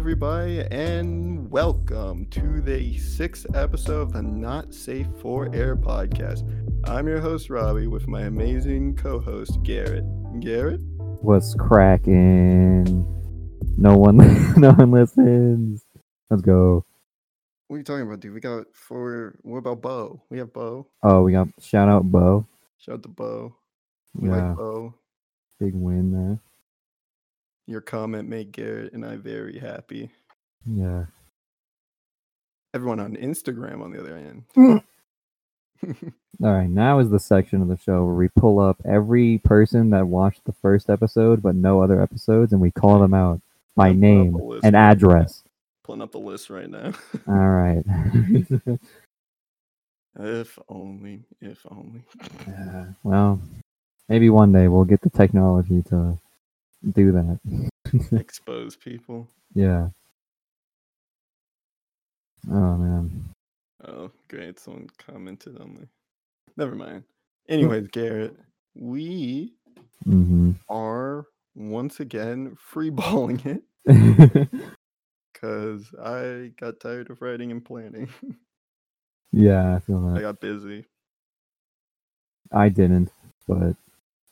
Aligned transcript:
everybody, 0.00 0.62
and 0.70 1.50
welcome 1.50 2.24
to 2.30 2.62
the 2.62 2.96
sixth 2.96 3.44
episode 3.54 4.00
of 4.00 4.12
the 4.14 4.22
Not 4.22 4.72
Safe 4.72 5.06
for 5.20 5.54
Air 5.54 5.76
podcast. 5.76 6.42
I'm 6.88 7.06
your 7.06 7.20
host, 7.20 7.50
Robbie, 7.50 7.86
with 7.86 8.08
my 8.08 8.22
amazing 8.22 8.96
co 8.96 9.20
host, 9.20 9.62
Garrett. 9.62 10.06
Garrett? 10.40 10.80
What's 11.20 11.54
cracking? 11.54 13.04
No 13.76 13.98
one, 13.98 14.16
no 14.58 14.72
one 14.72 14.90
listens. 14.90 15.84
Let's 16.30 16.40
go. 16.40 16.82
What 17.68 17.74
are 17.74 17.78
you 17.80 17.84
talking 17.84 18.06
about, 18.06 18.20
dude? 18.20 18.32
We 18.32 18.40
got 18.40 18.68
for 18.72 19.36
what 19.42 19.58
about 19.58 19.82
Bo? 19.82 20.22
We 20.30 20.38
have 20.38 20.50
Bo. 20.50 20.86
Oh, 21.02 21.24
we 21.24 21.32
got 21.32 21.48
shout 21.60 21.90
out 21.90 22.04
Bo. 22.04 22.46
Shout 22.78 22.94
out 22.94 23.02
to 23.02 23.08
Bo. 23.10 23.54
We 24.14 24.30
Yeah, 24.30 24.48
like 24.48 24.56
Bo. 24.56 24.94
big 25.58 25.74
win 25.74 26.10
there. 26.12 26.38
Your 27.70 27.80
comment 27.80 28.28
made 28.28 28.50
Garrett 28.50 28.92
and 28.94 29.06
I 29.06 29.14
very 29.14 29.56
happy. 29.56 30.10
Yeah. 30.66 31.04
Everyone 32.74 32.98
on 32.98 33.14
Instagram, 33.14 33.80
on 33.80 33.92
the 33.92 34.00
other 34.00 34.16
hand. 34.18 34.42
Mm. 34.56 34.82
All 36.42 36.52
right, 36.52 36.68
now 36.68 36.98
is 36.98 37.10
the 37.10 37.20
section 37.20 37.62
of 37.62 37.68
the 37.68 37.76
show 37.76 38.04
where 38.04 38.14
we 38.14 38.28
pull 38.28 38.58
up 38.58 38.78
every 38.84 39.38
person 39.44 39.90
that 39.90 40.08
watched 40.08 40.44
the 40.46 40.52
first 40.52 40.90
episode 40.90 41.44
but 41.44 41.54
no 41.54 41.80
other 41.80 42.02
episodes, 42.02 42.52
and 42.52 42.60
we 42.60 42.72
call 42.72 42.98
them 42.98 43.14
out 43.14 43.40
by 43.76 43.90
I'm 43.90 44.00
name 44.00 44.36
and 44.64 44.74
address. 44.74 45.44
Pulling 45.84 46.02
up 46.02 46.10
the 46.10 46.18
list 46.18 46.50
right 46.50 46.68
now. 46.68 46.92
All 47.28 47.34
right. 47.34 47.84
if 50.18 50.58
only, 50.68 51.22
if 51.40 51.64
only. 51.70 52.02
Yeah, 52.48 52.86
well, 53.04 53.40
maybe 54.08 54.28
one 54.28 54.50
day 54.50 54.66
we'll 54.66 54.84
get 54.84 55.02
the 55.02 55.10
technology 55.10 55.82
to 55.90 56.18
do 56.92 57.12
that. 57.12 57.40
Expose 58.16 58.76
people. 58.76 59.28
yeah. 59.54 59.88
Oh 62.50 62.76
man. 62.76 63.30
Oh, 63.86 64.10
great. 64.28 64.58
Someone 64.60 64.88
commented 64.98 65.60
on 65.60 65.74
me. 65.74 65.86
Never 66.56 66.74
mind. 66.74 67.04
Anyways, 67.48 67.88
Garrett, 67.88 68.36
we 68.74 69.54
hmm 70.04 70.52
are 70.68 71.26
once 71.54 72.00
again 72.00 72.56
freeballing 72.72 73.44
it 73.46 73.62
because 75.34 75.92
I 76.02 76.52
got 76.60 76.80
tired 76.80 77.10
of 77.10 77.22
writing 77.22 77.50
and 77.52 77.64
planning. 77.64 78.08
yeah, 79.32 79.76
I 79.76 79.80
feel 79.80 80.00
that. 80.02 80.18
I 80.18 80.22
got 80.22 80.40
busy. 80.40 80.86
I 82.52 82.68
didn't, 82.68 83.10
but 83.48 83.76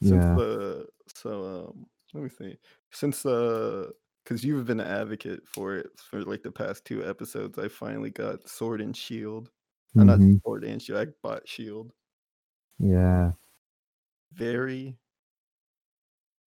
yeah. 0.00 0.36
the 0.36 0.86
so 1.14 1.68
um 1.70 1.86
let 2.14 2.22
me 2.22 2.28
see. 2.30 2.58
Since 2.90 3.26
uh 3.26 3.90
because 4.24 4.44
you've 4.44 4.66
been 4.66 4.80
an 4.80 4.86
advocate 4.86 5.46
for 5.48 5.76
it 5.76 5.88
for 5.98 6.22
like 6.24 6.42
the 6.42 6.52
past 6.52 6.84
two 6.84 7.04
episodes, 7.08 7.58
I 7.58 7.68
finally 7.68 8.10
got 8.10 8.46
Sword 8.48 8.80
and 8.82 8.94
Shield. 8.96 9.50
Uh, 9.98 10.04
not 10.04 10.20
Mhm. 10.20 10.40
Sword 10.42 10.64
and 10.64 10.80
Shield, 10.82 10.98
I 11.08 11.12
bought 11.22 11.48
Shield. 11.48 11.92
Yeah. 12.78 13.32
Very 14.32 14.98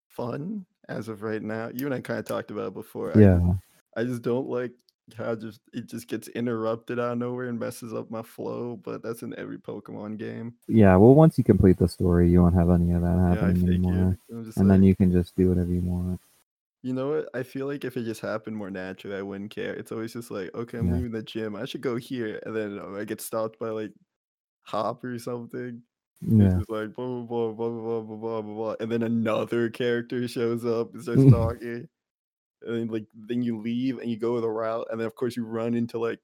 fun 0.07 0.65
as 0.89 1.07
of 1.07 1.23
right 1.23 1.41
now. 1.41 1.69
You 1.73 1.85
and 1.85 1.95
I 1.95 2.01
kind 2.01 2.19
of 2.19 2.25
talked 2.25 2.51
about 2.51 2.67
it 2.69 2.73
before. 2.73 3.13
Yeah. 3.15 3.39
just, 3.39 3.59
I 3.97 4.03
just 4.03 4.21
don't 4.21 4.47
like 4.47 4.73
how 5.13 5.35
just 5.35 5.61
it 5.73 5.87
just 5.87 6.07
gets 6.07 6.27
interrupted 6.29 6.99
out 6.99 7.13
of 7.13 7.17
nowhere 7.19 7.47
and 7.47 7.59
messes 7.59 7.93
up 7.93 8.09
my 8.11 8.21
flow, 8.23 8.77
but 8.77 9.01
that's 9.03 9.23
in 9.23 9.37
every 9.37 9.57
Pokemon 9.57 10.17
game. 10.17 10.55
Yeah. 10.67 10.95
Well, 10.95 11.13
once 11.15 11.37
you 11.37 11.43
complete 11.43 11.77
the 11.77 11.87
story, 11.87 12.29
you 12.29 12.41
won't 12.41 12.55
have 12.55 12.69
any 12.69 12.91
of 12.91 13.01
that 13.01 13.35
Yeah, 13.35 13.47
anymore. 13.49 14.17
And 14.55 14.69
then 14.69 14.83
you 14.83 14.95
can 14.95 15.11
just 15.11 15.35
do 15.35 15.49
whatever 15.49 15.71
you 15.71 15.81
want. 15.81 16.19
you 16.83 16.93
know 16.93 17.09
what? 17.11 17.29
I 17.33 17.43
feel 17.43 17.67
like 17.67 17.85
if 17.85 17.95
it 17.95 18.03
just 18.03 18.21
happened 18.21 18.55
more 18.57 18.71
naturally, 18.71 19.15
I 19.17 19.21
wouldn't 19.21 19.51
care. 19.51 19.73
It's 19.73 19.91
always 19.91 20.13
just 20.13 20.31
like, 20.31 20.53
okay, 20.55 20.77
I'm 20.79 20.87
Yeah. 20.87 20.95
leaving 20.95 21.11
the 21.11 21.21
gym. 21.23 21.55
I 21.55 21.65
should 21.65 21.81
go 21.81 21.95
here, 21.97 22.39
and 22.45 22.55
then 22.55 22.79
uh, 22.79 22.99
I 22.99 23.05
get 23.05 23.21
stopped 23.21 23.59
by 23.59 23.69
like 23.69 23.91
Hop 24.67 25.03
or 25.03 25.19
something. 25.19 25.83
Yeah. 26.21 26.57
just 26.57 26.69
like 26.69 26.93
blah 26.95 27.23
blah 27.23 27.51
blah 27.53 27.69
blah 27.69 28.01
blah 28.01 28.01
blah 28.17 28.17
blah 28.17 28.41
blah, 28.41 28.75
and 28.79 28.91
then 28.91 29.03
another 29.03 29.69
character 29.69 30.27
shows 30.27 30.65
up 30.65 30.93
and 30.93 31.03
starts 31.03 31.25
talking, 31.25 31.87
and 32.65 32.75
then 32.75 32.87
like 32.87 33.05
then 33.13 33.41
you 33.41 33.59
leave 33.59 33.99
and 33.99 34.09
you 34.09 34.17
go 34.17 34.39
the 34.39 34.49
route, 34.49 34.87
and 34.91 34.99
then 34.99 35.07
of 35.07 35.15
course 35.15 35.35
you 35.35 35.45
run 35.45 35.73
into 35.73 35.99
like 35.99 36.19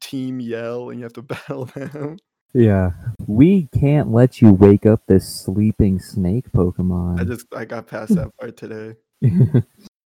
Team 0.00 0.40
Yell 0.40 0.90
and 0.90 0.98
you 0.98 1.04
have 1.04 1.12
to 1.14 1.22
battle 1.34 1.66
them. 1.66 2.18
Yeah. 2.54 2.92
We 3.26 3.68
can't 3.78 4.10
let 4.10 4.40
you 4.40 4.52
wake 4.52 4.86
up 4.86 5.02
this 5.06 5.28
sleeping 5.28 6.00
snake 6.00 6.50
Pokemon. 6.52 7.20
I 7.20 7.24
just 7.24 7.46
I 7.54 7.64
got 7.64 7.86
past 7.86 8.14
that 8.16 8.36
part 8.38 8.56
today. 8.56 8.96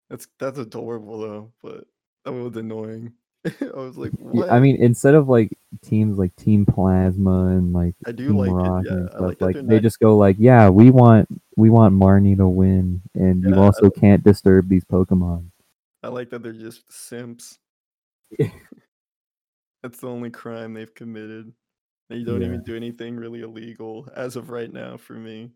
That's 0.09 0.27
that's 0.39 0.59
adorable 0.59 1.19
though, 1.21 1.51
but 1.63 1.85
that 2.25 2.31
was 2.31 2.55
annoying. 2.55 3.13
I 3.45 3.77
was 3.77 3.97
like, 3.97 4.11
Yeah. 4.33 4.53
I 4.53 4.59
mean, 4.59 4.75
instead 4.81 5.15
of 5.15 5.29
like 5.29 5.57
teams 5.81 6.17
like 6.17 6.35
Team 6.35 6.65
Plasma 6.65 7.47
and 7.47 7.73
like 7.73 7.95
I 8.05 8.11
do 8.11 8.27
Team 8.27 8.37
like 8.37 8.51
Rocket 8.51 8.85
it. 8.87 8.91
Yeah, 8.91 8.97
and 8.97 9.09
stuff, 9.09 9.21
like 9.21 9.41
like 9.41 9.55
they're 9.55 9.63
not. 9.63 9.81
just 9.81 9.99
go 9.99 10.17
like, 10.17 10.35
yeah, 10.39 10.69
we 10.69 10.91
want 10.91 11.27
we 11.55 11.69
want 11.69 11.95
Marnie 11.95 12.37
to 12.37 12.47
win, 12.47 13.01
and 13.15 13.43
you 13.43 13.51
Yeah, 13.51 13.61
I 13.61 13.65
also 13.65 13.89
can't 13.89 14.23
disturb 14.23 14.69
these 14.69 14.83
Pokemon. 14.83 15.45
I 16.03 16.07
like 16.09 16.29
that 16.31 16.41
they're 16.43 16.53
just 16.53 16.91
simps. 16.91 17.59
That's 19.83 19.99
the 19.99 20.07
only 20.07 20.29
crime 20.29 20.73
they've 20.73 20.93
committed. 20.93 21.53
They 22.09 22.23
don't 22.23 22.41
Yeah. 22.41 22.47
even 22.47 22.63
do 22.63 22.75
anything 22.75 23.15
really 23.15 23.41
illegal 23.41 24.07
as 24.15 24.35
of 24.35 24.49
right 24.49 24.71
now 24.71 24.97
for 24.97 25.13
me. 25.13 25.51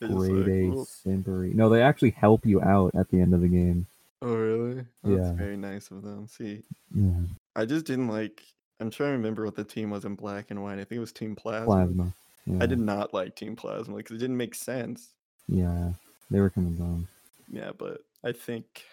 They're 0.00 0.08
Grade 0.08 0.30
like, 0.70 0.78
A 0.78 1.08
simpery. 1.08 1.54
No, 1.54 1.68
they 1.68 1.82
actually 1.82 2.10
help 2.10 2.46
you 2.46 2.62
out 2.62 2.94
at 2.94 3.10
the 3.10 3.20
end 3.20 3.34
of 3.34 3.40
the 3.40 3.48
game. 3.48 3.86
oh 4.22 4.34
really? 4.34 4.84
Oh, 5.04 5.10
that's 5.16 5.28
Yeah. 5.28 5.32
very 5.32 5.56
nice 5.56 5.90
of 5.90 6.02
them. 6.02 6.26
See, 6.28 6.62
Yeah. 6.94 7.22
I 7.56 7.64
just 7.66 7.84
didn't 7.86 8.08
like. 8.08 8.42
I'm 8.80 8.90
trying 8.90 9.08
to 9.10 9.16
remember 9.16 9.44
what 9.44 9.56
the 9.56 9.64
team 9.64 9.90
was 9.90 10.04
in 10.04 10.14
black 10.14 10.50
and 10.50 10.62
white. 10.62 10.78
I 10.78 10.84
think 10.84 10.98
it 10.98 11.00
was 11.00 11.12
Team 11.12 11.34
Plasma. 11.34 11.66
Plasma. 11.66 12.14
Yeah. 12.46 12.58
I 12.60 12.66
did 12.66 12.78
not 12.78 13.12
like 13.12 13.34
Team 13.36 13.56
Plasma 13.56 13.96
because 13.96 14.16
it 14.16 14.20
didn't 14.20 14.36
make 14.36 14.54
sense. 14.54 15.14
Yeah. 15.48 15.92
They 16.30 16.40
were 16.40 16.50
kind 16.50 16.68
of 16.68 16.78
dumb. 16.78 17.08
Yeah, 17.50 17.72
but 17.76 18.02
I 18.24 18.30
think, 18.32 18.84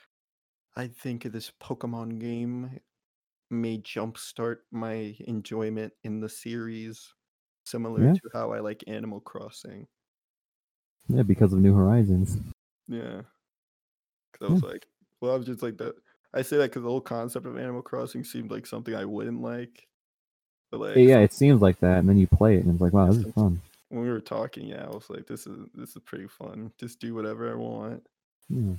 I 0.75 0.87
think 0.87 1.23
this 1.23 1.51
Pokemon 1.61 2.19
game 2.19 2.79
may 3.49 3.77
jumpstart 3.79 4.57
my 4.71 5.15
enjoyment 5.21 5.93
in 6.03 6.19
the 6.19 6.29
series, 6.29 7.13
similar 7.65 8.03
Yeah. 8.05 8.13
to 8.13 8.21
how 8.33 8.51
I 8.51 8.59
like 8.59 8.83
Animal 8.87 9.21
Crossing. 9.21 9.87
Yeah, 11.07 11.23
because 11.23 11.53
of 11.53 11.59
New 11.59 11.73
Horizons. 11.75 12.37
Yeah, 12.87 13.21
because 14.31 14.49
I 14.49 14.53
was 14.53 14.63
like, 14.63 14.87
well, 15.21 15.33
I 15.33 15.37
was 15.37 15.45
just 15.45 15.61
like 15.63 15.77
that. 15.77 15.95
I 16.33 16.41
say 16.41 16.57
that 16.57 16.71
because 16.71 16.83
the 16.83 16.89
whole 16.89 17.01
concept 17.01 17.45
of 17.45 17.57
Animal 17.57 17.81
Crossing 17.81 18.23
seemed 18.23 18.51
like 18.51 18.65
something 18.65 18.93
I 18.95 19.05
wouldn't 19.05 19.41
like. 19.41 19.87
But 20.71 20.77
eh, 20.77 20.79
like, 20.87 20.97
Yeah, 20.97 21.19
it 21.19 21.33
seems 21.33 21.61
like 21.61 21.79
that, 21.79 21.99
and 21.99 22.09
then 22.09 22.17
you 22.17 22.27
play 22.27 22.55
it, 22.57 22.65
and 22.65 22.73
it's 22.73 22.81
like, 22.81 22.91
wow, 22.93 23.07
this 23.11 23.25
is 23.25 23.33
fun. 23.33 23.61
when 23.89 24.01
we 24.01 24.09
were 24.09 24.19
talking, 24.19 24.67
yeah, 24.67 24.83
I 24.85 24.89
was 24.89 25.09
like, 25.09 25.27
this 25.27 25.45
is 25.47 25.57
this 25.75 25.95
is 25.95 26.01
pretty 26.03 26.27
fun. 26.27 26.71
Just 26.79 26.99
do 26.99 27.13
whatever 27.15 27.49
I 27.51 27.55
want. 27.55 28.05
Yeah. 28.49 28.73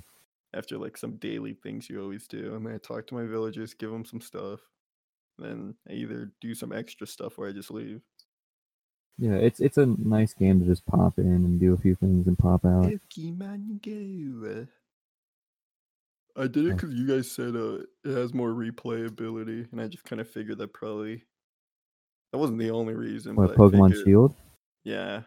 After 0.53 0.77
like 0.77 0.97
some 0.97 1.17
daily 1.17 1.53
things 1.53 1.89
you 1.89 2.01
always 2.01 2.27
do. 2.27 2.55
And 2.55 2.65
then 2.65 2.73
I 2.73 2.77
talk 2.77 3.07
to 3.07 3.15
my 3.15 3.25
villagers, 3.25 3.73
give 3.73 3.91
them 3.91 4.05
some 4.05 4.21
stuff. 4.21 4.59
Then 5.37 5.75
I 5.89 5.93
either 5.93 6.31
do 6.41 6.55
some 6.55 6.71
extra 6.71 7.05
stuff 7.05 7.37
or 7.37 7.47
I 7.47 7.51
just 7.51 7.71
leave. 7.71 8.01
Yeah, 9.19 9.33
it's 9.33 9.59
it's 9.59 9.77
a 9.77 9.85
nice 9.85 10.33
game 10.33 10.59
to 10.59 10.65
just 10.65 10.85
pop 10.85 11.17
in 11.17 11.25
and 11.25 11.59
do 11.59 11.73
a 11.73 11.77
few 11.77 11.95
things 11.95 12.27
and 12.27 12.37
pop 12.37 12.63
out. 12.65 12.85
Pokemon 12.85 13.81
Go. 13.81 14.67
I 16.39 16.45
did 16.45 16.67
it 16.67 16.75
because 16.75 16.93
you 16.93 17.07
guys 17.07 17.31
said 17.31 17.55
uh, 17.55 17.79
it 18.05 18.15
has 18.15 18.33
more 18.35 18.51
replayability, 18.51 19.71
and 19.71 19.81
I 19.81 19.87
just 19.87 20.03
kind 20.03 20.21
of 20.21 20.29
figured 20.29 20.59
that 20.59 20.71
probably 20.71 21.23
that 22.31 22.37
wasn't 22.37 22.59
the 22.59 22.69
only 22.69 22.93
reason. 22.93 23.35
What 23.35 23.55
Pokemon 23.55 24.03
Shield? 24.03 24.35
Yeah. 24.83 25.21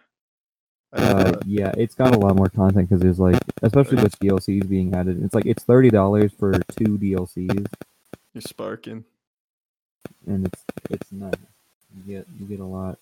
I 0.93 1.01
just 1.01 1.17
Uh, 1.17 1.37
yeah, 1.47 1.73
it's 1.77 1.95
got 1.95 2.15
a 2.15 2.19
lot 2.19 2.37
more 2.37 2.49
content 2.49 2.89
because 2.89 3.03
there's 3.03 3.21
like, 3.21 3.41
especially 3.63 3.99
with 4.03 4.19
DLCs 4.21 4.69
being 4.69 4.95
added, 4.95 5.23
it's 5.23 5.35
like 5.35 5.47
it's 5.47 5.65
thirty 5.65 5.91
dollars 5.91 6.33
for 6.39 6.53
two 6.77 6.99
DLCs, 6.99 7.67
you're 8.35 8.43
sparking. 8.43 9.05
and 10.27 10.47
it's 10.47 10.65
it's 10.91 11.13
nice. 11.13 11.35
You 11.95 12.15
get 12.17 12.27
you 12.39 12.47
get 12.47 12.61
a 12.61 12.65
lot 12.67 12.99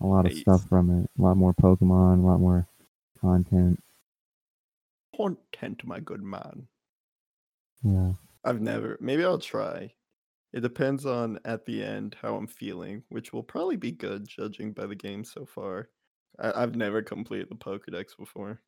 a 0.00 0.06
lot 0.06 0.26
of 0.26 0.32
Nice. 0.32 0.40
stuff 0.40 0.68
from 0.68 0.90
it. 1.02 1.10
A 1.18 1.22
lot 1.22 1.36
more 1.36 1.54
Pokemon, 1.54 2.22
a 2.22 2.26
lot 2.26 2.40
more 2.40 2.66
content. 3.20 3.80
Content, 5.16 5.84
my 5.86 6.00
good 6.00 6.22
man. 6.22 6.68
Yeah, 7.82 8.12
I've 8.44 8.60
never. 8.60 8.98
Maybe 9.00 9.24
I'll 9.24 9.38
try. 9.38 9.94
It 10.52 10.60
depends 10.60 11.06
on 11.06 11.40
at 11.44 11.66
the 11.66 11.82
end 11.82 12.16
how 12.22 12.36
I'm 12.36 12.46
feeling, 12.46 13.02
which 13.08 13.32
will 13.32 13.42
probably 13.42 13.76
be 13.76 13.92
good 13.92 14.26
judging 14.28 14.72
by 14.72 14.86
the 14.86 14.94
game 14.96 15.24
so 15.24 15.44
far. 15.46 15.88
I, 16.38 16.62
I've 16.62 16.76
never 16.76 17.02
completed 17.02 17.48
the 17.48 17.56
Pokedex 17.56 18.16
before. 18.16 18.60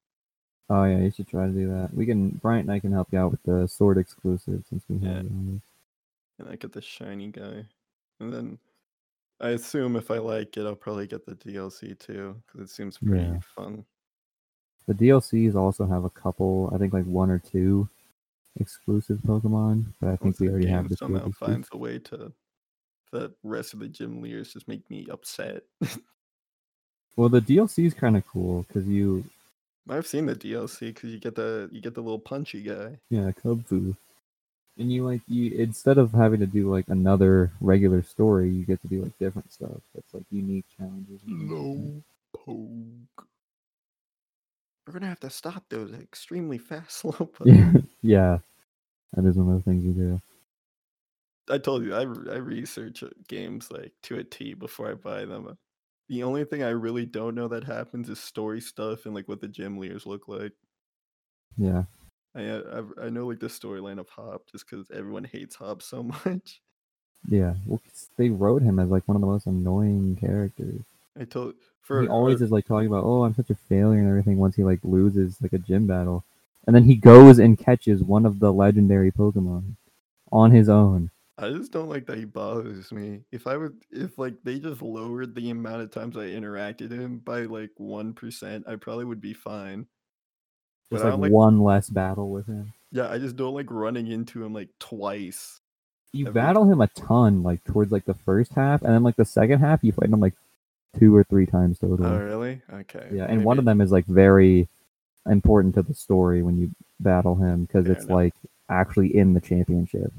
Oh 0.69 0.85
yeah, 0.85 0.99
you 0.99 1.11
should 1.11 1.29
try 1.29 1.47
to 1.47 1.53
do 1.53 1.69
that. 1.69 1.95
We 1.95 2.07
can 2.07 2.31
Bryant 2.31 2.65
and 2.69 2.73
I 2.73 2.81
can 2.81 2.93
help 2.93 3.09
you 3.13 3.19
out 3.19 3.31
with 3.31 3.43
the 3.45 3.67
sword 3.69 3.99
exclusive 3.99 4.65
since 4.69 4.85
we 4.89 4.97
Yeah. 5.01 5.09
have 5.09 5.25
it 5.25 5.31
on 5.31 5.53
this. 5.55 5.63
And 6.39 6.49
I 6.49 6.57
get 6.57 6.73
the 6.73 6.83
shiny 6.83 7.29
guy. 7.31 7.67
And 8.21 8.33
then 8.33 8.59
I 9.41 9.51
assume 9.51 9.97
if 9.97 10.11
I 10.11 10.19
like 10.19 10.57
it, 10.57 10.67
I'll 10.67 10.77
probably 10.77 11.07
get 11.07 11.27
the 11.27 11.35
DLC 11.37 11.95
too, 11.99 12.43
because 12.47 12.71
it 12.71 12.75
seems 12.75 12.99
pretty 12.99 13.25
Yeah. 13.25 13.39
fun. 13.41 13.87
The 14.87 14.95
DLCs 14.95 15.55
also 15.57 15.87
have 15.87 16.05
a 16.05 16.11
couple, 16.11 16.71
I 16.75 16.79
think 16.79 16.93
like 16.93 17.05
one 17.07 17.31
or 17.31 17.39
two 17.39 17.89
exclusive 18.59 19.19
Pokemon, 19.19 19.87
but 20.01 20.09
I 20.11 20.17
think 20.17 20.25
Once 20.25 20.41
we 20.41 20.49
already 20.49 20.67
have 20.69 20.89
the 20.89 20.97
somehow 20.97 21.31
finds 21.33 21.69
a 21.73 21.77
way 21.77 21.99
to 22.01 22.33
the 23.13 23.35
rest 23.43 23.75
of 23.75 23.81
the 23.81 23.89
gym 23.89 24.21
leaders 24.21 24.53
just 24.53 24.69
make 24.69 24.89
me 24.91 25.07
upset. 25.11 25.65
Well, 27.17 27.31
the 27.31 27.41
DLC 27.41 27.87
is 27.87 27.95
kind 27.95 28.17
of 28.17 28.27
cool 28.27 28.65
because 28.69 28.87
you, 28.87 29.25
I've 29.89 30.07
seen 30.07 30.27
the 30.27 30.35
DLC 30.35 30.81
because 30.81 31.11
you 31.11 31.19
get 31.19 31.35
the 31.35 31.69
you 31.73 31.81
get 31.81 31.95
the 31.95 32.03
little 32.03 32.19
punchy 32.19 32.63
guy. 32.63 32.99
yeah, 33.09 33.31
Kubfu, 33.31 33.97
and 34.79 34.93
you 34.93 35.07
like 35.07 35.23
you 35.27 35.53
instead 35.53 35.97
of 35.97 36.13
having 36.13 36.41
to 36.41 36.47
do 36.47 36.71
like 36.71 36.89
another 36.89 37.51
regular 37.61 38.03
story, 38.03 38.51
you 38.51 38.65
get 38.65 38.83
to 38.83 38.89
do 38.89 39.03
like 39.03 39.19
different 39.19 39.51
stuff. 39.53 39.81
That's 39.95 40.13
like 40.13 40.25
unique 40.31 40.67
challenges. 40.77 41.21
No 41.27 42.03
poke. 42.35 43.27
We're 44.87 44.93
gonna 44.93 45.07
have 45.07 45.21
to 45.21 45.31
stop 45.31 45.65
those 45.69 45.93
extremely 45.93 46.59
fast 46.59 46.91
slow 46.99 47.31
Yeah, 47.45 47.73
yeah, 48.03 48.39
that 49.15 49.25
is 49.25 49.37
one 49.37 49.55
of 49.55 49.65
the 49.65 49.71
things 49.71 49.85
you 49.85 49.93
do. 49.93 50.21
I 51.49 51.59
told 51.59 51.85
you 51.85 51.95
I, 51.95 52.01
I 52.01 52.39
research 52.39 53.03
uh, 53.03 53.09
games 53.29 53.71
like 53.71 53.93
to 54.03 54.19
a 54.19 54.25
T 54.25 54.55
before 54.55 54.91
I 54.91 54.95
buy 54.95 55.25
them. 55.25 55.57
The 56.09 56.23
only 56.23 56.45
thing 56.45 56.63
I 56.63 56.71
really 56.71 57.07
don't 57.07 57.35
know 57.35 57.49
that 57.49 57.65
happens 57.65 58.09
is 58.09 58.21
story 58.21 58.61
stuff 58.61 59.07
and 59.07 59.15
like 59.15 59.29
what 59.29 59.41
the 59.41 59.49
gym 59.49 59.79
leaders 59.79 60.07
look 60.07 60.29
like. 60.29 60.53
Yeah, 61.57 61.85
I 62.35 62.45
uh, 62.47 62.83
I, 63.01 63.07
I 63.07 63.11
know 63.11 63.27
like 63.27 63.41
the 63.41 63.49
storyline 63.49 63.99
of 63.99 64.09
Hop 64.11 64.43
just 64.51 64.69
because 64.69 64.91
everyone 64.91 65.25
hates 65.25 65.57
Hop 65.57 65.83
so 65.83 66.03
much. 66.25 66.61
yeah. 67.29 67.55
Well, 67.67 67.81
they 68.17 68.31
wrote 68.31 68.63
him 68.63 68.79
as 68.79 68.91
like 68.91 69.07
one 69.09 69.17
of 69.17 69.21
the 69.21 69.27
most 69.27 69.47
annoying 69.47 70.17
characters. 70.21 70.81
I 71.19 71.25
told 71.25 71.55
for 71.81 72.03
he 72.03 72.09
always 72.09 72.43
uh, 72.43 72.45
is 72.45 72.51
like 72.51 72.67
talking 72.67 72.87
about, 72.89 73.05
oh, 73.05 73.25
I'm 73.25 73.35
such 73.35 73.51
a 73.51 73.55
failure 73.55 74.01
and 74.01 74.09
everything. 74.09 74.39
Once 74.39 74.57
he 74.57 74.65
like 74.65 74.81
loses 74.83 75.37
like 75.41 75.53
a 75.53 75.59
gym 75.59 75.87
battle, 75.87 76.25
and 76.67 76.75
then 76.77 76.85
he 76.85 76.95
goes 76.95 77.39
and 77.39 77.59
catches 77.59 78.03
one 78.03 78.27
of 78.27 78.39
the 78.39 78.53
legendary 78.53 79.11
Pokemon 79.11 79.77
on 80.33 80.51
his 80.51 80.69
own. 80.69 81.11
I 81.39 81.51
just 81.51 81.71
don't 81.71 81.89
like 81.89 82.07
that 82.07 82.17
he 82.17 82.25
bothers 82.25 82.91
me. 82.93 83.21
If 83.31 83.47
I 83.47 83.57
would, 83.57 83.77
if 83.91 84.19
like 84.19 84.35
they 84.43 84.59
just 84.59 84.81
lowered 84.81 85.35
the 85.35 85.51
amount 85.51 85.83
of 85.83 85.91
times 85.91 86.17
I 86.17 86.25
interacted 86.25 86.91
him 86.91 87.19
by 87.19 87.43
like 87.43 87.71
one 87.77 88.15
percent, 88.15 88.65
I 88.67 88.77
probably 88.77 89.05
would 89.05 89.21
be 89.21 89.35
fine. 89.35 89.87
Just 90.91 91.05
like, 91.05 91.19
like, 91.19 91.33
one 91.33 91.61
less 91.61 91.91
battle 91.91 92.31
with 92.31 92.47
him. 92.47 92.73
yeah, 92.93 93.11
I 93.11 93.19
just 93.19 93.37
don't 93.37 93.55
like 93.55 93.67
running 93.71 94.07
into 94.07 94.45
him 94.45 94.55
like 94.55 94.69
twice. 94.79 95.61
You 96.13 96.29
Every- 96.29 96.41
battle 96.41 96.65
him 96.65 96.81
a 96.81 96.87
ton, 96.89 97.43
like 97.43 97.63
towards 97.65 97.93
like 97.93 98.05
the 98.05 98.15
first 98.15 98.53
half, 98.55 98.83
and 98.83 98.95
then 98.95 99.03
like 99.03 99.17
the 99.17 99.25
second 99.25 99.59
half, 99.61 99.83
you 99.83 99.93
fight 99.93 100.09
him 100.09 100.21
like 100.21 100.35
two 100.99 101.15
or 101.15 101.25
three 101.25 101.45
times 101.45 101.79
oh, 101.83 101.89
total. 101.89 102.07
Oh, 102.07 102.19
really? 102.19 102.63
Okay. 102.73 103.09
yeah, 103.13 103.27
and 103.29 103.45
one 103.45 103.59
of 103.59 103.65
them 103.67 103.81
is 103.81 103.93
like 103.93 104.07
very 104.07 104.69
important 105.27 105.75
to 105.75 105.83
the 105.83 105.93
story 105.93 106.43
when 106.43 106.57
you 106.57 106.71
battle 107.01 107.35
him 107.35 107.65
because 107.65 107.87
it's 107.89 108.05
enough. 108.05 108.15
like 108.15 108.35
actually 108.71 109.15
in 109.15 109.35
the 109.35 109.41
championship. 109.41 110.13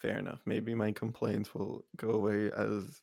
Fair 0.00 0.18
enough. 0.18 0.40
Maybe 0.46 0.74
my 0.74 0.92
complaints 0.92 1.54
will 1.54 1.84
go 1.96 2.10
away 2.10 2.50
as 2.56 3.02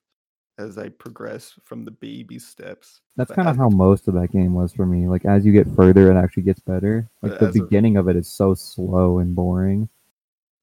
as 0.59 0.77
I 0.77 0.89
progress 0.89 1.53
from 1.63 1.85
the 1.85 1.91
baby 1.91 2.39
steps. 2.39 3.01
That's 3.15 3.31
kind 3.31 3.47
of 3.47 3.57
how 3.57 3.69
most 3.69 4.07
of 4.07 4.15
that 4.15 4.31
game 4.31 4.55
was 4.55 4.73
for 4.73 4.85
me. 4.87 5.07
Like 5.07 5.23
as 5.25 5.45
you 5.45 5.53
get 5.53 5.67
further, 5.75 6.11
it 6.11 6.17
actually 6.17 6.43
gets 6.43 6.59
better. 6.59 7.07
Like 7.21 7.37
the 7.39 7.47
as 7.47 7.55
a- 7.55 7.63
beginning 7.63 7.97
of 7.97 8.07
it 8.07 8.15
is 8.15 8.27
so 8.27 8.53
slow 8.55 9.19
and 9.19 9.35
boring. 9.35 9.89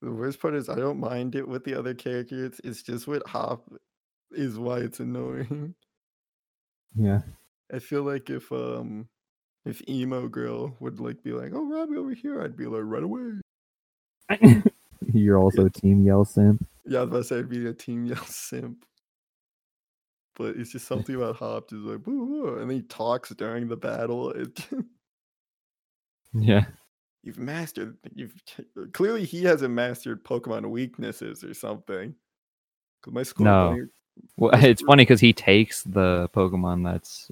The 0.03 0.11
worst 0.11 0.41
part 0.41 0.55
is 0.55 0.69
I 0.69 0.75
don't 0.75 0.99
mind 0.99 1.35
it 1.37 1.47
with 1.47 1.65
the 1.65 1.79
other 1.79 1.95
characters. 1.95 2.61
It's 2.65 2.83
just 2.83 3.07
with 3.07 3.25
Hop 3.27 3.73
is 4.33 4.59
why 4.59 4.79
it's 4.79 5.01
annoying. 5.01 5.75
Yeah, 6.97 7.23
I 7.73 7.81
feel 7.81 8.05
like 8.05 8.31
if 8.31 8.53
um 8.53 9.09
if 9.65 9.83
emo 9.89 10.29
girl 10.29 10.77
would 10.79 11.01
like 11.01 11.25
be 11.25 11.33
like, 11.33 11.51
"Oh, 11.53 11.69
Robbie 11.69 11.97
over 11.97 12.15
here," 12.15 12.41
I'd 12.41 12.57
be 12.57 12.67
like, 12.67 12.83
"Run 12.85 13.03
away." 13.03 14.63
you're 15.21 15.39
also 15.39 15.69
Team 15.69 16.05
Yell 16.05 16.25
Simp. 16.25 16.67
Yeah, 16.87 16.99
I 16.99 17.03
was 17.03 17.09
about 17.09 17.17
to 17.19 17.25
say 17.25 17.39
I'd 17.39 17.49
be 17.49 17.67
a 17.67 17.73
team 17.73 18.05
yell 18.05 18.25
simp. 18.27 18.85
But 20.37 20.57
it's 20.57 20.73
just 20.73 20.87
something 20.89 21.15
about 21.15 21.37
Hop 21.37 21.71
just 21.71 21.83
like, 21.83 22.03
"Boo, 22.03 22.27
boo," 22.27 22.59
and 22.59 22.71
he 22.71 22.83
talks 22.83 23.31
during 23.31 23.69
the 23.69 23.77
battle. 23.77 24.31
It, 24.33 24.67
Yeah, 26.35 26.65
you've 27.23 27.39
mastered. 27.39 27.97
You've 28.15 28.35
clearly 28.93 29.25
he 29.25 29.45
hasn't 29.45 29.73
mastered 29.73 30.25
Pokemon 30.25 30.69
weaknesses 30.69 31.43
or 31.45 31.55
something. 31.55 32.15
my 33.07 33.23
school 33.23 33.45
No. 33.47 33.87
well, 34.37 34.51
it's 34.63 34.83
funny 34.83 35.03
because 35.05 35.21
he 35.21 35.33
takes 35.33 35.85
the 35.85 36.29
Pokemon 36.35 36.85
that's 36.85 37.31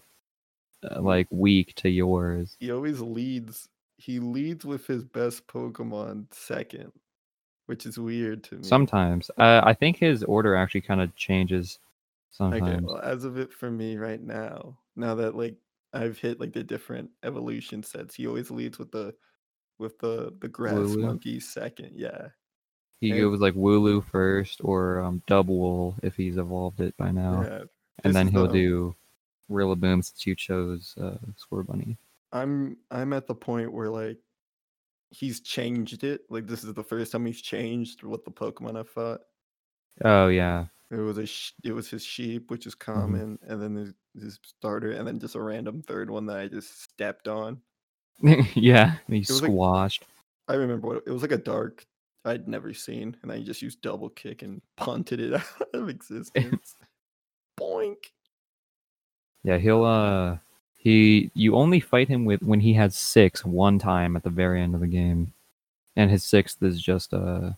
uh, 0.89 1.01
like 1.03 1.27
weak 1.31 1.75
to 1.77 1.89
yours. 1.91 2.57
he 2.61 2.71
always 2.71 3.01
leads. 3.01 3.69
He 3.99 4.19
leads 4.19 4.65
with 4.65 4.87
his 4.87 5.05
best 5.05 5.47
Pokemon 5.47 6.33
second, 6.33 6.93
which 7.73 7.87
is 7.87 7.99
weird 7.99 8.45
to 8.45 8.57
me. 8.57 8.63
Sometimes, 8.63 9.31
uh, 9.39 9.63
I 9.65 9.73
think 9.73 9.97
his 9.97 10.23
order 10.25 10.55
actually 10.55 10.83
kind 10.83 11.01
of 11.01 11.17
changes. 11.17 11.79
Okay, 12.39 12.59
Sometimes, 12.59 12.87
well, 12.87 13.01
as 13.01 13.25
of 13.25 13.39
it 13.39 13.51
for 13.51 13.71
me 13.71 13.97
right 13.97 14.23
now, 14.23 14.77
now 14.95 15.15
that 15.15 15.35
like 15.35 15.55
I've 15.95 16.19
hit 16.19 16.39
like 16.39 16.53
the 16.53 16.63
different 16.63 17.09
evolution 17.23 17.83
sets, 17.83 18.15
he 18.15 18.27
always 18.27 18.51
leads 18.51 18.79
with 18.79 18.91
the 18.91 19.15
with 19.79 19.99
the 20.01 20.35
the 20.41 20.49
grass 20.49 20.75
Wooloo? 20.75 21.01
monkey 21.01 21.41
second. 21.41 21.93
Yeah, 21.95 22.29
he 23.01 23.13
and- 23.13 23.21
goes 23.21 23.41
like 23.41 23.55
Wooloo 23.55 24.05
first, 24.05 24.61
or 24.63 25.01
um, 25.01 25.23
Dubwool 25.27 25.95
if 26.03 26.15
he's 26.15 26.37
evolved 26.37 26.81
it 26.83 26.95
by 26.99 27.11
now, 27.11 27.43
yeah. 27.43 27.63
and 28.05 28.15
then 28.15 28.29
he'll 28.29 28.49
the- 28.49 28.53
do 28.53 28.95
Rillaboom 29.51 30.05
since 30.05 30.27
you 30.27 30.35
chose 30.35 30.95
uh, 31.01 31.17
Scorbunny. 31.41 31.97
I'm 32.33 32.77
I'm 32.91 33.15
at 33.15 33.27
the 33.27 33.35
point 33.35 33.73
where 33.73 33.89
like 33.89 34.19
he's 35.13 35.41
changed 35.41 36.03
it. 36.05 36.23
Like 36.31 36.47
this 36.47 36.65
is 36.65 36.75
the 36.75 36.83
first 36.83 37.13
time 37.13 37.27
he's 37.27 37.41
changed 37.43 38.03
what 38.03 38.25
the 38.25 38.31
Pokemon 38.31 38.79
I 38.81 38.83
fought. 38.83 39.21
Oh 40.05 40.29
yeah, 40.29 40.67
It 40.91 40.97
was 40.97 41.19
a 41.19 41.27
sh- 41.27 41.53
it 41.65 41.73
was 41.73 41.89
his 41.89 42.05
sheep, 42.05 42.51
which 42.51 42.67
is 42.67 42.75
Mm-hmm. 42.75 42.93
common, 42.93 43.39
and 43.47 43.63
then 43.63 43.75
there's 43.75 43.93
his 44.21 44.39
starter, 44.43 44.93
and 44.93 45.07
then 45.07 45.19
just 45.21 45.35
a 45.37 45.41
random 45.41 45.83
third 45.83 46.11
one 46.11 46.27
that 46.27 46.39
I 46.39 46.49
just 46.49 46.83
stepped 46.83 47.29
on. 47.29 47.61
yeah, 48.55 48.95
he 49.09 49.19
was 49.19 49.43
like- 49.43 49.51
squashed. 49.51 50.05
I 50.49 50.55
remember 50.55 50.89
what 50.89 51.03
it 51.07 51.11
was 51.11 51.23
like 51.23 51.33
a 51.33 51.39
dark 51.39 51.87
I'd 52.25 52.49
never 52.49 52.73
seen, 52.75 53.17
and 53.23 53.31
I 53.33 53.41
just 53.41 53.63
used 53.63 53.81
double 53.83 54.09
kick 54.11 54.43
and 54.43 54.61
punted 54.77 55.21
it 55.21 55.35
out 55.35 55.45
of 55.75 55.89
existence. 55.89 56.75
Boink. 57.61 57.97
Yeah, 59.45 59.59
he'll 59.59 59.85
uh 59.85 60.39
he 60.83 61.31
you 61.35 61.55
only 61.55 61.79
fight 61.79 62.09
him 62.09 62.25
with 62.25 62.43
when 62.43 62.59
he 62.59 62.73
has 62.75 62.97
six 62.97 63.45
one 63.45 63.79
time 63.79 64.17
at 64.17 64.25
the 64.25 64.31
very 64.31 64.61
end 64.61 64.75
of 64.75 64.81
the 64.81 64.89
game. 64.89 65.33
And 65.95 66.11
his 66.11 66.25
sixth 66.25 66.61
is 66.61 66.83
just 66.83 67.15
uh 67.15 67.51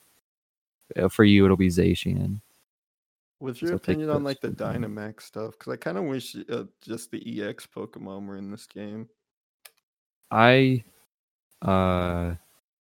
uh, 0.94 1.08
for 1.08 1.24
you 1.24 1.46
it'll 1.46 1.56
be 1.56 1.68
Zacian. 1.68 2.42
What's 3.38 3.62
your 3.62 3.70
So 3.70 3.76
opinion 3.76 4.10
on 4.10 4.24
like 4.24 4.42
the. 4.42 4.50
Dynamax 4.50 5.22
stuff? 5.22 5.52
Because 5.52 5.72
I 5.72 5.76
kind 5.76 5.96
of 5.96 6.04
wish 6.04 6.36
uh, 6.50 6.64
just 6.82 7.10
the 7.10 7.42
EX 7.42 7.66
Pokemon 7.66 8.26
were 8.26 8.36
in 8.36 8.50
this 8.50 8.66
game. 8.66 9.08
I 10.30 10.84
uh 11.62 12.34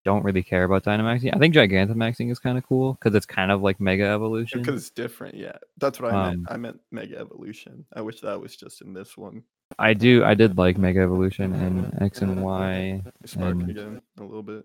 don't 0.04 0.24
really 0.24 0.42
care 0.42 0.64
about 0.64 0.82
Dynamaxing. 0.82 1.32
I 1.32 1.38
think 1.38 1.54
Gigantamaxing 1.54 2.32
is 2.32 2.40
kind 2.40 2.58
of 2.58 2.66
cool 2.66 2.94
because 2.94 3.14
it's 3.14 3.26
kind 3.26 3.52
of 3.52 3.62
like 3.62 3.78
Mega 3.80 4.06
Evolution. 4.06 4.60
Because 4.60 4.80
it's 4.80 4.90
different, 4.90 5.36
yeah. 5.36 5.56
That's 5.78 6.00
what 6.00 6.12
I 6.12 6.30
meant. 6.30 6.48
Um, 6.48 6.54
I 6.54 6.56
meant 6.56 6.80
Mega 6.90 7.16
Evolution. 7.18 7.84
I 7.94 8.00
wish 8.00 8.20
that 8.22 8.40
was 8.40 8.56
just 8.56 8.82
in 8.82 8.92
this 8.92 9.16
one. 9.16 9.44
I 9.78 9.94
do 9.94 10.24
I 10.24 10.34
did 10.34 10.56
like 10.58 10.78
Mega 10.78 11.00
Evolution 11.00 11.52
and 11.54 12.02
X 12.02 12.22
and 12.22 12.42
Y. 12.42 13.02
Spark 13.24 13.52
And- 13.52 13.70
again 13.70 14.02
a 14.18 14.22
little 14.22 14.42
bit. 14.42 14.64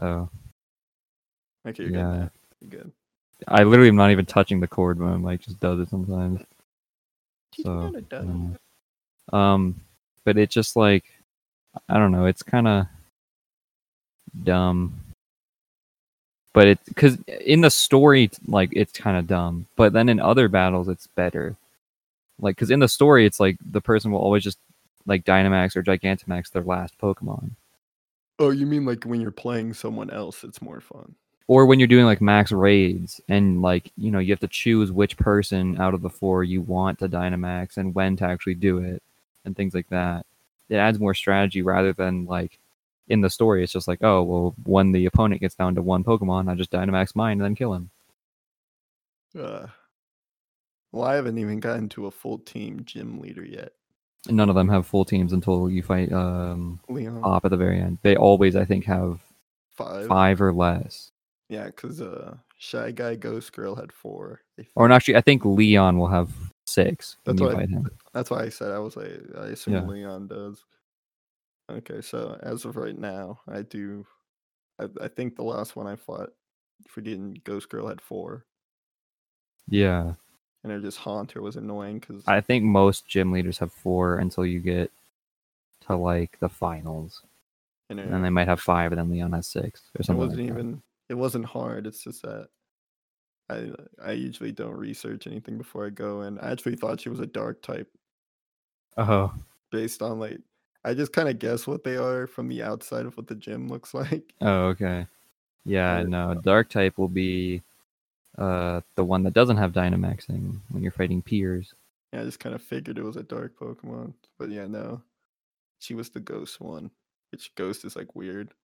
Oh, 0.00 0.28
Okay, 1.66 1.84
you're 1.84 1.92
Yeah. 1.92 2.28
good. 2.60 2.72
You're 2.72 2.82
good. 2.82 2.92
I 3.48 3.62
literally 3.64 3.88
am 3.88 3.96
not 3.96 4.10
even 4.10 4.26
touching 4.26 4.60
the 4.60 4.66
cord 4.68 4.98
when 4.98 5.12
I'm 5.12 5.22
like 5.22 5.40
just 5.40 5.60
does 5.60 5.78
it 5.80 5.88
sometimes. 5.88 6.40
So, 7.62 7.80
how 7.80 7.90
to 7.90 8.00
done. 8.02 8.58
Um, 9.32 9.38
um, 9.38 9.80
but 10.24 10.36
it 10.38 10.50
just 10.50 10.76
like 10.76 11.04
I 11.88 11.98
don't 11.98 12.12
know. 12.12 12.26
It's 12.26 12.42
kind 12.42 12.66
of 12.68 12.86
dumb, 14.44 15.00
but 16.52 16.66
it 16.66 16.78
because 16.86 17.16
in 17.26 17.60
the 17.60 17.70
story, 17.70 18.30
like 18.46 18.70
it's 18.72 18.92
kind 18.92 19.16
of 19.16 19.26
dumb. 19.26 19.66
But 19.76 19.92
then 19.92 20.08
in 20.08 20.20
other 20.20 20.48
battles, 20.48 20.88
it's 20.88 21.06
better. 21.06 21.56
Like 22.42 22.56
because 22.56 22.70
in 22.70 22.80
the 22.80 22.88
story, 22.88 23.24
it's 23.24 23.40
like 23.40 23.56
the 23.64 23.80
person 23.80 24.10
will 24.10 24.20
always 24.20 24.44
just 24.44 24.58
like 25.06 25.24
Dynamax 25.24 25.76
or 25.76 25.82
Gigantamax 25.82 26.50
their 26.50 26.62
last 26.62 26.98
Pokemon. 26.98 27.52
Oh, 28.38 28.50
you 28.50 28.66
mean 28.66 28.84
like 28.84 29.04
when 29.04 29.20
you're 29.20 29.30
playing 29.30 29.72
someone 29.72 30.10
else, 30.10 30.44
it's 30.44 30.60
more 30.60 30.80
fun. 30.80 31.14
Or 31.46 31.66
when 31.66 31.78
you're 31.78 31.88
doing 31.88 32.04
like 32.04 32.20
max 32.20 32.50
raids 32.50 33.20
and 33.28 33.62
like 33.62 33.92
you 33.96 34.10
know 34.10 34.18
you 34.18 34.32
have 34.32 34.40
to 34.40 34.48
choose 34.48 34.90
which 34.90 35.16
person 35.16 35.80
out 35.80 35.94
of 35.94 36.02
the 36.02 36.10
four 36.10 36.44
you 36.44 36.60
want 36.60 36.98
to 36.98 37.08
Dynamax 37.08 37.76
and 37.76 37.94
when 37.94 38.16
to 38.16 38.24
actually 38.24 38.54
do 38.54 38.78
it 38.78 39.02
and 39.44 39.56
things 39.56 39.74
like 39.74 39.88
that. 39.90 40.26
It 40.68 40.76
adds 40.76 40.98
more 40.98 41.14
strategy 41.14 41.62
rather 41.62 41.92
than 41.92 42.26
like 42.26 42.58
in 43.08 43.20
the 43.20 43.28
story 43.28 43.62
it's 43.62 43.72
just 43.72 43.88
like 43.88 43.98
oh 44.02 44.22
well 44.22 44.54
when 44.64 44.92
the 44.92 45.06
opponent 45.06 45.40
gets 45.40 45.56
down 45.56 45.74
to 45.74 45.82
one 45.82 46.04
Pokemon 46.04 46.48
I 46.48 46.54
just 46.54 46.70
Dynamax 46.70 47.14
mine 47.14 47.32
and 47.32 47.42
then 47.42 47.54
kill 47.54 47.74
him. 47.74 47.90
Uh, 49.38 49.66
well, 50.92 51.04
I 51.04 51.14
haven't 51.16 51.38
even 51.38 51.60
gotten 51.60 51.88
to 51.90 52.06
a 52.06 52.10
full 52.10 52.38
team 52.38 52.82
gym 52.84 53.20
leader 53.20 53.44
yet. 53.44 53.72
None 54.28 54.48
of 54.48 54.54
them 54.54 54.68
have 54.68 54.86
full 54.86 55.04
teams 55.04 55.32
until 55.32 55.68
you 55.68 55.82
fight 55.82 56.12
um 56.12 56.78
Leon. 56.88 57.20
Op 57.24 57.44
at 57.44 57.50
the 57.50 57.56
very 57.56 57.80
end. 57.80 57.98
They 58.02 58.14
always 58.16 58.54
I 58.54 58.64
think 58.64 58.84
have 58.84 59.20
Five. 59.70 60.06
five 60.06 60.40
or 60.40 60.52
less. 60.52 61.10
Yeah, 61.48 61.66
because 61.66 62.00
uh, 62.00 62.36
Shy 62.58 62.92
Guy 62.92 63.14
Ghost 63.16 63.52
Girl 63.52 63.74
had 63.74 63.92
four. 63.92 64.40
Or 64.76 64.90
actually, 64.92 65.16
I 65.16 65.22
think 65.22 65.44
Leon 65.44 65.98
will 65.98 66.06
have 66.08 66.30
six. 66.66 67.16
when 67.24 67.36
That's 67.36 67.40
you 67.40 67.46
what 67.46 67.56
I- 67.56 67.58
fight 67.60 67.70
him. 67.70 67.90
That's 68.14 68.30
why 68.30 68.42
I 68.42 68.48
said 68.50 68.70
I 68.70 68.78
was 68.78 68.96
like, 68.96 69.10
I 69.38 69.46
assume 69.46 69.74
Yeah. 69.74 69.86
Leon 69.86 70.28
does. 70.28 70.62
Okay, 71.70 72.00
so 72.02 72.38
as 72.42 72.64
of 72.66 72.76
right 72.76 72.96
now, 72.98 73.40
I 73.48 73.62
do. 73.62 74.06
I, 74.78 74.88
I 75.00 75.08
think 75.08 75.36
the 75.36 75.42
last 75.44 75.74
one 75.76 75.86
I 75.86 75.96
fought 75.96 76.30
for 76.88 77.00
getting 77.00 77.40
Ghost 77.44 77.68
Girl 77.70 77.86
had 77.88 78.00
four, 78.00 78.44
Yeah, 79.68 80.14
and 80.64 80.72
it 80.72 80.82
just 80.82 80.98
Haunter 80.98 81.40
was 81.42 81.56
annoying 81.56 81.98
because 81.98 82.22
I 82.26 82.40
think 82.40 82.64
most 82.64 83.06
gym 83.06 83.32
leaders 83.32 83.58
have 83.58 83.72
four 83.72 84.18
until 84.18 84.46
you 84.46 84.60
get 84.60 84.90
to 85.88 85.96
like 85.96 86.38
the 86.40 86.48
finals, 86.48 87.22
and 87.90 87.98
it, 87.98 88.04
and 88.04 88.12
then 88.12 88.22
they 88.22 88.30
might 88.30 88.48
have 88.48 88.60
five, 88.60 88.92
and 88.92 88.98
then 88.98 89.10
Leon 89.10 89.32
has 89.32 89.46
six 89.46 89.82
or 89.98 90.02
something. 90.02 90.22
it 90.22 90.26
wasn't 90.26 90.38
like 90.40 90.48
that. 90.54 90.60
even. 90.60 90.82
It 91.08 91.14
wasn't 91.14 91.44
hard. 91.44 91.86
It's 91.86 92.04
just 92.04 92.22
that 92.22 92.48
I 93.50 93.70
I 94.02 94.12
usually 94.12 94.52
don't 94.52 94.76
research 94.76 95.26
anything 95.26 95.58
before 95.58 95.86
I 95.86 95.90
go 95.90 96.22
in. 96.22 96.38
I 96.38 96.52
actually 96.52 96.76
thought 96.76 97.00
she 97.00 97.08
was 97.08 97.20
a 97.20 97.26
dark 97.26 97.60
type 97.62 97.88
Oh, 98.96 99.32
based 99.70 100.02
on 100.02 100.18
like 100.18 100.38
I 100.84 100.94
just 100.94 101.12
kind 101.12 101.28
of 101.28 101.38
guess 101.38 101.66
what 101.66 101.84
they 101.84 101.96
are 101.96 102.26
from 102.26 102.48
the 102.48 102.62
outside 102.62 103.06
of 103.06 103.16
what 103.16 103.26
the 103.26 103.34
gym 103.34 103.68
looks 103.68 103.94
like. 104.02 104.32
oh, 104.40 104.66
okay. 104.68 105.06
Yeah, 105.64 106.02
no, 106.02 106.34
dark 106.34 106.70
type 106.70 106.98
will 106.98 107.08
be 107.08 107.62
uh 108.38 108.80
the 108.96 109.04
one 109.04 109.24
that 109.24 109.34
doesn't 109.34 109.58
have 109.58 109.72
Dynamaxing 109.72 110.58
when 110.70 110.82
you're 110.82 110.92
fighting 110.92 111.22
peers. 111.22 111.74
Yeah, 112.12 112.22
I 112.22 112.24
just 112.24 112.40
kind 112.40 112.54
of 112.54 112.62
figured 112.62 112.98
it 112.98 113.04
was 113.04 113.16
a 113.16 113.22
dark 113.22 113.58
Pokemon. 113.58 114.14
But 114.38 114.50
yeah, 114.50 114.66
no. 114.66 115.02
She 115.80 115.94
was 115.94 116.10
the 116.10 116.20
ghost 116.20 116.60
one. 116.60 116.90
Which 117.32 117.54
ghost 117.56 117.84
is 117.84 117.96
like 117.96 118.16
weird. 118.16 118.54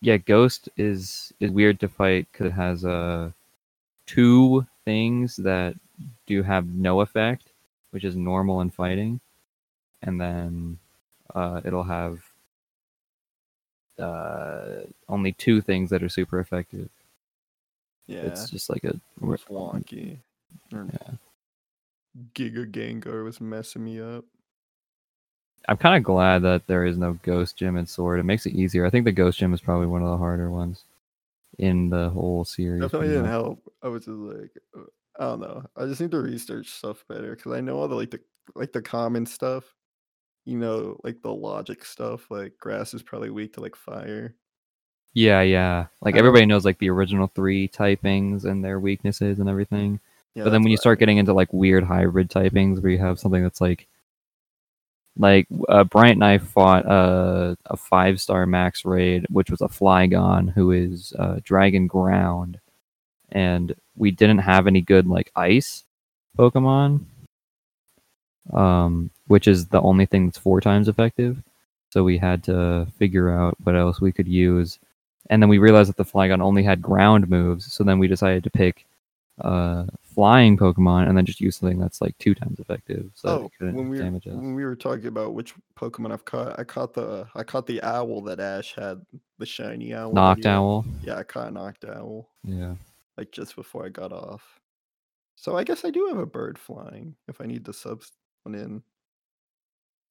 Yeah, 0.00 0.16
Ghost 0.18 0.68
is 0.76 1.32
is 1.40 1.50
weird 1.50 1.80
to 1.80 1.88
fight 1.88 2.28
because 2.32 2.46
it 2.48 2.52
has 2.52 2.84
uh 2.84 3.32
two 4.06 4.66
things 4.84 5.36
that 5.36 5.76
do 6.26 6.42
have 6.42 6.66
no 6.68 7.00
effect, 7.00 7.44
which 7.92 8.04
is 8.04 8.16
normal 8.16 8.60
in 8.60 8.70
fighting, 8.70 9.20
and 10.02 10.20
then 10.20 10.78
uh, 11.34 11.60
it'll 11.64 11.84
have 11.84 12.20
uh, 13.98 14.82
only 15.08 15.32
two 15.32 15.60
things 15.60 15.90
that 15.90 16.02
are 16.02 16.08
super 16.08 16.40
effective. 16.40 16.90
Yeah. 18.10 18.22
It's 18.22 18.50
just 18.50 18.68
like 18.68 18.84
a 18.84 19.00
it's 19.22 19.44
wonky. 19.44 20.18
Or 20.72 20.86
Yeah. 20.92 21.14
Giga 22.34 22.70
Gengar 22.70 23.24
was 23.24 23.40
messing 23.40 23.84
me 23.84 24.00
up. 24.00 24.24
I'm 25.68 25.76
kind 25.76 25.96
of 25.96 26.02
glad 26.02 26.42
that 26.42 26.66
there 26.66 26.84
is 26.84 26.96
no 26.96 27.12
Ghost 27.22 27.56
Gym 27.56 27.76
in 27.76 27.86
Sword. 27.86 28.18
It 28.18 28.24
makes 28.24 28.46
it 28.46 28.54
easier. 28.54 28.84
I 28.84 28.90
think 28.90 29.04
the 29.04 29.12
Ghost 29.12 29.38
Gym 29.38 29.54
is 29.54 29.60
probably 29.60 29.86
one 29.86 30.02
of 30.02 30.08
the 30.08 30.16
harder 30.16 30.50
ones 30.50 30.84
in 31.58 31.90
the 31.90 32.08
whole 32.10 32.44
series. 32.44 32.80
Definitely 32.80 33.08
didn't 33.08 33.24
know? 33.24 33.30
help. 33.30 33.72
I 33.82 33.88
was 33.88 34.06
just 34.06 34.16
like, 34.16 34.50
uh, 34.76 34.82
I 35.18 35.24
don't 35.24 35.40
know. 35.40 35.64
I 35.76 35.86
just 35.86 36.00
need 36.00 36.10
to 36.12 36.20
research 36.20 36.68
stuff 36.68 37.04
better 37.08 37.36
because 37.36 37.52
I 37.52 37.60
know 37.60 37.78
all 37.78 37.88
the 37.88 37.94
like 37.94 38.10
the 38.10 38.20
like 38.54 38.72
the 38.72 38.82
common 38.82 39.26
stuff. 39.26 39.64
You 40.46 40.56
know, 40.56 40.96
like 41.04 41.20
the 41.22 41.32
logic 41.32 41.84
stuff. 41.84 42.30
Like 42.30 42.54
grass 42.58 42.94
is 42.94 43.02
probably 43.02 43.30
weak 43.30 43.52
to 43.54 43.60
like 43.60 43.76
fire. 43.76 44.34
Yeah, 45.14 45.42
yeah. 45.42 45.86
Like 46.00 46.14
I 46.14 46.18
everybody 46.18 46.46
knows 46.46 46.64
like 46.64 46.78
the 46.78 46.90
original 46.90 47.26
three 47.26 47.68
typings 47.68 48.44
and 48.44 48.64
their 48.64 48.78
weaknesses 48.78 49.38
and 49.40 49.48
everything. 49.48 50.00
Yeah, 50.34 50.44
but 50.44 50.50
then 50.50 50.62
when 50.62 50.70
you 50.70 50.74
what 50.74 50.80
I- 50.80 50.82
start 50.82 50.98
getting 51.00 51.18
into 51.18 51.32
like 51.32 51.52
weird 51.52 51.84
hybrid 51.84 52.30
typings 52.30 52.82
where 52.82 52.92
you 52.92 52.98
have 52.98 53.18
something 53.18 53.42
that's 53.42 53.60
like 53.60 53.88
like 55.18 55.46
uh, 55.68 55.84
Bryant 55.84 56.14
and 56.16 56.24
I 56.24 56.38
fought 56.38 56.86
uh, 56.86 57.56
a 57.66 57.76
five 57.76 58.20
star 58.20 58.46
max 58.46 58.84
raid, 58.84 59.26
which 59.30 59.50
was 59.50 59.60
a 59.60 59.68
Flygon 59.68 60.52
who 60.52 60.70
is 60.70 61.12
uh, 61.18 61.40
Dragon 61.42 61.86
Ground, 61.88 62.60
and 63.30 63.74
we 63.96 64.12
didn't 64.12 64.38
have 64.38 64.66
any 64.66 64.80
good 64.80 65.06
like 65.08 65.32
ice 65.34 65.84
Pokemon, 66.38 67.04
um, 68.52 69.10
which 69.26 69.48
is 69.48 69.66
the 69.66 69.80
only 69.82 70.06
thing 70.06 70.26
that's 70.26 70.38
four 70.38 70.60
times 70.60 70.88
effective. 70.88 71.42
So 71.90 72.04
we 72.04 72.18
had 72.18 72.44
to 72.44 72.86
figure 72.98 73.30
out 73.30 73.56
what 73.64 73.74
else 73.76 74.00
we 74.00 74.12
could 74.12 74.28
use, 74.28 74.78
and 75.28 75.42
then 75.42 75.48
we 75.48 75.58
realized 75.58 75.88
that 75.90 75.96
the 75.96 76.04
Flygon 76.04 76.40
only 76.40 76.62
had 76.62 76.80
ground 76.82 77.28
moves. 77.28 77.72
So 77.72 77.84
then 77.84 77.98
we 77.98 78.08
decided 78.08 78.42
to 78.44 78.50
pick 78.50 78.86
uh, 79.40 79.86
flying 80.02 80.56
Pokemon 80.56 81.08
and 81.08 81.16
then 81.16 81.24
just 81.24 81.40
use 81.40 81.56
something 81.56 81.78
that's 81.78 82.00
like 82.00 82.16
two 82.18 82.34
times 82.34 82.58
effective. 82.58 83.10
So 83.14 83.28
Oh, 83.28 83.50
when 83.72 83.88
we 83.88 83.98
were, 84.00 84.04
when 84.10 84.54
we 84.54 84.64
were 84.64 84.76
talking 84.76 85.06
about 85.06 85.34
which 85.34 85.54
Pokemon 85.78 86.12
I've 86.12 86.24
caught, 86.24 86.58
I 86.58 86.64
caught 86.64 86.92
the 86.94 87.26
I 87.34 87.42
caught 87.42 87.66
the 87.66 87.82
owl 87.82 88.20
that 88.22 88.40
Ash 88.40 88.74
had, 88.74 89.00
the 89.38 89.46
shiny 89.46 89.94
owl. 89.94 90.12
Knocked 90.12 90.44
had. 90.44 90.54
Noctowl. 90.54 90.84
Yeah, 91.02 91.16
I 91.16 91.22
caught 91.22 91.48
a 91.48 91.52
Noctowl. 91.52 92.26
Yeah. 92.44 92.74
like 93.16 93.30
just 93.32 93.56
before 93.56 93.86
I 93.86 93.88
got 93.90 94.12
off. 94.12 94.60
So 95.36 95.56
I 95.56 95.64
guess 95.64 95.84
I 95.86 95.90
do 95.90 96.06
have 96.08 96.18
a 96.18 96.26
bird 96.26 96.58
flying 96.58 97.14
if 97.28 97.40
I 97.40 97.46
need 97.46 97.64
to 97.64 97.72
sub 97.72 98.02
one 98.42 98.54
in. 98.54 98.82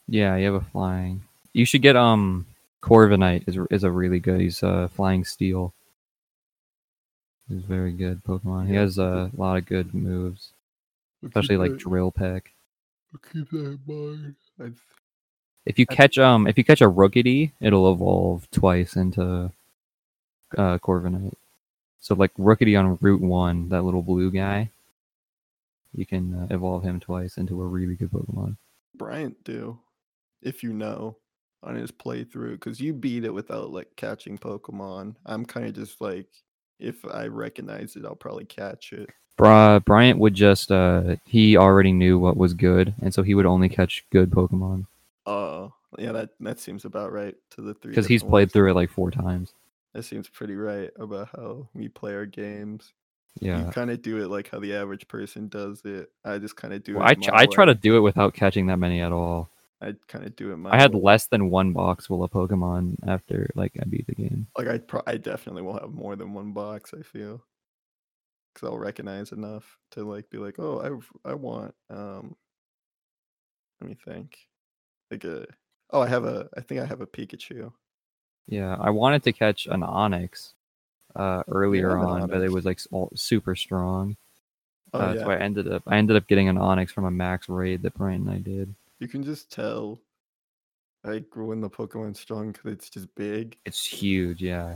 Yeah, 0.08 0.36
you 0.38 0.46
have 0.52 0.56
a 0.64 0.66
flying. 0.72 1.22
You 1.54 1.66
should 1.66 1.84
get 1.84 1.96
um 1.96 2.48
Corviknight 2.82 3.48
is 3.48 3.58
is 3.72 3.84
a 3.84 3.92
really 3.92 4.20
good. 4.20 4.40
He's 4.42 4.64
uh 4.64 4.88
flying 4.90 5.26
steel. 5.26 5.74
He's 7.50 7.64
very 7.64 7.92
good 7.92 8.24
Pokemon. 8.24 8.68
He 8.68 8.76
has 8.76 9.00
uh, 9.00 9.30
a 9.36 9.38
lot 9.42 9.58
of 9.58 9.66
good 9.66 9.94
moves, 9.94 10.52
especially 11.26 11.58
like 11.58 11.78
Drill 11.78 12.12
Peck. 12.12 12.52
keep 13.34 13.50
that 13.50 13.58
in 13.58 13.80
mind. 13.88 14.36
I've, 14.62 14.80
If 15.66 15.80
you 15.80 15.86
I- 15.90 15.96
catch 15.96 16.18
um 16.18 16.48
if 16.48 16.58
you 16.58 16.64
catch 16.64 16.82
a 16.82 16.90
Rookidee, 16.90 17.52
it'll 17.60 17.92
evolve 17.92 18.50
twice 18.52 18.96
into 18.96 19.52
uh 20.58 20.78
Corviknight. 20.78 21.34
So 22.00 22.16
like 22.16 22.34
Rookidee 22.36 22.80
on 22.80 22.98
Route 23.02 23.22
One, 23.22 23.68
that 23.70 23.82
little 23.84 24.04
blue 24.04 24.32
guy, 24.32 24.70
you 25.94 26.06
can 26.06 26.34
uh, 26.34 26.48
evolve 26.56 26.84
him 26.84 27.00
twice 27.02 27.38
into 27.38 27.62
a 27.62 27.66
really 27.66 27.96
good 27.96 28.12
Pokemon. 28.12 28.56
Bryant 28.96 29.44
do, 29.44 29.80
if 30.42 30.64
you 30.64 30.72
know, 30.72 31.18
on 31.64 31.76
his 31.76 31.92
playthrough, 31.92 32.54
because 32.54 32.80
you 32.82 32.94
beat 32.94 33.26
it 33.26 33.34
without 33.34 33.72
like 33.72 33.96
catching 33.96 34.38
Pokemon. 34.38 35.16
I'm 35.26 35.46
kind 35.46 35.68
of 35.68 35.74
just 35.76 36.02
like, 36.02 36.28
if 36.80 37.04
I 37.06 37.28
recognize 37.28 37.96
it, 37.96 38.06
I'll 38.06 38.16
probably 38.16 38.46
catch 38.46 38.94
it. 38.94 39.10
Bra- 39.38 39.80
Bryant 39.80 40.20
would 40.20 40.34
just 40.36 40.72
uh 40.72 41.16
he 41.26 41.58
already 41.58 41.92
knew 41.94 42.20
what 42.20 42.38
was 42.38 42.54
good, 42.54 42.94
and 43.02 43.14
so 43.14 43.24
he 43.24 43.34
would 43.36 43.46
only 43.46 43.70
catch 43.70 44.06
good 44.12 44.30
Pokemon 44.32 44.86
Oh, 45.26 45.74
yeah, 45.98 46.12
that 46.12 46.32
that 46.42 46.60
seems 46.60 46.86
about 46.86 47.12
right 47.14 47.36
to 47.52 47.62
the 47.62 47.74
three. 47.74 47.92
because 47.92 48.08
he's 48.08 48.24
played 48.24 48.52
ones. 48.52 48.54
through 48.54 48.72
it 48.72 48.76
like 48.76 48.90
four 48.90 49.12
times. 49.12 49.54
That 49.94 50.04
seems 50.04 50.30
pretty 50.30 50.56
right 50.56 50.92
about 50.98 51.30
how 51.36 51.70
we 51.74 51.90
play 51.90 52.14
our 52.16 52.26
games. 52.26 52.94
Yeah. 53.40 53.66
You 53.66 53.72
kind 53.72 53.92
of 53.92 54.02
do 54.02 54.18
it 54.24 54.28
like 54.30 54.50
how 54.50 54.60
the 54.60 54.76
average 54.76 55.08
person 55.08 55.48
does 55.48 55.82
it. 55.86 56.12
I 56.26 56.38
just 56.38 56.56
kind 56.56 56.74
of 56.74 56.84
do 56.84 56.96
Well, 56.96 57.04
it. 57.04 57.08
I, 57.08 57.14
tr- 57.16 57.34
I 57.34 57.46
try 57.46 57.66
to 57.66 57.76
do 57.76 57.98
it 57.98 58.02
without 58.02 58.34
catching 58.34 58.68
that 58.68 58.78
many 58.80 59.02
at 59.02 59.12
all. 59.12 59.50
I 59.82 59.96
kind 60.08 60.26
of 60.26 60.36
do 60.36 60.52
it. 60.52 60.58
My 60.58 60.72
I 60.72 60.78
had 60.78 60.94
way. 60.94 61.02
less 61.02 61.28
than 61.28 61.50
one 61.50 61.72
box 61.72 62.08
full 62.08 62.24
of 62.24 62.32
Pokemon 62.32 62.98
after 63.08 63.50
like 63.56 63.74
I 63.82 63.86
beat 63.86 64.08
the 64.08 64.16
game. 64.16 64.48
like 64.58 64.68
I. 64.68 64.78
Pro- 64.80 65.04
I 65.08 65.18
definitely 65.18 65.62
will 65.62 65.80
have 65.80 65.94
more 65.94 66.16
than 66.16 66.34
one 66.34 66.52
box. 66.52 66.94
I 66.98 67.02
feel 67.02 67.42
because 68.54 68.68
I'll 68.68 68.78
recognize 68.78 69.32
enough 69.32 69.78
to 69.92 70.04
like 70.04 70.30
be 70.30 70.38
like, 70.38 70.60
oh, 70.60 71.02
I 71.26 71.30
I 71.30 71.34
want. 71.34 71.74
Um, 71.90 72.36
let 73.80 73.90
me 73.90 73.98
think. 74.06 74.38
Like 75.12 75.24
a. 75.24 75.46
Oh, 75.92 76.02
I 76.02 76.08
have 76.08 76.26
a. 76.26 76.50
I 76.58 76.62
think 76.62 76.82
I 76.82 76.86
have 76.86 77.02
a 77.02 77.08
Pikachu. 77.08 77.72
Yeah, 78.48 78.76
I 78.80 78.90
wanted 78.90 79.24
to 79.24 79.32
catch 79.32 79.68
an 79.68 79.82
Onix 79.82 80.54
uh, 81.16 81.44
earlier 81.48 81.98
on, 81.98 82.28
but 82.28 82.42
it 82.42 82.52
was 82.52 82.66
like 82.66 82.80
super 83.16 83.56
strong. 83.56 84.18
Oh 84.94 85.00
uh, 85.00 85.14
yeah. 85.14 85.22
So 85.22 85.32
I 85.32 85.38
ended 85.38 85.72
up 85.72 85.84
I 85.88 85.98
ended 85.98 86.16
up 86.18 86.28
getting 86.28 86.50
an 86.50 86.58
Onix 86.58 86.90
from 86.90 87.06
a 87.06 87.12
max 87.12 87.48
raid 87.48 87.84
that 87.84 87.94
Brian 87.94 88.28
and 88.28 88.32
I 88.32 88.40
did. 88.40 88.74
You 89.00 89.08
can 89.08 89.24
just 89.24 89.52
tell. 89.52 90.00
Like 91.04 91.28
when 91.34 91.62
the 91.62 91.70
Pokemon's 91.70 92.20
strong 92.20 92.52
because 92.52 92.74
it's 92.74 92.90
just 92.90 93.14
big. 93.16 93.58
It's 93.66 93.86
huge, 93.86 94.42
yeah. 94.42 94.76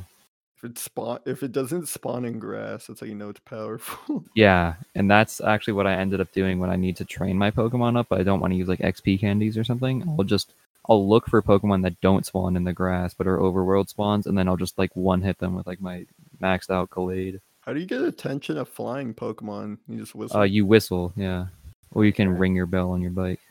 If 0.58 0.64
it 0.64 0.78
spawn, 0.78 1.20
if 1.26 1.44
it 1.44 1.52
doesn't 1.52 1.90
spawn 1.90 2.24
in 2.24 2.40
grass, 2.40 2.88
that's 2.88 3.02
how 3.02 3.06
you 3.06 3.16
know 3.16 3.30
it's 3.30 3.42
powerful. 3.42 4.24
Yeah, 4.36 4.76
and 4.96 5.12
that's 5.12 5.42
actually 5.42 5.74
what 5.74 5.86
I 5.86 5.96
ended 5.96 6.22
up 6.22 6.32
doing 6.32 6.60
when 6.60 6.70
I 6.70 6.78
need 6.78 6.96
to 6.98 7.06
train 7.06 7.38
my 7.38 7.52
Pokemon 7.52 7.98
up. 7.98 8.08
But 8.10 8.22
I 8.22 8.24
don't 8.24 8.40
want 8.40 8.54
to 8.54 8.58
use 8.58 8.70
like 8.70 8.80
XP 8.80 9.20
candies 9.20 9.58
or 9.58 9.66
something. 9.66 10.04
I'll 10.18 10.24
just 10.24 10.54
I'll 10.90 11.08
look 11.08 11.28
for 11.28 11.42
Pokemon 11.42 11.84
that 11.84 12.00
don't 12.00 12.26
spawn 12.26 12.56
in 12.56 12.64
the 12.64 12.72
grass 12.72 13.14
but 13.14 13.28
are 13.28 13.38
overworld 13.38 13.90
spawns, 13.90 14.26
and 14.26 14.38
then 14.38 14.48
I'll 14.48 14.56
just 14.56 14.78
like 14.78 14.96
one 14.96 15.22
hit 15.22 15.40
them 15.40 15.56
with 15.56 15.68
like 15.68 15.82
my 15.82 16.06
maxed 16.42 16.70
out 16.70 16.90
Gallade. 16.90 17.42
How 17.62 17.74
do 17.74 17.82
you 17.82 17.86
get 17.86 18.02
attention 18.02 18.58
of 18.58 18.70
flying 18.70 19.14
Pokemon? 19.14 19.80
You 19.90 20.00
just 20.00 20.16
whistle. 20.16 20.40
Uh, 20.40 20.44
you 20.44 20.66
whistle, 20.66 21.12
yeah, 21.18 21.48
or 21.92 22.06
you 22.06 22.14
can 22.14 22.38
ring 22.38 22.56
your 22.56 22.66
bell 22.66 22.92
on 22.92 23.02
your 23.02 23.12
bike. 23.12 23.42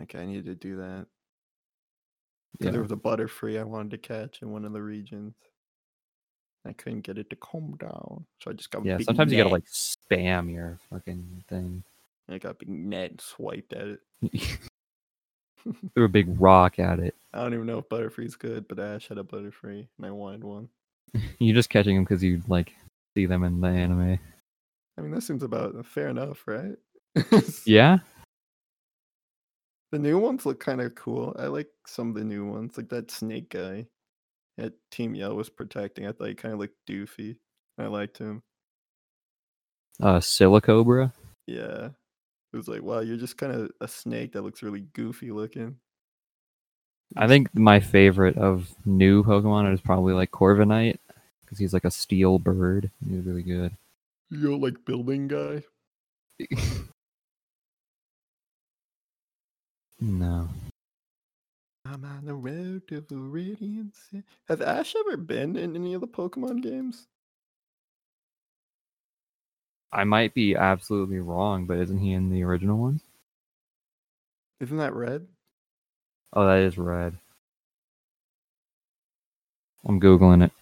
Okay, 0.00 0.20
I 0.20 0.26
need 0.26 0.44
to 0.46 0.54
do 0.54 0.76
that. 0.76 1.06
Yeah, 2.60 2.70
There 2.70 2.82
was 2.82 2.92
a 2.92 2.96
Butterfree 2.96 3.58
I 3.58 3.64
wanted 3.64 3.90
to 3.92 3.98
catch 3.98 4.42
in 4.42 4.50
one 4.50 4.64
of 4.64 4.72
the 4.72 4.82
regions. 4.82 5.34
I 6.66 6.72
couldn't 6.72 7.00
get 7.00 7.18
it 7.18 7.28
to 7.30 7.36
calm 7.36 7.76
down, 7.78 8.24
so 8.40 8.50
I 8.50 8.54
just 8.54 8.70
got 8.70 8.84
yeah. 8.84 8.98
Big 8.98 9.06
Sometimes 9.06 9.32
you 9.32 9.38
gotta 9.38 9.50
like 9.50 9.64
spam 9.64 10.52
your 10.52 10.78
fucking 10.90 11.44
thing. 11.48 11.82
I 12.30 12.38
got 12.38 12.58
Big 12.58 12.68
net 12.68 13.10
and 13.10 13.20
swiped 13.20 13.72
at 13.72 13.88
it. 13.88 14.00
Threw 15.94 16.04
a 16.04 16.08
big 16.08 16.40
rock 16.40 16.78
at 16.78 16.98
it. 16.98 17.14
I 17.32 17.42
don't 17.42 17.54
even 17.54 17.66
know 17.66 17.78
if 17.78 17.88
Butterfree's 17.88 18.36
good, 18.36 18.66
but 18.68 18.78
Ash 18.78 19.08
had 19.08 19.18
a 19.18 19.24
Butterfree, 19.24 19.86
and 19.96 20.06
I 20.06 20.10
wanted 20.10 20.44
one. 20.44 20.68
You're 21.38 21.54
just 21.54 21.70
catching 21.70 21.96
them 21.96 22.04
because 22.04 22.22
you 22.22 22.42
like 22.48 22.74
see 23.14 23.26
them 23.26 23.44
in 23.44 23.60
the 23.60 23.68
anime. 23.68 24.18
I 24.96 25.00
mean, 25.00 25.10
that 25.12 25.22
seems 25.22 25.42
about 25.42 25.84
fair 25.86 26.08
enough, 26.08 26.44
right? 26.46 26.76
Yeah. 27.66 27.98
The 29.92 29.98
new 29.98 30.18
ones 30.18 30.46
look 30.46 30.58
kind 30.58 30.80
of 30.80 30.94
cool. 30.94 31.36
I 31.38 31.46
like 31.46 31.68
some 31.86 32.08
of 32.08 32.14
the 32.14 32.24
new 32.24 32.46
ones, 32.46 32.78
like 32.78 32.88
that 32.88 33.10
snake 33.10 33.50
guy 33.50 33.86
that 34.56 34.72
Team 34.90 35.14
Yell 35.14 35.36
was 35.36 35.50
protecting. 35.50 36.06
I 36.06 36.12
thought 36.12 36.28
he 36.28 36.34
kind 36.34 36.54
of 36.54 36.60
looked 36.60 36.76
doofy. 36.88 37.36
I 37.78 37.86
liked 37.86 38.18
him. 38.18 38.42
Uh, 40.00 40.18
Silicobra. 40.18 41.12
Yeah. 41.46 41.90
It 42.52 42.56
was 42.56 42.68
like, 42.68 42.82
wow, 42.82 43.00
you're 43.00 43.18
just 43.18 43.36
kind 43.36 43.52
of 43.52 43.70
a 43.80 43.88
snake 43.88 44.32
that 44.32 44.42
looks 44.42 44.62
really 44.62 44.80
goofy 44.80 45.30
looking. 45.30 45.76
I 47.16 47.28
think 47.28 47.54
my 47.54 47.80
favorite 47.80 48.38
of 48.38 48.74
new 48.86 49.22
Pokemon 49.22 49.72
is 49.72 49.80
probably 49.80 50.14
like 50.14 50.30
Corviknight 50.30 50.98
because 51.44 51.58
he's 51.58 51.74
like 51.74 51.84
a 51.84 51.90
steel 51.90 52.38
bird. 52.38 52.90
He's 53.06 53.24
really 53.24 53.42
good. 53.42 53.76
You 54.30 54.50
know, 54.50 54.56
like 54.56 54.84
building 54.86 55.28
guy. 55.28 55.64
No. 60.02 60.48
I'm 61.86 62.04
on 62.04 62.24
the 62.24 62.34
road 62.34 62.88
to 62.88 63.02
Viridian 63.02 63.92
City. 63.94 64.24
Has 64.48 64.60
Ash 64.60 64.96
ever 64.98 65.16
been 65.16 65.54
in 65.56 65.76
any 65.76 65.94
of 65.94 66.00
the 66.00 66.08
Pokemon 66.08 66.60
games? 66.60 67.06
I 69.92 70.02
might 70.02 70.34
be 70.34 70.56
absolutely 70.56 71.20
wrong, 71.20 71.66
but 71.66 71.78
isn't 71.78 71.98
he 71.98 72.14
in 72.14 72.30
the 72.30 72.42
original 72.42 72.78
one? 72.78 73.00
Isn't 74.58 74.78
that 74.78 74.92
red? 74.92 75.28
Oh, 76.32 76.46
that 76.46 76.58
is 76.58 76.76
red. 76.76 77.16
I'm 79.86 80.00
googling 80.00 80.44
it. 80.44 80.52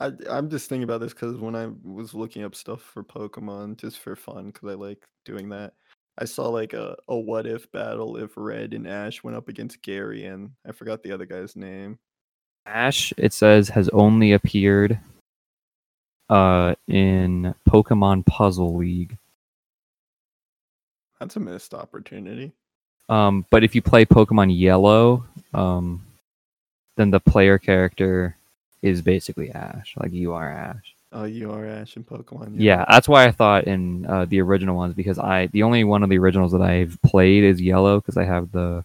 I, 0.00 0.10
I'm 0.28 0.50
just 0.50 0.68
thinking 0.68 0.82
about 0.82 1.00
this 1.00 1.12
because 1.14 1.36
when 1.36 1.54
I 1.54 1.68
was 1.84 2.12
looking 2.12 2.42
up 2.42 2.56
stuff 2.56 2.82
for 2.82 3.04
Pokemon 3.04 3.76
just 3.76 4.00
for 4.00 4.16
fun, 4.16 4.46
because 4.46 4.68
I 4.68 4.74
like 4.74 5.06
doing 5.24 5.48
that, 5.50 5.74
I 6.18 6.24
saw 6.24 6.48
like 6.48 6.72
a, 6.72 6.96
a 7.08 7.16
what 7.16 7.46
if 7.46 7.70
battle 7.72 8.16
if 8.16 8.32
Red 8.36 8.72
and 8.72 8.86
Ash 8.86 9.24
went 9.24 9.36
up 9.36 9.48
against 9.48 9.82
Gary 9.82 10.26
and 10.26 10.50
I 10.66 10.72
forgot 10.72 11.02
the 11.02 11.12
other 11.12 11.26
guy's 11.26 11.56
name. 11.56 11.98
Ash, 12.66 13.12
it 13.16 13.32
says, 13.32 13.68
has 13.70 13.88
only 13.90 14.32
appeared 14.32 14.98
uh 16.30 16.74
in 16.88 17.54
Pokemon 17.68 18.24
Puzzle 18.26 18.76
League. 18.76 19.18
That's 21.20 21.36
a 21.36 21.40
missed 21.40 21.74
opportunity. 21.74 22.52
Um, 23.08 23.44
but 23.50 23.64
if 23.64 23.74
you 23.74 23.82
play 23.82 24.04
Pokemon 24.04 24.58
Yellow, 24.58 25.24
um, 25.52 26.04
then 26.96 27.10
the 27.10 27.20
player 27.20 27.58
character 27.58 28.36
is 28.82 29.02
basically 29.02 29.50
Ash. 29.50 29.94
Like 29.98 30.12
you 30.12 30.32
are 30.32 30.50
Ash. 30.50 30.94
Oh, 31.16 31.24
you 31.24 31.52
are 31.52 31.64
Ash 31.64 31.96
in 31.96 32.02
Pokemon. 32.02 32.56
Yeah, 32.56 32.84
that's 32.88 33.08
why 33.08 33.24
I 33.24 33.30
thought 33.30 33.64
in 33.64 34.04
uh, 34.04 34.24
the 34.24 34.40
original 34.40 34.74
ones 34.74 34.94
because 34.94 35.16
I 35.16 35.46
the 35.46 35.62
only 35.62 35.84
one 35.84 36.02
of 36.02 36.10
the 36.10 36.18
originals 36.18 36.50
that 36.52 36.60
I've 36.60 36.98
played 37.02 37.44
is 37.44 37.62
Yellow 37.62 38.00
because 38.00 38.16
I 38.16 38.24
have 38.24 38.50
the 38.50 38.84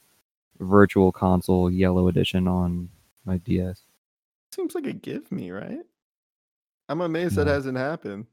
Virtual 0.60 1.12
Console 1.12 1.72
Yellow 1.72 2.08
Edition 2.08 2.48
on 2.48 2.90
my 3.26 3.38
DS. 3.38 3.82
Seems 4.54 4.76
like 4.76 4.86
a 4.86 4.94
give 4.94 5.32
me, 5.32 5.50
right? 5.50 5.80
I'm 6.88 7.02
amazed 7.02 7.36
that 7.36 7.48
hasn't 7.48 7.78
happened. 7.78 8.28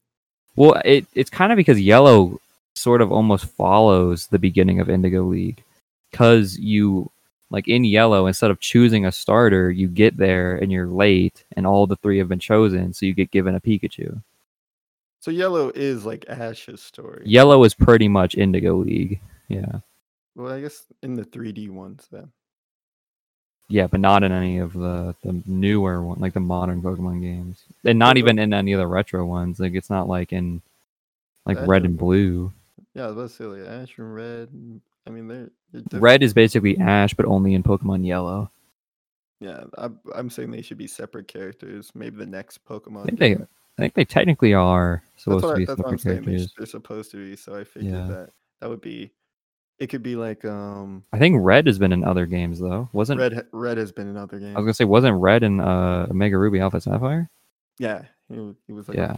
Well, 0.56 0.80
it 0.84 1.06
it's 1.14 1.30
kind 1.30 1.50
of 1.50 1.56
because 1.56 1.80
Yellow 1.80 2.38
sort 2.74 3.00
of 3.00 3.10
almost 3.10 3.46
follows 3.46 4.26
the 4.26 4.38
beginning 4.38 4.78
of 4.78 4.90
Indigo 4.90 5.22
League 5.22 5.62
because 6.10 6.58
you 6.58 7.10
like 7.50 7.68
in 7.68 7.84
Yellow 7.84 8.26
instead 8.26 8.50
of 8.50 8.60
choosing 8.60 9.06
a 9.06 9.12
starter, 9.12 9.70
you 9.70 9.88
get 9.88 10.16
there 10.16 10.56
and 10.56 10.72
you're 10.72 10.86
late, 10.86 11.44
and 11.56 11.66
all 11.66 11.86
the 11.86 11.96
three 11.96 12.18
have 12.18 12.28
been 12.28 12.38
chosen, 12.38 12.92
so 12.92 13.06
you 13.06 13.14
get 13.14 13.30
given 13.30 13.54
a 13.54 13.60
Pikachu. 13.60 14.22
So 15.20 15.30
Yellow 15.30 15.70
is 15.74 16.04
like 16.04 16.24
Ash's 16.28 16.82
story. 16.82 17.22
Yellow 17.26 17.64
is 17.64 17.74
pretty 17.74 18.08
much 18.08 18.36
Indigo 18.36 18.76
League. 18.76 19.20
Yeah. 19.48 19.80
Well, 20.34 20.52
I 20.52 20.60
guess 20.60 20.84
in 21.02 21.14
the 21.14 21.24
3D 21.24 21.70
ones 21.70 22.06
then. 22.10 22.30
Yeah, 23.68 23.88
but 23.88 24.00
not 24.00 24.22
in 24.22 24.30
any 24.30 24.58
of 24.58 24.72
the, 24.74 25.16
the 25.22 25.42
newer 25.46 26.00
one, 26.02 26.20
like 26.20 26.34
the 26.34 26.40
modern 26.40 26.82
Pokemon 26.82 27.20
games, 27.20 27.64
and 27.84 27.98
not 27.98 28.16
even 28.16 28.38
in 28.38 28.54
any 28.54 28.72
of 28.72 28.78
the 28.78 28.86
retro 28.86 29.24
ones. 29.24 29.58
Like 29.58 29.74
it's 29.74 29.90
not 29.90 30.08
like 30.08 30.32
in 30.32 30.62
like 31.44 31.56
That's 31.56 31.68
red 31.68 31.84
and 31.84 31.98
blue. 31.98 32.52
Yeah, 32.94 33.04
I 33.04 33.06
was 33.08 33.16
about 33.16 33.30
to 33.30 33.34
say 33.34 33.44
like 33.44 33.82
Ash 33.82 33.98
and 33.98 34.14
Red. 34.14 34.80
I 35.06 35.10
mean, 35.10 35.28
they're, 35.28 35.50
they're. 35.72 36.00
Red 36.00 36.22
is 36.22 36.34
basically 36.34 36.78
Ash, 36.78 37.14
but 37.14 37.26
only 37.26 37.54
in 37.54 37.62
Pokemon 37.62 38.06
Yellow. 38.06 38.50
Yeah, 39.40 39.64
I'm, 39.76 40.00
I'm 40.14 40.30
saying 40.30 40.50
they 40.50 40.62
should 40.62 40.78
be 40.78 40.86
separate 40.86 41.28
characters. 41.28 41.92
Maybe 41.94 42.16
the 42.16 42.26
next 42.26 42.64
Pokemon. 42.64 43.02
I 43.02 43.04
think 43.04 43.18
they. 43.18 43.32
I 43.34 43.82
think 43.82 43.94
they 43.94 44.06
technically 44.06 44.54
are 44.54 45.02
supposed 45.16 45.44
to 45.44 45.50
I, 45.50 45.56
be 45.56 45.64
that's 45.66 45.78
what 45.78 45.88
I'm 45.88 45.98
separate 45.98 46.24
saying. 46.24 46.24
They, 46.24 46.32
sh- 46.32 46.48
characters. 46.48 46.54
they're 46.56 46.66
supposed 46.66 47.10
to 47.10 47.16
be. 47.18 47.36
So 47.36 47.54
I 47.54 47.64
figured 47.64 47.92
Yeah. 47.92 48.06
that 48.06 48.30
that 48.60 48.70
would 48.70 48.80
be. 48.80 49.10
It 49.78 49.88
could 49.88 50.02
be 50.02 50.16
like 50.16 50.46
um. 50.46 51.04
I 51.12 51.18
think 51.18 51.36
Red 51.38 51.66
has 51.66 51.78
been 51.78 51.92
in 51.92 52.02
other 52.02 52.24
games 52.24 52.58
though. 52.58 52.88
Wasn't 52.94 53.20
Red 53.20 53.46
Red 53.52 53.76
has 53.76 53.92
been 53.92 54.08
in 54.08 54.16
other 54.16 54.38
games. 54.38 54.56
I 54.56 54.58
was 54.60 54.64
gonna 54.64 54.74
say 54.74 54.86
wasn't 54.86 55.20
Red 55.20 55.42
in 55.42 55.60
uh 55.60 56.06
Mega 56.10 56.38
Ruby 56.38 56.60
Alpha 56.60 56.80
Sapphire? 56.80 57.28
Yeah, 57.78 58.02
he, 58.30 58.54
he 58.66 58.72
was 58.72 58.88
like 58.88 58.96
yeah, 58.96 59.16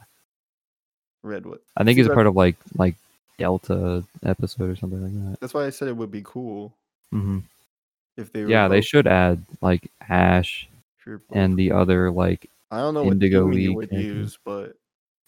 Red. 1.22 1.46
What? 1.46 1.62
I 1.76 1.84
think 1.84 1.96
he's 1.96 2.08
a 2.08 2.14
part 2.14 2.26
of 2.26 2.34
like 2.34 2.56
like 2.76 2.96
Delta 3.38 4.04
episode 4.24 4.70
or 4.70 4.76
something 4.76 5.02
like 5.02 5.30
that. 5.32 5.40
That's 5.40 5.54
why 5.54 5.66
I 5.66 5.70
said 5.70 5.88
it 5.88 5.96
would 5.96 6.10
be 6.10 6.22
cool 6.24 6.74
hmm 7.12 7.38
if 8.16 8.32
they. 8.32 8.42
Were 8.44 8.50
Yeah, 8.50 8.68
they 8.68 8.80
should 8.80 9.06
add 9.06 9.42
like 9.62 9.90
Ash 10.08 10.68
and 11.32 11.56
the 11.56 11.72
other 11.72 12.10
like 12.10 12.50
I 12.70 12.78
don't 12.78 12.94
know 12.94 13.04
what 13.04 13.12
Indigo 13.12 13.46
Indigo 13.46 13.56
he 13.58 13.68
League 13.68 13.76
would 13.76 13.92
use, 13.92 14.38
but 14.44 14.74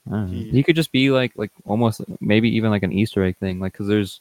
I 0.07 0.11
don't 0.11 0.33
know. 0.33 0.41
He- 0.43 0.51
He, 0.51 0.63
could 0.63 0.77
just 0.77 0.93
be 0.93 1.11
like 1.11 1.33
like 1.37 1.51
almost 1.65 2.03
maybe 2.21 2.55
even 2.57 2.71
like 2.71 2.83
an 2.83 2.93
Easter 2.93 3.25
egg 3.25 3.37
thing, 3.39 3.61
like 3.61 3.73
because 3.73 3.89
there's 3.89 4.21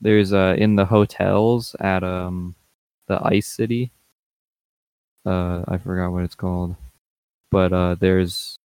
there's 0.00 0.32
uh 0.32 0.54
in 0.58 0.76
the 0.76 0.84
hotels 0.84 1.74
at 1.80 2.02
um 2.04 2.54
the 3.06 3.18
Ice 3.24 3.46
City. 3.46 3.90
Uh, 5.26 5.62
I 5.68 5.78
forgot 5.78 6.10
what 6.10 6.24
it's 6.24 6.34
called, 6.34 6.76
but 7.50 7.72
uh, 7.72 7.96
there's 7.96 8.56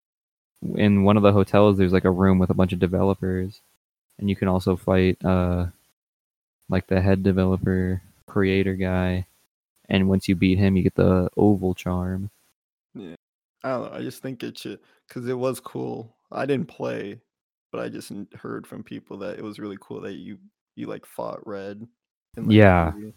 in 0.76 1.02
one 1.02 1.16
of 1.16 1.22
the 1.24 1.32
hotels 1.32 1.76
there's 1.76 1.92
like 1.92 2.04
a 2.04 2.10
room 2.10 2.38
with 2.38 2.50
a 2.50 2.54
bunch 2.54 2.72
of 2.72 2.78
developers, 2.78 3.60
and 4.22 4.30
you 4.30 4.36
can 4.36 4.48
also 4.48 4.76
fight 4.76 5.18
uh 5.26 5.66
like 6.70 6.86
the 6.86 7.02
head 7.02 7.22
developer 7.22 8.00
creator 8.26 8.74
guy, 8.74 9.26
and 9.88 10.08
once 10.08 10.28
you 10.28 10.34
beat 10.36 10.58
him, 10.58 10.76
you 10.76 10.82
get 10.82 10.94
the 10.94 11.28
oval 11.36 11.74
charm. 11.74 12.30
Yeah. 12.94 13.14
I 13.64 13.70
don't 13.70 13.92
know. 13.92 13.98
I 13.98 14.02
just 14.02 14.22
think 14.22 14.42
it 14.42 14.58
should 14.58 14.80
because 15.08 15.28
it 15.28 15.38
was 15.38 15.60
cool. 15.60 16.16
I 16.32 16.46
didn't 16.46 16.68
play, 16.68 17.20
but 17.70 17.80
I 17.80 17.88
just 17.88 18.12
heard 18.34 18.66
from 18.66 18.82
people 18.82 19.18
that 19.18 19.38
it 19.38 19.44
was 19.44 19.58
really 19.58 19.78
cool 19.80 20.00
that 20.02 20.14
you 20.14 20.38
you 20.76 20.86
like 20.86 21.06
fought 21.06 21.46
Red. 21.46 21.86
in, 22.36 22.46
like, 22.46 22.56
Yeah, 22.56 22.92
movie. 22.94 23.14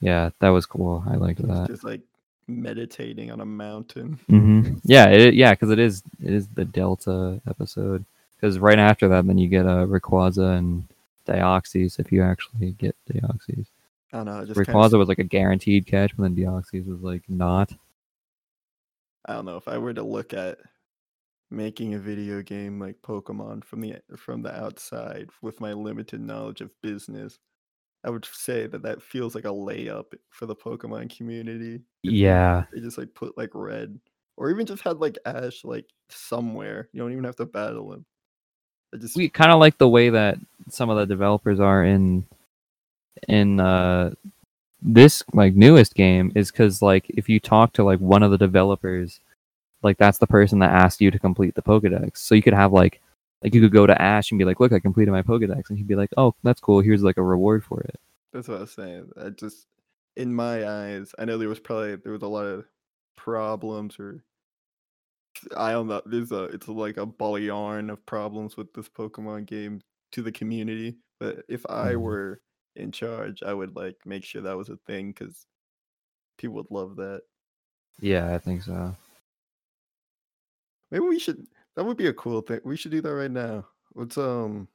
Yeah, 0.00 0.30
that 0.40 0.50
was 0.50 0.66
cool. 0.66 1.04
I 1.08 1.16
liked 1.16 1.42
that. 1.42 1.70
just 1.70 1.84
like 1.84 2.02
meditating 2.46 3.30
on 3.30 3.40
a 3.40 3.46
mountain. 3.46 4.18
hmm 4.28 4.74
Yeah, 4.84 5.08
it, 5.08 5.34
yeah, 5.34 5.52
because 5.54 5.70
it 5.70 5.78
is 5.78 6.02
it 6.22 6.32
is 6.32 6.48
the 6.48 6.64
Delta 6.64 7.40
episode. 7.48 8.04
Because 8.44 8.58
right 8.58 8.78
after 8.78 9.08
that, 9.08 9.26
then 9.26 9.38
you 9.38 9.48
get 9.48 9.64
uh, 9.64 9.86
Rayquaza 9.86 10.58
and 10.58 10.86
Deoxys 11.26 11.98
if 11.98 12.12
you 12.12 12.22
actually 12.22 12.72
get 12.72 12.94
Deoxys. 13.10 13.64
I 14.12 14.18
don't 14.18 14.26
know. 14.26 14.44
Just 14.44 14.62
kinda 14.66 14.98
was 14.98 15.08
like 15.08 15.18
a 15.18 15.24
guaranteed 15.24 15.86
catch, 15.86 16.14
but 16.14 16.24
then 16.24 16.36
Deoxys 16.36 16.86
was 16.86 17.00
like 17.00 17.22
not. 17.26 17.72
I 19.24 19.32
don't 19.32 19.46
know 19.46 19.56
if 19.56 19.66
I 19.66 19.78
were 19.78 19.94
to 19.94 20.02
look 20.02 20.34
at 20.34 20.58
making 21.50 21.94
a 21.94 21.98
video 21.98 22.42
game 22.42 22.78
like 22.78 22.96
Pokemon 23.00 23.64
from 23.64 23.80
the 23.80 23.96
from 24.14 24.42
the 24.42 24.54
outside 24.54 25.30
with 25.40 25.58
my 25.62 25.72
limited 25.72 26.20
knowledge 26.20 26.60
of 26.60 26.74
business. 26.82 27.38
I 28.04 28.10
would 28.10 28.26
say 28.26 28.66
that 28.66 28.82
that 28.82 29.00
feels 29.00 29.34
like 29.34 29.46
a 29.46 29.48
layup 29.48 30.12
for 30.28 30.44
the 30.44 30.54
Pokemon 30.54 31.16
community. 31.16 31.80
Yeah, 32.02 32.64
they 32.74 32.80
just 32.80 32.98
like 32.98 33.14
put 33.14 33.38
like 33.38 33.52
red 33.54 33.98
or 34.36 34.50
even 34.50 34.66
just 34.66 34.82
had 34.82 34.98
like 34.98 35.16
ash 35.24 35.64
like 35.64 35.86
somewhere 36.10 36.90
you 36.92 37.00
don't 37.00 37.12
even 37.12 37.24
have 37.24 37.36
to 37.36 37.46
battle 37.46 37.92
him 37.94 38.04
just 38.98 39.16
we 39.16 39.28
kind 39.28 39.52
of 39.52 39.60
like 39.60 39.78
the 39.78 39.88
way 39.88 40.10
that 40.10 40.38
some 40.68 40.90
of 40.90 40.96
the 40.96 41.06
developers 41.06 41.60
are 41.60 41.84
in 41.84 42.24
in 43.28 43.60
uh 43.60 44.12
this 44.82 45.22
like 45.32 45.54
newest 45.54 45.94
game 45.94 46.30
is 46.34 46.50
because 46.50 46.82
like 46.82 47.06
if 47.08 47.28
you 47.28 47.40
talk 47.40 47.72
to 47.72 47.84
like 47.84 47.98
one 48.00 48.22
of 48.22 48.30
the 48.30 48.38
developers 48.38 49.20
like 49.82 49.96
that's 49.98 50.18
the 50.18 50.26
person 50.26 50.58
that 50.58 50.70
asked 50.70 51.00
you 51.00 51.10
to 51.10 51.18
complete 51.18 51.54
the 51.54 51.62
pokedex. 51.62 52.18
So 52.18 52.34
you 52.34 52.42
could 52.42 52.54
have 52.54 52.72
like 52.72 53.00
like 53.42 53.54
you 53.54 53.60
could 53.60 53.72
go 53.72 53.86
to 53.86 54.00
ash 54.00 54.30
and 54.30 54.38
be 54.38 54.44
like 54.44 54.60
look 54.60 54.72
i 54.72 54.78
completed 54.78 55.10
my 55.10 55.22
pokedex 55.22 55.68
and 55.68 55.78
he'd 55.78 55.88
be 55.88 55.96
like 55.96 56.10
oh 56.16 56.34
that's 56.42 56.60
cool. 56.60 56.80
Here's 56.80 57.02
like 57.02 57.16
a 57.18 57.22
reward 57.22 57.64
for 57.64 57.80
it. 57.80 57.98
That's 58.32 58.48
what 58.48 58.58
i 58.58 58.60
was 58.60 58.72
saying. 58.72 59.10
I 59.20 59.30
just 59.30 59.66
in 60.16 60.32
my 60.32 60.68
eyes 60.68 61.12
i 61.18 61.24
know 61.24 61.36
there 61.36 61.48
was 61.48 61.58
probably 61.58 61.96
there 61.96 62.12
was 62.12 62.22
a 62.22 62.26
lot 62.26 62.46
of 62.46 62.64
problems 63.16 63.98
or 63.98 64.22
i 65.56 65.72
don't 65.72 65.88
know 65.88 66.02
there's 66.06 66.32
a 66.32 66.44
it's 66.44 66.68
like 66.68 66.96
a 66.96 67.06
ball 67.06 67.36
of 67.36 67.42
yarn 67.42 67.90
of 67.90 68.04
problems 68.06 68.56
with 68.56 68.72
this 68.74 68.88
pokemon 68.88 69.46
game 69.46 69.80
to 70.12 70.22
the 70.22 70.32
community 70.32 70.98
but 71.20 71.44
if 71.48 71.64
i 71.66 71.94
Mhm. 71.94 71.96
were 71.96 72.40
in 72.76 72.90
charge, 72.90 73.40
I 73.44 73.54
would 73.54 73.76
like 73.76 73.98
make 74.04 74.24
sure 74.24 74.42
that 74.42 74.56
was 74.56 74.68
a 74.68 74.76
thing 74.78 75.12
because 75.12 75.46
people 76.38 76.56
would 76.56 76.70
love 76.70 76.96
that. 76.96 77.22
Yeah, 78.00 78.32
I 78.34 78.38
think 78.38 78.62
so. 78.62 78.96
Maybe 80.90 81.04
we 81.04 81.18
should. 81.18 81.46
That 81.76 81.84
would 81.84 81.96
be 81.96 82.06
a 82.06 82.14
cool 82.14 82.40
thing. 82.42 82.60
We 82.64 82.76
should 82.76 82.92
do 82.92 83.00
that 83.00 83.14
right 83.14 83.30
now. 83.30 83.68
Let's 83.94 84.18
um, 84.18 84.68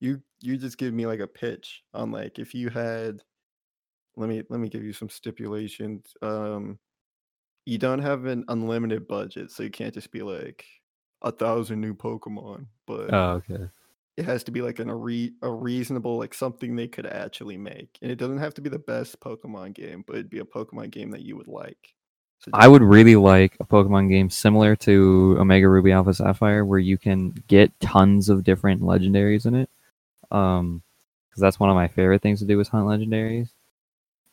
you 0.00 0.22
you 0.40 0.58
just 0.58 0.78
give 0.78 0.94
me 0.94 1.06
like 1.06 1.20
a 1.20 1.28
pitch 1.28 1.84
on 1.94 2.12
like 2.12 2.38
if 2.40 2.54
you 2.54 2.70
had. 2.70 3.24
Let 4.16 4.28
me 4.28 4.42
let 4.50 4.60
me 4.60 4.68
give 4.68 4.84
you 4.84 4.92
some 4.94 5.10
stipulations. 5.10 6.14
Um, 6.22 6.80
you 7.68 7.78
don't 7.78 8.00
have 8.00 8.24
an 8.26 8.44
unlimited 8.48 9.08
budget, 9.08 9.50
so 9.50 9.62
you 9.62 9.70
can't 9.70 9.94
just 9.94 10.10
be 10.12 10.22
like 10.22 10.64
a 11.22 11.32
thousand 11.32 11.80
new 11.80 11.94
Pokemon, 11.94 12.66
but 12.86 13.10
Oh, 13.12 13.42
okay. 13.50 13.68
it 14.16 14.24
has 14.24 14.44
to 14.44 14.50
be 14.52 14.62
like 14.62 14.78
an 14.80 14.90
a, 14.90 14.96
re- 14.96 15.34
a 15.42 15.50
reasonable 15.50 16.18
like 16.18 16.34
something 16.34 16.74
they 16.76 16.88
could 16.88 17.06
actually 17.06 17.56
make, 17.56 17.98
and 18.02 18.10
it 18.10 18.16
doesn't 18.16 18.38
have 18.38 18.54
to 18.54 18.60
be 18.62 18.70
the 18.70 18.78
best 18.78 19.20
Pokemon 19.20 19.74
game, 19.74 20.04
but 20.06 20.16
it'd 20.16 20.30
be 20.30 20.40
a 20.40 20.44
Pokemon 20.44 20.90
game 20.90 21.10
that 21.12 21.22
you 21.22 21.36
would 21.36 21.48
like. 21.48 21.94
So 22.40 22.52
I 22.52 22.66
would 22.68 22.82
really 22.82 23.16
like 23.16 23.56
a 23.60 23.64
Pokemon 23.64 24.08
game 24.08 24.30
similar 24.30 24.74
to 24.76 25.36
Omega 25.38 25.68
Ruby 25.68 25.92
Alpha 25.92 26.14
Sapphire, 26.14 26.64
where 26.64 26.78
you 26.78 26.96
can 26.98 27.30
get 27.48 27.78
tons 27.80 28.28
of 28.28 28.44
different 28.44 28.80
legendaries 28.82 29.46
in 29.46 29.54
it. 29.54 29.70
Um, 30.30 30.82
because 31.28 31.40
that's 31.42 31.60
one 31.60 31.70
of 31.70 31.76
my 31.76 31.88
favorite 31.88 32.22
things 32.22 32.40
to 32.40 32.46
do 32.46 32.58
is 32.60 32.68
hunt 32.68 32.86
legendaries. 32.86 33.50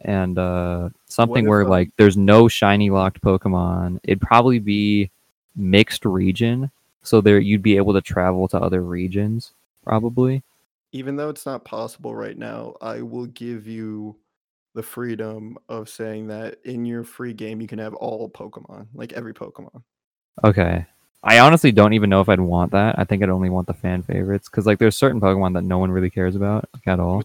And 0.06 0.38
uh, 0.38 0.90
something 1.08 1.50
where 1.50 1.66
like 1.66 1.90
there's 1.98 2.16
no 2.16 2.48
shiny 2.48 2.90
locked 2.92 3.22
Pokemon. 3.22 4.00
It'd 4.04 4.22
probably 4.22 4.60
be 4.60 5.10
mixed 5.56 6.06
region, 6.06 6.72
so 7.02 7.20
there 7.22 7.40
you'd 7.40 7.62
be 7.64 7.76
able 7.76 7.94
to 7.94 8.02
travel 8.02 8.48
to 8.50 8.60
other 8.60 8.82
regions 8.82 9.52
probably. 9.84 10.44
even 10.96 11.18
though 11.18 11.30
it's 11.30 11.46
not 11.46 11.66
possible 11.66 12.16
right 12.16 12.38
now, 12.38 12.74
I 12.82 13.02
will 13.02 13.26
give 13.26 13.68
you 13.68 14.16
the 14.76 14.84
freedom 14.84 15.58
of 15.68 15.90
saying 15.90 16.28
that 16.28 16.58
in 16.64 16.86
your 16.86 17.04
free 17.04 17.34
game 17.34 17.60
you 17.62 17.68
can 17.68 17.80
have 17.80 17.94
all 17.94 18.30
Pokemon, 18.30 18.88
like 18.94 19.12
every 19.12 19.34
Pokemon. 19.34 19.84
Okay. 20.44 20.86
I 21.22 21.40
honestly 21.40 21.74
don't 21.74 21.94
even 21.94 22.10
know 22.10 22.22
if 22.22 22.30
I'd 22.30 22.40
want 22.40 22.72
that. 22.72 22.98
I 22.98 23.04
think 23.04 23.24
I'd 23.24 23.30
only 23.30 23.50
want 23.50 23.68
the 23.68 23.74
fan 23.74 24.04
favorites 24.04 24.48
because 24.48 24.66
like 24.66 24.80
there's 24.80 24.96
certain 24.96 25.20
Pokemon 25.20 25.54
that 25.56 25.64
no 25.64 25.80
one 25.80 25.92
really 25.92 26.10
cares 26.10 26.36
about 26.36 26.70
like, 26.74 26.88
at 26.88 27.00
all. 27.00 27.24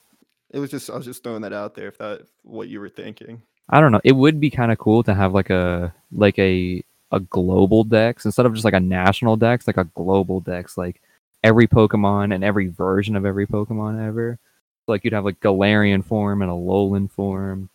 It 0.51 0.59
was 0.59 0.71
just 0.71 0.91
I 0.91 0.97
was 0.97 1.05
just 1.05 1.23
throwing 1.23 1.43
that 1.43 1.53
out 1.53 1.75
there 1.75 1.89
if 1.89 1.99
that 1.99 2.23
what 2.43 2.69
you 2.69 2.81
were 2.81 2.89
thinking. 2.89 3.43
I 3.69 3.81
don't 3.81 3.93
know. 3.93 4.01
It 4.03 4.13
would 4.13 4.41
be 4.41 4.51
kind 4.51 4.73
of 4.73 4.79
cool 4.79 5.03
to 5.05 5.15
have 5.15 5.33
like 5.33 5.51
a 5.51 5.95
like 6.13 6.39
a 6.39 6.83
a 7.13 7.21
global 7.21 7.85
dex 7.85 8.25
instead 8.25 8.47
of 8.47 8.55
just 8.55 8.65
like 8.65 8.75
a 8.75 8.81
national 8.81 9.37
dex, 9.37 9.67
like 9.67 9.77
a 9.77 9.85
global 9.85 10.41
dex, 10.41 10.77
like 10.77 11.01
every 11.43 11.67
Pokemon 11.67 12.35
and 12.35 12.45
every 12.45 12.69
version 12.69 13.17
of 13.17 13.25
every 13.25 13.47
Pokemon 13.47 14.05
ever. 14.05 14.39
Like 14.87 15.05
you'd 15.05 15.13
have 15.13 15.25
like 15.25 15.41
Galarian 15.41 16.05
form 16.05 16.43
and 16.43 16.51
a 16.51 16.55
Alolan 16.55 17.11
form, 17.11 17.71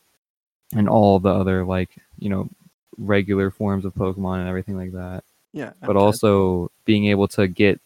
and 0.74 0.90
all 0.90 1.20
the 1.20 1.30
other 1.30 1.64
like 1.64 1.90
you 2.20 2.30
know 2.30 2.50
regular 2.98 3.52
forms 3.52 3.86
of 3.86 3.94
Pokemon 3.94 4.40
and 4.40 4.50
everything 4.50 4.78
like 4.78 4.92
that. 4.94 5.24
Yeah, 5.54 5.72
But 5.82 5.96
also 5.96 6.70
being 6.84 7.06
able 7.06 7.30
to 7.30 7.48
get 7.48 7.80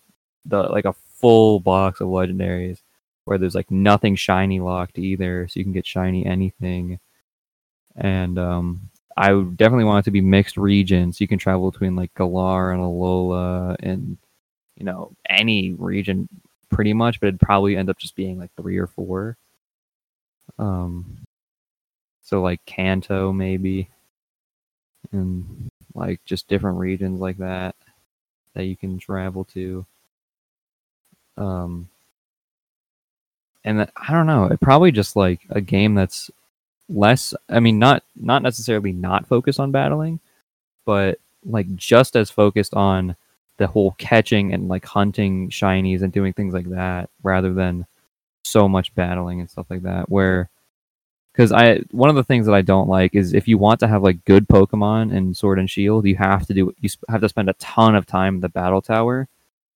the 0.45 0.63
like 0.63 0.85
a 0.85 0.93
full 0.93 1.59
box 1.59 2.01
of 2.01 2.07
legendaries 2.07 2.79
where 3.29 3.37
there's 3.37 3.55
like 3.55 3.71
nothing 3.71 4.15
shiny 4.15 4.59
locked 4.59 4.97
either, 4.99 5.47
so 5.47 5.59
you 5.59 5.63
can 5.63 5.73
get 5.73 5.85
shiny 5.85 6.25
anything 6.25 6.99
and 7.95 8.39
um, 8.39 8.89
I 9.17 9.29
definitely 9.31 9.83
want 9.83 10.03
it 10.03 10.05
to 10.05 10.11
be 10.11 10.21
mixed 10.21 10.57
regions. 10.57 11.19
You 11.19 11.27
can 11.27 11.37
travel 11.37 11.69
between 11.71 11.95
like 11.95 12.13
Galar 12.15 12.71
and 12.71 12.81
Alola, 12.81 13.75
and 13.81 14.17
you 14.77 14.85
know 14.85 15.11
any 15.29 15.73
region 15.73 16.27
pretty 16.69 16.93
much, 16.93 17.19
but 17.19 17.27
it'd 17.27 17.39
probably 17.39 17.75
end 17.75 17.89
up 17.89 17.97
just 17.97 18.15
being 18.15 18.39
like 18.39 18.51
three 18.55 18.77
or 18.77 18.87
four. 18.87 19.37
Um, 20.57 21.17
so 22.23 22.41
like 22.41 22.65
Kanto 22.65 23.33
maybe, 23.33 23.89
and 25.11 25.69
like 25.93 26.21
just 26.25 26.47
different 26.47 26.77
regions 26.77 27.19
like 27.19 27.37
that 27.37 27.75
that 28.53 28.65
you 28.65 28.77
can 28.77 28.97
travel 28.99 29.43
to. 29.45 29.85
Um, 31.37 31.89
and 33.63 33.81
I 33.95 34.11
don't 34.13 34.27
know, 34.27 34.45
it 34.45 34.61
probably 34.61 34.91
just 34.91 35.15
like 35.15 35.41
a 35.49 35.61
game 35.61 35.95
that's 35.95 36.31
less 36.89 37.33
i 37.49 37.59
mean 37.59 37.77
not 37.77 38.03
not 38.15 38.41
necessarily 38.41 38.91
not 38.91 39.27
focused 39.27 39.59
on 39.59 39.71
battling 39.71 40.19
but 40.85 41.19
like 41.45 41.73
just 41.75 42.15
as 42.15 42.31
focused 42.31 42.73
on 42.73 43.15
the 43.57 43.67
whole 43.67 43.91
catching 43.97 44.53
and 44.53 44.67
like 44.67 44.85
hunting 44.85 45.49
shinies 45.49 46.01
and 46.01 46.11
doing 46.11 46.33
things 46.33 46.53
like 46.53 46.69
that 46.69 47.09
rather 47.21 47.53
than 47.53 47.85
so 48.43 48.67
much 48.67 48.93
battling 48.95 49.39
and 49.39 49.49
stuff 49.49 49.67
like 49.69 49.83
that 49.83 50.09
where 50.09 50.49
because 51.31 51.51
i 51.51 51.79
one 51.91 52.09
of 52.09 52.15
the 52.15 52.23
things 52.23 52.47
that 52.47 52.55
i 52.55 52.61
don't 52.61 52.89
like 52.89 53.13
is 53.13 53.33
if 53.33 53.47
you 53.47 53.57
want 53.57 53.79
to 53.79 53.87
have 53.87 54.01
like 54.01 54.25
good 54.25 54.47
pokemon 54.47 55.13
in 55.13 55.33
sword 55.33 55.59
and 55.59 55.69
shield 55.69 56.05
you 56.05 56.15
have 56.15 56.47
to 56.47 56.53
do 56.55 56.73
you 56.79 56.89
have 57.07 57.21
to 57.21 57.29
spend 57.29 57.49
a 57.49 57.53
ton 57.53 57.95
of 57.95 58.07
time 58.07 58.35
in 58.35 58.41
the 58.41 58.49
battle 58.49 58.81
tower 58.81 59.27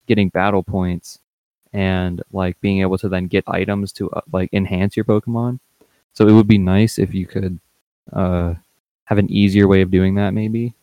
getting 0.07 0.29
battle 0.29 0.63
points 0.63 1.19
and 1.73 2.21
like 2.31 2.59
being 2.61 2.81
able 2.81 2.97
to 2.97 3.09
then 3.09 3.27
get 3.27 3.43
items 3.47 3.91
to 3.91 4.09
uh, 4.11 4.21
like 4.31 4.49
enhance 4.53 4.95
your 4.95 5.05
pokemon 5.05 5.59
so 6.13 6.27
it 6.27 6.31
would 6.31 6.47
be 6.47 6.59
nice 6.59 6.99
if 6.99 7.13
you 7.13 7.25
could 7.25 7.59
uh, 8.11 8.53
have 9.05 9.17
an 9.17 9.31
easier 9.31 9.67
way 9.67 9.81
of 9.81 9.91
doing 9.91 10.15
that, 10.15 10.33
maybe. 10.33 10.73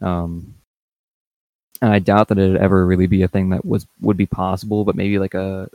Um, 0.00 0.54
and 1.80 1.92
I 1.92 1.98
doubt 1.98 2.28
that 2.28 2.38
it'd 2.38 2.56
ever 2.56 2.86
really 2.86 3.06
be 3.06 3.22
a 3.22 3.28
thing 3.28 3.50
that 3.50 3.64
was 3.64 3.86
would 4.00 4.16
be 4.16 4.26
possible. 4.26 4.84
But 4.84 4.96
maybe 4.96 5.18
like 5.18 5.34
a 5.34 5.68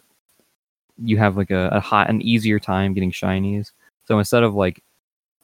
you 1.02 1.18
have 1.18 1.38
like 1.38 1.52
a, 1.52 1.70
a 1.70 1.80
hot 1.80 2.10
an 2.10 2.22
easier 2.22 2.60
time 2.60 2.94
getting 2.94 3.12
shinies. 3.12 3.72
So 4.06 4.20
instead 4.20 4.44
of 4.44 4.56
like 4.56 4.84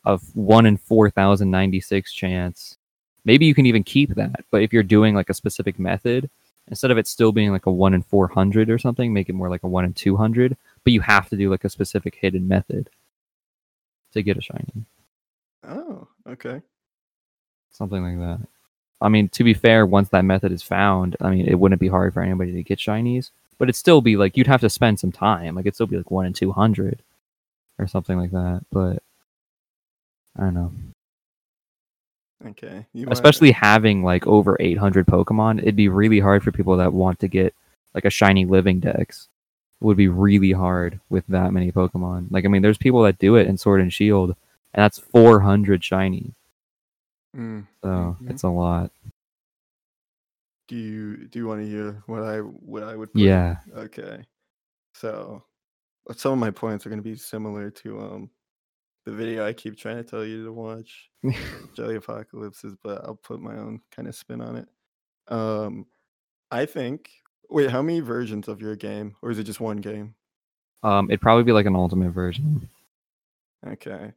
a 0.05 0.17
one 0.33 0.65
in 0.65 0.77
four 0.77 1.09
thousand 1.09 1.51
ninety 1.51 1.79
six 1.79 2.12
chance, 2.12 2.77
maybe 3.23 3.45
you 3.45 3.53
can 3.53 3.67
even 3.67 3.83
keep 3.83 4.15
that. 4.15 4.43
But 4.51 4.63
if 4.63 4.73
you're 4.73 4.83
doing 4.83 5.15
like 5.15 5.29
a 5.29 5.33
specific 5.33 5.77
method, 5.79 6.29
instead 6.69 6.91
of 6.91 6.97
it 6.97 7.08
still 7.08 7.32
being 7.32 7.51
like 7.51 7.65
a 7.65 7.71
one 7.71 7.93
in 7.93 8.01
four 8.01 8.27
hundred 8.27 8.69
or 8.69 8.77
something, 8.77 9.12
make 9.13 9.29
it 9.29 9.34
more 9.34 9.49
like 9.49 9.63
a 9.63 9.67
one 9.67 9.86
in 9.86 9.93
two 9.93 10.15
hundred 10.15 10.55
but 10.84 10.93
you 10.93 11.01
have 11.01 11.29
to 11.29 11.38
do 11.38 11.49
like 11.49 11.63
a 11.63 11.69
specific 11.69 12.15
hidden 12.15 12.47
method 12.47 12.89
to 14.13 14.23
get 14.23 14.38
a 14.38 14.41
shiny. 14.41 14.86
Oh, 15.67 16.08
okay. 16.27 16.62
Something 17.71 18.03
like 18.03 18.17
that. 18.17 18.47
I 19.01 19.10
mean, 19.10 19.29
to 19.29 19.43
be 19.43 19.53
fair, 19.53 19.86
once 19.86 20.10
that 20.10 20.25
method 20.25 20.51
is 20.51 20.63
found, 20.63 21.15
I 21.21 21.29
mean, 21.29 21.45
it 21.47 21.60
wouldn't 21.60 21.79
be 21.79 21.88
hard 21.88 22.13
for 22.13 22.21
anybody 22.21 22.53
to 22.53 22.63
get 22.63 22.79
shinies, 22.79 23.29
but 23.58 23.65
it'd 23.65 23.75
still 23.75 24.01
be 24.01 24.17
like 24.17 24.36
you'd 24.36 24.47
have 24.47 24.62
to 24.62 24.69
spend 24.69 24.99
some 24.99 25.12
time. 25.12 25.55
Like 25.55 25.63
it'd 25.65 25.75
still 25.75 25.88
be 25.88 25.97
like 25.97 26.12
one 26.12 26.25
in 26.25 26.34
two 26.34 26.51
hundred 26.51 27.01
or 27.77 27.88
something 27.88 28.17
like 28.17 28.32
that. 28.32 28.65
But 28.71 29.03
I 30.38 30.41
don't 30.41 30.53
know. 30.53 30.71
Okay. 32.45 32.86
Wanna- 32.93 33.12
Especially 33.12 33.52
having 33.52 34.04
like 34.04 34.25
over 34.28 34.56
eight 34.60 34.78
hundred 34.78 35.06
Pokemon, 35.08 35.60
it'd 35.60 35.75
be 35.75 35.89
really 35.89 36.19
hard 36.19 36.43
for 36.43 36.52
people 36.52 36.78
that 36.78 36.93
want 36.93 37.19
to 37.19 37.28
get 37.28 37.54
like 37.93 38.06
a 38.06 38.10
shiny 38.10 38.45
living 38.45 38.80
dex. 38.80 39.28
It 39.82 39.86
would 39.86 39.97
be 39.97 40.08
really 40.08 40.52
hard 40.52 40.99
with 41.10 41.25
that 41.28 41.52
many 41.54 41.71
Pokemon. 41.71 42.28
Like 42.32 42.45
I 42.45 42.47
mean, 42.47 42.62
there's 42.62 42.78
people 42.78 43.04
that 43.04 43.19
do 43.19 43.36
it 43.36 43.47
in 43.47 43.58
Sword 43.58 43.82
and 43.82 43.91
Shield, 43.93 44.30
and 44.73 44.84
that's 44.84 44.99
four 44.99 45.41
hundred 45.41 45.84
shiny. 45.84 46.34
Mm. 47.36 47.67
So 47.84 48.17
Mhm. 48.21 48.30
it's 48.30 48.43
a 48.43 48.49
lot. 48.49 48.91
Do 50.67 50.75
you 50.78 51.28
do 51.28 51.39
you 51.39 51.47
want 51.47 51.62
to 51.62 51.67
hear 51.67 52.04
what 52.06 52.23
I 52.23 52.39
what 52.39 52.84
I 52.84 52.95
would 52.95 53.12
put? 53.12 53.21
Yeah. 53.21 53.58
Okay. 53.75 54.23
So 54.93 55.43
some 56.15 56.34
of 56.34 56.39
my 56.39 56.52
points 56.52 56.86
are 56.86 56.89
going 56.89 57.02
to 57.02 57.08
be 57.10 57.15
similar 57.15 57.69
to 57.71 57.99
um 57.99 58.30
the 59.09 59.15
video 59.15 59.45
I 59.45 59.53
keep 59.53 59.77
trying 59.77 59.97
to 59.97 60.03
tell 60.03 60.25
you 60.25 60.45
to 60.45 60.53
watch, 60.53 61.09
Jelly 61.75 61.95
Apocalypses, 61.95 62.75
but 62.83 63.03
I'll 63.03 63.15
put 63.15 63.41
my 63.41 63.55
own 63.55 63.81
kind 63.91 64.07
of 64.07 64.15
spin 64.15 64.41
on 64.41 64.57
it. 64.57 64.67
Um 65.27 65.85
I 66.51 66.65
think 66.65 67.09
wait, 67.49 67.71
how 67.71 67.81
many 67.81 67.99
versions 67.99 68.47
of 68.47 68.61
your 68.61 68.75
game 68.75 69.15
or 69.21 69.31
is 69.31 69.39
it 69.39 69.43
just 69.43 69.59
one 69.59 69.77
game? 69.77 70.15
Um, 70.83 71.09
it'd 71.09 71.21
probably 71.21 71.43
be 71.43 71.51
like 71.51 71.65
an 71.65 71.75
ultimate 71.75 72.11
version. 72.11 72.69
Okay. 73.67 74.13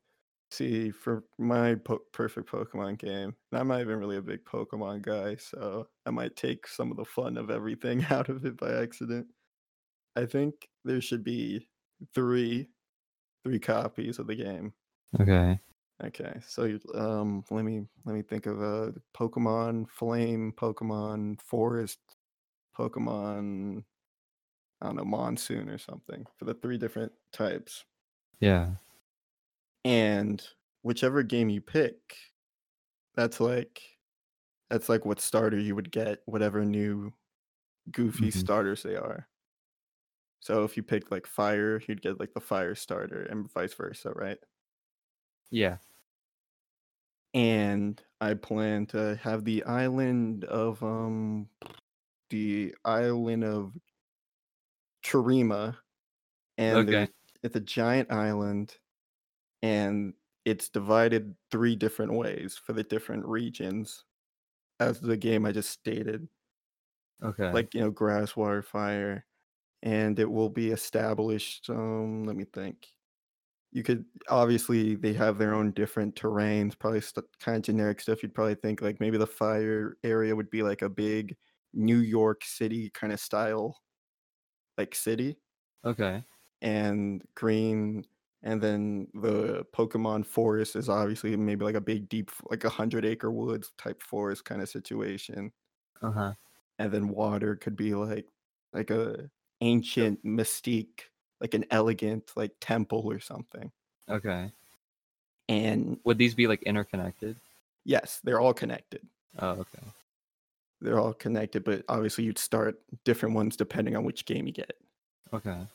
See, 0.50 0.90
for 0.90 1.24
my 1.38 1.76
po- 1.76 2.02
perfect 2.12 2.50
Pokemon 2.50 2.98
game, 2.98 3.34
and 3.50 3.60
I'm 3.60 3.68
not 3.68 3.80
even 3.80 3.98
really 3.98 4.18
a 4.18 4.22
big 4.22 4.44
Pokemon 4.44 5.02
guy, 5.02 5.36
so 5.36 5.88
I 6.06 6.10
might 6.10 6.36
take 6.36 6.66
some 6.66 6.90
of 6.90 6.98
the 6.98 7.04
fun 7.04 7.36
of 7.38 7.50
everything 7.50 8.04
out 8.10 8.28
of 8.28 8.44
it 8.44 8.58
by 8.58 8.82
accident. 8.82 9.26
I 10.14 10.26
think 10.26 10.68
there 10.84 11.00
should 11.00 11.24
be 11.24 11.68
three, 12.14 12.68
three 13.44 13.58
copies 13.58 14.18
of 14.18 14.26
the 14.26 14.34
game. 14.34 14.74
Okay. 15.20 15.60
Okay, 16.02 16.40
so 16.44 16.64
you- 16.64 16.80
um, 16.94 17.44
let 17.50 17.64
me 17.64 17.86
let 18.04 18.14
me 18.14 18.22
think 18.22 18.46
of 18.46 18.60
a 18.60 18.92
Pokemon 19.14 19.88
Flame, 19.88 20.52
Pokemon 20.52 21.40
Forest, 21.40 22.00
Pokemon. 22.76 23.84
I 24.80 24.86
don't 24.86 24.96
know, 24.96 25.04
Monsoon 25.06 25.68
or 25.70 25.78
something 25.78 26.26
for 26.38 26.44
the 26.46 26.54
three 26.54 26.78
different 26.78 27.12
types. 27.32 27.86
Yeah. 28.40 28.74
and 29.84 30.46
whichever 30.82 31.22
game 31.22 31.48
you 31.48 31.60
pick 31.60 32.16
that's 33.14 33.40
like 33.40 33.82
that's 34.70 34.88
like 34.88 35.04
what 35.06 35.20
starter 35.20 35.58
you 35.58 35.74
would 35.74 35.92
get 35.92 36.20
whatever 36.26 36.64
new 36.64 37.12
goofy 37.92 38.30
Mhm. 38.30 38.30
starters 38.30 38.82
they 38.84 38.96
are 38.96 39.28
So 40.40 40.64
if 40.64 40.76
you 40.76 40.82
picked 40.82 41.10
like 41.10 41.26
fire, 41.26 41.80
you'd 41.88 42.02
get 42.02 42.18
like 42.20 42.34
the 42.34 42.40
fire 42.40 42.74
starter 42.74 43.22
and 43.22 43.50
vice 43.50 43.74
versa, 43.74 44.10
right? 44.12 44.38
Yeah. 45.52 45.78
And 47.34 48.02
I 48.20 48.34
plan 48.34 48.86
to 48.88 49.16
have 49.16 49.44
the 49.44 49.64
island 49.64 50.44
of 50.44 50.82
um 50.82 51.48
the 52.30 52.74
island 52.84 53.44
of 53.44 53.76
Chirima 55.04 55.78
and 56.58 56.88
Okay. 56.88 57.12
it's 57.42 57.56
a 57.56 57.60
giant 57.60 58.12
island 58.12 58.78
and 59.62 60.14
it's 60.44 60.68
divided 60.70 61.36
three 61.50 61.76
different 61.76 62.14
ways 62.14 62.56
for 62.58 62.72
the 62.74 62.84
different 62.84 63.26
regions 63.26 64.04
as 64.80 65.00
the 65.00 65.16
game 65.16 65.46
I 65.46 65.52
just 65.52 65.70
stated. 65.70 66.28
Okay. 67.22 67.52
Like, 67.52 67.74
you 67.74 67.80
know, 67.80 67.90
grass, 67.90 68.36
water, 68.36 68.62
fire. 68.62 69.26
And 69.82 70.18
it 70.18 70.30
will 70.30 70.50
be 70.50 70.70
established, 70.70 71.70
um, 71.70 72.24
let 72.24 72.36
me 72.36 72.44
think. 72.44 72.88
You 73.72 73.82
could 73.82 74.04
obviously 74.28 74.96
they 74.96 75.12
have 75.14 75.38
their 75.38 75.54
own 75.54 75.72
different 75.72 76.14
terrains, 76.16 76.78
probably 76.78 77.00
st- 77.00 77.26
kind 77.40 77.56
of 77.56 77.62
generic 77.62 78.00
stuff. 78.00 78.22
You'd 78.22 78.34
probably 78.34 78.54
think 78.56 78.82
like 78.82 79.00
maybe 79.00 79.18
the 79.18 79.26
fire 79.26 79.96
area 80.04 80.36
would 80.36 80.50
be 80.50 80.62
like 80.62 80.82
a 80.82 80.90
big 80.90 81.36
New 81.72 81.98
York 81.98 82.44
City 82.44 82.90
kind 82.90 83.12
of 83.12 83.20
style, 83.20 83.78
like 84.78 84.94
city, 84.94 85.38
okay. 85.84 86.24
and 86.60 87.24
green. 87.34 88.04
And 88.44 88.60
then 88.60 89.08
the 89.14 89.64
Pokemon 89.74 90.26
forest 90.26 90.74
is 90.74 90.88
obviously 90.88 91.36
maybe 91.36 91.64
like 91.64 91.76
a 91.76 91.80
big, 91.80 92.08
deep, 92.08 92.30
like 92.50 92.64
a 92.64 92.68
hundred 92.70 93.04
acre 93.04 93.30
woods 93.30 93.72
type 93.78 94.02
forest 94.02 94.44
kind 94.44 94.60
of 94.60 94.68
situation. 94.68 95.52
Uh 96.02 96.10
huh. 96.12 96.34
And 96.78 96.92
then 96.92 97.08
water 97.08 97.56
could 97.56 97.76
be 97.76 97.94
like 97.94 98.28
like 98.72 98.90
a 98.90 99.30
ancient 99.60 100.24
mystique, 100.24 101.04
like 101.42 101.54
an 101.54 101.66
elegant 101.72 102.32
like 102.36 102.52
temple 102.60 103.02
or 103.12 103.20
something. 103.20 103.72
Okay. 104.08 104.52
And 105.48 106.00
Would 106.04 106.18
these 106.18 106.34
be 106.34 106.46
like 106.46 106.62
interconnected? 106.62 107.40
yes, 107.84 108.20
they're 108.24 108.40
all 108.40 108.54
connected. 108.54 109.06
Oh, 109.38 109.60
okay. 109.60 109.92
They're 110.80 110.98
all 110.98 111.14
connected, 111.14 111.64
but 111.64 111.84
obviously 111.88 112.24
you'd 112.24 112.36
start 112.38 112.82
different 113.04 113.34
ones 113.34 113.56
depending 113.56 113.96
on 113.96 114.04
which 114.04 114.24
game 114.26 114.46
you 114.46 114.52
get. 114.52 114.76
Okay. 115.32 115.66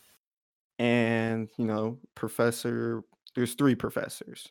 And, 0.80 1.50
you 1.58 1.66
know, 1.66 2.00
professor, 2.16 3.04
there's 3.36 3.56
three 3.56 3.76
professors. 3.76 4.48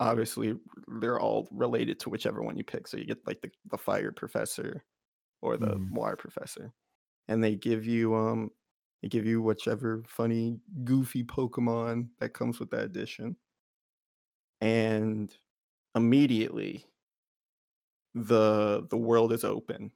Obviously, 0.00 0.58
they're 1.00 1.20
all 1.20 1.48
related 1.52 2.00
to 2.00 2.10
whichever 2.10 2.42
one 2.42 2.56
you 2.58 2.64
pick. 2.64 2.88
So 2.88 2.98
you 2.98 3.06
get 3.06 3.26
like 3.26 3.42
the, 3.42 3.50
the 3.70 3.78
fire 3.78 4.12
professor 4.12 4.84
or 5.42 5.56
the 5.58 5.76
Mhm. 5.76 5.90
water 5.90 6.16
professor. 6.16 6.74
And 7.28 7.44
they 7.44 7.56
give 7.56 7.86
you 7.86 8.14
um 8.16 8.52
they 9.04 9.08
give 9.10 9.26
you 9.26 9.42
whichever 9.42 10.02
funny, 10.08 10.60
goofy 10.84 11.24
Pokemon 11.24 12.10
that 12.20 12.34
comes 12.34 12.60
with 12.60 12.70
that 12.70 12.84
edition. 12.84 13.36
And 14.60 15.36
immediately 15.94 16.86
the 18.14 18.86
the 18.90 18.96
world 18.96 19.32
is 19.32 19.44
open. 19.44 19.92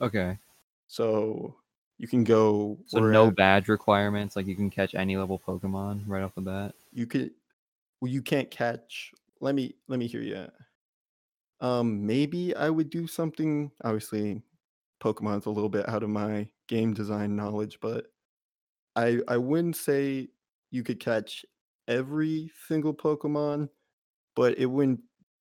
Okay. 0.00 0.38
So 0.86 1.56
you 1.98 2.08
can 2.08 2.24
go 2.24 2.78
So 2.86 3.00
no 3.00 3.30
badge 3.30 3.68
requirements. 3.68 4.36
Like 4.36 4.46
you 4.46 4.56
can 4.56 4.70
catch 4.70 4.94
any 4.94 5.16
level 5.16 5.38
Pokemon 5.38 6.04
right 6.06 6.22
off 6.22 6.34
the 6.34 6.40
bat. 6.42 6.74
you 6.92 7.06
could 7.06 7.34
well 8.00 8.12
you 8.12 8.22
can't 8.22 8.50
catch 8.50 9.12
let 9.40 9.54
me 9.54 9.74
let 9.88 9.98
me 9.98 10.06
hear 10.08 10.22
you 10.22 10.36
out. 10.36 10.52
um 11.60 12.06
maybe 12.06 12.54
i 12.56 12.68
would 12.70 12.90
do 12.90 13.06
something 13.06 13.70
obviously 13.84 14.42
pokemon's 15.00 15.46
a 15.46 15.50
little 15.50 15.68
bit 15.70 15.88
out 15.88 16.02
of 16.04 16.10
my 16.10 16.48
game 16.68 16.94
design 16.94 17.36
knowledge 17.36 17.78
but 17.80 18.13
i 18.96 19.18
i 19.28 19.36
wouldn't 19.36 19.76
say 19.76 20.28
you 20.70 20.82
could 20.82 21.00
catch 21.00 21.44
every 21.88 22.50
single 22.66 22.94
pokemon 22.94 23.68
but 24.34 24.58
it 24.58 24.66
wouldn't 24.66 25.00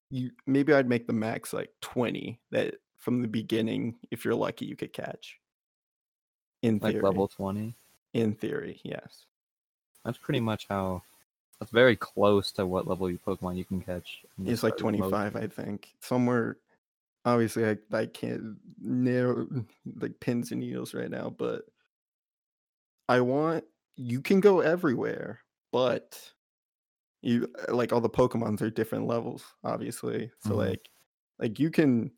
you 0.09 0.31
maybe 0.45 0.73
i'd 0.73 0.89
make 0.89 1.07
the 1.07 1.13
max 1.13 1.53
like 1.53 1.69
20 1.81 2.39
that 2.51 2.75
from 2.97 3.21
the 3.21 3.27
beginning 3.27 3.95
if 4.11 4.23
you're 4.23 4.35
lucky 4.35 4.65
you 4.65 4.75
could 4.75 4.93
catch 4.93 5.37
in 6.61 6.79
Like 6.81 6.93
theory 6.93 7.03
level 7.03 7.27
twenty. 7.27 7.73
in 8.13 8.33
theory 8.33 8.79
yes 8.83 9.25
That's 10.05 10.17
pretty 10.17 10.39
much 10.39 10.67
how. 10.69 11.01
That's 11.59 11.71
very 11.71 11.95
close 11.95 12.51
to 12.53 12.65
what 12.65 12.87
level 12.87 13.09
you 13.09 13.17
Pokemon 13.25 13.55
you 13.55 13.63
can 13.63 13.79
catch. 13.81 14.23
It's 14.43 14.63
like 14.63 14.75
25, 14.75 15.35
I 15.35 15.47
think. 15.47 15.93
Somewhere, 16.01 16.57
obviously, 17.23 17.65
I, 17.65 17.77
I 17.93 18.05
can't 18.07 18.57
narrow 18.81 19.47
like 19.97 20.19
pins 20.19 20.51
and 20.51 20.59
needles 20.59 20.93
right 20.93 21.09
now, 21.09 21.29
but 21.29 21.61
I 23.13 23.21
want 23.21 23.65
you 23.95 24.21
can 24.21 24.39
go 24.39 24.59
everywhere, 24.61 25.41
but 25.71 26.33
you 27.21 27.53
uh, 27.69 27.75
like 27.75 27.93
all 27.93 28.01
the 28.01 28.09
Pokemons 28.09 28.61
are 28.61 28.71
different 28.71 29.07
levels, 29.07 29.55
obviously. 29.63 30.31
So 30.39 30.55
Mhm. 30.55 30.57
like, 30.57 30.89
like 31.39 31.59
you 31.59 31.71
can 31.71 32.13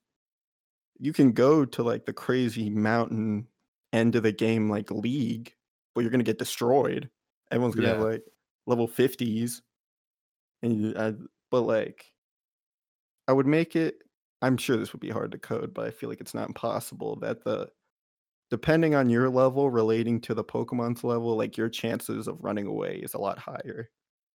you 0.99 1.13
can 1.13 1.31
go 1.31 1.65
to 1.65 1.84
like 1.84 2.05
the 2.05 2.13
crazy 2.13 2.69
mountain 2.69 3.47
end 3.93 4.15
of 4.15 4.23
the 4.23 4.31
game 4.31 4.69
like 4.69 4.91
league, 4.91 5.55
but 5.93 6.01
you're 6.01 6.12
gonna 6.12 6.23
get 6.23 6.39
destroyed. 6.39 7.10
Everyone's 7.51 7.75
gonna 7.75 7.89
have 7.89 7.99
like 7.99 8.23
level 8.65 8.88
50s, 8.88 9.62
and 10.63 10.73
you, 10.81 10.95
I, 10.97 11.15
but 11.51 11.62
like 11.63 12.13
I 13.27 13.34
would 13.34 13.47
make 13.47 13.75
it. 13.75 14.03
I'm 14.41 14.58
sure 14.58 14.77
this 14.77 14.93
would 14.93 14.99
be 15.01 15.10
hard 15.10 15.31
to 15.31 15.39
code, 15.39 15.73
but 15.73 15.88
I 15.88 15.91
feel 15.91 16.10
like 16.10 16.21
it's 16.21 16.34
not 16.34 16.47
impossible 16.47 17.15
that 17.17 17.43
the 17.43 17.71
depending 18.49 18.95
on 18.95 19.10
your 19.10 19.29
level 19.29 19.69
relating 19.69 20.21
to 20.21 20.34
the 20.34 20.43
Pokemon's 20.43 21.03
level, 21.03 21.36
like 21.36 21.58
your 21.58 21.69
chances 21.69 22.27
of 22.27 22.43
running 22.43 22.67
away 22.67 22.97
is 22.97 23.13
a 23.13 23.17
lot 23.19 23.38
higher. 23.39 23.89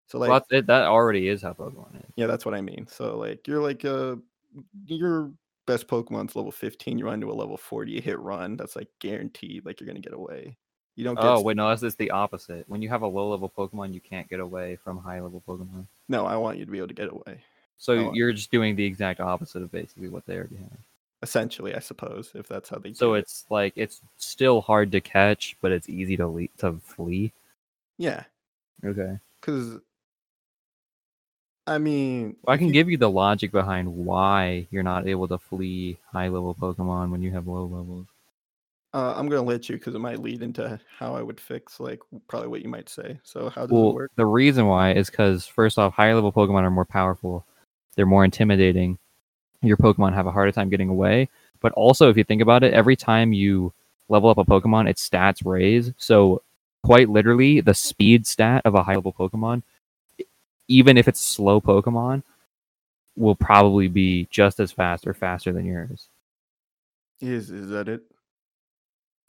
So 0.06 0.18
like 0.18 0.30
Well, 0.30 0.44
that 0.50 0.70
already 0.70 1.28
is 1.28 1.42
how 1.42 1.52
Pokemon 1.52 1.96
is. 1.96 2.10
yeah, 2.16 2.26
that's 2.26 2.44
what 2.44 2.54
I 2.54 2.60
mean. 2.60 2.86
So 2.88 3.16
like 3.18 3.46
you're 3.46 3.62
like 3.62 3.84
uh 3.84 4.16
your 4.84 5.32
best 5.66 5.88
Pokemon's 5.88 6.36
level 6.36 6.52
15, 6.52 6.98
you 6.98 7.04
run 7.06 7.20
to 7.20 7.30
a 7.30 7.32
level 7.34 7.56
40, 7.56 7.92
you 7.92 8.00
hit 8.00 8.18
run, 8.20 8.56
that's 8.56 8.76
like 8.76 8.88
guaranteed 9.00 9.64
like 9.66 9.80
you're 9.80 9.88
gonna 9.88 10.00
get 10.00 10.12
away. 10.14 10.56
You 10.94 11.04
don't 11.04 11.20
get 11.20 11.24
Oh 11.24 11.40
wait, 11.40 11.56
no, 11.56 11.68
that's 11.68 11.82
just 11.82 11.98
the 11.98 12.10
opposite. 12.10 12.68
When 12.68 12.80
you 12.82 12.88
have 12.88 13.02
a 13.02 13.06
low 13.06 13.30
level 13.30 13.50
Pokemon, 13.50 13.92
you 13.92 14.00
can't 14.00 14.28
get 14.28 14.40
away 14.40 14.76
from 14.76 14.98
high 14.98 15.20
level 15.20 15.42
Pokemon. 15.46 15.86
no, 16.08 16.24
I 16.26 16.36
want 16.36 16.58
you 16.58 16.64
to 16.64 16.70
be 16.70 16.78
able 16.78 16.88
to 16.88 16.94
get 16.94 17.12
away. 17.12 17.42
So 17.78 18.12
you're 18.14 18.32
just 18.32 18.50
doing 18.50 18.76
the 18.76 18.84
exact 18.84 19.20
opposite 19.20 19.62
of 19.62 19.70
basically 19.70 20.08
what 20.08 20.24
they 20.24 20.36
already 20.36 20.56
have. 20.56 20.78
Essentially, 21.22 21.74
I 21.74 21.78
suppose, 21.78 22.30
if 22.34 22.46
that's 22.46 22.68
how 22.68 22.78
they 22.78 22.92
So 22.92 23.14
it. 23.14 23.20
it's 23.20 23.46
like 23.50 23.72
it's 23.76 24.00
still 24.16 24.60
hard 24.60 24.92
to 24.92 25.00
catch, 25.00 25.56
but 25.62 25.72
it's 25.72 25.88
easy 25.88 26.16
to 26.18 26.28
le- 26.28 26.48
to 26.58 26.74
flee. 26.78 27.32
Yeah, 27.98 28.24
Okay. 28.84 29.18
because 29.40 29.78
I 31.66 31.78
mean 31.78 32.36
Well, 32.42 32.54
I 32.54 32.58
can 32.58 32.70
give 32.70 32.88
you 32.90 32.96
the 32.98 33.10
logic 33.10 33.50
behind 33.50 33.88
why 33.92 34.68
you're 34.70 34.82
not 34.82 35.08
able 35.08 35.26
to 35.28 35.38
flee 35.38 35.98
high 36.12 36.28
level 36.28 36.54
Pokemon 36.54 37.10
when 37.10 37.22
you 37.22 37.30
have 37.32 37.48
low 37.48 37.64
levels. 37.64 38.06
Uh, 38.92 39.14
I'm 39.16 39.28
gonna 39.28 39.42
let 39.42 39.68
you 39.68 39.76
because 39.76 39.94
it 39.94 39.98
might 39.98 40.20
lead 40.20 40.42
into 40.42 40.78
how 40.98 41.16
I 41.16 41.22
would 41.22 41.40
fix 41.40 41.80
like 41.80 42.00
probably 42.28 42.48
what 42.48 42.62
you 42.62 42.68
might 42.68 42.88
say. 42.88 43.18
So 43.24 43.48
how 43.50 43.66
does 43.66 43.76
it 43.76 43.94
work? 43.94 44.12
the 44.16 44.26
reason 44.26 44.66
why 44.66 44.92
is 44.92 45.10
because 45.10 45.46
first 45.46 45.78
off, 45.78 45.94
higher 45.94 46.14
level 46.14 46.32
Pokemon 46.32 46.62
are 46.62 46.70
more 46.70 46.84
powerful. 46.84 47.44
They're 47.96 48.06
more 48.06 48.24
intimidating. 48.24 48.98
Your 49.66 49.76
Pokemon 49.76 50.14
have 50.14 50.26
a 50.26 50.32
harder 50.32 50.52
time 50.52 50.68
getting 50.68 50.88
away. 50.88 51.28
But 51.60 51.72
also, 51.72 52.10
if 52.10 52.16
you 52.16 52.24
think 52.24 52.42
about 52.42 52.62
it, 52.62 52.74
every 52.74 52.96
time 52.96 53.32
you 53.32 53.72
level 54.08 54.30
up 54.30 54.38
a 54.38 54.44
Pokemon, 54.44 54.88
its 54.88 55.08
stats 55.08 55.44
raise. 55.44 55.92
So, 55.98 56.42
quite 56.84 57.08
literally, 57.08 57.60
the 57.60 57.74
speed 57.74 58.26
stat 58.26 58.62
of 58.64 58.74
a 58.74 58.82
high 58.82 58.94
level 58.94 59.12
Pokemon, 59.12 59.62
even 60.68 60.96
if 60.96 61.08
it's 61.08 61.20
slow 61.20 61.60
Pokemon, 61.60 62.22
will 63.16 63.34
probably 63.34 63.88
be 63.88 64.28
just 64.30 64.60
as 64.60 64.72
fast 64.72 65.06
or 65.06 65.14
faster 65.14 65.52
than 65.52 65.64
yours. 65.64 66.08
Is 67.20 67.50
is 67.50 67.70
that 67.70 67.88
it? 67.88 68.02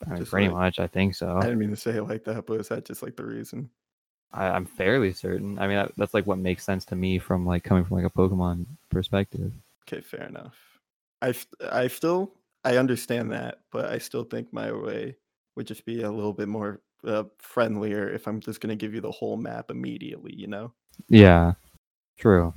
I 0.06 0.14
mean, 0.14 0.26
pretty 0.26 0.48
like- 0.50 0.56
much, 0.56 0.80
I 0.80 0.88
think 0.88 1.16
so. 1.16 1.38
I 1.38 1.44
didn't 1.44 1.60
mean 1.60 1.70
to 1.70 1.76
say 1.76 1.92
it 1.92 2.04
like 2.04 2.24
that, 2.26 2.46
but 2.46 2.60
is 2.60 2.68
that 2.68 2.86
just 2.86 3.02
like 3.02 3.16
the 3.16 3.26
reason? 3.26 3.70
I, 4.34 4.50
I'm 4.50 4.66
fairly 4.66 5.14
certain. 5.14 5.58
I 5.58 5.68
mean, 5.68 5.78
that, 5.78 5.94
that's 5.96 6.14
like 6.14 6.28
what 6.28 6.38
makes 6.38 6.64
sense 6.64 6.84
to 6.86 6.96
me 6.96 7.18
from 7.18 7.46
like 7.46 7.64
coming 7.64 7.86
from 7.86 7.98
like 7.98 8.06
a 8.06 8.16
Pokemon 8.16 8.66
perspective. 8.90 9.54
Okay, 9.88 10.02
fair 10.02 10.24
enough. 10.28 10.80
I 11.22 11.34
I 11.62 11.88
still 11.88 12.42
I 12.64 12.78
understand 12.78 13.32
that, 13.32 13.64
but 13.72 13.86
I 13.86 13.98
still 14.00 14.24
think 14.24 14.52
my 14.54 14.72
way 14.72 15.18
would 15.56 15.68
just 15.68 15.86
be 15.86 16.02
a 16.04 16.12
little 16.12 16.34
bit 16.34 16.48
more 16.50 16.84
uh, 17.06 17.26
friendlier 17.40 18.10
if 18.10 18.28
I'm 18.28 18.40
just 18.42 18.60
gonna 18.62 18.76
give 18.76 18.94
you 18.94 19.02
the 19.02 19.12
whole 19.12 19.38
map 19.38 19.72
immediately. 19.72 20.34
You 20.36 20.48
know, 20.48 20.74
Yeah, 21.10 21.54
true. 22.18 22.54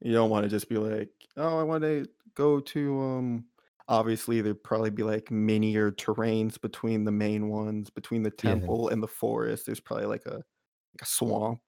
you 0.00 0.12
don't 0.12 0.30
want 0.30 0.44
to 0.44 0.48
just 0.50 0.68
be 0.68 0.78
like, 0.78 1.10
oh, 1.36 1.58
I 1.58 1.62
want 1.62 1.82
to 1.84 2.06
go 2.34 2.60
to 2.60 3.00
um. 3.00 3.46
Obviously, 3.88 4.40
there'd 4.40 4.62
probably 4.62 4.90
be 4.90 5.02
like 5.02 5.32
minier 5.32 5.90
terrains 5.90 6.60
between 6.60 7.02
the 7.04 7.10
main 7.10 7.48
ones, 7.48 7.90
between 7.90 8.22
the 8.22 8.30
Yeah. 8.42 8.70
temple 8.70 8.88
and 8.88 9.02
the 9.02 9.08
forest. 9.08 9.66
There's 9.66 9.80
probably 9.80 10.06
like 10.06 10.26
a 10.26 10.34
like 10.36 11.02
a 11.02 11.06
swamp, 11.06 11.60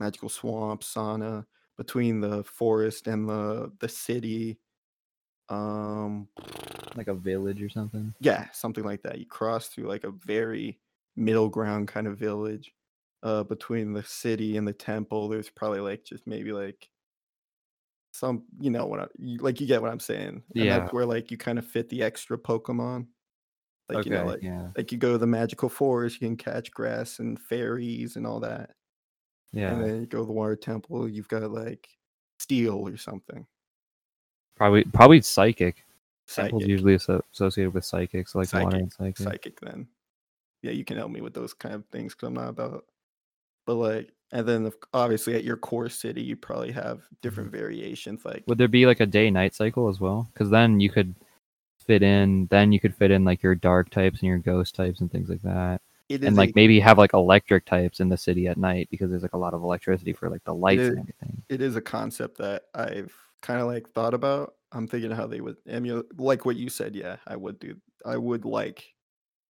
magical 0.00 0.28
swamp, 0.30 0.82
sauna 0.82 1.44
between 1.76 2.20
the 2.20 2.44
forest 2.44 3.06
and 3.06 3.28
the 3.28 3.72
the 3.80 3.88
city. 3.88 4.60
Um, 5.48 6.28
Like 6.94 7.08
a 7.08 7.14
village 7.14 7.60
or 7.62 7.68
something. 7.68 8.14
yeah, 8.20 8.50
something 8.52 8.84
like 8.84 9.02
that. 9.02 9.18
You 9.18 9.26
cross 9.26 9.68
through 9.68 9.88
like 9.88 10.04
a 10.04 10.10
very 10.10 10.80
middle 11.16 11.48
ground 11.48 11.88
kind 11.88 12.06
of 12.06 12.18
village 12.18 12.74
uh 13.22 13.44
between 13.44 13.92
the 13.92 14.02
city 14.02 14.56
and 14.56 14.66
the 14.66 14.72
temple 14.72 15.28
there's 15.28 15.50
probably 15.50 15.78
like 15.80 16.04
just 16.04 16.26
maybe 16.26 16.52
like 16.52 16.88
some 18.12 18.44
you 18.60 18.70
know 18.70 18.86
what 18.86 19.00
I, 19.00 19.06
you, 19.18 19.38
like 19.38 19.60
you 19.60 19.66
get 19.66 19.80
what 19.82 19.90
i'm 19.90 20.00
saying 20.00 20.42
and 20.58 20.70
Yeah. 20.70 20.70
that's 20.70 20.92
where 20.92 21.06
like 21.06 21.30
you 21.30 21.38
kind 21.38 21.58
of 21.58 21.66
fit 21.66 21.88
the 21.88 22.02
extra 22.02 22.36
pokemon 22.38 23.08
like 23.88 24.06
you 24.06 24.12
know 24.12 24.24
Okay, 24.24 24.26
like 24.26 24.40
yeah, 24.40 24.72
like 24.76 24.92
you 24.92 24.98
go 24.98 25.12
to 25.12 25.18
the 25.18 25.26
magical 25.26 25.68
forest 25.68 26.20
you 26.20 26.28
can 26.28 26.36
catch 26.36 26.72
grass 26.72 27.18
and 27.20 27.40
fairies 27.40 28.16
and 28.16 28.26
all 28.26 28.40
that 28.40 28.76
yeah. 29.52 29.72
and 29.72 29.82
then 29.82 30.00
you 30.00 30.06
go 30.06 30.18
to 30.18 30.26
the 30.26 30.32
water 30.32 30.56
temple 30.56 31.08
you've 31.08 31.28
got 31.28 31.50
like 31.50 31.88
steel 32.38 32.88
or 32.88 32.96
something 32.96 33.46
Probably 34.54 34.84
probably 34.84 35.20
psychic. 35.22 35.84
Temple's 36.28 36.66
usually 36.66 36.94
associated 36.94 37.74
with 37.74 37.84
psychics, 37.84 38.34
like 38.34 38.52
water 38.52 38.64
Psychic, 38.64 38.80
and 38.80 38.92
psychic. 38.92 39.18
psychic 39.18 39.60
then 39.60 39.88
yeah 40.62 40.70
you 40.70 40.84
can 40.84 40.96
help 40.96 41.10
me 41.10 41.20
with 41.20 41.34
those 41.34 41.52
kind 41.52 41.74
of 41.74 41.84
things 41.86 42.14
because 42.14 42.28
i'm 42.28 42.34
not 42.34 42.48
about 42.48 42.84
but 43.66 43.74
like 43.74 44.12
and 44.32 44.48
then 44.48 44.70
obviously 44.94 45.34
at 45.34 45.44
your 45.44 45.56
core 45.56 45.88
city 45.88 46.22
you 46.22 46.36
probably 46.36 46.72
have 46.72 47.02
different 47.20 47.50
mm-hmm. 47.50 47.60
variations 47.60 48.24
like 48.24 48.42
Would 48.46 48.58
there 48.58 48.68
be 48.68 48.86
like 48.86 49.00
a 49.00 49.06
day 49.06 49.30
night 49.30 49.54
cycle 49.54 49.88
as 49.88 50.00
well? 50.00 50.28
Because 50.32 50.48
then 50.48 50.80
you 50.80 50.88
could 50.88 51.14
fit 51.78 52.02
in. 52.02 52.46
Then 52.46 52.72
you 52.72 52.80
could 52.80 52.94
fit 52.94 53.10
in 53.10 53.24
like 53.24 53.42
your 53.42 53.54
dark 53.54 53.90
types 53.90 54.20
and 54.20 54.28
your 54.28 54.38
ghost 54.38 54.74
types 54.74 55.00
and 55.00 55.12
things 55.12 55.28
like 55.28 55.42
that. 55.42 55.82
And 56.10 56.36
like 56.36 56.50
a, 56.50 56.52
maybe 56.54 56.78
have 56.80 56.98
like 56.98 57.14
electric 57.14 57.64
types 57.64 58.00
in 58.00 58.08
the 58.08 58.16
city 58.16 58.46
at 58.46 58.56
night 58.56 58.88
because 58.90 59.10
there's 59.10 59.22
like 59.22 59.32
a 59.32 59.38
lot 59.38 59.54
of 59.54 59.62
electricity 59.62 60.12
for 60.12 60.28
like 60.28 60.44
the 60.44 60.54
lights 60.54 60.82
is- 60.82 60.88
and 60.90 60.98
everything. 60.98 61.42
it 61.48 61.60
is 61.62 61.76
a 61.76 61.80
concept 61.80 62.38
that 62.38 62.64
i've 62.74 63.14
kind 63.40 63.60
of 63.60 63.66
like 63.66 63.88
thought 63.90 64.14
about 64.14 64.54
i'm 64.72 64.86
thinking 64.86 65.10
how 65.10 65.26
they 65.26 65.40
would 65.40 65.56
emulate 65.68 66.04
like 66.18 66.44
what 66.44 66.56
you 66.56 66.68
said 66.68 66.94
yeah 66.94 67.16
i 67.26 67.34
would 67.36 67.58
do 67.58 67.74
i 68.04 68.16
would 68.16 68.44
like 68.44 68.92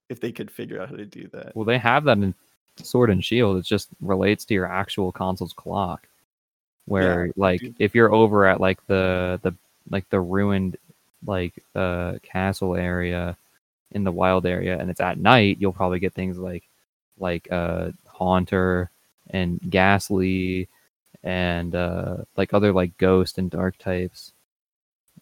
if 0.08 0.20
they 0.20 0.32
could 0.32 0.50
figure 0.50 0.80
out 0.80 0.88
how 0.90 0.96
to 0.96 1.06
do 1.06 1.28
that 1.32 1.54
Well, 1.54 1.64
they 1.64 1.78
have 1.78 2.04
that 2.04 2.18
in 2.18 2.34
Sword 2.76 3.10
and 3.10 3.24
Shield. 3.24 3.58
It 3.58 3.64
just 3.64 3.88
relates 4.00 4.44
to 4.46 4.54
your 4.54 4.66
actual 4.66 5.12
console's 5.12 5.52
clock. 5.52 6.08
Where 6.86 7.30
like 7.36 7.60
do- 7.60 7.74
if 7.78 7.94
you're 7.94 8.12
over 8.12 8.44
at 8.46 8.60
like 8.60 8.84
the 8.88 9.38
the 9.42 9.54
like 9.88 10.08
the 10.10 10.20
ruined 10.20 10.76
like 11.26 11.52
uh 11.76 12.14
castle 12.22 12.74
area 12.74 13.36
in 13.92 14.04
the 14.04 14.12
wild 14.12 14.46
area 14.46 14.78
and 14.78 14.90
it's 14.90 15.00
at 15.00 15.18
night, 15.18 15.56
you'll 15.60 15.72
probably 15.72 15.98
get 15.98 16.14
things 16.14 16.38
like 16.38 16.64
like 17.18 17.50
uh 17.50 17.90
Haunter 18.06 18.90
and 19.30 19.60
Gastly 19.70 20.68
and 21.22 21.74
uh 21.74 22.18
like 22.36 22.54
other 22.54 22.72
like 22.72 22.96
ghost 22.98 23.38
and 23.38 23.50
dark 23.50 23.78
types. 23.78 24.32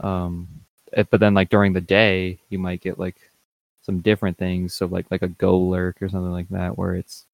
Um 0.01 0.49
eh, 0.93 1.05
but 1.11 1.21
then 1.21 1.35
like 1.35 1.49
during 1.51 1.73
the 1.73 1.81
day 1.81 2.39
you 2.51 2.59
might 2.59 2.81
get 2.81 2.99
like 2.99 3.17
some 3.83 4.01
different 4.01 4.37
things. 4.37 4.75
So 4.75 4.87
like 4.87 5.07
like 5.11 5.23
a 5.23 5.29
Golurk 5.29 6.03
or 6.03 6.09
something 6.09 6.33
like 6.33 6.49
that, 6.51 6.77
where 6.77 6.95
it's 6.95 7.25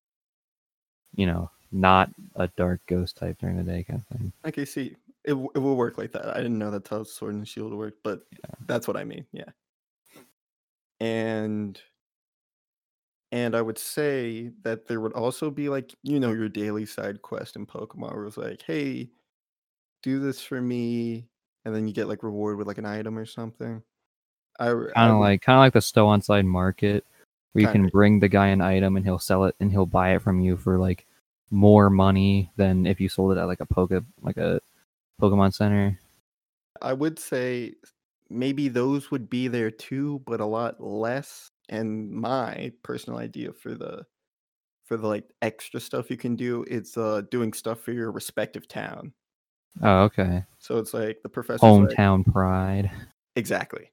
you 1.17 1.27
know 1.27 1.51
not 1.73 2.11
a 2.37 2.49
dark 2.57 2.81
ghost 2.87 3.17
type 3.17 3.37
during 3.41 3.57
the 3.57 3.63
day 3.63 3.83
kind 3.83 4.01
of 4.01 4.17
thing. 4.17 4.33
okay 4.47 4.65
see 4.65 4.97
it, 5.25 5.33
it 5.33 5.59
will 5.59 5.77
work 5.77 5.99
like 5.99 6.13
that 6.13 6.29
i 6.29 6.37
didn't 6.37 6.59
know 6.59 6.71
that's 6.71 6.89
how 6.89 7.03
sword 7.03 7.35
and 7.35 7.49
shield 7.49 7.75
worked 7.75 8.03
but 8.03 8.23
that's 8.67 8.87
what 8.87 8.97
i 8.97 9.03
mean 9.03 9.27
yeah 9.33 9.45
and 11.01 11.81
and 13.33 13.57
i 13.57 13.61
would 13.63 13.79
say 13.79 14.51
that 14.63 14.87
there 14.87 15.01
would 15.01 15.13
also 15.13 15.51
be 15.51 15.69
like 15.69 15.95
you 16.03 16.21
know 16.21 16.33
your 16.33 16.49
daily 16.49 16.87
side 16.87 17.21
quest 17.23 17.57
in 17.57 17.67
pokemon 17.67 18.15
where 18.15 18.27
it's 18.27 18.37
like 18.37 18.63
hey 18.63 19.09
do 20.03 20.21
this 20.21 20.41
for 20.41 20.61
me 20.61 21.27
and 21.65 21.75
then 21.75 21.89
you 21.89 21.95
get 21.95 22.09
like 22.09 22.23
reward 22.23 22.59
with 22.59 22.67
like 22.67 22.79
an 22.79 22.87
item 22.87 23.19
or 23.19 23.27
something 23.27 23.83
I 24.61 24.67
Kind 24.67 25.13
of 25.13 25.19
like 25.19 25.43
kind 25.43 25.57
of 25.57 25.61
like 25.63 25.73
the 25.73 25.81
Stow-on-Side 25.81 26.45
market, 26.45 27.05
where 27.53 27.63
you 27.63 27.69
can 27.69 27.83
Kinda. 27.83 27.91
bring 27.91 28.21
the 28.21 28.29
guy 28.29 28.49
an 28.49 28.61
item 28.61 28.97
and 28.97 29.05
he'll 29.05 29.19
sell 29.19 29.45
it 29.45 29.57
and 29.61 29.71
he'll 29.71 29.87
buy 29.87 30.15
it 30.15 30.23
from 30.23 30.41
you 30.41 30.57
for 30.57 30.79
like 30.79 31.07
more 31.51 31.91
money 31.91 32.51
than 32.57 32.87
if 32.87 33.01
you 33.01 33.09
sold 33.09 33.37
it 33.37 33.41
at 33.41 33.47
like 33.47 33.61
a 33.61 33.67
Poke 33.67 33.93
like 34.23 34.37
a 34.37 34.61
Pokemon 35.21 35.55
Center. 35.55 35.99
I 36.83 36.93
would 36.93 37.19
say 37.19 37.75
maybe 38.31 38.69
those 38.69 39.11
would 39.11 39.29
be 39.31 39.49
there 39.49 39.71
too, 39.71 40.23
but 40.27 40.41
a 40.41 40.47
lot 40.47 40.81
less. 40.83 41.51
And 41.69 42.11
my 42.11 42.73
personal 42.83 43.19
idea 43.19 43.53
for 43.53 43.75
the 43.75 44.05
for 44.85 44.97
the 44.99 45.07
like 45.07 45.25
extra 45.41 45.81
stuff 45.81 46.11
you 46.11 46.17
can 46.19 46.37
do 46.37 46.63
it's 46.69 46.99
uh 46.99 47.23
doing 47.31 47.55
stuff 47.55 47.81
for 47.81 47.93
your 47.93 48.11
respective 48.13 48.69
town. 48.69 49.13
Oh, 49.83 50.03
okay. 50.03 50.45
So 50.59 50.79
it's 50.79 50.93
like 50.93 51.21
the 51.23 51.29
professor's 51.29 51.63
like, 51.63 51.89
Hometown 51.97 52.31
pride. 52.31 52.91
exactly. 53.37 53.91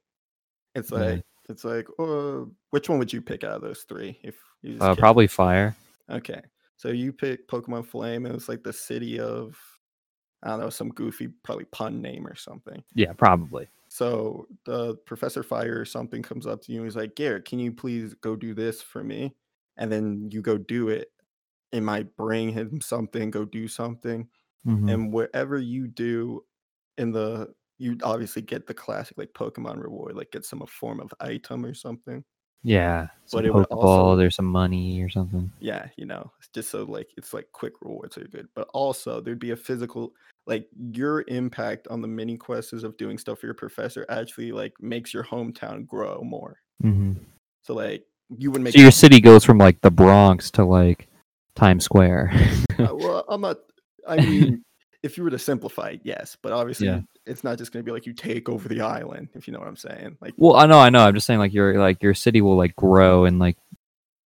It's 0.74 0.90
Yeah. 0.90 0.98
like 0.98 1.24
it's 1.48 1.64
like 1.64 1.88
uh, 1.98 2.44
which 2.70 2.88
one 2.88 2.98
would 2.98 3.12
you 3.12 3.20
pick 3.22 3.42
out 3.42 3.56
of 3.56 3.62
those 3.62 3.84
three 3.88 4.18
if 4.22 4.36
you 4.62 4.74
just 4.74 4.82
Uh, 4.82 4.94
probably 4.94 5.26
fire. 5.26 5.74
Okay. 6.10 6.40
So 6.76 6.88
you 6.88 7.12
pick 7.12 7.48
Pokemon 7.48 7.86
Flame 7.86 8.26
and 8.26 8.34
it's 8.34 8.48
like 8.48 8.62
the 8.62 8.72
city 8.72 9.18
of 9.18 9.56
I 10.42 10.48
don't 10.50 10.60
know, 10.60 10.70
some 10.70 10.90
goofy 10.90 11.28
probably 11.42 11.66
pun 11.66 12.02
name 12.02 12.26
or 12.26 12.34
something. 12.34 12.82
Yeah, 12.94 13.12
probably. 13.12 13.68
So 13.92 14.46
the 14.64 14.96
Professor 15.06 15.42
Fire 15.42 15.78
or 15.80 15.84
something 15.84 16.22
comes 16.22 16.46
up 16.46 16.62
to 16.62 16.72
you 16.72 16.78
and 16.80 16.86
he's 16.86 16.96
like, 16.96 17.14
Garrett, 17.14 17.44
can 17.44 17.58
you 17.58 17.72
please 17.72 18.14
go 18.14 18.36
do 18.36 18.54
this 18.54 18.80
for 18.82 19.04
me? 19.04 19.36
And 19.76 19.92
then 19.92 20.30
you 20.32 20.40
go 20.42 20.56
do 20.58 20.88
it. 20.88 21.08
It 21.72 21.82
might 21.82 22.16
bring 22.16 22.50
him 22.50 22.80
something, 22.80 23.30
go 23.30 23.44
do 23.44 23.68
something. 23.68 24.28
Mhm. 24.66 24.88
And 24.92 25.12
whatever 25.12 25.58
you 25.58 25.88
do 25.88 26.46
in 26.98 27.12
the 27.12 27.54
you 27.78 27.98
obviously 28.04 28.42
get 28.42 28.66
the 28.68 28.74
classic 28.74 29.18
like 29.18 29.32
Pokemon 29.34 29.82
reward, 29.82 30.16
like 30.16 30.30
get 30.32 30.44
some 30.44 30.64
form 30.66 31.00
of 31.00 31.12
item 31.20 31.64
or 31.66 31.74
something. 31.74 32.24
Yeah, 32.64 33.08
some 33.26 33.38
But 33.38 33.46
it 33.46 33.54
would 33.54 33.66
also- 33.66 34.16
there's 34.16 34.36
some 34.36 34.46
money 34.46 35.00
or 35.02 35.08
something. 35.08 35.50
Yeah, 35.60 35.88
you 35.96 36.04
know, 36.06 36.30
it's 36.38 36.48
just 36.48 36.70
so 36.70 36.84
like 36.84 37.08
it's 37.16 37.34
like 37.34 37.48
quick 37.52 37.74
rewards 37.82 38.16
are 38.18 38.24
good. 38.28 38.48
But 38.54 38.68
also 38.72 39.20
there'd 39.20 39.38
be 39.38 39.50
a 39.50 39.56
physical 39.56 40.12
like 40.46 40.68
your 40.92 41.24
impact 41.28 41.86
on 41.88 42.00
the 42.02 42.08
mini 42.08 42.36
quests 42.36 42.72
of 42.82 42.96
doing 42.96 43.16
stuff 43.18 43.38
for 43.38 43.46
your 43.46 43.54
professor 43.54 44.04
actually 44.08 44.50
like 44.52 44.72
makes 44.80 45.12
your 45.14 45.24
hometown 45.24 45.86
grow 45.86 46.20
more. 46.22 46.58
hmm 46.80 47.12
So 47.62 47.74
like 47.74 48.04
you 48.38 48.50
would 48.50 48.60
make 48.62 48.74
So 48.74 48.80
your 48.80 48.90
city 48.90 49.20
goes 49.20 49.44
from 49.44 49.58
like 49.58 49.80
the 49.82 49.90
Bronx 49.90 50.50
to 50.52 50.64
like 50.64 51.08
Times 51.54 51.84
Square. 51.84 52.32
Uh, 52.78 52.94
well, 52.94 53.24
I'm 53.28 53.40
not. 53.42 53.58
I 54.08 54.16
mean, 54.16 54.64
if 55.02 55.16
you 55.18 55.24
were 55.24 55.30
to 55.30 55.38
simplify, 55.38 55.90
it, 55.90 56.00
yes, 56.04 56.36
but 56.42 56.52
obviously, 56.52 56.86
Yeah. 56.86 57.00
it's 57.26 57.42
not 57.44 57.58
just 57.58 57.72
going 57.72 57.84
to 57.84 57.88
be 57.88 57.92
like 57.92 58.06
you 58.06 58.12
take 58.12 58.48
over 58.48 58.68
the 58.68 58.80
island, 58.82 59.28
if 59.34 59.46
you 59.48 59.52
know 59.52 59.58
what 59.58 59.68
I'm 59.68 59.76
saying. 59.76 60.16
Like, 60.20 60.34
well, 60.36 60.56
I 60.56 60.66
know, 60.66 60.78
I 60.78 60.90
know. 60.90 61.00
I'm 61.00 61.14
just 61.14 61.26
saying 61.26 61.40
like 61.40 61.52
your 61.52 61.78
like 61.80 62.02
your 62.02 62.14
city 62.14 62.40
will 62.40 62.56
like 62.56 62.76
grow 62.76 63.24
and 63.24 63.38
like 63.38 63.56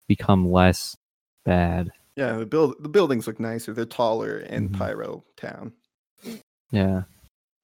become 0.08 0.50
less 0.50 0.96
bad. 1.44 1.90
yeah, 2.16 2.32
the 2.36 2.46
build 2.46 2.74
the 2.82 2.88
buildings 2.88 3.26
look 3.26 3.38
nicer. 3.40 3.72
They're 3.72 3.84
taller 3.86 4.38
in 4.38 4.68
Mhm. 4.70 4.78
Pyro 4.78 5.24
Town, 5.36 5.72
Yeah. 6.70 7.02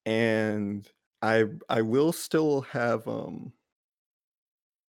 and 0.06 0.88
I 1.22 1.44
I 1.68 1.82
will 1.82 2.12
still 2.12 2.62
have 2.62 3.06
um. 3.08 3.52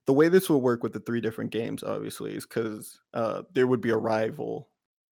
The 0.08 0.14
way 0.14 0.30
this 0.30 0.50
will 0.50 0.62
work 0.62 0.82
with 0.84 0.94
the 0.94 1.00
three 1.00 1.22
different 1.22 1.52
games, 1.52 1.84
obviously, 1.84 2.36
is 2.36 2.46
because 2.46 3.00
uh, 3.14 3.44
there 3.54 3.68
would 3.68 3.82
be 3.82 3.92
a 3.92 3.98
rival 3.98 4.68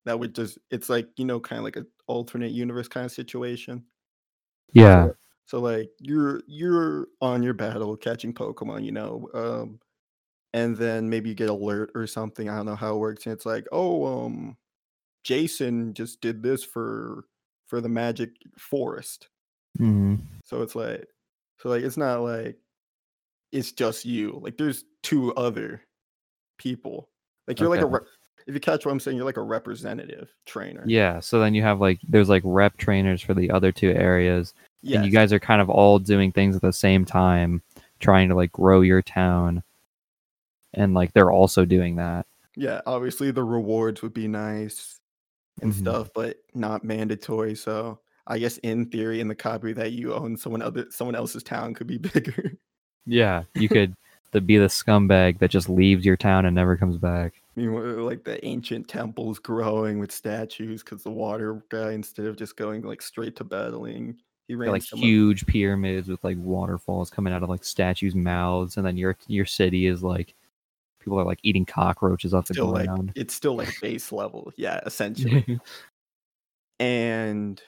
that 0.06 0.19
would 0.19 0.34
just. 0.34 0.58
It's 0.72 0.89
like 0.89 1.08
you 1.17 1.26
know, 1.26 1.39
kind 1.39 1.60
of 1.60 1.63
like 1.63 1.76
an 1.76 1.86
alternate 2.10 2.52
universe 2.52 2.88
kind 2.88 3.06
of 3.06 3.12
situation. 3.12 3.86
Yeah. 4.74 5.06
So, 5.06 5.15
so, 5.45 5.60
like 5.60 5.91
you're 6.00 6.41
you're 6.48 7.08
on 7.22 7.41
your 7.43 7.54
battle 7.54 7.95
catching 7.95 8.34
Pokemon, 8.34 8.84
you 8.84 8.91
know, 8.91 9.30
um, 9.34 9.80
and 10.54 10.76
then 10.76 11.10
maybe 11.10 11.30
you 11.30 11.36
get 11.36 11.50
alert 11.50 11.91
or 11.95 12.08
something. 12.08 12.50
I 12.50 12.58
don't 12.58 12.65
know 12.65 12.76
how 12.76 12.95
it 12.95 13.00
works. 13.00 13.26
And 13.26 13.34
it's 13.34 13.45
like, 13.45 13.65
oh, 13.72 14.26
um, 14.26 14.58
Jason 15.24 15.93
just 15.93 16.22
did 16.22 16.43
this 16.43 16.63
for 16.63 17.26
for 17.67 17.82
the 17.82 17.89
Magic 17.89 18.32
Forest. 18.58 19.30
hmm 19.78 20.15
So 20.43 20.62
it's 20.62 20.76
like, 20.76 21.08
so 21.60 21.69
like 21.69 21.84
it's 21.84 21.98
not 21.98 22.22
like 22.22 22.58
it's 23.52 23.72
just 23.72 24.06
you. 24.06 24.39
Like 24.41 24.57
there's 24.57 24.84
two 25.03 25.34
other 25.36 25.82
people. 26.57 27.10
Like 27.47 27.60
you're 27.60 27.70
like 27.70 27.82
a 27.82 27.86
Okay. 27.86 28.05
If 28.50 28.54
you 28.56 28.60
catch 28.60 28.86
what 28.86 28.91
I'm 28.91 29.00
saying, 29.00 29.16
you're 29.16 29.26
like 29.26 29.38
a 29.38 29.41
representative 29.41 30.34
trainer. 30.45 30.84
Yeah. 30.86 31.20
So 31.22 31.39
then 31.39 31.54
you 31.54 31.62
have 31.62 31.80
like 31.80 32.00
there's 32.10 32.28
like 32.30 32.41
rep 32.43 32.76
trainers 32.78 33.22
for 33.22 33.34
the 33.34 33.50
other 33.52 33.72
two 33.72 33.91
areas, 33.91 34.54
and 34.84 35.06
you 35.06 35.12
guys 35.12 35.32
are 35.32 35.39
kind 35.39 35.62
of 35.62 35.70
all 35.70 36.00
doing 36.00 36.32
things 36.32 36.56
at 36.56 36.62
the 36.62 36.74
same 36.74 37.06
time, 37.06 37.62
trying 38.00 38.28
to 38.30 38.36
like 38.36 38.52
grow 38.52 38.82
your 38.82 39.02
town, 39.02 39.64
and 40.74 40.93
like 40.93 41.14
they're 41.14 41.32
also 41.32 41.64
doing 41.66 41.95
that. 41.97 42.26
yeah, 42.56 42.82
obviously 42.86 43.32
the 43.32 43.43
rewards 43.43 44.02
would 44.02 44.14
be 44.14 44.28
nice 44.28 45.00
and 45.62 45.72
Mhm. 45.72 45.78
stuff, 45.78 46.10
but 46.14 46.38
not 46.54 46.84
mandatory. 46.84 47.56
So 47.56 48.00
I 48.28 48.38
guess 48.39 48.58
in 48.60 48.88
theory, 48.88 49.22
in 49.22 49.28
the 49.30 49.36
copy 49.36 49.72
that 49.74 49.91
you 49.93 50.14
own, 50.14 50.36
someone 50.38 50.62
other 50.62 50.88
someone 50.89 51.16
else's 51.16 51.43
town 51.43 51.74
could 51.74 51.88
be 51.88 51.97
bigger. 52.14 52.54
Yeah. 53.06 53.43
You 53.56 53.70
could 53.70 53.93
the, 54.32 54.41
be 54.41 54.58
the 54.58 54.68
scumbag 54.68 55.39
that 55.39 55.50
just 55.52 55.70
leaves 55.70 56.06
your 56.06 56.18
town 56.18 56.45
and 56.45 56.54
never 56.56 56.76
comes 56.78 56.97
back. 56.97 57.39
I 57.56 57.60
mean, 57.60 57.76
uh, 57.76 58.04
like 58.04 58.24
the 58.24 58.43
ancient 58.45 58.88
temples 58.88 59.39
growing 59.39 60.00
with 60.00 60.12
statues 60.12 60.84
because 60.84 61.04
the 61.04 61.12
water 61.12 61.64
guy, 61.70 61.91
instead 61.91 62.26
of 62.26 62.38
just 62.38 62.56
going 62.56 62.84
like 62.84 63.02
straight 63.02 63.36
to 63.38 63.43
battling, 63.43 64.18
he 64.47 64.56
ran 64.56 64.72
like 64.72 64.84
huge 64.84 65.45
pyramids 65.45 66.08
with 66.08 66.24
like 66.24 66.38
waterfalls 66.39 67.10
coming 67.10 67.34
out 67.34 67.43
of 67.43 67.50
like 67.50 67.64
statues' 67.64 68.16
mouths, 68.16 68.78
and 68.78 68.86
then 68.86 68.97
your 68.97 69.18
your 69.28 69.45
city 69.45 69.88
is 69.88 70.04
like 70.04 70.36
people 71.00 71.20
are 71.20 71.26
like 71.26 71.39
eating 71.43 71.66
cockroaches 71.66 72.34
off 72.34 72.47
the 72.47 72.54
still 72.54 72.68
like 72.68 72.86
ground. 72.86 73.12
it's 73.16 73.34
still 73.34 73.56
like 73.56 73.74
base 73.82 74.12
level, 74.12 74.52
yeah, 74.56 74.80
essentially. 74.86 75.60
and 76.80 77.62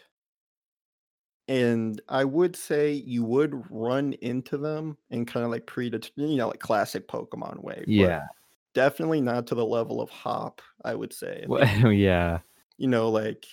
and 1.47 2.01
I 2.07 2.23
would 2.23 2.55
say 2.55 2.93
you 2.93 3.23
would 3.25 3.65
run 3.69 4.13
into 4.21 4.57
them 4.57 4.97
in 5.09 5.25
kind 5.25 5.43
of 5.43 5.51
like 5.51 5.65
pre 5.65 5.91
you 6.15 6.37
know 6.37 6.47
like 6.47 6.59
classic 6.59 7.07
Pokemon 7.07 7.63
way. 7.63 7.79
but 7.79 7.87
yeah. 7.87 8.27
Definitely 8.73 9.21
not 9.21 9.47
to 9.47 9.55
the 9.55 9.65
level 9.65 10.01
of 10.01 10.09
Hop. 10.09 10.61
I 10.83 10.95
would 10.95 11.13
say. 11.13 11.45
Well, 11.47 11.91
yeah. 11.91 12.39
you 12.77 12.87
know, 12.87 13.09
like 13.09 13.45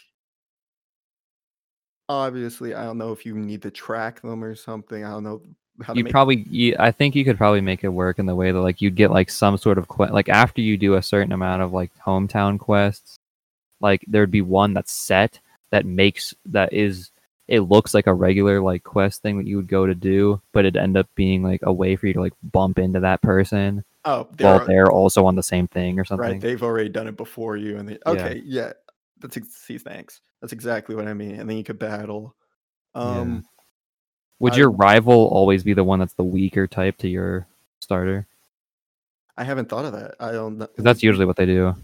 obviously, 2.09 2.75
I 2.75 2.85
don't 2.85 2.99
know 2.99 3.13
if 3.13 3.27
you 3.27 3.35
need 3.35 3.63
to 3.63 3.71
track 3.71 4.23
them 4.23 4.43
or 4.43 4.55
something. 4.55 5.05
I 5.05 5.11
don't 5.11 5.25
know 5.25 5.43
how 5.83 5.93
to 5.93 5.99
You 5.99 6.05
probably, 6.07 6.47
you, 6.51 6.77
I 6.79 6.91
think 6.91 7.15
you 7.15 7.25
could 7.25 7.39
probably 7.39 7.61
make 7.61 7.85
it 7.85 7.89
work 7.89 8.19
in 8.19 8.27
the 8.27 8.35
way 8.35 8.51
that 8.51 8.61
like 8.61 8.81
you'd 8.81 8.97
get 8.97 9.11
like 9.11 9.31
some 9.31 9.57
sort 9.57 9.79
of 9.79 9.89
quest, 9.89 10.13
like 10.13 10.29
after 10.29 10.61
you 10.61 10.77
do 10.77 10.95
a 10.95 11.03
certain 11.03 11.33
amount 11.33 11.63
of 11.63 11.73
like 11.73 11.93
hometown 12.05 12.59
quests, 12.59 13.17
like 13.81 14.05
there'd 14.09 14.31
be 14.31 14.43
one 14.43 14.75
that's 14.75 14.93
set 14.93 15.39
that 15.71 15.87
makes 15.87 16.35
that 16.47 16.73
is 16.73 17.11
it 17.47 17.61
looks 17.61 17.95
like 17.95 18.07
a 18.07 18.13
regular 18.13 18.61
like 18.61 18.85
quest 18.85 19.23
thing 19.23 19.39
that 19.39 19.47
you 19.47 19.57
would 19.57 19.69
go 19.69 19.87
to 19.87 19.95
do, 19.95 20.41
but 20.53 20.65
it'd 20.65 20.77
end 20.77 20.97
up 20.97 21.09
being 21.15 21.43
like 21.43 21.61
a 21.63 21.73
way 21.73 21.97
for 21.97 22.07
you 22.07 22.13
to 22.15 22.21
like 22.21 22.35
bump 22.43 22.79
into 22.79 23.01
that 23.01 23.23
person 23.23 23.85
oh, 24.05 24.29
they're 24.37 24.65
they're 24.67 24.91
also 24.93 25.25
on 25.27 25.35
the 25.37 25.43
same 25.43 25.67
thing 25.69 25.99
or 25.99 26.05
something. 26.05 26.33
right. 26.33 26.41
They've 26.41 26.63
already 26.63 26.89
done 26.89 27.07
it 27.09 27.17
before 27.17 27.57
you, 27.57 27.77
and 27.79 27.89
they 27.89 27.99
okay, 28.07 28.43
yeah. 28.45 28.73
That's 29.21 29.37
see, 29.51 29.79
thanks. 29.79 30.21
That's 30.41 30.53
exactly 30.53 30.95
what 30.95 31.09
I 31.09 31.15
mean. 31.15 31.33
And 31.41 31.49
then 31.51 31.57
you 31.57 31.65
could 31.65 31.79
battle. 31.79 32.35
Yeah. 32.95 33.03
Um, 33.03 33.45
Would 34.39 34.53
I- 34.55 34.57
your 34.59 34.71
rival 34.71 35.27
always 35.29 35.65
be 35.65 35.73
the 35.75 35.83
one 35.85 35.99
that's 35.99 36.15
the 36.15 36.23
weaker 36.25 36.67
type 36.69 36.97
to 36.99 37.09
your 37.09 37.47
starter? 37.81 38.27
I 39.37 39.45
haven't 39.45 39.69
thought 39.69 39.85
of 39.85 39.93
that. 39.93 40.15
I 40.21 40.33
don't 40.33 40.59
know. 40.59 40.67
'Cause 40.67 40.85
that's 40.85 41.03
usually 41.03 41.27
what 41.27 41.37
they 41.37 41.47
do. 41.47 41.75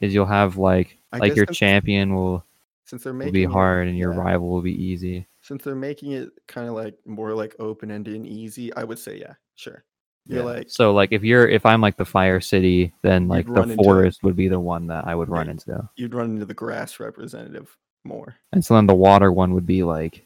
Is 0.00 0.12
you'll 0.14 0.26
have 0.26 0.56
like 0.56 0.98
I 1.12 1.18
like 1.18 1.36
your 1.36 1.46
champion 1.46 2.14
will, 2.14 2.44
since 2.84 3.04
they're 3.04 3.12
will 3.12 3.18
making 3.20 3.32
be 3.34 3.42
it- 3.44 3.50
hard 3.50 3.86
and 3.88 3.96
your 3.98 4.12
yeah. 4.12 4.20
rival 4.20 4.48
will 4.48 4.62
be 4.62 4.74
easy. 4.82 5.26
since 5.44 5.64
they're 5.64 5.74
making 5.74 6.12
it 6.12 6.30
kind 6.46 6.68
of 6.68 6.74
like 6.74 6.96
more 7.04 7.34
like 7.34 7.54
open 7.58 7.90
ended 7.90 8.14
and 8.14 8.26
easy, 8.26 8.72
I 8.74 8.84
would 8.84 8.98
say 8.98 9.18
yeah, 9.18 9.34
sure. 9.56 9.84
You're 10.26 10.44
like 10.44 10.70
so 10.70 10.92
like 10.94 11.10
if 11.12 11.24
you're 11.24 11.48
if 11.48 11.66
I'm 11.66 11.80
like 11.80 11.96
the 11.96 12.04
fire 12.04 12.40
city, 12.40 12.92
then 13.02 13.26
like 13.28 13.46
the 13.46 13.62
into- 13.62 13.74
forest 13.76 14.22
would 14.22 14.36
be 14.36 14.48
the 14.48 14.60
one 14.60 14.86
that 14.86 15.06
I 15.06 15.14
would 15.14 15.28
run 15.28 15.48
into. 15.48 15.88
you'd 15.96 16.14
run 16.14 16.30
into 16.30 16.46
the 16.46 16.54
grass 16.54 17.00
representative 17.00 17.76
more. 18.04 18.36
And 18.52 18.64
so 18.64 18.74
then 18.74 18.86
the 18.86 18.94
water 18.94 19.32
one 19.32 19.52
would 19.54 19.66
be 19.66 19.82
like 19.82 20.24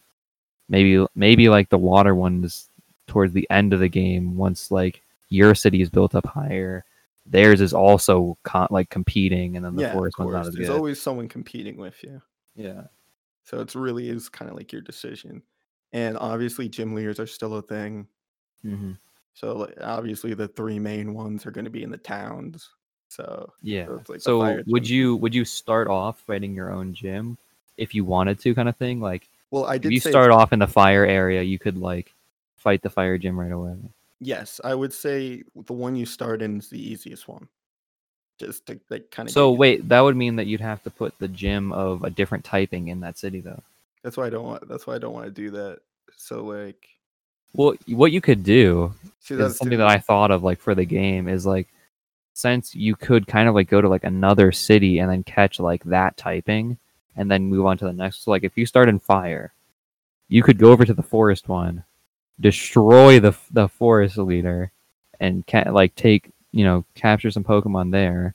maybe 0.69 1.07
maybe 1.15 1.49
like 1.49 1.71
the 1.71 1.79
water 1.79 2.15
one 2.15 2.45
is 2.45 2.69
towards 3.07 3.33
the 3.33 3.47
end 3.51 3.73
of 3.73 3.81
the 3.81 3.89
game 3.89 4.37
once 4.37 4.71
like 4.71 5.03
your 5.31 5.55
city 5.55 5.81
is 5.81 5.89
built 5.91 6.15
up 6.15 6.27
higher. 6.27 6.85
Theirs 7.25 7.61
is 7.61 7.73
also 7.73 8.37
con- 8.45 8.69
like 8.71 8.89
competing, 8.91 9.57
and 9.57 9.65
then 9.65 9.75
the 9.77 9.83
yeah, 9.83 9.93
forest 9.93 10.17
one's 10.19 10.33
not 10.33 10.47
as 10.47 10.55
There's 10.55 10.69
good. 10.69 10.77
always 10.77 11.01
someone 11.03 11.27
competing 11.29 11.77
with 11.77 12.01
you. 12.05 12.23
yeah, 12.55 12.83
So 13.43 13.61
it's 13.61 13.75
really 13.75 14.09
is 14.09 14.29
kind 14.29 14.49
of 14.49 14.57
like 14.57 14.73
your 14.73 14.83
decision. 14.83 15.43
And 15.93 16.17
obviously 16.19 16.69
gym 16.69 16.95
leaders 16.95 17.19
are 17.19 17.27
still 17.27 17.55
a 17.55 17.63
thing. 17.63 18.07
hmm 18.63 18.93
So 19.37 19.55
like, 19.55 19.75
obviously 19.83 20.33
the 20.33 20.49
three 20.49 20.79
main 20.79 21.13
ones 21.13 21.45
are 21.45 21.51
going 21.51 21.67
to 21.67 21.71
be 21.71 21.83
in 21.83 21.91
the 21.91 21.99
towns. 21.99 22.71
So 23.09 23.53
yeah. 23.61 23.87
it's 24.01 24.09
like 24.09 24.21
so 24.23 24.63
would 24.67 24.89
you 24.89 25.17
would 25.17 25.35
you 25.35 25.45
start 25.45 25.89
off 25.89 26.19
fighting 26.21 26.55
your 26.55 26.73
own 26.73 26.95
gym 26.95 27.37
if 27.77 27.95
you 27.95 28.03
wanted 28.05 28.41
to, 28.41 28.55
kind 28.55 28.69
of 28.69 28.77
thing? 28.77 28.99
Like 28.99 29.29
well, 29.51 29.67
I 29.67 29.77
did. 29.77 29.89
if 29.89 29.93
you 29.93 30.01
start 30.01 30.31
off 30.31 30.55
in 30.55 30.59
the 30.59 30.67
fire 30.67 31.05
area, 31.05 31.43
you 31.43 31.59
could 31.59 31.77
like 31.77 32.15
fight 32.57 32.81
the 32.81 32.89
fire 32.89 33.19
gym 33.19 33.39
right 33.39 33.53
away. 33.53 33.77
yes. 34.21 34.59
I 34.65 34.75
would 34.75 34.95
say 34.95 35.43
the 35.67 35.75
one 35.75 35.97
you 35.97 36.07
start 36.07 36.41
in 36.41 36.59
is 36.59 36.71
the 36.71 36.81
easiest 36.81 37.29
one. 37.29 37.47
Just 38.39 38.67
to 38.67 38.81
like 38.89 39.11
kind 39.11 39.29
of. 39.29 39.35
So 39.35 39.53
wait, 39.53 39.87
that 39.91 40.01
would 40.01 40.17
mean 40.17 40.37
that 40.37 40.47
you'd 40.47 40.63
have 40.63 40.83
to 40.85 40.91
put 40.91 41.17
the 41.19 41.29
gym 41.29 41.73
of 41.73 42.05
a 42.05 42.11
different 42.11 42.45
typing 42.45 42.89
in 42.89 43.01
that 43.01 43.19
city, 43.19 43.41
though. 43.41 43.63
That's 44.03 44.17
why 44.17 44.27
I 44.27 44.31
don't 44.31 44.45
want. 44.45 44.67
That's 44.67 44.87
why 44.87 44.95
I 44.95 44.99
don't 44.99 45.13
want 45.13 45.27
to 45.27 45.31
do 45.31 45.51
that. 45.51 45.81
So 46.17 46.43
like, 46.43 46.89
Well, 47.55 47.75
what 47.89 48.13
you 48.13 48.21
could 48.21 48.45
do 48.45 48.95
is 49.29 49.57
something 49.57 49.79
that 49.79 49.89
I 49.89 49.99
thought 49.99 50.31
of 50.31 50.43
like 50.43 50.61
for 50.61 50.75
the 50.75 50.85
game 50.85 51.29
is 51.29 51.47
like 51.47 51.69
since 52.35 52.75
you 52.75 52.95
could 52.95 53.27
kind 53.27 53.49
of 53.49 53.55
like 53.55 53.69
go 53.69 53.81
to 53.81 53.89
like 53.89 54.05
another 54.05 54.53
city 54.53 54.99
and 54.99 55.11
then 55.11 55.25
catch 55.25 55.59
like 55.59 55.83
that 55.85 56.17
typing 56.17 56.77
and 57.17 57.31
then 57.31 57.45
move 57.45 57.65
on 57.65 57.79
to 57.79 57.87
the 57.87 57.93
next. 57.93 58.25
So 58.25 58.31
like 58.31 58.45
if 58.45 58.57
you 58.57 58.67
start 58.67 58.89
in 58.89 58.99
fire, 58.99 59.55
you 60.29 60.43
could 60.43 60.59
go 60.59 60.71
over 60.71 60.85
to 60.85 60.95
the 60.95 61.03
forest 61.03 61.49
one, 61.49 61.85
destroy 62.39 63.21
the 63.21 63.35
the 63.51 63.69
forest 63.69 64.19
leader, 64.19 64.71
and 65.19 65.47
ca- 65.47 65.71
like 65.71 65.95
take 65.95 66.31
you 66.53 66.65
know 66.65 66.85
capture 66.95 67.31
some 67.31 67.45
Pokemon 67.45 67.91
there, 67.91 68.35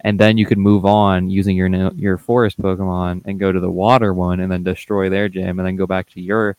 and 0.00 0.18
then 0.20 0.38
you 0.38 0.46
could 0.46 0.58
move 0.58 0.84
on 0.84 1.28
using 1.30 1.56
your 1.56 1.68
your 1.94 2.18
forest 2.18 2.60
Pokemon 2.60 3.22
and 3.24 3.40
go 3.40 3.50
to 3.50 3.60
the 3.60 3.70
water 3.70 4.14
one 4.14 4.40
and 4.40 4.52
then 4.52 4.62
destroy 4.62 5.08
their 5.08 5.28
gym 5.28 5.58
and 5.58 5.66
then 5.66 5.76
go 5.76 5.86
back 5.86 6.08
to 6.10 6.20
your 6.20 6.56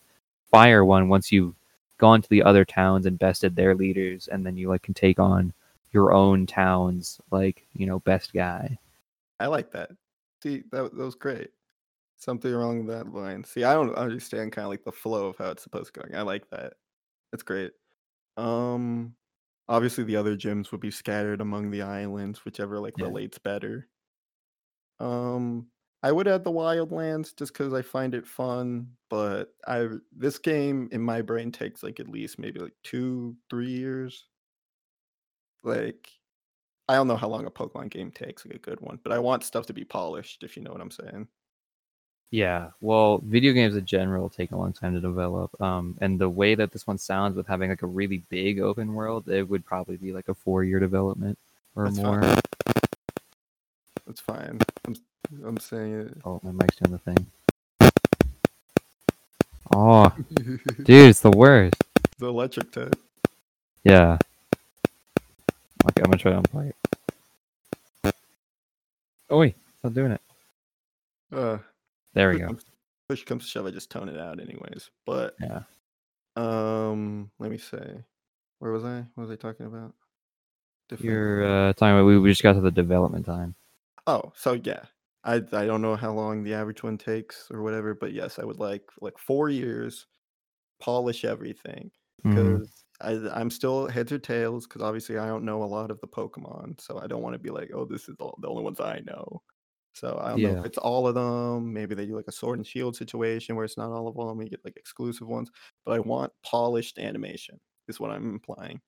fire 0.51 0.83
one 0.83 1.07
once 1.07 1.31
you've 1.31 1.55
gone 2.04 2.22
to 2.22 2.30
the 2.30 2.43
other 2.43 2.66
towns 2.66 3.06
and 3.08 3.20
bested 3.20 3.56
their 3.56 3.74
leaders 3.76 4.28
and 4.30 4.45
then 4.45 4.58
you 4.58 4.68
like 4.70 4.84
can 4.84 4.93
take 4.93 5.20
on 5.20 5.54
your 5.91 6.14
own 6.14 6.45
town's 6.45 7.20
like 7.32 7.66
you 7.74 7.86
know 7.86 7.99
best 8.01 8.34
guy 8.34 8.78
I 9.39 9.47
like 9.47 9.72
that. 9.72 9.91
See, 10.41 10.64
that, 10.72 10.95
that 10.95 11.04
was 11.04 11.16
great. 11.16 11.49
Something 12.18 12.54
along 12.54 12.86
that 12.88 13.14
line. 13.14 13.43
See, 13.43 13.64
I 13.64 13.74
don't 13.74 13.93
understand 13.95 14.51
kind 14.54 14.66
of 14.66 14.70
like 14.72 14.84
the 14.86 14.91
flow 14.91 15.28
of 15.28 15.38
how 15.38 15.51
it's 15.51 15.64
supposed 15.64 15.93
to 15.93 15.99
go. 16.01 16.18
I 16.18 16.22
like 16.22 16.49
that. 16.51 16.74
That's 17.32 17.43
great. 17.43 17.74
Um, 18.38 19.16
obviously 19.70 20.04
the 20.06 20.16
other 20.18 20.38
gyms 20.38 20.72
would 20.72 20.82
be 20.82 20.91
scattered 20.91 21.41
among 21.41 21.72
the 21.72 21.82
islands, 21.84 22.45
whichever 22.45 22.80
like 22.80 22.95
Yeah. 22.97 23.06
relates 23.06 23.38
better. 23.39 23.88
Um, 24.99 25.68
I 26.04 26.12
would 26.12 26.28
add 26.28 26.43
the 26.43 26.51
Wildlands 26.51 27.36
just 27.36 27.54
because 27.54 27.74
I 27.74 27.82
find 27.82 28.14
it 28.14 28.28
fun, 28.28 28.89
but 29.10 29.54
I 29.68 29.88
this 30.16 30.38
game 30.38 30.89
in 30.91 31.01
my 31.01 31.22
brain 31.22 31.51
takes 31.51 31.82
like 31.82 31.99
at 31.99 32.10
least 32.10 32.38
maybe 32.39 32.60
like 32.60 32.74
two, 32.84 33.36
three 33.49 33.72
years. 33.72 34.26
Like 35.64 36.10
I 36.89 36.95
don't 36.95 37.08
know 37.08 37.16
how 37.16 37.30
long 37.30 37.45
a 37.45 37.51
Pokemon 37.51 37.89
game 37.89 38.12
takes, 38.12 38.45
like 38.45 38.56
a 38.56 38.60
good 38.60 38.82
one, 38.82 38.99
but 39.04 39.14
I 39.14 39.20
want 39.20 39.43
stuff 39.43 39.66
to 39.68 39.74
be 39.74 39.86
polished, 39.86 40.43
if 40.43 40.58
you 40.58 40.64
know 40.64 40.72
what 40.72 40.82
I'm 40.82 40.91
saying. 40.91 41.28
yeah 42.32 42.70
well 42.82 43.20
video 43.26 43.54
games 43.54 43.76
in 43.76 43.86
general 43.86 44.28
take 44.30 44.51
a 44.51 44.58
long 44.58 44.74
time 44.74 44.93
to 44.93 44.99
develop 44.99 45.49
um 45.62 45.95
and 46.01 46.20
the 46.20 46.30
way 46.30 46.56
that 46.56 46.72
this 46.72 46.88
one 46.88 46.97
sounds 46.97 47.36
with 47.36 47.45
having 47.47 47.70
like 47.70 47.84
a 47.84 47.88
really 47.88 48.24
big 48.30 48.60
open 48.60 48.93
world 48.93 49.30
it 49.30 49.43
would 49.47 49.64
probably 49.66 49.97
be 49.97 50.12
like 50.12 50.28
a 50.30 50.34
four 50.34 50.64
year 50.64 50.80
development 50.80 51.38
or 51.76 51.86
That's 51.86 51.97
more 51.97 52.22
fine. 52.22 52.39
That's 54.06 54.22
fine. 54.22 54.60
I'm 54.86 54.95
I'm 55.45 55.57
saying 55.57 55.93
it. 56.01 56.17
oh 56.26 56.39
my 56.43 56.51
mic's 56.51 56.76
doing 56.78 56.91
the 56.91 56.99
thing 56.99 57.91
oh 59.74 60.11
dude 60.84 61.09
it's 61.09 61.21
the 61.21 61.32
worst 61.32 61.74
the 62.19 62.28
electric 62.28 62.71
type. 62.71 62.95
yeah 63.84 64.17
okay 65.86 66.01
i'm 66.03 66.11
gonna 66.11 66.17
try 66.17 66.32
to 66.32 66.41
unplug 66.41 66.69
it 68.05 68.15
oh 69.30 69.39
wait 69.39 69.55
it's 69.74 69.84
not 69.84 69.93
doing 69.93 70.11
it 70.11 70.21
Uh, 71.34 71.57
there 72.13 72.30
we 72.30 72.36
push 72.36 72.41
go 72.41 72.47
comes- 72.47 72.65
Push 73.09 73.24
comes 73.26 73.43
to 73.43 73.49
shove, 73.49 73.65
I 73.65 73.71
just 73.71 73.89
tone 73.91 74.07
it 74.07 74.17
out 74.17 74.39
anyways. 74.39 74.89
But 75.05 75.36
yeah 75.41 75.63
um, 76.38 77.30
let 77.38 77.51
me 77.51 77.57
say, 77.57 77.97
where 78.59 78.71
was 78.71 78.86
I? 78.86 78.99
What 79.15 79.28
was 79.28 79.30
I 79.32 79.36
talking 79.36 79.65
about? 79.65 79.93
Different- 80.89 81.11
You're 81.11 81.43
uh, 81.69 81.74
talking 81.74 81.93
about 81.95 82.05
we, 82.05 82.17
we 82.17 82.30
just 82.32 82.41
got 82.41 82.53
to 82.53 82.61
the 82.61 82.71
development 82.71 83.26
time. 83.26 83.55
Oh, 84.07 84.32
so 84.36 84.53
yeah. 84.53 84.84
I 85.24 85.36
I 85.36 85.65
don't 85.65 85.82
know 85.82 85.95
how 85.95 86.13
long 86.13 86.43
the 86.43 86.53
average 86.53 86.84
one 86.84 86.97
takes 86.97 87.49
or 87.51 87.61
whatever, 87.63 87.93
but 87.95 88.13
yes, 88.13 88.39
I 88.39 88.45
would 88.45 88.59
like 88.59 88.84
like 89.01 89.17
four 89.17 89.49
years, 89.49 90.07
polish 90.80 91.26
everything 91.26 91.91
mm-hmm. 92.26 92.59
because 92.59 92.86
I 93.01 93.11
I'm 93.34 93.49
still 93.49 93.88
heads 93.88 94.11
or 94.11 94.19
tails 94.19 94.67
because 94.67 94.82
obviously 94.82 95.17
I 95.17 95.28
don't 95.28 95.45
know 95.45 95.63
a 95.63 95.65
lot 95.65 95.91
of 95.91 95.99
the 96.01 96.07
Pokemon, 96.07 96.80
so 96.82 96.99
I 96.99 97.07
don't 97.07 97.21
want 97.24 97.34
to 97.34 97.39
be 97.39 97.51
like, 97.51 97.71
oh, 97.74 97.86
this 97.86 98.09
is 98.09 98.15
all, 98.19 98.38
the 98.41 98.49
only 98.49 98.63
ones 98.63 98.80
I 98.80 99.01
know. 99.05 99.41
So 99.93 100.19
I 100.21 100.32
don't 100.32 100.41
know 100.41 100.59
if 100.59 100.65
it's 100.65 100.78
all 100.80 101.07
of 101.07 101.15
them. 101.15 101.71
Maybe 101.71 101.95
they 101.95 102.07
do 102.07 102.15
like 102.15 102.28
a 102.28 102.32
Sword 102.32 102.57
and 102.59 102.67
Shield 102.67 102.95
situation 102.95 103.55
where 103.55 103.65
it's 103.65 103.78
not 103.78 103.91
all 103.91 104.07
of 104.07 104.15
them. 104.15 104.41
You 104.41 104.49
get 104.49 104.65
like 104.65 104.78
exclusive 104.78 105.28
ones, 105.28 105.51
but 105.86 105.93
I 105.93 105.99
want 105.99 106.34
polished 106.43 106.97
animation. 106.99 107.59
Is 107.88 107.99
what 107.99 108.11
I'm 108.11 108.30
implying 108.32 108.82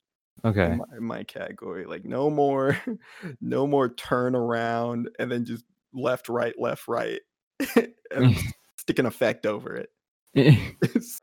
Okay. 0.43 0.65
in 0.65 0.77
my, 0.77 0.99
my 0.99 1.23
category. 1.23 1.85
Like 1.85 2.05
no 2.05 2.29
more, 2.29 2.77
no 3.41 3.67
more 3.67 3.89
turn 3.93 4.35
around 4.35 5.09
and 5.19 5.31
then 5.31 5.45
just 5.45 5.65
left, 5.95 6.29
right, 6.29 6.53
left, 6.59 6.87
right, 6.87 7.21
and 7.75 8.35
mm. 8.35 8.53
stick 8.77 8.99
an 8.99 9.05
effect 9.05 9.45
over 9.45 9.75
it. 9.75 9.89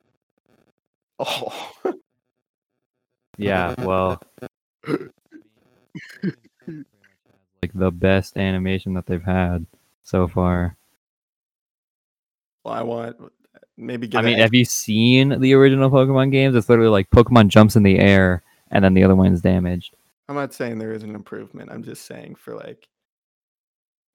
Oh, 1.24 1.70
yeah. 3.38 3.76
Well, 3.78 4.20
like 7.62 7.72
the 7.74 7.92
best 7.92 8.36
animation 8.36 8.94
that 8.94 9.06
they've 9.06 9.22
had 9.22 9.66
so 10.02 10.26
far. 10.26 10.76
well, 12.64 12.74
I 12.74 12.82
want 12.82 13.16
maybe. 13.76 14.10
I 14.14 14.22
mean, 14.22 14.38
have 14.38 14.52
you 14.52 14.64
seen 14.64 15.40
the 15.40 15.54
original 15.54 15.90
Pokemon 15.90 16.32
games? 16.32 16.56
It's 16.56 16.68
literally 16.68 16.90
like 16.90 17.08
Pokemon 17.10 17.48
jumps 17.48 17.76
in 17.76 17.84
the 17.84 18.00
air 18.00 18.42
and 18.72 18.84
then 18.84 18.94
the 18.94 19.04
other 19.04 19.14
one's 19.14 19.40
damaged. 19.40 19.94
I'm 20.28 20.34
not 20.34 20.54
saying 20.54 20.78
there 20.78 20.92
is 20.92 21.02
an 21.02 21.14
improvement. 21.14 21.70
I'm 21.70 21.82
just 21.82 22.06
saying 22.06 22.36
for 22.36 22.56
like 22.56 22.88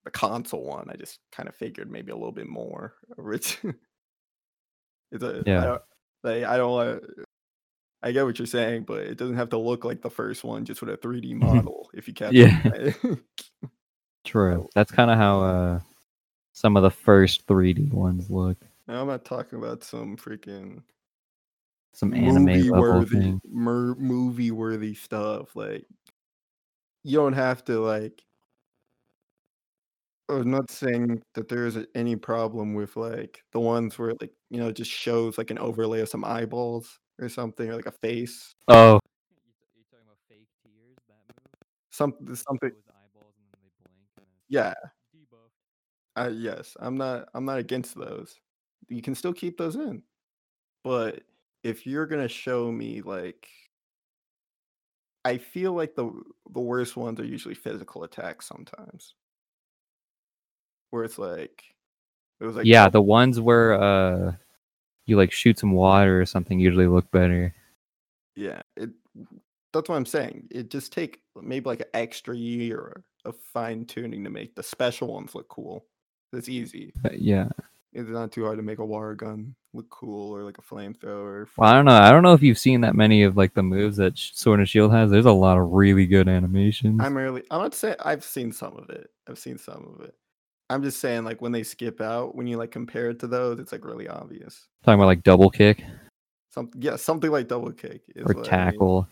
the 0.07 0.11
console 0.11 0.63
one, 0.63 0.87
I 0.89 0.95
just 0.95 1.19
kind 1.33 1.49
of 1.49 1.55
figured 1.55 1.91
maybe 1.91 2.11
a 2.13 2.15
little 2.15 2.31
bit 2.31 2.47
more. 2.47 2.93
Rich. 3.17 3.59
it's 5.11 5.23
a 5.23 5.43
Yeah. 5.45 5.61
I 5.61 5.65
don't, 5.65 5.81
like 6.23 6.43
I 6.45 6.57
don't 6.57 6.71
want. 6.71 7.03
I 8.01 8.11
get 8.13 8.23
what 8.23 8.39
you're 8.39 8.45
saying, 8.45 8.83
but 8.83 9.01
it 9.01 9.17
doesn't 9.17 9.35
have 9.35 9.49
to 9.49 9.57
look 9.57 9.83
like 9.83 10.01
the 10.01 10.09
first 10.09 10.43
one, 10.45 10.63
just 10.63 10.81
with 10.81 10.91
a 10.91 10.97
3D 10.97 11.33
model. 11.35 11.89
if 11.93 12.07
you 12.07 12.13
catch, 12.13 12.31
Yeah. 12.33 12.91
True. 14.23 14.69
That's 14.75 14.91
kind 14.91 15.09
of 15.11 15.17
how 15.17 15.41
uh, 15.41 15.79
some 16.53 16.77
of 16.77 16.83
the 16.83 16.91
first 16.91 17.45
3D 17.47 17.91
ones 17.91 18.29
look. 18.29 18.57
Now, 18.87 19.01
I'm 19.01 19.07
not 19.07 19.25
talking 19.25 19.59
about 19.59 19.83
some 19.83 20.15
freaking 20.15 20.81
Some 21.93 22.13
anime 22.13 22.69
worthy, 22.69 23.39
mer- 23.49 23.95
movie 23.95 24.51
worthy 24.51 24.93
stuff. 24.93 25.55
Like 25.55 25.85
you 27.03 27.17
don't 27.17 27.33
have 27.33 27.65
to 27.65 27.79
like. 27.79 28.21
I'm 30.29 30.51
not 30.51 30.69
saying 30.69 31.21
that 31.35 31.47
there 31.47 31.65
is 31.65 31.77
any 31.95 32.15
problem 32.15 32.73
with 32.73 32.97
like 32.97 33.43
the 33.53 33.59
ones 33.59 33.97
where 33.97 34.13
like 34.19 34.31
you 34.49 34.59
know 34.59 34.67
it 34.67 34.75
just 34.75 34.91
shows 34.91 35.37
like 35.37 35.51
an 35.51 35.59
overlay 35.59 36.01
of 36.01 36.09
some 36.09 36.25
eyeballs 36.25 36.99
or 37.19 37.29
something 37.29 37.69
or 37.69 37.75
like 37.75 37.85
a 37.85 37.91
face. 37.91 38.53
Oh. 38.67 38.99
You 39.75 39.83
talking 39.91 40.05
about 40.05 40.17
fake 40.29 40.47
tears? 40.63 40.97
That 41.07 41.15
move? 41.29 41.53
Something 41.89 42.35
something. 42.35 42.71
Yeah. 44.49 44.73
Uh, 46.15 46.31
yes, 46.33 46.75
I'm 46.79 46.97
not. 46.97 47.29
I'm 47.35 47.45
not 47.45 47.59
against 47.59 47.95
those. 47.95 48.39
You 48.89 49.01
can 49.03 49.13
still 49.13 49.33
keep 49.33 49.57
those 49.57 49.75
in, 49.75 50.01
but 50.83 51.21
if 51.63 51.85
you're 51.85 52.07
gonna 52.07 52.27
show 52.27 52.71
me 52.71 53.01
like, 53.01 53.47
I 55.25 55.37
feel 55.37 55.73
like 55.73 55.93
the 55.95 56.11
the 56.53 56.59
worst 56.61 56.97
ones 56.97 57.19
are 57.19 57.25
usually 57.25 57.53
physical 57.53 58.03
attacks 58.03 58.47
sometimes, 58.47 59.13
where 60.89 61.03
it's 61.03 61.17
like, 61.17 61.63
it 62.39 62.45
was 62.45 62.55
like 62.55 62.65
yeah, 62.65 62.89
the 62.89 63.01
ones 63.01 63.39
where 63.39 63.73
uh, 63.81 64.33
you 65.05 65.17
like 65.17 65.31
shoot 65.31 65.59
some 65.59 65.71
water 65.71 66.21
or 66.21 66.25
something 66.25 66.59
usually 66.59 66.87
look 66.87 67.09
better. 67.11 67.53
yeah. 68.35 68.61
It 68.75 68.91
that's 69.73 69.89
what 69.89 69.95
I'm 69.95 70.05
saying. 70.05 70.47
It 70.49 70.71
just 70.71 70.93
take 70.93 71.21
maybe 71.41 71.65
like 71.65 71.81
an 71.81 71.87
extra 71.93 72.35
year 72.35 73.03
of 73.25 73.35
fine 73.37 73.85
tuning 73.85 74.23
to 74.23 74.29
make 74.29 74.55
the 74.55 74.63
special 74.63 75.13
ones 75.13 75.35
look 75.35 75.47
cool. 75.49 75.85
It's 76.33 76.49
easy. 76.49 76.93
But 77.01 77.21
yeah. 77.21 77.49
It's 77.93 78.09
not 78.09 78.31
too 78.31 78.45
hard 78.45 78.57
to 78.57 78.63
make 78.63 78.79
a 78.79 78.85
water 78.85 79.15
gun 79.15 79.55
look 79.73 79.89
cool 79.89 80.35
or 80.35 80.43
like 80.43 80.57
a 80.57 80.61
flamethrower. 80.61 81.47
Well, 81.57 81.69
I 81.69 81.73
don't 81.73 81.85
know. 81.85 81.97
I 81.97 82.11
don't 82.11 82.23
know 82.23 82.33
if 82.33 82.43
you've 82.43 82.57
seen 82.57 82.81
that 82.81 82.95
many 82.95 83.23
of 83.23 83.37
like 83.37 83.53
the 83.53 83.63
moves 83.63 83.97
that 83.97 84.17
Sword 84.17 84.59
and 84.59 84.69
Shield 84.69 84.91
has. 84.93 85.09
There's 85.09 85.25
a 85.25 85.31
lot 85.31 85.57
of 85.57 85.71
really 85.71 86.05
good 86.05 86.27
animations. 86.27 86.99
I'm 87.01 87.15
really 87.15 87.43
I'm 87.51 87.61
not 87.61 87.75
saying 87.75 87.95
I've 87.99 88.23
seen 88.23 88.51
some 88.51 88.77
of 88.77 88.89
it. 88.89 89.09
I've 89.27 89.39
seen 89.39 89.57
some 89.57 89.95
of 89.95 90.05
it. 90.05 90.15
I'm 90.69 90.83
just 90.83 90.99
saying 90.99 91.23
like 91.23 91.41
when 91.41 91.51
they 91.53 91.63
skip 91.63 92.01
out, 92.01 92.35
when 92.35 92.45
you 92.47 92.57
like 92.57 92.71
compare 92.71 93.09
it 93.09 93.19
to 93.19 93.27
those, 93.27 93.59
it's 93.59 93.71
like 93.71 93.85
really 93.85 94.07
obvious. 94.07 94.67
Talking 94.83 94.99
about 94.99 95.07
like 95.07 95.23
double 95.23 95.49
kick 95.49 95.83
Something 96.49 96.81
yeah, 96.81 96.95
something 96.95 97.29
like 97.31 97.47
double 97.47 97.71
kick 97.71 98.01
is 98.15 98.25
or 98.25 98.33
tackle 98.43 99.07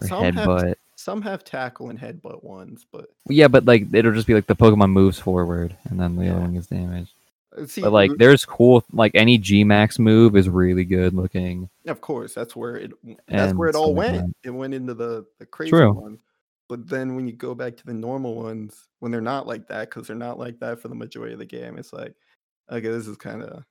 or 0.00 0.06
Some 0.08 0.24
have- 0.24 0.34
headbutt. 0.34 0.74
Some 0.96 1.22
have 1.22 1.44
tackle 1.44 1.88
and 1.88 1.98
headbutt 1.98 2.44
ones, 2.44 2.84
but 2.92 3.06
Yeah, 3.28 3.48
but 3.48 3.64
like 3.64 3.86
it'll 3.94 4.12
just 4.12 4.26
be 4.26 4.34
like 4.34 4.46
the 4.46 4.56
Pokemon 4.56 4.90
moves 4.92 5.18
forward 5.18 5.74
and 5.84 5.98
then 5.98 6.16
the 6.16 6.22
other 6.28 6.32
Yeah. 6.38 6.40
one 6.40 6.52
gets 6.54 6.66
damaged. 6.66 7.12
uh, 7.56 7.64
see, 7.66 7.80
But 7.80 7.92
like 7.92 8.10
there's 8.18 8.44
cool 8.44 8.84
like 8.92 9.12
any 9.14 9.38
G 9.38 9.64
Max 9.64 9.98
move 9.98 10.36
is 10.36 10.48
really 10.48 10.84
good 10.84 11.14
looking. 11.14 11.68
of 11.86 12.00
course, 12.00 12.34
that's 12.34 12.54
where 12.54 12.76
it 12.76 12.92
that's 13.28 13.54
where 13.54 13.68
it 13.68 13.74
all 13.76 13.94
went. 13.94 14.36
It 14.44 14.50
went 14.50 14.74
into 14.74 14.92
the 14.94 15.24
the 15.38 15.46
crazy 15.46 15.70
True. 15.70 15.92
one. 15.92 16.18
But 16.70 16.88
then 16.88 17.16
when 17.16 17.26
you 17.26 17.32
go 17.32 17.52
back 17.52 17.76
to 17.78 17.84
the 17.84 17.92
normal 17.92 18.36
ones, 18.36 18.86
when 19.00 19.10
they're 19.10 19.20
not 19.20 19.44
like 19.44 19.66
that, 19.66 19.90
because 19.90 20.06
they're 20.06 20.14
not 20.14 20.38
like 20.38 20.60
that 20.60 20.80
for 20.80 20.86
the 20.86 20.94
majority 20.94 21.32
of 21.32 21.40
the 21.40 21.44
game, 21.44 21.76
it's 21.76 21.92
like, 21.92 22.14
okay, 22.70 22.88
this 22.88 23.08
is 23.08 23.16
kind 23.16 23.42
of 23.42 23.64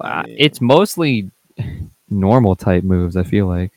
I 0.00 0.24
it's 0.26 0.62
mostly 0.62 1.30
normal 2.08 2.56
type 2.56 2.82
moves. 2.82 3.14
I 3.14 3.24
feel 3.24 3.46
like 3.46 3.72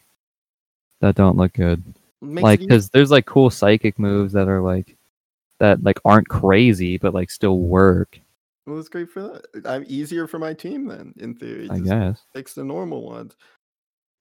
that 1.02 1.16
don't 1.16 1.36
look 1.36 1.52
good. 1.52 1.84
like 2.22 2.62
because 2.62 2.90
there's 2.90 3.12
like 3.12 3.26
cool 3.26 3.50
psychic 3.50 4.00
moves 4.00 4.32
that 4.32 4.48
are 4.48 4.62
like 4.62 4.96
that 5.60 5.84
like 5.84 6.00
aren't 6.06 6.30
crazy 6.30 6.98
but 6.98 7.14
like 7.14 7.30
still 7.30 7.60
work. 7.60 8.18
Well, 8.66 8.80
it's 8.80 8.88
great 8.88 9.10
for 9.10 9.24
that. 9.24 9.68
I'm 9.68 9.84
easier 9.90 10.26
for 10.26 10.40
my 10.40 10.54
team 10.54 10.86
then, 10.86 11.14
in 11.18 11.36
theory. 11.36 11.68
I 11.70 11.80
guess. 11.80 12.22
Fix 12.34 12.54
the 12.54 12.64
normal 12.64 13.04
ones. 13.04 13.36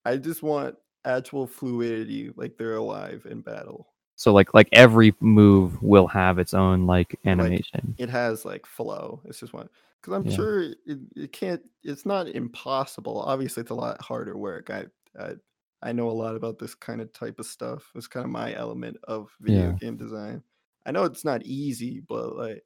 I 0.04 0.16
just 0.16 0.42
want 0.42 0.74
actual 1.04 1.46
fluidity, 1.46 2.32
like 2.36 2.56
they're 2.58 2.76
alive 2.76 3.26
in 3.28 3.40
battle. 3.40 3.88
So 4.16 4.32
like 4.32 4.54
like 4.54 4.68
every 4.72 5.14
move 5.20 5.82
will 5.82 6.06
have 6.08 6.38
its 6.38 6.54
own 6.54 6.86
like 6.86 7.18
animation. 7.24 7.94
It 7.98 8.08
has 8.10 8.44
like 8.44 8.66
flow. 8.66 9.20
It's 9.24 9.40
just 9.40 9.52
one 9.52 9.68
because 10.00 10.14
I'm 10.14 10.28
Yeah. 10.28 10.36
sure 10.36 10.62
it, 10.62 10.98
it 11.16 11.32
can't. 11.32 11.62
It's 11.82 12.06
not 12.06 12.28
impossible. 12.28 13.20
Obviously, 13.22 13.62
it's 13.62 13.70
a 13.70 13.74
lot 13.74 14.00
harder 14.00 14.36
work. 14.36 14.70
I 14.70 14.86
I 15.18 15.34
I 15.82 15.92
know 15.92 16.08
a 16.08 16.12
lot 16.12 16.36
about 16.36 16.58
this 16.58 16.74
kind 16.74 17.00
of 17.00 17.12
type 17.12 17.40
of 17.40 17.46
stuff. 17.46 17.90
It's 17.94 18.06
kind 18.06 18.24
of 18.24 18.30
my 18.30 18.54
element 18.54 18.98
of 19.04 19.30
video 19.40 19.72
Yeah. 19.72 19.78
game 19.80 19.96
design. 19.96 20.42
I 20.86 20.92
know 20.92 21.04
it's 21.04 21.24
not 21.24 21.42
easy, 21.44 22.00
but 22.00 22.36
like 22.36 22.62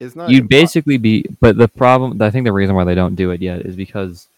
it's 0.00 0.16
not. 0.16 0.30
You'd 0.30 0.44
impo- 0.44 0.48
basically 0.48 0.98
be 0.98 1.24
but 1.40 1.56
the 1.56 1.68
problem 1.68 2.20
I 2.22 2.30
think 2.30 2.44
the 2.44 2.52
reason 2.52 2.74
why 2.74 2.84
they 2.84 2.94
don't 2.94 3.14
do 3.14 3.30
it 3.30 3.42
yet 3.42 3.66
is 3.66 3.76
because 3.76 4.28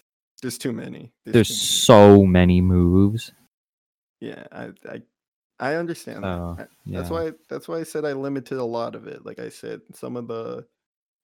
There's 0.41 0.57
too 0.57 0.73
many. 0.73 1.11
there's 1.25 1.47
too 1.47 1.53
many. 1.53 2.15
so 2.19 2.25
many 2.25 2.61
moves. 2.61 3.31
Yeah, 4.21 4.45
I 4.51 4.69
I, 4.89 5.01
I 5.59 5.75
understand. 5.75 6.23
So 6.23 6.55
I- 6.59 6.67
yeah. 6.85 6.97
That's 6.99 7.09
why 7.09 7.31
that's 7.49 7.67
why 7.67 7.77
I 7.79 7.83
said 7.83 8.05
I 8.05 8.13
limited 8.13 8.57
a 8.57 8.63
lot 8.63 8.95
of 8.95 9.07
it. 9.07 9.25
Like 9.25 9.39
I 9.39 9.49
said, 9.49 9.81
some 9.93 10.15
of 10.17 10.27
the 10.27 10.65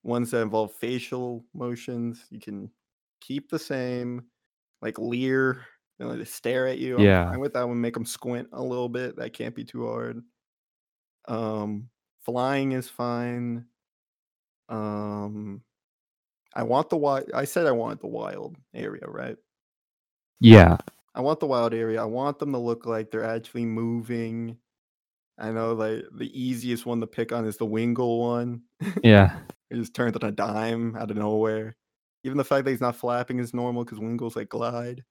ones 0.04 0.32
that 0.32 0.42
involve 0.42 0.74
facial 0.74 1.46
motions 1.54 2.26
you 2.32 2.40
can 2.40 2.72
keep 3.20 3.50
the 3.50 3.60
same. 3.60 4.24
Like 4.82 4.98
leer, 4.98 5.64
you 6.00 6.08
know, 6.08 6.16
they 6.18 6.24
stare 6.26 6.68
at 6.68 6.80
you. 6.80 6.98
I'm 6.98 7.04
Yeah. 7.04 7.30
fine 7.30 7.40
with 7.40 7.54
that 7.54 7.68
one. 7.68 7.80
Make 7.80 7.94
them 7.94 8.06
squint 8.06 8.48
a 8.54 8.62
little 8.64 8.90
bit. 8.90 9.16
That 9.18 9.34
can't 9.34 9.54
be 9.54 9.64
too 9.64 9.86
hard. 9.86 10.24
Um, 11.28 11.90
flying 12.26 12.72
is 12.72 12.90
fine. 12.90 13.66
Um, 14.70 15.62
I 16.56 16.64
want 16.64 16.90
the 16.90 16.98
wild. 16.98 17.32
I 17.34 17.46
said 17.46 17.66
I 17.66 17.72
wanted 17.72 18.02
the 18.02 18.08
wild 18.08 18.58
area, 18.74 19.06
right? 19.08 19.38
Yeah. 20.40 20.78
I 21.14 21.22
want 21.22 21.40
the 21.40 21.48
wild 21.48 21.74
area. 21.74 22.02
I 22.02 22.06
want 22.06 22.40
them 22.40 22.52
to 22.54 22.58
look 22.58 22.86
like 22.86 23.12
they're 23.12 23.24
actually 23.24 23.66
moving. 23.66 24.58
I 25.38 25.52
know 25.52 25.74
like 25.74 26.04
the 26.14 26.30
easiest 26.40 26.86
one 26.86 27.00
to 27.02 27.08
pick 27.08 27.32
on 27.32 27.46
is 27.46 27.58
the 27.58 27.66
Wingull 27.66 28.20
one. 28.20 28.62
Yeah. 29.04 29.38
It 29.72 29.76
just 29.78 29.94
turns 29.94 30.18
on 30.18 30.28
a 30.28 30.34
dime 30.34 30.98
out 30.98 31.12
of 31.12 31.16
nowhere. 31.16 31.78
Even 32.26 32.38
the 32.38 32.44
fact 32.44 32.66
that 32.66 32.72
he's 32.72 32.82
not 32.82 32.98
flapping 32.98 33.40
is 33.40 33.54
normal 33.54 33.86
because 33.86 34.00
Wingulls 34.00 34.36
like 34.36 34.50
glide. 34.50 35.02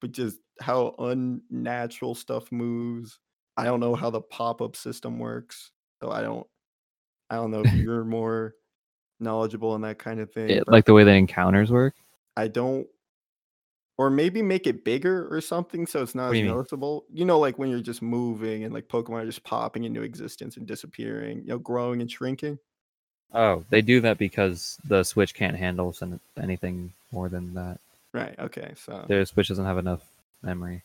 But 0.00 0.10
just 0.10 0.38
how 0.60 0.96
unnatural 0.98 2.16
stuff 2.16 2.50
moves. 2.50 3.20
I 3.56 3.62
don't 3.64 3.78
know 3.78 3.94
how 3.94 4.10
the 4.10 4.20
pop-up 4.20 4.74
system 4.74 5.20
works. 5.20 5.70
So 6.02 6.10
I 6.10 6.22
don't 6.22 6.44
I 7.30 7.36
don't 7.36 7.52
know 7.52 7.62
if 7.64 7.72
you're 7.74 8.04
more 8.04 8.54
knowledgeable 9.20 9.74
in 9.74 9.82
that 9.82 9.98
kind 9.98 10.20
of 10.20 10.32
thing. 10.32 10.50
It- 10.50 10.68
like 10.68 10.84
the 10.84 10.94
way 10.94 11.04
the 11.04 11.12
encounters 11.12 11.70
work. 11.70 11.94
I 12.36 12.48
don't 12.48 12.86
or 13.96 14.10
maybe 14.10 14.42
make 14.42 14.68
it 14.68 14.84
bigger 14.84 15.26
or 15.34 15.40
something 15.40 15.84
so 15.84 16.02
it's 16.02 16.14
not 16.14 16.26
What 16.28 16.32
as 16.34 16.38
you 16.38 16.44
mean? 16.44 16.54
noticeable. 16.54 17.04
You 17.12 17.24
know, 17.24 17.40
like 17.40 17.58
when 17.58 17.68
you're 17.68 17.80
just 17.80 18.00
moving 18.00 18.62
and 18.62 18.72
like 18.72 18.86
Pokemon 18.86 19.22
are 19.22 19.26
just 19.26 19.42
popping 19.42 19.82
into 19.84 20.02
existence 20.02 20.56
and 20.56 20.66
disappearing, 20.66 21.38
you 21.38 21.48
know, 21.48 21.58
growing 21.58 22.00
and 22.00 22.08
shrinking. 22.10 22.58
Oh, 23.34 23.64
they 23.70 23.82
do 23.82 24.00
that 24.02 24.16
because 24.16 24.78
the 24.86 25.02
Switch 25.02 25.34
can't 25.34 25.56
handle 25.56 25.94
anything 26.40 26.92
more 27.10 27.28
than 27.28 27.54
that. 27.54 27.78
Right. 28.14 28.38
Okay. 28.38 28.72
So 28.76 29.04
The 29.08 29.26
Switch 29.26 29.48
doesn't 29.48 29.64
have 29.66 29.78
enough 29.78 30.02
memory. 30.42 30.82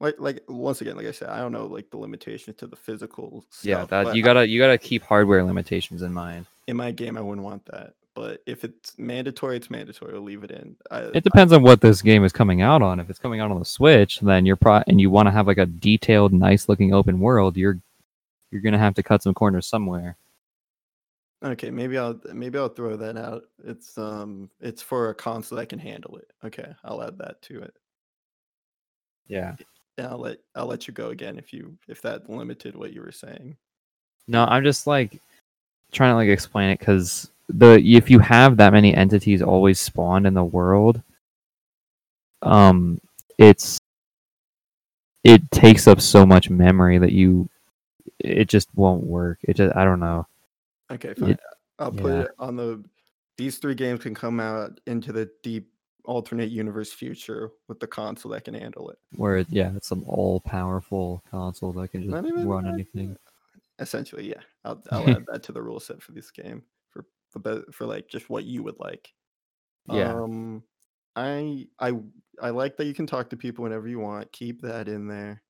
like 0.00 0.14
like 0.18 0.42
once 0.48 0.80
again, 0.80 0.96
like 0.96 1.06
I 1.06 1.12
said, 1.12 1.28
I 1.28 1.38
don't 1.38 1.52
know 1.52 1.66
like 1.66 1.90
the 1.90 1.98
limitations 1.98 2.56
to 2.56 2.66
the 2.66 2.76
physical 2.76 3.44
stuff. 3.50 3.64
yeah, 3.64 3.84
that 3.84 4.16
you 4.16 4.22
gotta 4.22 4.48
you 4.48 4.58
gotta 4.58 4.78
keep 4.78 5.02
hardware 5.02 5.44
limitations 5.44 6.00
in 6.00 6.14
mind. 6.14 6.46
In 6.66 6.76
my 6.76 6.90
game 6.90 7.16
I 7.16 7.20
wouldn't 7.20 7.44
want 7.44 7.64
that. 7.66 7.94
But 8.14 8.42
if 8.46 8.62
it's 8.62 8.98
mandatory, 8.98 9.56
it's 9.56 9.70
mandatory. 9.70 10.12
We'll 10.12 10.22
leave 10.22 10.44
it 10.44 10.50
in. 10.50 10.76
I, 10.90 11.04
It 11.14 11.24
depends 11.24 11.52
on 11.52 11.62
what 11.62 11.80
this 11.80 12.02
game 12.02 12.24
is 12.24 12.32
coming 12.32 12.60
out 12.60 12.82
on. 12.82 13.00
If 13.00 13.08
it's 13.08 13.18
coming 13.18 13.40
out 13.40 13.50
on 13.50 13.58
the 13.58 13.64
Switch, 13.64 14.20
then 14.20 14.44
you're 14.44 14.56
pro 14.56 14.82
and 14.86 15.00
you 15.00 15.10
want 15.10 15.28
to 15.28 15.30
have 15.30 15.46
like 15.46 15.58
a 15.58 15.66
detailed, 15.66 16.32
nice 16.32 16.68
looking 16.68 16.92
open 16.92 17.20
world. 17.20 17.56
You're 17.56 17.80
you're 18.50 18.60
gonna 18.60 18.78
have 18.78 18.94
to 18.94 19.02
cut 19.02 19.22
some 19.22 19.34
corners 19.34 19.66
somewhere. 19.66 20.16
Okay, 21.42 21.70
maybe 21.70 21.98
I'll 21.98 22.20
maybe 22.32 22.58
I'll 22.58 22.68
throw 22.68 22.96
that 22.96 23.16
out. 23.16 23.44
It's 23.64 23.96
um 23.98 24.50
it's 24.60 24.82
for 24.82 25.08
a 25.08 25.14
console 25.14 25.58
that 25.58 25.70
can 25.70 25.78
handle 25.78 26.16
it. 26.18 26.30
Okay, 26.44 26.72
I'll 26.84 27.02
add 27.02 27.18
that 27.18 27.40
to 27.42 27.62
it. 27.62 27.74
Yeah. 29.26 29.56
And 29.98 30.06
I'll 30.06 30.18
let 30.18 30.38
I'll 30.54 30.66
let 30.66 30.86
you 30.86 30.94
go 30.94 31.08
again 31.08 31.38
if 31.38 31.52
you 31.52 31.76
if 31.88 32.02
that 32.02 32.28
limited 32.28 32.76
what 32.76 32.92
you 32.92 33.00
were 33.00 33.12
saying. 33.12 33.56
No, 34.28 34.44
I'm 34.44 34.62
just 34.62 34.86
like 34.86 35.20
trying 35.92 36.12
to 36.12 36.16
like 36.16 36.28
explain 36.28 36.70
it 36.70 36.78
because 36.78 37.30
the 37.48 37.80
if 37.84 38.10
you 38.10 38.18
have 38.18 38.56
that 38.56 38.72
many 38.72 38.94
entities 38.94 39.42
always 39.42 39.78
spawned 39.78 40.26
in 40.26 40.34
the 40.34 40.44
world, 40.44 41.02
um, 42.42 43.00
it's 43.38 43.78
it 45.24 45.48
takes 45.50 45.86
up 45.86 46.00
so 46.00 46.26
much 46.26 46.50
memory 46.50 46.98
that 46.98 47.12
you 47.12 47.48
it 48.18 48.48
just 48.48 48.68
won't 48.74 49.04
work. 49.04 49.38
It 49.42 49.54
just 49.54 49.76
I 49.76 49.84
don't 49.84 50.00
know. 50.00 50.26
Okay, 50.90 51.14
fine. 51.14 51.30
It- 51.30 51.40
I'll 51.78 51.90
put 51.90 52.12
yeah. 52.12 52.20
it 52.22 52.30
on 52.38 52.56
the. 52.56 52.84
These 53.38 53.58
three 53.58 53.74
games 53.74 54.00
can 54.00 54.14
come 54.14 54.38
out 54.38 54.78
into 54.86 55.10
the 55.10 55.28
deep 55.42 55.68
alternate 56.04 56.50
universe 56.50 56.92
future 56.92 57.50
with 57.66 57.80
the 57.80 57.86
console 57.86 58.30
that 58.32 58.44
can 58.44 58.54
handle 58.54 58.90
it. 58.90 58.98
Where 59.16 59.38
it- 59.38 59.48
yeah, 59.50 59.72
it's 59.74 59.88
some 59.88 60.04
all 60.06 60.40
powerful 60.40 61.22
console 61.30 61.72
that 61.72 61.88
can 61.88 62.02
just 62.02 62.12
run 62.12 62.64
that, 62.64 62.74
anything. 62.74 63.16
Essentially, 63.82 64.28
yeah. 64.28 64.40
I'll, 64.64 64.82
I'll 64.90 65.08
add 65.10 65.26
that 65.32 65.42
to 65.44 65.52
the 65.52 65.62
rule 65.62 65.80
set 65.80 66.02
for 66.02 66.12
this 66.12 66.30
game 66.30 66.62
for 66.90 67.04
the 67.32 67.38
be- 67.38 67.72
for 67.72 67.86
like 67.86 68.08
just 68.08 68.30
what 68.30 68.44
you 68.44 68.62
would 68.62 68.78
like. 68.78 69.12
Yeah. 69.90 70.14
Um, 70.14 70.62
I 71.16 71.66
I 71.78 71.92
I 72.40 72.50
like 72.50 72.76
that 72.76 72.86
you 72.86 72.94
can 72.94 73.06
talk 73.06 73.28
to 73.30 73.36
people 73.36 73.64
whenever 73.64 73.88
you 73.88 73.98
want. 73.98 74.32
Keep 74.32 74.62
that 74.62 74.88
in 74.88 75.08
there. 75.08 75.42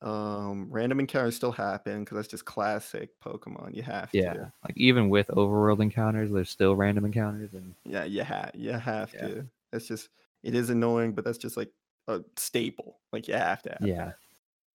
Um, 0.00 0.66
random 0.70 0.98
encounters 0.98 1.36
still 1.36 1.52
happen 1.52 2.00
because 2.00 2.16
that's 2.16 2.28
just 2.28 2.44
classic 2.44 3.10
Pokemon. 3.24 3.74
You 3.74 3.82
have 3.82 4.08
Yeah. 4.12 4.32
to. 4.32 4.52
Like 4.64 4.76
even 4.76 5.08
with 5.08 5.28
overworld 5.28 5.80
encounters, 5.80 6.32
there's 6.32 6.50
still 6.50 6.74
random 6.74 7.04
encounters 7.04 7.54
and 7.54 7.74
Yeah, 7.84 8.04
you 8.04 8.22
have 8.22 8.50
you 8.54 8.72
have 8.72 9.12
Yeah. 9.14 9.28
to. 9.28 9.46
That's 9.70 9.86
just 9.86 10.08
it 10.42 10.54
is 10.54 10.70
annoying, 10.70 11.12
but 11.12 11.24
that's 11.24 11.38
just 11.38 11.56
like 11.56 11.70
a 12.08 12.20
staple. 12.36 12.98
Like 13.12 13.28
you 13.28 13.34
have 13.34 13.62
to 13.62 13.70
have 13.78 13.86
yeah. 13.88 14.04
that. 14.06 14.16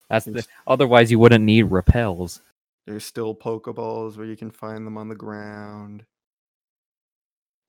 That's 0.09 0.25
the 0.25 0.45
otherwise 0.65 1.11
you 1.11 1.19
wouldn't 1.19 1.43
need 1.43 1.63
repels. 1.63 2.41
There's 2.87 3.05
still 3.05 3.35
Pokeballs 3.35 4.15
where 4.15 4.25
you 4.25 4.37
can 4.37 4.49
find 4.49 4.87
them 4.87 4.97
on 4.97 5.09
the 5.09 5.15
ground. 5.15 6.05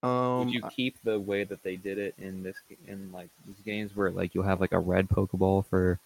Um, 0.05 0.39
Would 0.39 0.55
you 0.55 0.63
keep 0.71 0.97
the 1.03 1.19
way 1.19 1.43
that 1.43 1.65
they 1.65 1.75
did 1.75 1.99
it 1.99 2.15
in 2.19 2.45
this 2.45 2.57
in 2.87 3.11
like 3.11 3.29
these 3.45 3.59
games 3.65 3.97
where 3.97 4.13
like 4.13 4.33
you'll 4.33 4.45
have 4.45 4.61
like 4.61 4.71
a 4.71 4.79
red 4.79 5.09
Pokeball 5.09 5.67
for 5.67 5.99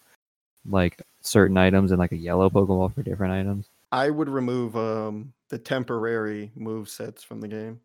like 0.67 0.99
certain 1.21 1.57
items 1.57 1.91
and 1.91 1.99
like 1.99 2.11
a 2.11 2.17
yellow 2.17 2.49
Pokeball 2.49 2.95
for 2.95 3.03
different 3.03 3.33
items? 3.33 3.67
I 3.91 4.09
would 4.09 4.29
remove 4.29 4.75
um 4.75 5.33
the 5.49 5.59
temporary 5.59 6.51
move 6.55 6.89
sets 6.89 7.21
from 7.21 7.39
the 7.39 7.47
game. 7.47 7.81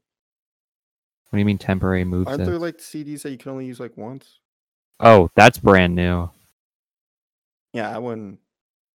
What 1.28 1.36
do 1.36 1.40
you 1.40 1.44
mean 1.44 1.58
temporary 1.58 2.04
move 2.04 2.26
Aren't 2.26 2.46
there 2.46 2.58
like 2.58 2.78
CDs 2.78 3.20
that 3.20 3.32
you 3.32 3.36
can 3.36 3.52
only 3.52 3.66
use 3.66 3.80
like 3.80 3.98
once? 3.98 4.38
Oh, 4.98 5.30
that's 5.34 5.58
brand 5.58 5.94
new. 5.94 6.30
Yeah, 7.74 7.94
I 7.94 7.98
wouldn't. 7.98 8.40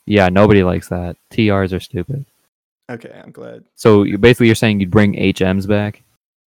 Yeah, 0.07 0.29
nobody 0.29 0.63
likes 0.63 0.89
that. 0.89 1.17
TRs 1.31 1.73
are 1.75 1.81
stupid. 1.81 2.25
Okay, 2.91 3.21
I'm 3.25 3.31
glad. 3.31 3.65
So 3.77 4.03
you 4.03 4.19
basically 4.19 4.47
you're 4.47 4.55
saying 4.55 4.81
you'd 4.81 4.91
bring 4.91 5.15
HMs 5.15 5.67
back? 5.69 6.03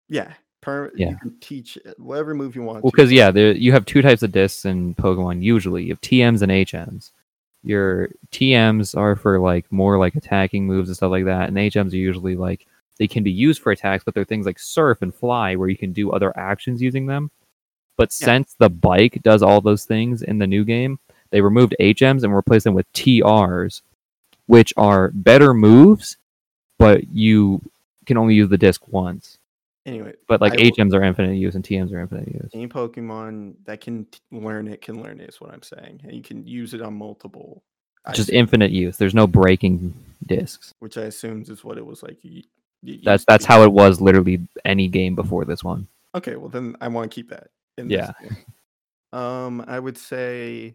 Yeah, 0.08 0.32
per 0.60 0.92
Yeah. 0.96 1.10
you 1.10 1.16
can 1.16 1.36
teach 1.40 1.78
whatever 1.96 2.34
move 2.34 2.56
you 2.56 2.62
want. 2.62 2.82
Well, 2.82 2.90
to. 2.90 2.96
because 2.96 3.12
yeah, 3.12 3.30
there 3.30 3.52
you 3.52 3.72
have 3.72 3.86
two 3.86 4.02
types 4.02 4.22
of 4.22 4.32
discs 4.32 4.64
in 4.64 4.94
Pokemon. 4.96 5.42
Usually, 5.42 5.84
you 5.84 5.90
have 5.90 6.00
TMs 6.00 6.42
and 6.42 6.50
HMs. 6.52 7.10
Your 7.62 8.10
TMs 8.32 8.96
are 8.96 9.16
for 9.16 9.38
like 9.40 9.70
more 9.72 9.98
like 9.98 10.16
attacking 10.16 10.66
moves 10.66 10.88
and 10.90 10.96
stuff 10.96 11.10
like 11.10 11.24
that, 11.24 11.48
and 11.48 11.56
HMs 11.56 11.92
are 11.92 11.96
usually 11.96 12.36
like 12.36 12.66
they 12.98 13.06
can 13.08 13.22
be 13.22 13.32
used 13.32 13.62
for 13.62 13.72
attacks, 13.72 14.04
but 14.04 14.14
they're 14.14 14.24
things 14.24 14.46
like 14.46 14.58
Surf 14.58 15.00
and 15.02 15.14
Fly 15.14 15.56
where 15.56 15.68
you 15.68 15.76
can 15.76 15.92
do 15.92 16.10
other 16.12 16.36
actions 16.38 16.82
using 16.82 17.06
them. 17.06 17.30
But 17.96 18.10
Yeah. 18.20 18.26
since 18.26 18.54
the 18.58 18.68
bike 18.68 19.20
does 19.22 19.42
all 19.42 19.60
those 19.60 19.84
things 19.84 20.22
in 20.22 20.38
the 20.38 20.46
new 20.46 20.64
game, 20.64 20.98
they 21.34 21.40
removed 21.40 21.74
HMs 21.80 22.22
and 22.22 22.32
replaced 22.34 22.62
them 22.64 22.74
with 22.74 22.90
TRs, 22.92 23.82
which 24.46 24.72
are 24.76 25.10
better 25.12 25.52
moves, 25.52 26.16
but 26.78 27.08
you 27.08 27.60
can 28.06 28.16
only 28.16 28.34
use 28.34 28.48
the 28.48 28.56
disc 28.58 28.80
once. 28.88 29.38
anyway, 29.84 30.12
But 30.28 30.40
like 30.40 30.52
I 30.54 30.56
HMs 30.70 30.94
are 30.94 31.02
infinite 31.02 31.34
use 31.34 31.56
and 31.56 31.64
TMs 31.64 31.92
are 31.92 31.98
infinite 31.98 32.28
use. 32.28 32.50
any 32.54 32.68
Pokemon 32.68 33.54
that 33.64 33.80
can 33.80 34.04
t- 34.06 34.20
learn 34.30 34.68
it 34.68 34.80
can 34.80 35.02
learn 35.02 35.18
it. 35.20 35.28
Is 35.28 35.40
what 35.40 35.52
I'm 35.52 35.62
saying, 35.62 36.00
and 36.04 36.12
you 36.14 36.22
can 36.22 36.46
use 36.46 36.72
it 36.72 36.80
on 36.82 36.94
multiple. 36.94 37.62
Just 38.12 38.28
assume- 38.28 38.38
infinite 38.40 38.70
use. 38.70 38.96
There's 38.96 39.14
no 39.14 39.26
breaking 39.26 39.92
discs. 40.26 40.72
which 40.78 40.96
I 40.98 41.02
assumes 41.02 41.48
is 41.50 41.64
what 41.64 41.78
it 41.78 41.84
was 41.86 42.02
like. 42.02 42.18
You, 42.22 42.42
you 42.82 43.00
That's 43.02 43.24
that's 43.26 43.44
how 43.46 43.62
it 43.64 43.72
was 43.72 44.00
literally 44.00 44.40
any 44.64 44.86
game 44.88 45.14
before 45.16 45.44
this 45.44 45.64
one. 45.64 45.88
Okay, 46.14 46.36
well 46.36 46.48
then 46.50 46.76
I 46.80 46.88
want 46.88 47.10
to 47.10 47.14
keep 47.14 47.30
that. 47.30 47.48
In 47.78 47.90
Yeah. 47.90 48.12
Game. 48.22 48.36
Um, 49.12 49.64
I 49.66 49.78
would 49.78 49.96
say, 49.96 50.74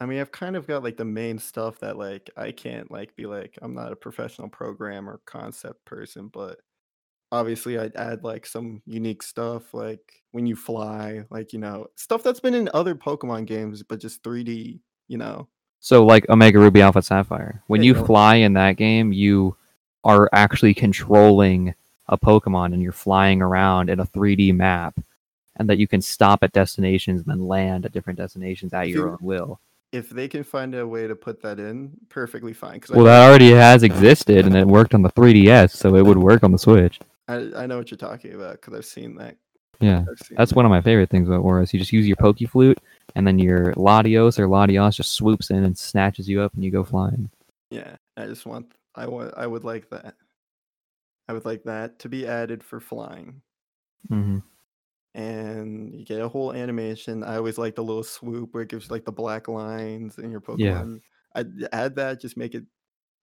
I 0.00 0.06
mean, 0.06 0.20
I've 0.20 0.32
kind 0.32 0.56
of 0.56 0.66
got 0.66 0.84
like 0.84 0.96
the 0.96 1.04
main 1.04 1.38
stuff 1.38 1.80
that 1.80 1.98
like 1.98 2.30
I 2.36 2.52
can't 2.52 2.90
like 2.90 3.16
be 3.16 3.26
like 3.26 3.58
I'm 3.62 3.74
not 3.74 3.92
a 3.92 3.96
professional 3.96 4.48
programmer 4.48 5.20
concept 5.26 5.84
person, 5.84 6.28
but 6.28 6.60
obviously 7.32 7.78
I'd 7.78 7.96
add 7.96 8.24
like 8.24 8.46
some 8.46 8.82
unique 8.86 9.22
stuff 9.22 9.74
like 9.74 10.00
when 10.32 10.46
you 10.46 10.56
fly, 10.56 11.24
like 11.30 11.52
you 11.54 11.60
know 11.60 11.88
stuff 11.96 12.22
that's 12.24 12.40
been 12.40 12.54
in 12.54 12.70
other 12.74 12.94
Pokemon 12.96 13.46
games, 13.46 13.82
but 13.84 14.00
just 14.00 14.22
3D. 14.24 14.82
You 15.08 15.18
know, 15.18 15.48
So 15.80 16.04
like 16.04 16.28
Omega 16.28 16.58
Ruby 16.58 16.82
Alpha 16.82 17.02
Sapphire. 17.02 17.62
When 17.66 17.82
Yeah, 17.82 17.82
you 17.82 17.94
fly 17.94 18.36
in 18.36 18.54
that 18.54 18.76
game, 18.76 19.12
you 19.12 19.56
are 20.04 20.28
actually 20.32 20.74
controlling 20.74 21.74
a 22.08 22.18
Pokemon 22.18 22.72
and 22.72 22.82
you're 22.82 22.92
flying 22.92 23.42
around 23.42 23.90
in 23.90 24.00
a 24.00 24.06
3D 24.06 24.52
map. 24.52 24.98
And 25.56 25.68
that 25.68 25.78
you 25.78 25.88
can 25.88 26.00
stop 26.02 26.42
at 26.44 26.52
destinations 26.52 27.20
and 27.22 27.28
then 27.30 27.46
land 27.48 27.84
at 27.84 27.92
different 27.92 28.18
destinations 28.18 28.72
at 28.72 28.88
your 28.88 29.08
Dude, 29.08 29.10
own 29.10 29.18
will. 29.20 29.60
If 29.92 30.10
they 30.10 30.28
can 30.28 30.44
find 30.44 30.74
a 30.74 30.86
way 30.86 31.06
to 31.06 31.16
put 31.16 31.40
that 31.42 31.58
in, 31.58 31.92
perfectly 32.10 32.52
fine. 32.52 32.74
Because 32.74 32.90
Well, 32.90 33.04
that 33.06 33.26
already 33.26 33.50
has 33.52 33.82
existed 33.82 34.44
and 34.44 34.54
it 34.54 34.66
worked 34.66 34.94
on 34.94 35.02
the 35.02 35.10
3DS, 35.10 35.70
so 35.70 35.94
it 35.94 36.04
would 36.04 36.18
work 36.18 36.42
on 36.42 36.52
the 36.52 36.58
Switch. 36.58 37.00
I, 37.26 37.48
I 37.56 37.66
know 37.66 37.78
what 37.78 37.90
you're 37.90 37.98
talking 37.98 38.34
about 38.34 38.52
because 38.52 38.74
I've 38.74 38.84
seen 38.84 39.16
that. 39.16 39.36
Yeah. 39.80 40.04
Seen 40.22 40.36
That's 40.36 40.50
that. 40.50 40.56
one 40.56 40.66
of 40.66 40.70
my 40.70 40.80
favorite 40.80 41.10
things 41.10 41.28
about 41.28 41.42
Oras. 41.42 41.72
You 41.72 41.78
just 41.78 41.92
use 41.92 42.06
your 42.06 42.16
Poke 42.16 42.38
Flute, 42.38 42.78
and 43.14 43.26
then 43.26 43.38
your 43.38 43.72
Latios 43.74 44.38
or 44.38 44.46
Latias 44.46 44.96
just 44.96 45.12
swoops 45.12 45.50
in 45.50 45.64
and 45.64 45.76
snatches 45.76 46.28
you 46.28 46.40
up, 46.42 46.52
and 46.54 46.64
you 46.64 46.70
go 46.70 46.84
flying. 46.84 47.30
Yeah, 47.70 47.96
I 48.16 48.26
just 48.26 48.46
want 48.46 48.72
I 48.94 49.06
want 49.06 49.34
I 49.36 49.46
would 49.46 49.64
like 49.64 49.88
that. 49.90 50.16
I 51.28 51.32
would 51.32 51.44
like 51.44 51.64
that 51.64 51.98
to 52.00 52.08
be 52.08 52.26
added 52.26 52.64
for 52.64 52.80
flying. 52.80 53.40
Mm-hmm. 54.10 54.38
And 55.14 55.94
you 55.94 56.04
get 56.04 56.20
a 56.20 56.28
whole 56.28 56.52
animation. 56.52 57.24
I 57.24 57.36
always 57.36 57.58
like 57.58 57.74
the 57.74 57.82
little 57.82 58.04
swoop 58.04 58.54
where 58.54 58.62
it 58.62 58.68
gives 58.68 58.90
like 58.90 59.04
the 59.04 59.12
black 59.12 59.48
lines 59.48 60.18
in 60.18 60.30
your 60.30 60.40
Pokemon. 60.40 60.58
Yeah. 60.58 61.40
I'd 61.40 61.68
add 61.72 61.96
that, 61.96 62.20
just 62.20 62.36
make 62.36 62.54
it 62.54 62.64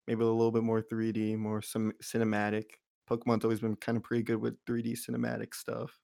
maybe 0.07 0.23
a 0.23 0.27
little 0.27 0.51
bit 0.51 0.63
more 0.63 0.81
3D, 0.81 1.37
more 1.37 1.61
some 1.61 1.93
cinematic. 2.03 2.65
Pokemon's 3.09 3.43
always 3.43 3.59
been 3.59 3.75
kind 3.75 3.97
of 3.97 4.03
pretty 4.03 4.23
good 4.23 4.37
with 4.37 4.63
3D 4.65 4.97
cinematic 4.97 5.53
stuff. 5.53 5.97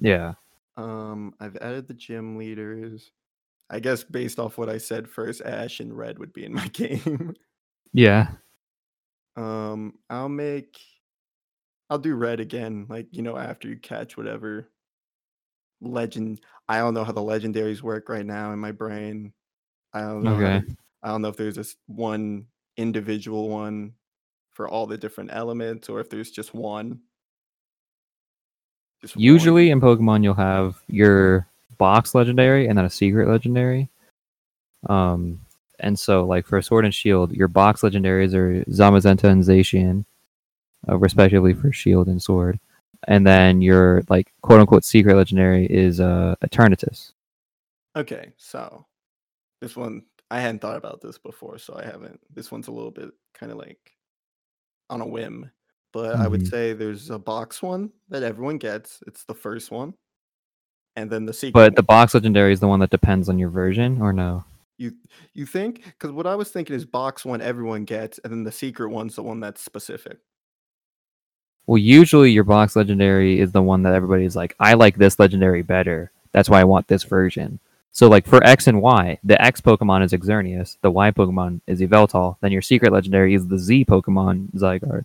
Yeah. 0.00 0.34
Um, 0.76 1.34
I've 1.40 1.56
added 1.56 1.86
the 1.86 1.94
gym 1.94 2.36
leaders. 2.36 3.12
I 3.70 3.80
guess 3.80 4.04
based 4.04 4.38
off 4.38 4.58
what 4.58 4.68
I 4.68 4.78
said 4.78 5.08
first, 5.08 5.40
Ash 5.42 5.80
and 5.80 5.96
Red 5.96 6.18
would 6.18 6.32
be 6.32 6.44
in 6.44 6.52
my 6.52 6.66
game. 6.72 7.34
Yeah. 7.92 8.28
Um, 9.36 9.94
I'll 10.10 10.28
make 10.28 10.78
I'll 11.90 11.98
do 11.98 12.14
red 12.14 12.40
again, 12.40 12.86
like 12.88 13.08
you 13.12 13.22
know, 13.22 13.36
after 13.36 13.68
you 13.68 13.76
catch 13.76 14.16
whatever 14.16 14.70
legend. 15.86 16.40
I 16.68 16.78
don't 16.78 16.94
know 16.94 17.04
how 17.04 17.12
the 17.12 17.20
legendaries 17.20 17.82
work 17.82 18.08
right 18.08 18.24
now 18.26 18.52
in 18.52 18.58
my 18.58 18.72
brain. 18.72 19.32
I 19.92 20.00
don't 20.00 20.22
know. 20.22 20.34
Okay. 20.34 20.62
I 21.02 21.08
don't 21.08 21.22
know 21.22 21.28
if 21.28 21.36
there's 21.36 21.56
just 21.56 21.76
one 21.86 22.46
individual 22.76 23.48
one 23.48 23.92
for 24.52 24.68
all 24.68 24.86
the 24.86 24.96
different 24.96 25.30
elements, 25.32 25.88
or 25.88 26.00
if 26.00 26.08
there's 26.08 26.30
just 26.30 26.54
one. 26.54 27.00
Just 29.02 29.16
one. 29.16 29.22
Usually 29.22 29.70
in 29.70 29.80
Pokemon, 29.80 30.22
you'll 30.22 30.34
have 30.34 30.80
your 30.88 31.46
box 31.76 32.14
legendary 32.14 32.66
and 32.66 32.78
then 32.78 32.84
a 32.84 32.90
secret 32.90 33.28
legendary. 33.28 33.88
Um, 34.88 35.40
and 35.80 35.98
so 35.98 36.24
like 36.24 36.46
for 36.46 36.60
Sword 36.62 36.84
and 36.84 36.94
Shield, 36.94 37.32
your 37.32 37.48
box 37.48 37.82
legendaries 37.82 38.34
are 38.34 38.64
Zamazenta 38.70 39.24
and 39.24 39.42
Zacian, 39.42 40.04
uh, 40.88 40.96
respectively 40.96 41.52
for 41.52 41.72
Shield 41.72 42.08
and 42.08 42.22
Sword. 42.22 42.58
And 43.08 43.26
then 43.26 43.60
your 43.62 44.02
like 44.08 44.32
quote 44.42 44.60
unquote 44.60 44.84
secret 44.84 45.16
legendary 45.16 45.66
is 45.66 46.00
uh 46.00 46.34
Eternatus. 46.44 47.12
Okay, 47.96 48.32
so 48.36 48.86
this 49.60 49.76
one 49.76 50.02
I 50.30 50.40
hadn't 50.40 50.60
thought 50.60 50.76
about 50.76 51.00
this 51.00 51.18
before, 51.18 51.58
so 51.58 51.74
I 51.76 51.84
haven't. 51.84 52.20
This 52.32 52.50
one's 52.50 52.68
a 52.68 52.72
little 52.72 52.90
bit 52.90 53.10
kind 53.34 53.52
of 53.52 53.58
like 53.58 53.92
on 54.90 55.00
a 55.00 55.06
whim, 55.06 55.50
but 55.92 56.16
I 56.16 56.26
would 56.26 56.40
Mhm. 56.42 56.50
say 56.50 56.72
there's 56.72 57.10
a 57.10 57.18
box 57.18 57.62
one 57.62 57.92
that 58.08 58.22
everyone 58.22 58.58
gets. 58.58 59.02
It's 59.06 59.24
the 59.24 59.34
first 59.34 59.70
one, 59.70 59.94
and 60.96 61.10
then 61.10 61.24
the 61.26 61.32
secret. 61.32 61.52
But 61.54 61.76
the 61.76 61.82
box 61.82 62.14
legendary 62.14 62.52
is 62.52 62.60
the 62.60 62.68
one 62.68 62.80
that 62.80 62.90
depends 62.90 63.28
on 63.28 63.38
your 63.38 63.50
version, 63.50 64.00
or 64.02 64.12
no? 64.12 64.44
you 64.76 64.92
you 65.34 65.46
think? 65.46 65.84
Because 65.84 66.10
what 66.10 66.26
I 66.26 66.34
was 66.34 66.50
thinking 66.50 66.74
is 66.74 66.84
box 66.84 67.24
one 67.24 67.40
everyone 67.40 67.84
gets, 67.84 68.18
and 68.24 68.32
then 68.32 68.42
the 68.42 68.50
secret 68.50 68.88
one's 68.90 69.14
the 69.14 69.22
one 69.22 69.38
that's 69.38 69.60
specific. 69.60 70.18
Well, 71.66 71.78
usually 71.78 72.30
your 72.30 72.44
box 72.44 72.76
legendary 72.76 73.40
is 73.40 73.52
the 73.52 73.62
one 73.62 73.82
that 73.84 73.94
everybody's 73.94 74.36
like, 74.36 74.54
I 74.60 74.74
like 74.74 74.96
this 74.96 75.18
legendary 75.18 75.62
better. 75.62 76.10
That's 76.32 76.48
why 76.50 76.60
I 76.60 76.64
want 76.64 76.88
this 76.88 77.04
version. 77.04 77.58
So, 77.92 78.08
like 78.08 78.26
for 78.26 78.44
X 78.44 78.66
and 78.66 78.82
Y, 78.82 79.18
the 79.22 79.40
X 79.40 79.60
Pokemon 79.60 80.02
is 80.04 80.12
Xerneas, 80.12 80.76
the 80.82 80.90
Y 80.90 81.10
Pokemon 81.12 81.60
is 81.66 81.80
Yveltal, 81.80 82.36
then 82.40 82.50
your 82.52 82.62
secret 82.62 82.92
legendary 82.92 83.34
is 83.34 83.46
the 83.46 83.58
Z 83.58 83.84
Pokemon 83.84 84.50
Zygarde. 84.56 85.04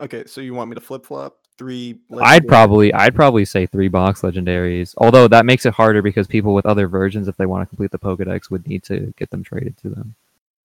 Okay, 0.00 0.24
so 0.26 0.40
you 0.40 0.54
want 0.54 0.70
me 0.70 0.74
to 0.74 0.80
flip 0.80 1.04
flop 1.04 1.36
three. 1.58 1.98
I'd 2.22 2.48
probably 2.48 2.92
I'd 2.94 3.14
probably 3.14 3.44
say 3.44 3.66
three 3.66 3.88
box 3.88 4.22
legendaries. 4.22 4.94
Although 4.96 5.28
that 5.28 5.44
makes 5.44 5.66
it 5.66 5.74
harder 5.74 6.00
because 6.00 6.26
people 6.26 6.54
with 6.54 6.64
other 6.64 6.88
versions, 6.88 7.28
if 7.28 7.36
they 7.36 7.44
want 7.44 7.62
to 7.62 7.66
complete 7.66 7.90
the 7.90 7.98
Pokedex, 7.98 8.50
would 8.50 8.66
need 8.66 8.82
to 8.84 9.12
get 9.18 9.28
them 9.30 9.44
traded 9.44 9.76
to 9.78 9.90
them. 9.90 10.14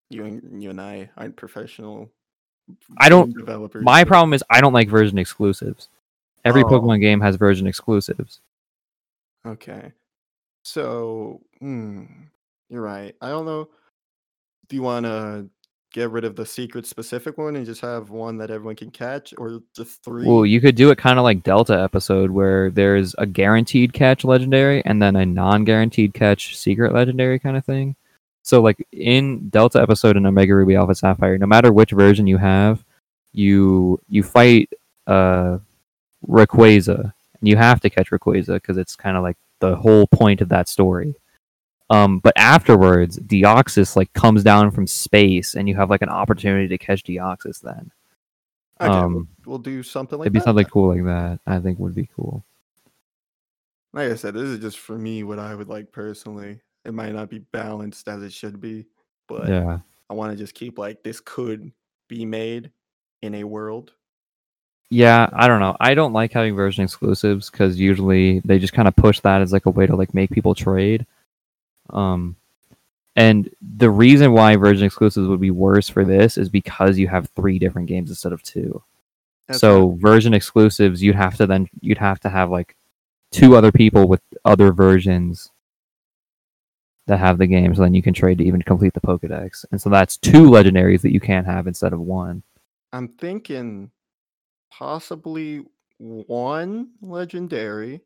you 0.10 0.24
and 0.24 0.64
you 0.64 0.70
and 0.70 0.80
I 0.82 1.10
aren't 1.18 1.36
professional. 1.36 2.10
I 2.98 3.10
don't- 3.10 3.36
developers. 3.38 3.84
My 3.84 4.04
problem 4.04 4.34
is 4.34 4.44
I 4.50 4.62
don't 4.62 4.74
like 4.74 4.90
version 4.90 5.18
exclusives. 5.18 5.90
Every 6.44 6.64
Oh. 6.64 6.68
Pokemon 6.68 7.02
game 7.02 7.22
has 7.22 7.36
version 7.36 7.68
exclusives. 7.68 8.40
Okay. 9.46 9.92
So, 10.64 11.42
hmm, 11.60 12.06
you're 12.70 12.82
right. 12.82 13.16
I 13.22 13.30
don't 13.30 13.46
know. 13.46 13.70
Do 14.68 14.76
you 14.76 14.82
want 14.82 15.06
to 15.06 15.48
get 15.94 16.10
rid 16.10 16.26
of 16.26 16.36
the 16.36 16.46
secret 16.46 16.86
specific 16.86 17.38
one 17.38 17.56
and 17.56 17.66
just 17.66 17.82
have 17.82 18.10
one 18.10 18.38
that 18.40 18.50
everyone 18.52 18.76
can 18.76 18.90
catch, 18.90 19.34
or 19.38 19.62
just 19.76 20.04
three? 20.04 20.26
Well, 20.26 20.46
you 20.46 20.60
could 20.60 20.76
do 20.76 20.90
it 20.90 20.98
kind 20.98 21.20
of 21.20 21.24
like 21.24 21.44
Delta 21.44 21.80
episode, 21.80 22.32
where 22.32 22.72
there's 22.72 23.14
a 23.20 23.26
guaranteed 23.28 23.94
catch 23.94 24.24
legendary 24.26 24.84
and 24.86 25.02
then 25.02 25.16
a 25.16 25.26
non-guaranteed 25.26 26.14
catch 26.16 26.58
secret 26.58 26.94
legendary 26.94 27.38
kind 27.40 27.56
of 27.58 27.64
thing. 27.66 27.96
So, 28.46 28.62
like 28.62 28.88
in 28.92 29.50
Delta 29.50 29.82
episode 29.82 30.18
and 30.18 30.28
Omega 30.28 30.54
Ruby 30.54 30.76
Alpha 30.76 30.94
Sapphire, 30.94 31.40
no 31.40 31.48
matter 31.48 31.74
which 31.74 31.90
version 31.90 32.28
you 32.28 32.38
have, 32.38 32.84
you 33.34 34.00
you 34.08 34.22
fight 34.22 34.70
uh 35.08 35.58
Rayquaza, 36.28 37.00
and 37.40 37.48
you 37.50 37.58
have 37.58 37.82
to 37.82 37.90
catch 37.90 38.12
Rayquaza 38.12 38.54
because 38.54 38.78
it's 38.78 38.96
kind 38.96 39.18
of 39.18 39.24
like 39.24 39.36
the 39.62 39.76
whole 39.76 40.06
point 40.06 40.42
of 40.42 40.50
that 40.50 40.70
story. 40.70 41.16
Um, 41.90 42.20
but 42.20 42.34
afterwards, 42.38 43.18
Deoxys 43.18 43.96
like 43.96 44.14
comes 44.14 44.44
down 44.44 44.70
from 44.70 44.86
space, 44.86 45.56
and 45.56 45.68
you 45.68 45.76
have 45.78 45.90
like 45.90 46.04
an 46.04 46.10
opportunity 46.10 46.68
to 46.68 46.78
catch 46.78 47.04
Deoxys. 47.04 47.62
Then 47.62 47.92
okay, 48.80 48.92
um, 48.92 49.28
we'll, 49.48 49.58
do 49.58 49.82
something 49.82 50.20
like 50.20 50.28
it'd 50.28 50.34
be 50.34 50.40
that. 50.40 50.46
something 50.46 50.66
then. 50.66 50.72
cool 50.72 50.96
like 50.96 51.06
that. 51.06 51.40
I 51.48 51.58
think 51.58 51.80
would 51.80 51.96
be 51.96 52.10
cool. 52.16 52.44
Like 53.92 54.12
I 54.12 54.16
said, 54.16 54.36
this 54.36 54.44
is 54.44 54.60
just 54.60 54.78
for 54.78 55.00
me 55.00 55.24
what 55.24 55.40
I 55.40 55.56
would 55.56 55.68
like 55.68 55.92
personally. 55.92 56.60
It 56.86 56.94
might 56.94 57.14
not 57.14 57.30
be 57.30 57.40
balanced 57.40 58.08
as 58.08 58.22
it 58.24 58.32
should 58.32 58.62
be, 58.62 58.86
but 59.28 59.48
yeah. 59.48 59.80
I 60.10 60.14
want 60.14 60.32
to 60.32 60.38
just 60.38 60.54
keep 60.54 60.78
like 60.78 61.04
this 61.04 61.20
could 61.20 61.72
be 62.08 62.26
made 62.26 62.72
in 63.22 63.36
a 63.36 63.44
world. 63.44 63.92
Yeah, 64.92 65.28
I 65.34 65.48
don't 65.48 65.60
know. 65.60 65.76
I 65.80 65.96
don't 65.96 66.14
like 66.14 66.32
having 66.32 66.56
version 66.56 66.84
exclusives 66.84 67.50
because 67.50 67.80
usually 67.80 68.40
they 68.42 68.60
just 68.60 68.74
kind 68.74 68.88
of 68.88 68.96
push 68.96 69.20
that 69.22 69.42
as 69.42 69.52
like 69.52 69.66
a 69.66 69.72
way 69.72 69.88
to 69.88 69.96
like 69.96 70.14
make 70.14 70.30
people 70.30 70.54
trade. 70.54 71.08
Um, 71.90 72.36
and 73.16 73.50
the 73.62 73.90
reason 73.90 74.32
why 74.32 74.56
version 74.58 74.86
exclusives 74.86 75.28
would 75.28 75.42
be 75.42 75.52
worse 75.52 75.90
for 75.90 76.06
this 76.06 76.38
is 76.38 76.50
because 76.50 77.00
you 77.00 77.08
have 77.08 77.30
three 77.36 77.58
different 77.58 77.88
games 77.88 78.10
instead 78.10 78.34
of 78.34 78.44
two. 78.44 78.84
So 79.52 79.92
version 80.00 80.34
exclusives, 80.34 81.04
you'd 81.04 81.16
have 81.16 81.38
to 81.38 81.46
then 81.46 81.68
you'd 81.82 82.00
have 82.00 82.20
to 82.22 82.30
have 82.30 82.50
like 82.50 82.76
two 83.32 83.56
other 83.56 83.72
people 83.72 84.08
with 84.08 84.22
other 84.44 84.72
versions 84.72 85.52
that 87.08 87.20
have 87.20 87.38
the 87.38 87.48
game, 87.48 87.74
so 87.76 87.82
then 87.84 87.94
you 87.94 88.02
can 88.02 88.14
trade 88.14 88.38
to 88.40 88.44
even 88.46 88.62
complete 88.62 88.94
the 88.94 89.02
Pokedex. 89.02 89.66
And 89.72 89.82
so 89.82 89.90
that's 89.90 90.18
two 90.18 90.50
legendaries 90.50 91.02
that 91.02 91.14
you 91.14 91.20
can't 91.20 91.46
have 91.48 91.68
instead 91.68 91.94
of 91.94 92.00
one. 92.00 92.44
I'm 92.92 93.10
thinking 93.10 93.92
possibly 94.72 95.66
one 96.00 96.92
legendary, 97.02 98.02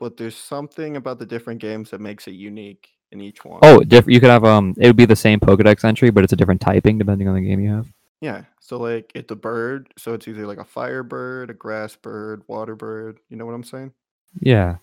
but 0.00 0.16
there's 0.16 0.36
something 0.36 0.96
about 0.96 1.18
the 1.18 1.26
different 1.26 1.60
games 1.60 1.90
that 1.90 2.00
makes 2.00 2.26
it 2.28 2.32
unique 2.32 2.88
in 3.10 3.20
each 3.20 3.44
one. 3.44 3.62
Oh, 3.62 3.80
diff- 3.84 4.06
you 4.08 4.20
could 4.20 4.30
have 4.30 4.44
um, 4.44 4.74
it 4.78 4.86
would 4.86 4.96
be 4.96 5.04
the 5.06 5.16
same 5.16 5.40
Pokedex 5.40 5.84
entry, 5.84 6.10
but 6.10 6.24
it's 6.24 6.32
a 6.32 6.36
different 6.36 6.60
typing 6.60 6.98
depending 6.98 7.28
on 7.28 7.34
the 7.34 7.40
game 7.40 7.60
you 7.60 7.70
have. 7.70 7.92
yeah. 8.20 8.44
So 8.60 8.78
like 8.78 9.12
it's 9.14 9.30
a 9.32 9.36
bird, 9.36 9.92
so 9.96 10.14
it's 10.14 10.28
either 10.28 10.46
like 10.46 10.58
a 10.58 10.64
fire 10.64 11.02
bird, 11.02 11.50
a 11.50 11.54
grass 11.54 11.96
bird, 11.96 12.42
water 12.48 12.76
bird. 12.76 13.20
You 13.30 13.36
know 13.36 13.46
what 13.46 13.54
I'm 13.54 13.64
saying? 13.64 13.92
Yeah, 14.40 14.78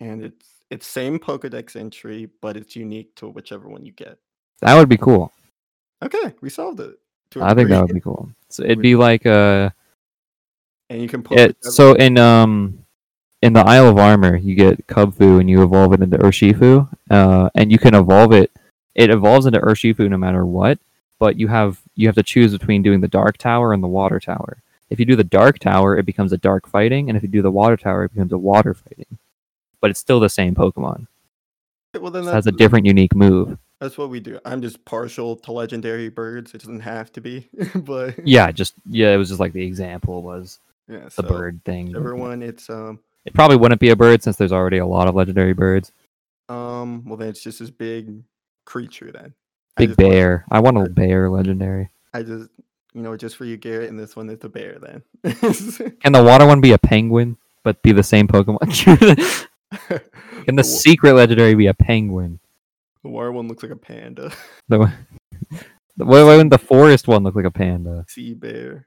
And 0.00 0.22
it's 0.24 0.57
it's 0.70 0.86
same 0.86 1.18
Pokedex 1.18 1.76
entry, 1.76 2.28
but 2.40 2.56
it's 2.56 2.76
unique 2.76 3.14
to 3.16 3.28
whichever 3.28 3.68
one 3.68 3.84
you 3.84 3.92
get. 3.92 4.18
that 4.60 4.74
would 4.74 4.88
be 4.88 4.96
cool. 4.96 5.32
Okay, 6.02 6.34
we 6.40 6.50
solved 6.50 6.80
it. 6.80 6.98
I 7.36 7.52
a 7.52 7.54
think 7.54 7.68
that 7.70 7.82
would 7.82 7.94
be 7.94 8.00
cool. 8.00 8.30
So 8.48 8.62
it'd 8.62 8.80
be 8.80 8.96
like 8.96 9.26
uh, 9.26 9.70
And 10.88 11.02
you 11.02 11.08
can 11.08 11.22
put 11.22 11.38
it. 11.38 11.56
So 11.64 11.94
in 11.94 12.18
um, 12.18 12.84
in 13.42 13.52
the 13.52 13.60
Isle 13.60 13.88
of 13.88 13.98
Armor, 13.98 14.36
you 14.36 14.54
get 14.54 14.86
Kubfu 14.86 15.40
and 15.40 15.48
you 15.48 15.62
evolve 15.62 15.92
it 15.92 16.02
into 16.02 16.18
Urshifu, 16.18 16.88
uh, 17.10 17.50
and 17.54 17.70
you 17.70 17.78
can 17.78 17.94
evolve 17.94 18.32
it. 18.32 18.50
It 18.94 19.10
evolves 19.10 19.46
into 19.46 19.60
Urshifu 19.60 20.08
no 20.08 20.16
matter 20.16 20.44
what, 20.44 20.78
but 21.18 21.38
you 21.38 21.48
have 21.48 21.80
you 21.94 22.08
have 22.08 22.16
to 22.16 22.22
choose 22.22 22.52
between 22.52 22.82
doing 22.82 23.00
the 23.00 23.08
Dark 23.08 23.36
Tower 23.38 23.72
and 23.72 23.82
the 23.82 23.88
Water 23.88 24.20
Tower. 24.20 24.58
If 24.90 24.98
you 24.98 25.04
do 25.04 25.16
the 25.16 25.24
Dark 25.24 25.58
Tower, 25.58 25.98
it 25.98 26.06
becomes 26.06 26.32
a 26.32 26.38
Dark 26.38 26.66
Fighting, 26.66 27.08
and 27.08 27.16
if 27.16 27.22
you 27.22 27.28
do 27.28 27.42
the 27.42 27.50
Water 27.50 27.76
Tower, 27.76 28.04
it 28.04 28.14
becomes 28.14 28.32
a 28.32 28.38
Water 28.38 28.74
Fighting. 28.74 29.18
But 29.80 29.90
it's 29.90 30.00
still 30.00 30.20
the 30.20 30.28
same 30.28 30.54
Pokemon. 30.54 31.06
well, 32.00 32.10
then 32.10 32.22
It 32.24 32.26
has 32.26 32.44
that's, 32.44 32.46
a 32.48 32.52
different, 32.52 32.86
unique 32.86 33.14
move. 33.14 33.58
that's 33.80 33.96
what 33.96 34.10
we 34.10 34.20
do. 34.20 34.38
I'm 34.44 34.60
just 34.62 34.84
partial 34.84 35.36
to 35.36 35.52
legendary 35.52 36.08
birds. 36.08 36.52
It 36.54 36.58
doesn't 36.62 36.80
have 36.80 37.12
to 37.12 37.20
be, 37.20 37.48
but 37.74 38.26
Yeah, 38.26 38.50
just 38.50 38.74
yeah, 38.86 39.12
it 39.12 39.16
was 39.16 39.28
just 39.28 39.40
like 39.40 39.52
the 39.52 39.64
example 39.64 40.22
was 40.22 40.58
yeah. 40.88 41.04
the 41.04 41.10
so 41.10 41.22
bird 41.22 41.60
thing. 41.64 41.94
Everyone, 41.94 42.42
it's 42.42 42.68
um 42.70 42.98
It 43.24 43.34
probably 43.34 43.56
wouldn't 43.56 43.80
be 43.80 43.90
a 43.90 43.96
bird 43.96 44.22
since 44.22 44.36
there's 44.36 44.52
already 44.52 44.78
a 44.78 44.86
lot 44.86 45.06
of 45.08 45.14
legendary 45.14 45.52
birds. 45.54 45.92
um 46.48 47.04
well 47.06 47.16
then 47.16 47.28
it's 47.28 47.42
just 47.42 47.58
this 47.60 47.70
big 47.70 48.22
creature 48.64 49.10
then. 49.12 49.34
I 49.76 49.82
Big 49.86 49.88
want- 49.90 49.98
bear. 49.98 50.44
I 50.50 50.58
want 50.60 50.76
a 50.78 50.90
bear 50.90 51.30
legendary. 51.30 51.90
I 52.12 52.22
just 52.24 52.50
you 52.94 53.02
know 53.02 53.16
just 53.16 53.36
for 53.36 53.44
you 53.44 53.56
Garrett, 53.56 53.90
and 53.90 53.98
this 53.98 54.16
one 54.16 54.28
is 54.28 54.38
the 54.40 54.48
bear 54.48 54.78
then. 54.80 55.02
Can 56.00 56.12
the 56.12 56.22
water 56.24 56.46
one 56.46 56.60
be 56.60 56.72
a 56.72 56.78
penguin, 56.78 57.36
but 57.62 57.80
be 57.82 57.92
the 57.92 58.02
same 58.02 58.26
Pokemon? 58.26 59.46
Can 60.44 60.56
the 60.56 60.64
secret 60.64 61.14
legendary 61.14 61.54
be 61.54 61.66
a 61.66 61.74
penguin? 61.74 62.40
the 63.02 63.10
water 63.10 63.32
one 63.32 63.48
looks 63.48 63.62
like 63.62 63.72
a 63.72 63.76
panda. 63.76 64.32
The 64.68 64.78
one- 64.78 64.92
why 65.96 66.22
wouldn't 66.24 66.50
the 66.50 66.58
forest 66.58 67.08
one 67.08 67.22
look 67.22 67.34
like 67.34 67.44
a 67.44 67.50
panda? 67.50 68.04
Sea 68.08 68.34
bear. 68.34 68.86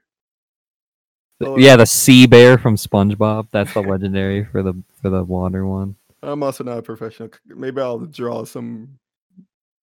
Oh, 1.44 1.58
yeah, 1.58 1.76
the 1.76 1.86
sea 1.86 2.26
bear 2.26 2.56
from 2.56 2.76
SpongeBob. 2.76 3.48
That's 3.50 3.74
the 3.74 3.82
legendary 3.82 4.44
for 4.44 4.62
the 4.62 4.74
for 5.00 5.10
the 5.10 5.24
water 5.24 5.66
one. 5.66 5.96
I'm 6.22 6.42
also 6.42 6.62
not 6.62 6.78
a 6.78 6.82
professional. 6.82 7.30
Maybe 7.46 7.80
I'll 7.80 7.98
draw 7.98 8.44
some 8.44 8.98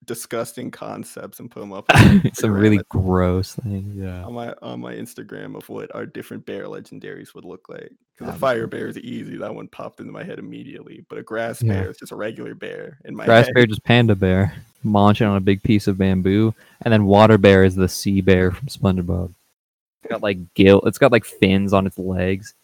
disgusting 0.10 0.72
concepts 0.72 1.39
and 1.39 1.51
put 1.51 1.60
them 1.60 1.72
up 1.72 1.86
Some 2.34 2.51
really 2.51 2.80
gross 2.89 3.53
thing. 3.53 3.93
Yeah. 3.95 4.24
on 4.26 4.34
my 4.34 4.55
on 4.64 4.80
my 4.82 4.95
Instagram 4.95 5.55
of 5.55 5.70
what 5.70 5.93
our 5.93 6.07
different 6.07 6.47
bear 6.47 6.66
legendaries 6.66 7.36
would 7.36 7.45
look 7.45 7.70
like. 7.70 7.91
Because 8.18 8.34
a 8.34 8.38
fire 8.39 8.66
bear 8.66 8.88
is 8.88 8.97
easy. 8.97 9.38
That 9.38 9.53
one 9.53 9.68
popped 9.68 9.99
into 9.99 10.12
my 10.12 10.24
head 10.24 10.39
immediately. 10.39 11.05
But 11.10 11.20
a 11.20 11.24
grass 11.24 11.62
Yeah. 11.62 11.74
bear 11.74 11.91
is 11.91 11.97
just 11.97 12.12
a 12.12 12.16
regular 12.16 12.55
bear 12.55 12.97
in 13.05 13.16
my 13.16 13.26
Grass 13.26 13.45
head. 13.45 13.53
bear 13.53 13.68
just 13.68 13.84
panda 13.84 14.16
bear, 14.16 14.51
munching 14.84 15.28
on 15.28 15.38
a 15.38 15.41
big 15.41 15.62
piece 15.62 15.86
of 15.88 15.99
bamboo, 15.99 16.55
and 16.82 16.91
then 16.91 17.05
water 17.05 17.38
bear 17.38 17.64
is 17.64 17.76
the 17.76 17.88
sea 17.88 18.22
bear 18.22 18.51
from 18.51 18.68
SpongeBob. 18.68 19.32
It's 20.01 20.10
got 20.12 20.24
like 20.24 20.39
gill. 20.55 20.82
It's 20.88 20.97
got 20.97 21.12
like 21.12 21.24
fins 21.24 21.72
on 21.72 21.86
its 21.86 21.99
legs. 21.99 22.55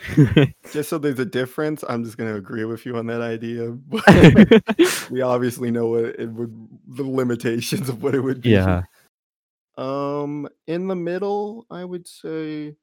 Just 0.72 0.90
so 0.90 0.98
there's 0.98 1.18
a 1.18 1.24
difference, 1.24 1.84
I'm 1.88 2.04
just 2.04 2.18
gonna 2.18 2.34
agree 2.34 2.64
with 2.64 2.84
you 2.84 2.96
on 2.96 3.06
that 3.06 3.20
idea. 3.20 3.70
But 3.88 5.10
we 5.10 5.22
obviously 5.22 5.70
know 5.70 5.86
what 5.86 6.04
it 6.18 6.30
would 6.30 6.68
the 6.88 7.04
limitations 7.04 7.88
of 7.88 8.02
what 8.02 8.14
it 8.14 8.20
would 8.20 8.40
be. 8.42 8.50
yeah, 8.50 8.82
Um, 9.78 10.48
in 10.66 10.88
the 10.88 10.94
middle, 10.96 11.66
I 11.70 11.84
would 11.84 12.06
say. 12.06 12.74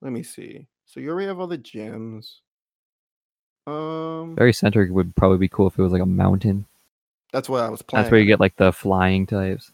Let 0.00 0.12
me 0.12 0.22
see. 0.22 0.66
So 0.86 1.00
you 1.00 1.10
already 1.10 1.28
have 1.28 1.38
all 1.38 1.46
the 1.46 1.56
gems. 1.58 2.40
Um, 3.66 4.34
very 4.34 4.52
centric 4.52 4.90
would 4.90 5.14
probably 5.14 5.38
be 5.38 5.48
cool 5.48 5.68
if 5.68 5.78
it 5.78 5.82
was 5.82 5.92
like 5.92 6.02
a 6.02 6.06
mountain. 6.06 6.66
that's 7.32 7.48
what 7.48 7.62
I 7.62 7.68
was 7.68 7.82
planning. 7.82 8.04
That's 8.04 8.10
where 8.12 8.20
you 8.20 8.26
get 8.26 8.40
like 8.40 8.56
the 8.56 8.72
flying 8.72 9.26
types. 9.26 9.70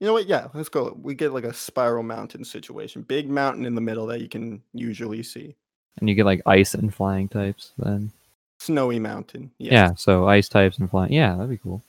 You 0.00 0.06
know 0.06 0.12
what? 0.12 0.26
Yeah, 0.26 0.48
let's 0.52 0.68
go. 0.68 0.96
We 1.00 1.14
get 1.14 1.32
like 1.32 1.44
a 1.44 1.54
spiral 1.54 2.02
mountain 2.02 2.44
situation. 2.44 3.02
Big 3.02 3.30
mountain 3.30 3.64
in 3.64 3.74
the 3.74 3.80
middle 3.80 4.06
that 4.06 4.20
you 4.20 4.28
can 4.28 4.62
usually 4.74 5.22
see. 5.22 5.56
And 5.98 6.08
you 6.08 6.14
get 6.14 6.26
like 6.26 6.42
ice 6.44 6.74
and 6.74 6.94
flying 6.94 7.28
types 7.28 7.72
then. 7.78 8.12
Snowy 8.58 8.98
mountain. 8.98 9.50
Yes. 9.58 9.72
Yeah, 9.72 9.94
so 9.94 10.28
ice 10.28 10.48
types 10.48 10.78
and 10.78 10.90
flying. 10.90 11.12
Yeah, 11.12 11.34
that'd 11.34 11.48
be 11.48 11.56
cool. 11.56 11.82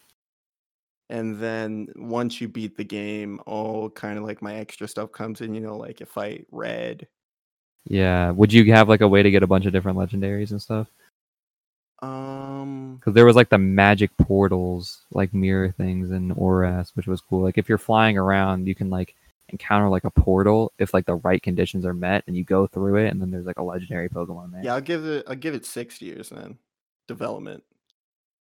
And 1.09 1.37
then 1.37 1.89
once 1.95 2.39
you 2.39 2.47
beat 2.47 2.77
the 2.77 2.83
game, 2.83 3.41
all 3.45 3.89
kind 3.89 4.17
of 4.17 4.23
like 4.23 4.41
my 4.41 4.55
extra 4.55 4.87
stuff 4.87 5.11
comes 5.11 5.41
in. 5.41 5.53
You 5.53 5.61
know, 5.61 5.77
like 5.77 5.99
if 5.99 6.17
I 6.17 6.45
red. 6.51 7.07
Yeah. 7.85 8.31
Would 8.31 8.53
you 8.53 8.71
have 8.73 8.89
like 8.89 9.01
a 9.01 9.07
way 9.07 9.23
to 9.23 9.31
get 9.31 9.43
a 9.43 9.47
bunch 9.47 9.65
of 9.65 9.73
different 9.73 9.97
legendaries 9.97 10.51
and 10.51 10.61
stuff? 10.61 10.87
Um, 12.01 12.36
Um, 12.61 12.95
because 12.97 13.13
there 13.13 13.25
was 13.25 13.35
like 13.35 13.49
the 13.49 13.57
magic 13.57 14.15
portals, 14.17 15.01
like 15.11 15.33
mirror 15.33 15.71
things 15.77 16.11
in 16.11 16.33
Oras, 16.35 16.91
which 16.95 17.07
was 17.07 17.21
cool. 17.21 17.41
Like 17.41 17.57
if 17.57 17.69
you're 17.69 17.77
flying 17.77 18.17
around, 18.17 18.67
you 18.67 18.75
can 18.75 18.89
like 18.89 19.15
encounter 19.49 19.87
like 19.89 20.03
a 20.03 20.11
portal 20.11 20.73
if 20.77 20.93
like 20.93 21.05
the 21.05 21.15
right 21.15 21.41
conditions 21.41 21.85
are 21.85 21.93
met, 21.93 22.23
and 22.27 22.35
you 22.35 22.43
go 22.43 22.67
through 22.67 22.97
it, 23.05 23.09
and 23.09 23.21
then 23.21 23.31
there's 23.31 23.45
like 23.45 23.59
a 23.59 23.63
legendary 23.63 24.09
Pokemon 24.09 24.51
there. 24.51 24.61
yeah, 24.63 24.73
I'll 24.75 24.81
give 24.81 25.05
it. 25.05 25.25
I'll 25.27 25.35
give 25.35 25.53
it 25.55 25.65
six 25.65 26.01
years 26.01 26.29
then. 26.29 26.57
Development. 27.07 27.63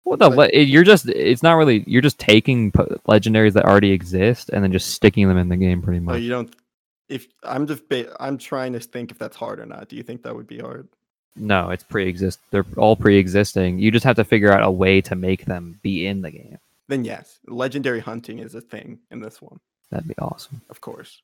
Well, 0.05 0.19
no, 0.19 0.31
but- 0.31 0.55
it- 0.55 0.69
you're 0.69 0.85
just 0.85 1.09
it's 1.09 1.43
not 1.43 1.55
really 1.55 1.83
you're 1.87 2.03
just 2.03 2.19
taking 2.19 2.71
po- 2.73 2.99
legendaries 3.09 3.55
that 3.55 3.65
already 3.65 3.91
exist 3.93 4.51
and 4.53 4.63
then 4.63 4.73
just 4.73 4.91
sticking 4.93 5.27
them 5.29 5.37
in 5.39 5.49
the 5.49 5.57
game 5.57 5.83
pretty 5.83 5.99
Oh, 5.99 6.03
much. 6.05 6.21
you 6.21 6.31
don't. 6.31 6.55
if 7.09 7.29
I'm 7.45 7.67
just 7.69 7.89
ba- 7.89 8.17
I'm 8.21 8.37
trying 8.39 8.73
to 8.73 8.81
think 8.81 9.11
if 9.13 9.19
that's 9.19 9.37
hard 9.37 9.61
or 9.61 9.67
not. 9.67 9.89
Do 9.89 9.95
you 9.97 10.03
think 10.03 10.23
that 10.25 10.35
would 10.35 10.47
be 10.49 10.59
hard? 10.59 10.89
No, 11.37 11.71
it's 11.71 11.85
pre-exist. 11.85 12.41
They're 12.51 12.65
all 12.77 12.97
pre-existing. 12.97 13.79
You 13.79 13.91
just 13.91 14.05
have 14.05 14.17
to 14.17 14.25
figure 14.25 14.53
out 14.53 14.63
a 14.63 14.71
way 14.71 15.01
to 15.03 15.15
make 15.15 15.45
them 15.45 15.79
be 15.83 16.07
in 16.07 16.23
the 16.23 16.31
game. 16.31 16.59
Then 16.89 17.05
yes, 17.05 17.39
legendary 17.47 18.01
hunting 18.01 18.39
is 18.39 18.55
a 18.55 18.61
thing 18.61 18.99
in 19.11 19.21
this 19.21 19.43
one, 19.43 19.59
That'd 19.91 20.09
be 20.09 20.15
awesome. 20.19 20.61
of 20.71 20.81
course. 20.81 21.21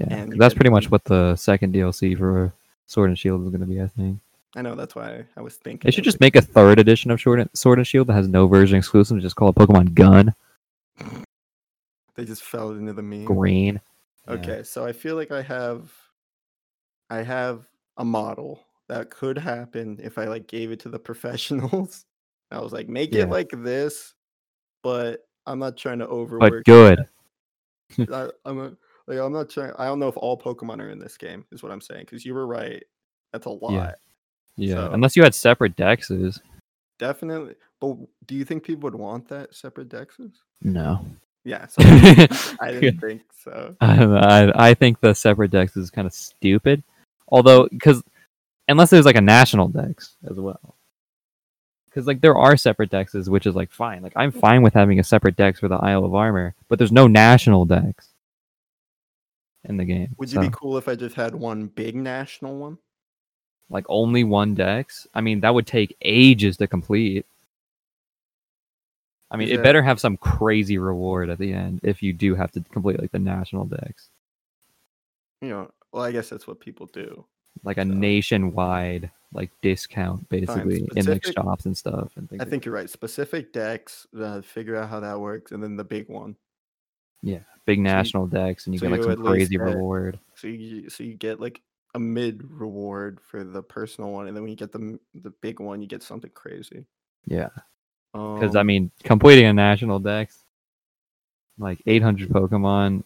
Yeah, 0.00 0.06
And 0.10 0.40
that's 0.40 0.54
pretty 0.54 0.70
much 0.70 0.90
what 0.90 1.04
the 1.04 1.34
second 1.36 1.72
DLC 1.74 2.16
for 2.16 2.52
Sword 2.86 3.10
and 3.10 3.18
Shield 3.18 3.42
is 3.42 3.48
going 3.48 3.60
to 3.60 3.66
be. 3.66 3.80
I 3.80 3.86
think 3.86 4.18
I 4.56 4.62
know 4.62 4.74
that's 4.74 4.94
why 4.94 5.24
I 5.36 5.40
was 5.40 5.56
thinking. 5.56 5.86
they 5.86 5.90
should 5.92 6.04
just 6.04 6.20
make 6.20 6.36
a 6.36 6.40
third 6.40 6.78
edition 6.78 7.10
of 7.10 7.20
Sword 7.20 7.40
and, 7.40 7.50
Sword 7.54 7.78
and 7.78 7.86
Shield 7.86 8.06
that 8.08 8.14
has 8.14 8.28
no 8.28 8.46
version 8.46 8.78
exclusive. 8.78 9.14
and 9.16 9.22
Just 9.22 9.36
call 9.36 9.50
it 9.50 9.54
Pokemon 9.56 9.94
Gun 9.94 10.34
They 12.16 12.24
just 12.24 12.42
fell 12.42 12.70
into 12.72 12.92
the 12.92 13.02
meme. 13.02 13.24
Green. 13.24 13.80
Yeah. 14.26 14.34
Okay, 14.34 14.62
so 14.62 14.84
I 14.84 14.92
feel 14.92 15.14
like 15.16 15.30
I 15.30 15.42
have 15.42 15.90
I 17.08 17.22
have 17.22 17.64
a 17.98 18.04
model 18.04 18.64
that 18.88 19.10
could 19.10 19.36
happen 19.36 19.98
if 20.02 20.16
I 20.18 20.24
like 20.24 20.46
gave 20.46 20.70
it 20.70 20.80
to 20.80 20.88
the 20.88 20.98
professionals. 20.98 22.04
I 22.50 22.60
was 22.60 22.72
like, 22.72 22.88
make 22.88 23.12
Yeah. 23.12 23.24
it 23.24 23.28
like 23.30 23.50
this, 23.52 24.14
but 24.82 25.20
I'm 25.46 25.58
not 25.58 25.76
trying 25.76 25.98
to 25.98 26.06
overwork. 26.06 26.40
but 26.52 26.64
good. 26.64 26.98
I, 28.12 28.28
I'm 28.44 28.58
a, 28.58 28.72
like 29.06 29.18
I'm 29.18 29.32
not 29.32 29.50
trying. 29.50 29.72
I 29.78 29.86
don't 29.86 29.98
know 29.98 30.08
if 30.08 30.16
all 30.16 30.38
Pokemon 30.38 30.80
are 30.80 30.90
in 30.90 30.98
this 30.98 31.16
game. 31.16 31.44
Is 31.52 31.62
what 31.62 31.72
I'm 31.72 31.80
saying. 31.80 32.02
Because 32.06 32.24
you 32.24 32.34
were 32.34 32.46
right. 32.46 32.82
That's 33.32 33.46
a 33.46 33.50
lot. 33.50 33.96
Yeah, 34.56 34.74
So- 34.74 34.92
unless 34.92 35.16
you 35.16 35.22
had 35.22 35.34
separate 35.34 35.76
dexes. 35.76 36.40
Definitely. 36.98 37.54
But 37.80 37.96
do 38.26 38.34
you 38.34 38.44
think 38.44 38.64
people 38.64 38.82
would 38.90 38.94
want 38.98 39.28
that 39.28 39.54
separate 39.54 39.88
dexes? 39.88 40.32
No, 40.62 41.04
Yeah. 41.44 41.66
So 41.68 41.80
I 42.60 42.72
didn't 42.72 42.98
think 43.00 43.22
so. 43.44 43.76
I, 43.80 44.02
I 44.04 44.70
I 44.70 44.74
think 44.74 45.00
the 45.00 45.14
separate 45.14 45.50
dex 45.52 45.76
is 45.76 45.90
kind 45.90 46.06
of 46.06 46.12
stupid. 46.12 46.82
Although, 47.28 47.68
because 47.68 48.02
unless 48.68 48.90
there's 48.90 49.06
like 49.06 49.16
a 49.16 49.20
national 49.20 49.68
dex 49.68 50.16
as 50.28 50.38
well, 50.38 50.76
because 51.86 52.06
like 52.06 52.20
there 52.20 52.36
are 52.36 52.56
separate 52.56 52.90
dexes, 52.90 53.28
which 53.28 53.46
is 53.46 53.54
like 53.54 53.70
fine. 53.70 54.02
Like 54.02 54.14
I'm 54.16 54.32
fine 54.32 54.62
with 54.62 54.74
having 54.74 54.98
a 54.98 55.04
separate 55.04 55.36
dex 55.36 55.60
for 55.60 55.68
the 55.68 55.76
Isle 55.76 56.04
of 56.04 56.14
Armor, 56.14 56.54
but 56.68 56.78
there's 56.78 56.92
no 56.92 57.06
national 57.06 57.64
dex 57.64 58.08
in 59.64 59.76
the 59.76 59.84
game. 59.84 60.14
Would 60.16 60.32
you 60.32 60.40
be 60.40 60.50
cool 60.50 60.78
if 60.78 60.88
I 60.88 60.94
just 60.94 61.16
had 61.16 61.34
one 61.34 61.66
big 61.66 61.94
national 61.94 62.56
one? 62.56 62.78
like 63.70 63.84
only 63.88 64.24
one 64.24 64.54
dex? 64.54 65.06
I 65.14 65.20
mean, 65.20 65.40
that 65.40 65.54
would 65.54 65.66
take 65.66 65.96
ages 66.02 66.56
to 66.58 66.66
complete. 66.66 67.26
I 69.30 69.36
mean, 69.36 69.48
Is 69.48 69.58
it 69.58 69.62
better 69.62 69.82
have 69.82 70.00
some 70.00 70.16
crazy 70.16 70.78
reward 70.78 71.28
at 71.28 71.38
the 71.38 71.52
end 71.52 71.80
if 71.82 72.02
you 72.02 72.12
do 72.12 72.34
have 72.34 72.50
to 72.52 72.64
complete 72.72 72.98
like 72.98 73.12
the 73.12 73.18
national 73.18 73.66
dex. 73.66 74.08
You 75.42 75.48
know, 75.50 75.70
well, 75.92 76.02
I 76.04 76.12
guess 76.12 76.28
that's 76.28 76.46
what 76.46 76.60
people 76.60 76.86
do. 76.86 77.24
like 77.64 77.78
a 77.78 77.82
So- 77.82 77.88
nationwide 77.92 79.10
like 79.34 79.50
discount 79.60 80.26
basically 80.30 80.88
in 80.96 81.04
like 81.04 81.22
shops 81.26 81.66
and 81.66 81.76
stuff 81.76 82.16
and 82.16 82.30
things 82.30 82.40
I 82.40 82.44
like 82.44 82.50
think 82.50 82.64
you're 82.64 82.74
right. 82.74 82.88
Specific 82.88 83.52
decks, 83.52 84.06
uh, 84.18 84.40
figure 84.40 84.74
out 84.76 84.88
how 84.88 85.00
that 85.00 85.20
works, 85.20 85.52
and 85.52 85.62
then 85.62 85.76
the 85.76 85.84
big 85.84 86.08
one. 86.08 86.34
Yeah, 87.22 87.40
big 87.66 87.80
national 87.80 88.26
decks 88.28 88.66
and 88.66 88.74
you 88.74 88.78
so 88.78 88.86
get 88.86 88.92
like 88.92 89.00
you 89.06 89.12
some 89.14 89.24
crazy 89.26 89.56
get- 89.56 89.64
reward 89.64 90.18
So 90.34 90.46
you 90.46 90.88
so 90.88 91.02
you 91.04 91.14
get 91.14 91.40
like 91.40 91.60
a 91.94 91.98
mid 91.98 92.48
reward 92.50 93.18
for 93.20 93.42
the 93.44 93.62
personal 93.62 94.12
one, 94.12 94.28
and 94.28 94.36
then 94.36 94.42
when 94.44 94.50
you 94.50 94.56
get 94.56 94.72
the 94.72 94.98
the 95.14 95.30
big 95.42 95.58
one, 95.60 95.82
you 95.82 95.88
get 95.88 96.02
something 96.02 96.30
crazy. 96.34 96.84
yeah 97.26 97.48
because 98.14 98.56
i 98.56 98.60
Um, 98.60 98.66
mean 98.68 98.90
completing 99.04 99.44
a 99.46 99.52
national 99.52 99.98
dex 99.98 100.44
like 101.58 101.82
800 101.86 102.30
pokemon 102.30 103.02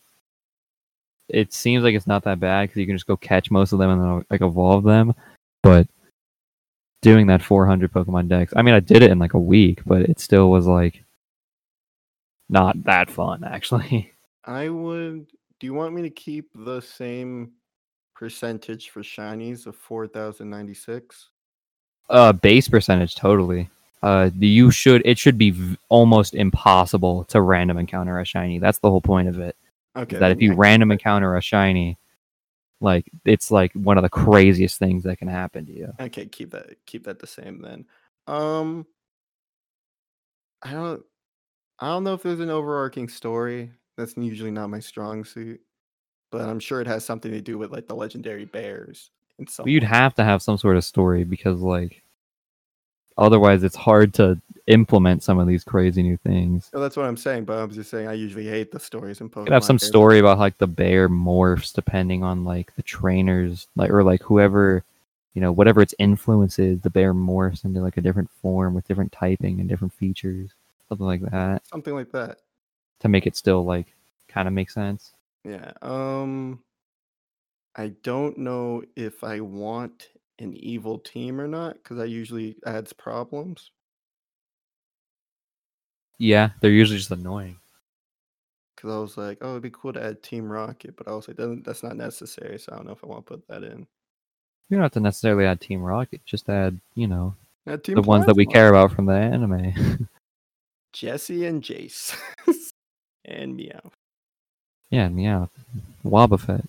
it 1.32 1.52
seems 1.52 1.82
like 1.82 1.94
it's 1.94 2.06
not 2.06 2.24
that 2.24 2.40
bad 2.40 2.62
because 2.62 2.78
you 2.78 2.86
can 2.86 2.96
just 2.96 3.06
go 3.06 3.16
catch 3.16 3.50
most 3.50 3.72
of 3.72 3.78
them 3.78 3.90
and 3.90 4.02
then 4.02 4.26
like 4.30 4.40
evolve 4.40 4.84
them 4.84 5.14
but 5.62 5.88
doing 7.00 7.26
that 7.26 7.42
400 7.42 7.92
pokemon 7.92 8.28
dex 8.28 8.52
i 8.56 8.62
mean 8.62 8.74
i 8.74 8.80
did 8.80 9.02
it 9.02 9.10
in 9.10 9.18
like 9.18 9.34
a 9.34 9.38
week 9.38 9.80
but 9.84 10.02
it 10.02 10.20
still 10.20 10.50
was 10.50 10.66
like 10.66 11.02
not 12.48 12.82
that 12.84 13.10
fun 13.10 13.42
actually 13.46 14.12
I 14.44 14.68
would. 14.68 15.26
Do 15.60 15.66
you 15.66 15.74
want 15.74 15.94
me 15.94 16.02
to 16.02 16.10
keep 16.10 16.50
the 16.54 16.80
same 16.80 17.52
percentage 18.14 18.90
for 18.90 19.02
shinies 19.02 19.66
of 19.66 19.76
four 19.76 20.06
thousand 20.06 20.50
ninety 20.50 20.74
six? 20.74 21.28
uh 22.10 22.32
base 22.32 22.68
percentage 22.68 23.14
totally 23.14 23.70
uh 24.02 24.28
you 24.36 24.72
should 24.72 25.00
it 25.04 25.16
should 25.16 25.38
be 25.38 25.50
v- 25.50 25.78
almost 25.88 26.34
impossible 26.34 27.24
to 27.24 27.40
random 27.40 27.78
encounter 27.78 28.18
a 28.18 28.24
shiny 28.24 28.58
that's 28.58 28.78
the 28.78 28.90
whole 28.90 29.00
point 29.00 29.28
of 29.28 29.38
it 29.38 29.56
Okay. 29.96 30.18
that 30.18 30.30
if 30.32 30.40
you 30.40 30.54
random 30.54 30.90
encounter 30.92 31.36
a 31.36 31.42
shiny 31.42 31.98
like 32.80 33.10
it's 33.24 33.50
like 33.50 33.72
one 33.74 33.98
of 33.98 34.02
the 34.02 34.08
craziest 34.10 34.78
things 34.78 35.04
that 35.04 35.18
can 35.18 35.28
happen 35.28 35.66
to 35.66 35.72
you 35.72 35.92
Okay, 36.00 36.26
keep 36.26 36.50
that 36.52 36.76
keep 36.86 37.04
that 37.04 37.18
the 37.18 37.26
same 37.26 37.60
then. 37.62 37.86
Um 38.26 38.86
I 40.62 40.72
don't 40.72 41.02
I 41.80 41.88
don't 41.88 42.04
know 42.04 42.14
if 42.14 42.22
there's 42.22 42.40
an 42.40 42.50
overarching 42.50 43.08
story. 43.08 43.72
That's 43.96 44.16
usually 44.16 44.50
not 44.50 44.70
my 44.70 44.80
strong 44.80 45.24
suit. 45.24 45.60
But 46.30 46.42
I'm 46.48 46.60
sure 46.60 46.80
it 46.80 46.86
has 46.88 47.04
something 47.04 47.32
to 47.32 47.40
do 47.42 47.58
with 47.58 47.72
like 47.72 47.88
the 47.88 47.96
legendary 47.96 48.46
bears 48.46 49.10
and 49.38 49.48
so 49.48 49.64
you'd 49.66 49.82
have 49.84 50.14
to 50.14 50.24
have 50.24 50.42
some 50.42 50.58
sort 50.58 50.76
of 50.76 50.84
story 50.84 51.24
because 51.24 51.60
like 51.60 52.01
otherwise 53.18 53.62
it's 53.62 53.76
hard 53.76 54.12
to 54.14 54.40
implement 54.68 55.22
some 55.22 55.38
of 55.40 55.46
these 55.48 55.64
crazy 55.64 56.02
new 56.02 56.16
things 56.16 56.70
Oh, 56.72 56.80
that's 56.80 56.96
what 56.96 57.06
I'm 57.06 57.16
saying, 57.16 57.44
but 57.46 57.58
I'm 57.58 57.70
just 57.72 57.90
saying 57.90 58.06
I 58.08 58.12
usually 58.12 58.46
hate 58.46 58.70
the 58.70 58.78
stories 58.80 59.20
in 59.20 59.28
Pokemon. 59.28 59.38
you 59.40 59.44
could 59.46 59.52
have 59.54 59.64
some 59.64 59.76
games. 59.76 59.86
story 59.88 60.18
about 60.20 60.38
like 60.38 60.58
the 60.58 60.68
bear 60.68 61.08
morphs 61.08 61.72
depending 61.74 62.22
on 62.22 62.44
like 62.44 62.74
the 62.76 62.82
trainers 62.82 63.66
like 63.76 63.90
or 63.90 64.04
like 64.04 64.22
whoever 64.22 64.84
you 65.34 65.40
know 65.40 65.50
whatever 65.50 65.80
its 65.82 65.94
influence 65.98 66.58
is 66.58 66.80
the 66.82 66.90
bear 66.90 67.12
morphs 67.12 67.64
into 67.64 67.80
like 67.80 67.96
a 67.96 68.00
different 68.00 68.30
form 68.40 68.72
with 68.74 68.86
different 68.86 69.10
typing 69.12 69.58
and 69.60 69.68
different 69.68 69.92
features 69.94 70.50
something 70.88 71.06
like 71.06 71.22
that 71.22 71.66
Something 71.66 71.94
like 71.94 72.12
that. 72.12 72.38
to 73.00 73.08
make 73.08 73.26
it 73.26 73.34
still 73.36 73.64
like 73.64 73.86
kind 74.28 74.46
of 74.46 74.54
make 74.54 74.70
sense 74.70 75.12
Yeah. 75.44 75.72
Um 75.82 76.60
I 77.74 77.88
don't 78.02 78.38
know 78.38 78.84
if 78.96 79.24
I 79.24 79.40
want 79.40 80.08
an 80.42 80.54
evil 80.56 80.98
team 80.98 81.40
or 81.40 81.46
not 81.48 81.74
because 81.74 81.96
that 81.98 82.08
usually 82.08 82.56
adds 82.66 82.92
problems. 82.92 83.70
yeah 86.18 86.50
they're 86.60 86.70
usually 86.70 86.98
just 86.98 87.10
annoying 87.10 87.56
Because 88.76 88.90
I 88.90 88.98
was 88.98 89.16
like, 89.16 89.38
oh, 89.42 89.50
it'd 89.50 89.62
be 89.62 89.70
cool 89.70 89.92
to 89.92 90.02
add 90.04 90.22
Team 90.22 90.50
Rocket, 90.50 90.96
but 90.96 91.08
I 91.08 91.12
was 91.12 91.28
like, 91.28 91.36
that's 91.64 91.82
not 91.82 91.96
necessary, 91.96 92.58
so 92.58 92.72
I 92.72 92.76
don't 92.76 92.86
know 92.86 92.92
if 92.92 93.04
I 93.04 93.06
want 93.06 93.26
to 93.26 93.32
put 93.36 93.48
that 93.48 93.62
in. 93.64 93.86
you 94.68 94.76
don't 94.76 94.82
have 94.82 94.92
to 94.92 95.00
necessarily 95.00 95.44
add 95.46 95.60
team 95.60 95.82
rocket 95.82 96.20
just 96.24 96.48
add 96.48 96.78
you 96.94 97.06
know 97.06 97.34
Add 97.66 97.84
the 97.84 98.02
ones 98.02 98.26
that 98.26 98.36
we 98.36 98.46
care 98.46 98.68
about 98.68 98.92
from 98.92 99.06
the 99.06 99.14
anime 99.14 100.08
Jessie 100.92 101.46
and 101.46 101.62
Jace. 101.62 102.16
and 103.24 103.54
Meow. 103.56 103.92
yeah 104.90 105.08
meow 105.08 105.48
wobbuffet 106.04 106.66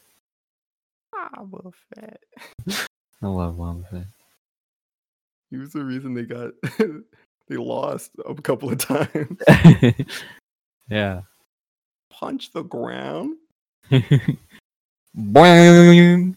fat. 1.96 2.20
i 3.24 3.28
love 3.28 3.56
wobbuffet 3.56 4.06
He 5.50 5.58
was 5.58 5.72
the 5.74 5.84
reason 5.84 6.14
they 6.14 6.24
got 6.24 6.52
they 7.48 7.58
lost 7.58 8.12
a 8.26 8.34
couple 8.36 8.72
of 8.72 8.78
times. 8.78 9.38
yeah 10.90 11.22
Punch 12.10 12.52
the 12.54 12.64
ground. 12.64 13.38
Boing. 15.18 16.36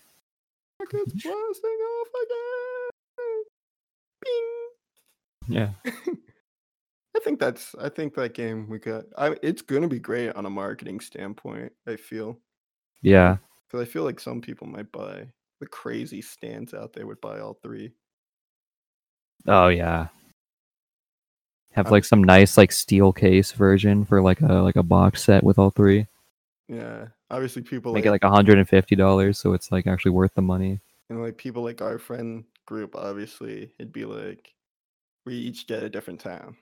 Rockets 0.80 1.12
blasting 1.12 1.80
off 1.92 2.08
again. 2.24 3.44
Bing. 4.22 4.68
yeah 5.48 5.70
I 7.16 7.18
think 7.20 7.40
that's. 7.40 7.74
I 7.80 7.88
think 7.88 8.14
that 8.14 8.34
game 8.34 8.68
we 8.68 8.78
got. 8.78 9.04
I, 9.16 9.36
it's 9.42 9.62
gonna 9.62 9.88
be 9.88 9.98
great 9.98 10.34
on 10.34 10.44
a 10.44 10.50
marketing 10.50 11.00
standpoint. 11.00 11.72
I 11.86 11.96
feel 11.96 12.38
yeah 13.02 13.36
because 13.66 13.86
I 13.86 13.90
feel 13.90 14.04
like 14.04 14.20
some 14.20 14.40
people 14.40 14.66
might 14.66 14.90
buy 14.92 15.26
the 15.60 15.66
crazy 15.66 16.20
stands 16.20 16.74
out 16.74 16.92
there 16.92 17.06
would 17.06 17.20
buy 17.20 17.40
all 17.40 17.58
three. 17.62 17.92
oh 19.46 19.68
yeah 19.68 20.08
have 21.72 21.90
like 21.90 22.04
some 22.06 22.24
nice 22.24 22.56
like 22.56 22.72
steel 22.72 23.12
case 23.12 23.52
version 23.52 24.04
for 24.04 24.22
like 24.22 24.40
a 24.40 24.54
like 24.54 24.76
a 24.76 24.82
box 24.82 25.22
set 25.22 25.44
with 25.44 25.58
all 25.58 25.70
three 25.70 26.06
Yeah, 26.68 27.08
obviously 27.30 27.62
people 27.62 27.92
make 27.92 28.06
like, 28.06 28.22
it 28.22 28.24
like 28.24 28.32
hundred 28.32 28.58
and 28.58 28.68
fifty 28.68 28.96
dollars 28.96 29.38
so 29.38 29.52
it's 29.52 29.70
like 29.70 29.86
actually 29.86 30.12
worth 30.12 30.34
the 30.34 30.42
money 30.42 30.80
and 31.08 31.22
like 31.22 31.36
people 31.36 31.62
like 31.62 31.80
our 31.82 31.98
friend 31.98 32.44
group. 32.66 32.96
Obviously, 32.96 33.70
it'd 33.78 33.92
be 33.92 34.04
like 34.04 34.54
we 35.24 35.34
each 35.34 35.66
get 35.66 35.82
a 35.82 35.88
different 35.88 36.20
town. 36.20 36.56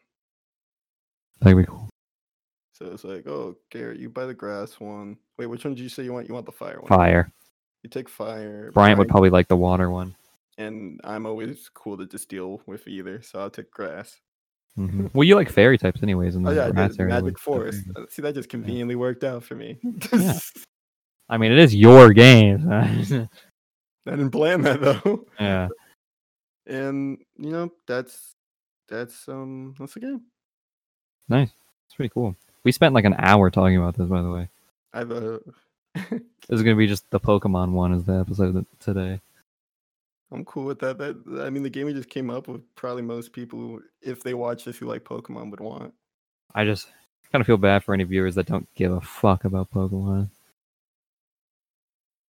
that'd 1.40 1.56
be 1.56 1.64
cool 1.64 1.88
So 2.72 2.86
it's 2.86 3.04
like, 3.04 3.26
oh, 3.26 3.56
Garrett, 3.70 4.00
you 4.00 4.08
buy 4.08 4.26
the 4.26 4.34
grass 4.34 4.80
one. 4.80 5.16
Wait, 5.38 5.46
which 5.46 5.64
one 5.64 5.74
did 5.74 5.82
you 5.82 5.88
say 5.88 6.04
you 6.04 6.12
want? 6.12 6.28
You 6.28 6.34
want 6.34 6.46
the 6.46 6.52
fire 6.52 6.80
one? 6.80 6.88
fire 6.88 7.32
You 7.84 7.90
take 7.90 8.08
fire. 8.08 8.72
bryant 8.72 8.98
would 8.98 9.08
probably 9.08 9.30
like 9.30 9.46
the 9.46 9.56
water 9.56 9.90
one 9.90 10.16
and 10.58 11.00
I'm 11.04 11.26
always 11.26 11.68
cool 11.74 11.96
to 11.98 12.06
just 12.06 12.28
deal 12.28 12.60
with 12.66 12.86
either, 12.86 13.22
so 13.22 13.40
I'll 13.40 13.50
take 13.50 13.70
grass. 13.70 14.20
Mhm. 14.78 15.10
well 15.14 15.24
you 15.24 15.36
like 15.36 15.50
fairy 15.50 15.78
types 15.78 16.02
anyways 16.02 16.34
and 16.34 16.46
Oh 16.46 16.50
the 16.50 16.56
yeah, 16.56 16.66
I 16.66 16.70
grass 16.72 16.92
did 16.92 17.00
area 17.02 17.14
Magic 17.14 17.38
Forest. 17.38 17.84
See, 18.10 18.22
that 18.22 18.34
just 18.34 18.48
conveniently 18.48 18.96
worked 18.96 19.24
out 19.24 19.44
for 19.44 19.54
me. 19.54 19.78
Yeah. 20.12 20.38
I 21.26 21.38
mean, 21.38 21.52
it 21.52 21.58
is 21.58 21.74
your 21.74 22.12
game. 22.12 22.70
I 22.70 22.86
didn't 24.04 24.30
plan 24.30 24.60
that 24.62 24.80
though. 24.80 25.26
yeah. 25.40 25.68
And 26.66 27.18
you 27.38 27.50
know, 27.50 27.72
that's 27.86 28.34
that's 28.88 29.26
um 29.28 29.74
that's 29.78 29.94
the 29.94 30.00
game. 30.00 30.20
Nice. 31.28 31.50
It's 31.86 31.94
pretty 31.94 32.10
cool. 32.10 32.36
We 32.62 32.72
spent 32.72 32.94
like 32.94 33.06
an 33.06 33.14
hour 33.18 33.50
talking 33.50 33.78
about 33.78 33.96
this, 33.96 34.08
by 34.08 34.20
the 34.20 34.30
way. 34.30 34.48
I've 34.92 35.10
uh 35.10 35.38
This 36.46 36.58
is 36.58 36.62
gonna 36.62 36.76
be 36.76 36.86
just 36.86 37.08
the 37.10 37.18
Pokemon 37.18 37.70
one 37.72 37.94
as 37.94 38.04
the 38.04 38.20
episode 38.20 38.66
today. 38.78 39.18
I'm 40.30 40.44
cool 40.44 40.66
with 40.66 40.78
that. 40.80 40.98
That 40.98 41.16
I 41.42 41.48
mean 41.48 41.62
the 41.62 41.70
game 41.70 41.86
we 41.86 41.94
just 41.94 42.10
came 42.10 42.28
up 42.28 42.48
with 42.48 42.60
probably 42.74 43.00
most 43.00 43.32
people 43.32 43.80
if 44.02 44.22
they 44.22 44.34
watch 44.34 44.64
this 44.64 44.76
who 44.76 44.86
like 44.86 45.04
Pokemon 45.04 45.50
would 45.50 45.60
want. 45.60 45.94
I 46.54 46.66
just 46.66 46.88
kind 47.32 47.40
of 47.40 47.46
feel 47.46 47.56
bad 47.56 47.82
for 47.82 47.94
any 47.94 48.04
viewers 48.04 48.34
that 48.34 48.46
don't 48.46 48.68
give 48.74 48.92
a 48.92 49.00
fuck 49.00 49.46
about 49.46 49.70
Pokemon. 49.70 50.28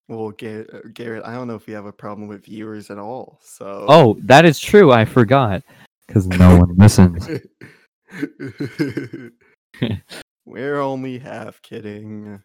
Well, 0.08 0.30
Garrett, 0.30 0.72
uh, 0.72 0.80
Garrett, 0.94 1.24
I 1.24 1.34
don't 1.34 1.48
know 1.48 1.56
if 1.56 1.68
you 1.68 1.74
have 1.74 1.86
a 1.86 1.92
problem 1.92 2.28
with 2.28 2.44
viewers 2.44 2.90
at 2.90 2.98
all. 2.98 3.38
So 3.42 3.84
Oh, 3.88 4.16
that 4.20 4.44
is 4.44 4.58
true. 4.58 4.92
I 4.92 5.04
forgot 5.04 5.62
because 6.06 6.26
no 6.26 6.58
one 6.60 6.74
listens. 6.76 7.28
We're 10.46 10.80
only 10.80 11.18
half 11.18 11.60
kidding. 11.60 12.42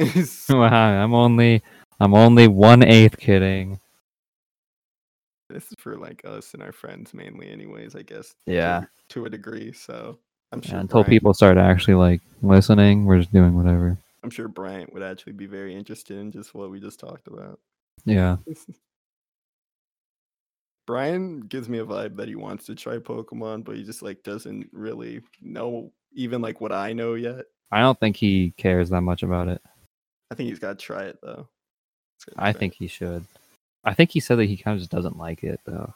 Wow, 0.48 1.02
I'm 1.04 1.14
only 1.14 1.62
I'm 2.00 2.14
only 2.14 2.48
one 2.48 2.82
eighth 2.82 3.18
kidding. 3.18 3.78
this 5.48 5.64
is 5.66 5.74
for 5.78 5.96
like 5.96 6.22
us 6.24 6.54
and 6.54 6.62
our 6.62 6.72
friends 6.72 7.12
mainly, 7.14 7.50
anyways. 7.50 7.94
I 7.94 8.02
guess. 8.02 8.28
to- 8.46 8.52
Yeah. 8.52 8.84
To, 9.10 9.24
a 9.26 9.30
degree, 9.30 9.72
so 9.72 10.18
I'm 10.52 10.62
sure. 10.62 10.74
Yeah, 10.76 10.80
until 10.82 11.00
Bryant- 11.02 11.08
people 11.10 11.34
start 11.34 11.58
actually 11.58 11.94
like 11.94 12.20
listening, 12.42 13.04
we're 13.04 13.18
just 13.18 13.32
doing 13.32 13.56
whatever. 13.56 13.98
I'm 14.22 14.30
sure 14.30 14.48
Bryant 14.48 14.92
would 14.92 15.02
actually 15.02 15.32
be 15.32 15.46
very 15.46 15.74
interested 15.74 16.16
in 16.18 16.30
just 16.30 16.54
what 16.54 16.70
we 16.70 16.78
just 16.80 17.00
talked 17.00 17.26
about. 17.26 17.58
Yeah. 18.04 18.36
Brian 20.86 21.40
gives 21.40 21.68
me 21.68 21.78
a 21.78 21.84
vibe 21.84 22.16
that 22.16 22.28
he 22.28 22.34
wants 22.34 22.66
to 22.66 22.74
try 22.74 22.98
Pokemon, 22.98 23.64
but 23.64 23.76
he 23.76 23.84
just 23.84 24.02
like 24.02 24.22
doesn't 24.22 24.68
really 24.72 25.20
know 25.40 25.92
even 26.12 26.40
like 26.42 26.60
what 26.60 26.72
I 26.72 26.92
know 26.92 27.14
yet. 27.14 27.44
I 27.70 27.80
don't 27.80 27.98
think 28.00 28.16
he 28.16 28.52
cares 28.56 28.90
that 28.90 29.02
much 29.02 29.22
about 29.22 29.48
it. 29.48 29.62
I 30.30 30.34
think 30.34 30.48
he's 30.48 30.58
got 30.58 30.78
to 30.78 30.84
try 30.84 31.04
it 31.04 31.18
though. 31.22 31.48
I 32.36 32.52
try 32.52 32.58
think 32.58 32.74
he 32.74 32.86
should. 32.86 33.24
I 33.84 33.94
think 33.94 34.10
he 34.10 34.20
said 34.20 34.38
that 34.38 34.44
he 34.44 34.56
kind 34.56 34.74
of 34.74 34.80
just 34.80 34.90
doesn't 34.90 35.16
like 35.18 35.42
it 35.42 35.60
though. 35.64 35.94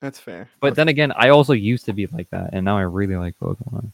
that's 0.00 0.18
fair. 0.20 0.48
But 0.60 0.68
Okay. 0.68 0.74
then 0.76 0.88
again, 0.88 1.12
I 1.12 1.30
also 1.30 1.52
used 1.52 1.84
to 1.86 1.92
be 1.92 2.06
like 2.06 2.30
that, 2.30 2.50
and 2.52 2.64
now 2.64 2.78
I 2.78 2.82
really 2.82 3.16
like 3.16 3.38
Pokemon. 3.38 3.92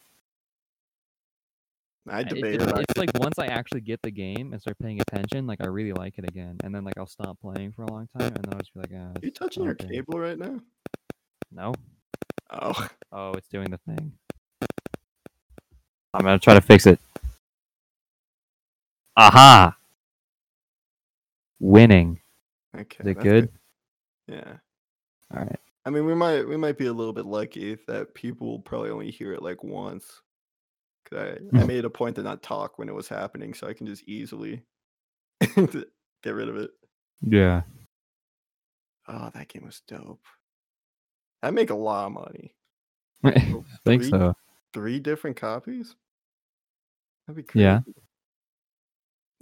I 2.09 2.21
It 2.21 2.29
debate. 2.31 2.59
just- 2.61 2.71
it. 2.77 2.85
it's 2.91 2.99
like 2.99 3.11
once 3.15 3.39
I 3.39 3.47
actually 3.47 3.81
get 3.83 4.03
the 4.03 4.11
game 4.11 4.53
and 4.53 4.61
start 4.61 4.77
paying 4.79 5.01
attention, 5.01 5.47
like 5.47 5.61
I 5.63 5.67
really 5.67 5.93
like 5.93 6.19
it 6.19 6.25
again, 6.29 6.57
and 6.65 6.75
then 6.75 6.85
like 6.85 6.99
I'll 6.99 7.07
stop 7.07 7.39
playing 7.41 7.73
for 7.73 7.85
a 7.85 7.91
long 7.93 8.09
time, 8.19 8.27
and 8.35 8.45
then 8.45 8.53
I'll 8.53 8.59
just 8.59 8.75
be 8.75 8.81
like, 8.81 8.91
ah, 8.95 9.13
Are 9.17 9.21
you 9.25 9.31
touching 9.31 9.63
your 9.65 9.73
okay." 9.73 9.89
cable 9.89 10.19
right 10.19 10.39
now? 10.39 10.61
No. 11.51 11.75
Oh, 12.51 12.89
Oh, 13.13 13.33
it's 13.35 13.49
doing 13.49 13.71
the 13.71 13.79
thing. 13.79 14.13
I'm 16.15 16.21
gonna 16.23 16.39
try 16.39 16.55
to 16.55 16.61
fix 16.61 16.87
it. 16.87 16.99
Aha! 19.17 19.77
Winning. 21.61 22.21
okay. 22.77 22.97
Is 23.01 23.07
it 23.07 23.15
that's 23.15 23.25
good? 23.25 23.49
Yeah. 24.27 24.55
All 25.35 25.43
right. 25.45 25.61
I 25.85 25.91
mean, 25.91 26.07
we 26.07 26.15
might 26.15 26.47
we 26.49 26.57
might 26.57 26.79
be 26.79 26.87
a 26.87 26.93
little 26.93 27.13
bit 27.13 27.27
lucky 27.27 27.77
that 27.89 28.15
people 28.15 28.47
will 28.49 28.61
probably 28.61 28.91
only 28.91 29.11
hear 29.11 29.33
it 29.33 29.43
like 29.43 29.63
once. 29.65 30.23
'Cause 31.05 31.19
I, 31.19 31.31
Hmm. 31.51 31.59
I 31.59 31.65
made 31.65 31.85
a 31.85 31.91
point 31.91 32.17
to 32.17 32.23
not 32.23 32.43
talk 32.43 32.79
when 32.79 32.89
it 32.89 32.95
was 32.95 33.09
happening, 33.09 33.55
so 33.55 33.67
I 33.67 33.75
can 33.75 33.87
just 33.87 34.05
easily 34.09 34.63
get 35.41 35.85
rid 36.25 36.49
of 36.49 36.57
it. 36.57 36.71
Yeah. 37.21 37.63
Oh, 39.09 39.31
that 39.35 39.49
game 39.49 39.65
was 39.67 39.83
dope. 39.89 40.25
I 41.43 41.51
make 41.51 41.71
a 41.71 41.75
lot 41.75 42.07
of 42.07 42.13
money. 42.13 42.55
I 43.25 43.33
think 43.85 44.03
Three- 44.03 44.11
so. 44.11 44.35
Three 44.73 45.01
different 45.01 45.37
copies. 45.37 45.97
That'd 47.27 47.37
be 47.37 47.43
crazy. 47.43 47.65
Yeah. 47.65 47.81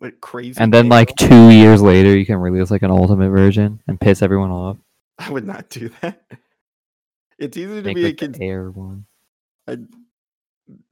Wait, 0.00 0.20
crazy. 0.20 0.58
And 0.60 0.72
then 0.72 0.88
like 0.88 1.14
though? 1.16 1.28
two 1.28 1.50
years 1.50 1.82
later, 1.82 2.16
you 2.16 2.24
can 2.26 2.36
release 2.38 2.70
like 2.70 2.82
an 2.82 2.90
ultimate 2.90 3.30
version 3.30 3.82
and 3.86 4.00
piss 4.00 4.22
everyone 4.22 4.50
off. 4.50 4.78
I 5.18 5.30
would 5.30 5.46
not 5.46 5.68
do 5.68 5.90
that. 6.00 6.22
It's 7.38 7.56
easy 7.56 7.82
to 7.82 7.82
Make 7.82 7.96
be 7.96 8.04
a 8.04 8.06
like 8.08 8.16
kid. 8.16 8.38
air 8.40 8.70
one. 8.70 9.04
I 9.68 9.78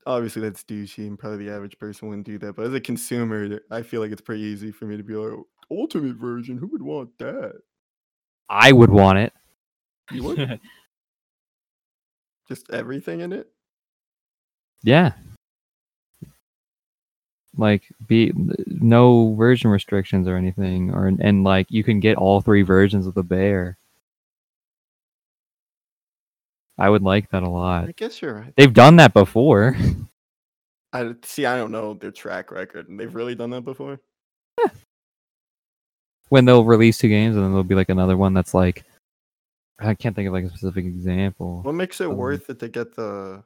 obviously 0.06 0.42
that's 0.42 0.62
douchey, 0.64 1.06
and 1.06 1.18
probably 1.18 1.46
the 1.46 1.52
average 1.54 1.78
person 1.78 2.08
wouldn't 2.08 2.26
do 2.26 2.38
that. 2.38 2.54
But 2.56 2.66
as 2.66 2.74
a 2.74 2.80
consumer, 2.80 3.60
I 3.70 3.82
feel 3.82 4.00
like 4.02 4.12
it's 4.12 4.20
pretty 4.20 4.42
easy 4.42 4.70
for 4.72 4.84
me 4.86 4.96
to 4.98 5.02
be 5.02 5.14
like, 5.14 5.38
ultimate 5.70 6.16
version. 6.16 6.58
Who 6.58 6.66
would 6.68 6.82
want 6.82 7.16
that? 7.18 7.54
I 8.50 8.72
would 8.72 8.90
want 8.90 9.18
it. 9.18 9.32
You 10.10 10.22
would 10.24 10.60
just 12.48 12.70
everything 12.70 13.20
in 13.20 13.32
it. 13.32 13.48
yeah. 14.82 15.12
Like 17.58 17.82
be 18.06 18.32
no 18.66 19.34
version 19.34 19.70
restrictions 19.70 20.26
or 20.28 20.36
anything, 20.36 20.94
or 20.94 21.08
and 21.08 21.44
like 21.44 21.66
you 21.70 21.84
can 21.84 22.00
get 22.00 22.16
all 22.16 22.40
three 22.40 22.62
versions 22.62 23.06
of 23.06 23.14
the 23.14 23.22
bear. 23.22 23.76
I 26.78 26.88
would 26.88 27.02
like 27.02 27.30
that 27.30 27.42
a 27.42 27.48
lot. 27.48 27.88
I 27.88 27.92
guess 27.92 28.22
you're 28.22 28.34
right. 28.34 28.54
They've 28.56 28.72
done 28.72 28.96
that 28.96 29.12
before. 29.12 29.76
I 30.92 31.14
see. 31.22 31.44
I 31.44 31.56
don't 31.56 31.72
know 31.72 31.94
their 31.94 32.12
track 32.12 32.50
record, 32.52 32.88
and 32.88 32.98
they've 32.98 33.14
really 33.14 33.34
done 33.34 33.50
that 33.50 33.64
before. 33.64 34.00
when 36.28 36.44
they'll 36.44 36.64
release 36.64 36.98
two 36.98 37.08
games 37.08 37.34
and 37.34 37.44
then 37.44 37.50
there'll 37.50 37.64
be 37.64 37.74
like 37.74 37.88
another 37.88 38.16
one 38.16 38.34
that's 38.34 38.54
like 38.54 38.84
I 39.80 39.94
can't 39.94 40.14
think 40.14 40.26
of 40.26 40.32
like 40.32 40.44
a 40.44 40.48
specific 40.48 40.84
example. 40.84 41.62
What 41.62 41.74
makes 41.74 42.00
it 42.00 42.08
Um, 42.08 42.16
worth 42.16 42.50
it 42.50 42.58
to 42.60 42.68
get 42.68 42.94
the 42.94 43.42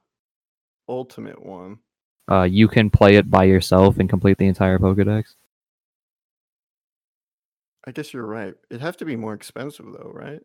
ultimate 0.88 1.44
one? 1.44 1.78
Uh, 2.30 2.42
you 2.42 2.68
can 2.68 2.90
play 2.90 3.16
it 3.16 3.30
by 3.30 3.44
yourself 3.44 3.98
and 3.98 4.08
complete 4.08 4.38
the 4.38 4.46
entire 4.46 4.78
Pokedex. 4.78 5.34
I 7.86 7.90
guess 7.90 8.12
you're 8.12 8.26
right. 8.26 8.54
It'd 8.70 8.80
have 8.80 8.96
to 8.98 9.04
be 9.04 9.16
more 9.16 9.34
expensive 9.34 9.86
though, 9.86 10.10
right? 10.14 10.40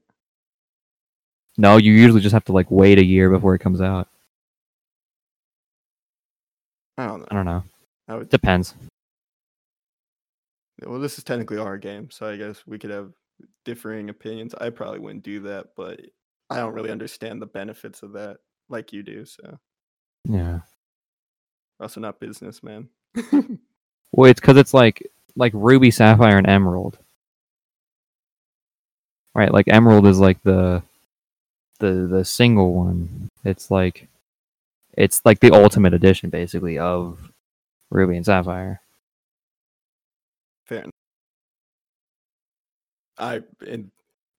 No, 1.57 1.77
you 1.77 1.93
usually 1.93 2.21
just 2.21 2.33
have 2.33 2.45
to 2.45 2.51
like 2.51 2.69
wait 2.69 2.97
a 2.97 3.05
year 3.05 3.29
before 3.29 3.55
it 3.55 3.59
comes 3.59 3.81
out. 3.81 4.07
I 6.97 7.05
don't 7.07 7.19
know. 7.19 7.27
I 7.29 7.35
don't 7.35 7.45
know. 7.45 7.63
I 8.07 8.15
would. 8.15 8.29
Depends. 8.29 8.73
Well, 10.83 10.99
this 10.99 11.17
is 11.17 11.23
technically 11.23 11.57
our 11.57 11.77
game, 11.77 12.09
so 12.11 12.27
I 12.27 12.37
guess 12.37 12.63
we 12.67 12.77
could 12.77 12.91
have 12.91 13.11
differing 13.65 14.09
opinions. 14.09 14.53
I 14.59 14.69
probably 14.69 14.99
wouldn't 14.99 15.23
do 15.23 15.41
that, 15.41 15.67
but 15.75 15.99
I 16.49 16.57
don't 16.57 16.73
really 16.73 16.91
understand 16.91 17.41
the 17.41 17.47
benefits 17.47 18.03
of 18.03 18.13
that 18.13 18.37
like 18.69 18.93
you 18.93 19.03
do. 19.03 19.25
So, 19.25 19.59
Yeah. 20.25 20.59
We're 21.79 21.85
also 21.85 22.01
not 22.01 22.19
businessmen. 22.19 22.89
Well, 24.11 24.29
it's 24.31 24.39
because 24.39 24.57
it's 24.57 24.73
like 24.73 25.05
like 25.35 25.51
Ruby, 25.55 25.91
Sapphire, 25.91 26.37
and 26.37 26.47
Emerald. 26.49 26.97
Right, 29.35 29.51
like 29.53 29.67
Emerald 29.67 30.07
is 30.07 30.19
like 30.19 30.41
the 30.43 30.81
the 31.79 32.07
the 32.09 32.25
single 32.25 32.73
one. 32.73 33.29
It's 33.43 33.69
like 33.69 34.07
it's 34.93 35.21
like 35.25 35.39
the 35.39 35.51
ultimate 35.53 35.93
edition 35.93 36.29
basically 36.31 36.79
of 36.79 37.31
Ruby 37.91 38.17
and 38.17 38.25
Sapphire. 38.25 38.81
Fair. 40.65 40.79
enough. 40.79 40.91
I 43.19 43.41
in 43.65 43.91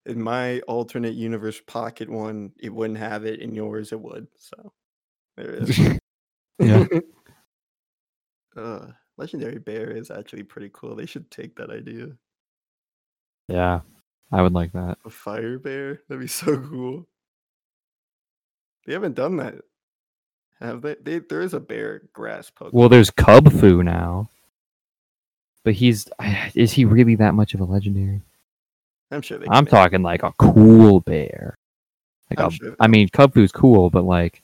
in 0.05 0.21
my 0.21 0.59
alternate 0.61 1.13
universe 1.13 1.61
pocket 1.65 2.09
one, 2.09 2.51
it 2.59 2.73
wouldn't 2.73 2.99
have 2.99 3.25
it. 3.25 3.39
In 3.39 3.55
yours, 3.55 3.93
it 3.93 4.01
would. 4.01 4.27
So 4.37 4.73
there 5.37 5.51
it 5.51 5.69
is. 5.69 5.99
Yeah. 6.59 6.85
uh, 8.55 8.87
Legendary 9.17 9.59
Bear 9.59 9.91
is 9.91 10.11
actually 10.11 10.43
pretty 10.43 10.69
cool. 10.73 10.95
They 10.95 11.05
should 11.05 11.29
take 11.29 11.55
that 11.55 11.69
idea. 11.69 12.07
Yeah, 13.47 13.81
I 14.31 14.41
would 14.41 14.53
like 14.53 14.71
that. 14.73 14.97
A 15.05 15.09
fire 15.09 15.57
bear? 15.57 16.01
That'd 16.07 16.21
be 16.21 16.27
so 16.27 16.57
cool. 16.57 17.07
They 18.85 18.93
haven't 18.93 19.15
done 19.15 19.37
that. 19.37 19.55
Have 20.59 20.81
they? 20.81 20.95
they 21.01 21.19
there 21.19 21.41
is 21.41 21.53
a 21.53 21.59
bear 21.59 22.03
grass 22.13 22.51
Pokemon. 22.51 22.73
Well, 22.73 22.89
there's 22.89 23.11
Kubfu 23.11 23.83
now, 23.83 24.29
but 25.63 25.73
he's 25.73 26.07
is 26.55 26.71
he 26.71 26.85
really 26.85 27.15
that 27.15 27.33
much 27.33 27.53
of 27.53 27.59
a 27.59 27.65
legendary? 27.65 28.21
I'm 29.11 29.21
sure 29.21 29.37
they. 29.39 29.47
I'm 29.49 29.65
talking 29.65 30.03
like 30.03 30.23
a 30.23 30.33
cool 30.37 30.99
bear. 31.01 31.57
Like 32.29 32.39
I'm 32.39 32.47
a, 32.47 32.51
sure 32.51 32.75
I 32.79 32.87
mean, 32.87 33.09
Kubfu's 33.09 33.51
cool, 33.51 33.89
but 33.89 34.03
like, 34.03 34.43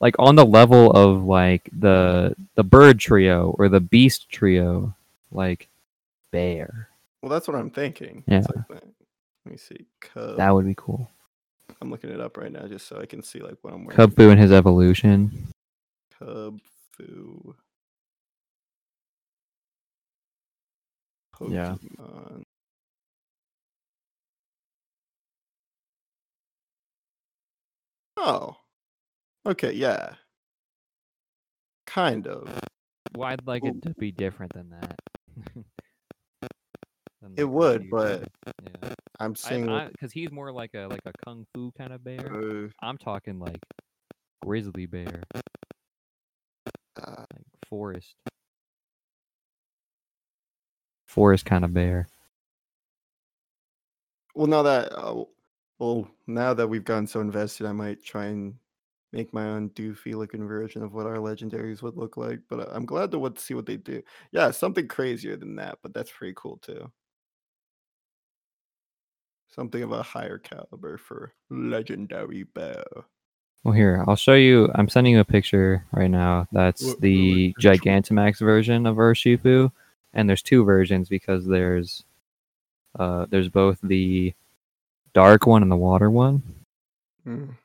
like 0.00 0.16
on 0.18 0.34
the 0.34 0.46
level 0.46 0.90
of 0.90 1.24
like 1.24 1.68
the 1.72 2.34
the 2.54 2.64
bird 2.64 2.98
trio 2.98 3.54
or 3.58 3.68
the 3.68 3.80
beast 3.80 4.30
trio, 4.30 4.94
like 5.30 5.68
bear. 6.32 6.88
Well, 7.22 7.30
that's 7.30 7.46
what 7.46 7.56
I'm 7.56 7.70
thinking. 7.70 8.24
Yeah. 8.26 8.44
Like. 8.68 8.82
Let 9.46 9.52
me 9.52 9.56
see. 9.56 9.86
Cub. 10.00 10.36
That 10.36 10.50
would 10.50 10.66
be 10.66 10.74
cool. 10.76 11.10
I'm 11.80 11.90
looking 11.90 12.10
it 12.10 12.20
up 12.20 12.36
right 12.36 12.52
now 12.52 12.66
just 12.66 12.86
so 12.86 13.00
I 13.00 13.06
can 13.06 13.22
see 13.22 13.40
like 13.40 13.56
what 13.62 13.72
I'm 13.72 13.84
wearing. 13.84 13.96
Kubfu 13.96 14.30
and 14.30 14.40
his 14.40 14.52
evolution. 14.52 15.48
Cub 16.18 16.60
Fu. 16.92 17.54
Yeah. 21.48 21.76
Oh. 28.18 28.56
Okay, 29.46 29.72
yeah. 29.72 30.14
Kind 31.86 32.26
of. 32.26 32.48
Well, 33.14 33.28
I'd 33.28 33.46
like 33.46 33.64
it 33.64 33.82
to 33.82 33.94
be 33.98 34.12
different 34.12 34.52
than 34.52 34.70
that. 34.70 34.98
Than, 37.22 37.34
It 37.36 37.44
like, 37.44 37.52
would, 37.52 37.90
but 37.90 38.28
yeah, 38.46 38.94
I'm 39.18 39.34
saying 39.34 39.66
because 39.92 40.10
he's 40.10 40.30
more 40.30 40.50
like 40.52 40.72
a 40.74 40.86
like 40.86 41.02
a 41.04 41.12
kung 41.22 41.46
fu 41.54 41.70
kind 41.76 41.92
of 41.92 42.02
bear. 42.02 42.32
uh, 42.32 42.68
I'm 42.80 42.96
talking 42.96 43.38
like 43.38 43.58
grizzly 44.42 44.86
bear, 44.86 45.22
uh, 45.34 47.24
like 47.34 47.44
forest, 47.68 48.14
forest 51.06 51.44
kind 51.44 51.64
of 51.64 51.74
bear. 51.74 52.08
well 54.34 54.46
now 54.46 54.62
that 54.62 54.92
uh, 54.96 55.24
well 55.78 56.08
now 56.26 56.54
that 56.54 56.68
we've 56.68 56.84
gotten 56.84 57.06
so 57.06 57.20
invested, 57.20 57.66
I 57.66 57.72
might 57.72 58.02
try 58.02 58.26
and 58.26 58.54
make 59.12 59.32
my 59.34 59.44
own 59.48 59.70
doofy 59.70 60.14
looking 60.14 60.46
version 60.46 60.82
of 60.82 60.94
what 60.94 61.06
our 61.06 61.16
legendaries 61.16 61.82
would 61.82 61.96
look 61.96 62.16
like. 62.16 62.40
But 62.48 62.60
uh, 62.60 62.66
I'm 62.72 62.86
glad 62.86 63.10
to 63.12 63.18
what 63.18 63.38
see 63.38 63.54
what 63.54 63.66
they 63.66 63.76
do. 63.76 64.02
Yeah, 64.32 64.50
something 64.50 64.86
crazier 64.88 65.36
than 65.36 65.56
that, 65.56 65.78
but 65.82 65.92
that's 65.92 66.10
pretty 66.12 66.34
cool 66.36 66.58
too. 66.58 66.90
Something 69.48 69.82
of 69.82 69.90
a 69.92 70.02
higher 70.02 70.38
caliber 70.38 70.96
for 70.96 71.32
legendary 71.50 72.44
bear. 72.44 72.84
Well, 73.64 73.74
here 73.74 74.04
I'll 74.06 74.16
show 74.16 74.34
you. 74.34 74.70
I'm 74.76 74.88
sending 74.88 75.14
you 75.14 75.20
a 75.20 75.24
picture 75.24 75.84
right 75.92 76.10
now. 76.10 76.46
That's 76.52 76.82
What- 76.82 76.90
what 76.92 77.00
the 77.00 77.52
picture? 77.54 77.70
Gigantamax 77.72 78.38
version 78.38 78.86
of 78.86 78.96
Urshifu, 78.96 79.72
and 80.14 80.28
there's 80.28 80.42
two 80.42 80.64
versions 80.64 81.08
because 81.08 81.46
there's 81.46 82.04
uh 82.98 83.26
there's 83.30 83.48
both 83.48 83.78
the 83.82 84.34
dark 85.14 85.46
one 85.46 85.62
and 85.62 85.70
the 85.70 85.76
water 85.76 86.10
one. 86.10 86.42
Mm. 87.26 87.56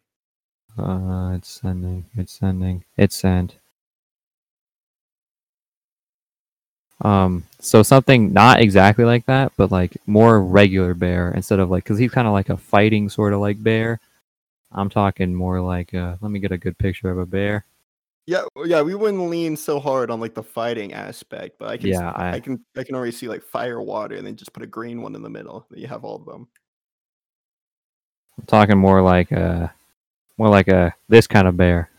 Uh, 0.77 1.33
it's 1.35 1.49
sending. 1.61 2.05
It's 2.15 2.33
sending. 2.33 2.83
It's 2.97 3.15
sent. 3.15 3.57
Um, 7.01 7.43
so 7.59 7.83
something 7.83 8.31
not 8.33 8.61
exactly 8.61 9.05
like 9.05 9.25
that, 9.25 9.51
but 9.57 9.71
like 9.71 9.97
more 10.05 10.41
regular 10.41 10.93
bear 10.93 11.31
instead 11.31 11.59
of 11.59 11.69
like, 11.69 11.83
because 11.83 11.97
he's 11.97 12.11
kind 12.11 12.27
of 12.27 12.33
like 12.33 12.49
a 12.49 12.57
fighting 12.57 13.09
sort 13.09 13.33
of 13.33 13.39
like 13.41 13.61
bear. 13.61 13.99
I'm 14.71 14.89
talking 14.89 15.33
more 15.33 15.61
like, 15.61 15.93
uh, 15.93 16.15
let 16.21 16.31
me 16.31 16.39
get 16.39 16.51
a 16.51 16.57
good 16.57 16.77
picture 16.77 17.09
of 17.09 17.17
a 17.17 17.25
bear. 17.25 17.65
Yeah, 18.27 18.43
yeah, 18.65 18.81
we 18.81 18.95
wouldn't 18.95 19.29
lean 19.29 19.55
so 19.55 19.79
hard 19.79 20.09
on 20.09 20.19
like 20.19 20.33
the 20.33 20.41
fighting 20.43 20.93
aspect, 20.93 21.57
but 21.59 21.69
I 21.69 21.77
can, 21.77 21.89
Yeah, 21.89 22.11
I, 22.11 22.31
I- 22.31 22.39
can, 22.39 22.65
I 22.75 22.83
can 22.83 22.95
already 22.95 23.11
see 23.11 23.27
like 23.27 23.43
fire, 23.43 23.81
water, 23.81 24.15
and 24.15 24.25
then 24.25 24.35
just 24.35 24.51
put 24.53 24.63
a 24.63 24.67
green 24.67 25.01
one 25.01 25.15
in 25.15 25.21
the 25.21 25.29
middle. 25.29 25.67
You 25.71 25.87
have 25.87 26.03
all 26.03 26.15
of 26.15 26.25
them. 26.25 26.47
I'm 28.39 28.45
talking 28.47 28.77
more 28.77 29.01
like, 29.01 29.31
uh, 29.31 29.67
more 30.37 30.49
like 30.49 30.67
a 30.67 30.93
this 31.09 31.27
kind 31.27 31.47
of 31.47 31.57
bear. 31.57 31.89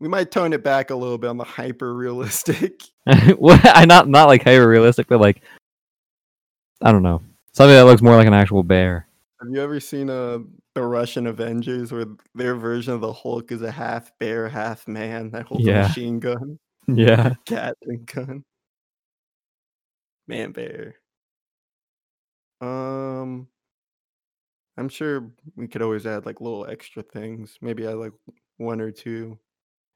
We 0.00 0.08
might 0.08 0.30
tone 0.32 0.52
it 0.52 0.64
back 0.64 0.90
a 0.90 0.96
little 0.96 1.18
bit 1.18 1.30
on 1.30 1.36
the 1.36 1.44
hyper 1.44 1.94
realistic. 1.94 2.82
well, 3.38 3.60
I 3.64 3.84
not 3.84 4.08
not 4.08 4.26
like 4.28 4.42
hyper 4.44 4.66
realistic, 4.68 5.06
but 5.08 5.20
like, 5.20 5.42
I 6.80 6.90
don't 6.92 7.02
know, 7.02 7.22
something 7.52 7.74
that 7.74 7.84
looks 7.84 8.02
more 8.02 8.16
like 8.16 8.26
an 8.26 8.34
actual 8.34 8.62
bear. 8.62 9.06
Have 9.40 9.50
you 9.50 9.60
ever 9.60 9.80
seen 9.80 10.08
uh, 10.10 10.38
the 10.74 10.82
Russian 10.82 11.26
Avengers 11.26 11.90
where 11.92 12.06
their 12.34 12.54
version 12.54 12.94
of 12.94 13.00
the 13.00 13.12
Hulk 13.12 13.50
is 13.52 13.62
a 13.62 13.70
half 13.70 14.16
bear, 14.18 14.48
half 14.48 14.86
man 14.88 15.30
that 15.32 15.46
holds 15.46 15.64
Yeah. 15.66 15.84
a 15.84 15.88
machine 15.88 16.20
gun, 16.20 16.58
Yeah. 16.86 17.34
Gatling 17.46 18.04
gun, 18.12 18.44
man 20.28 20.52
bear? 20.52 20.94
Um, 22.60 23.48
I'm 24.76 24.88
sure 24.88 25.30
we 25.56 25.68
could 25.68 25.82
always 25.82 26.06
add 26.06 26.26
like 26.26 26.40
little 26.40 26.66
extra 26.66 27.02
things. 27.02 27.58
Maybe 27.60 27.86
add 27.86 27.96
like 27.96 28.12
one 28.56 28.80
or 28.80 28.90
two. 28.90 29.38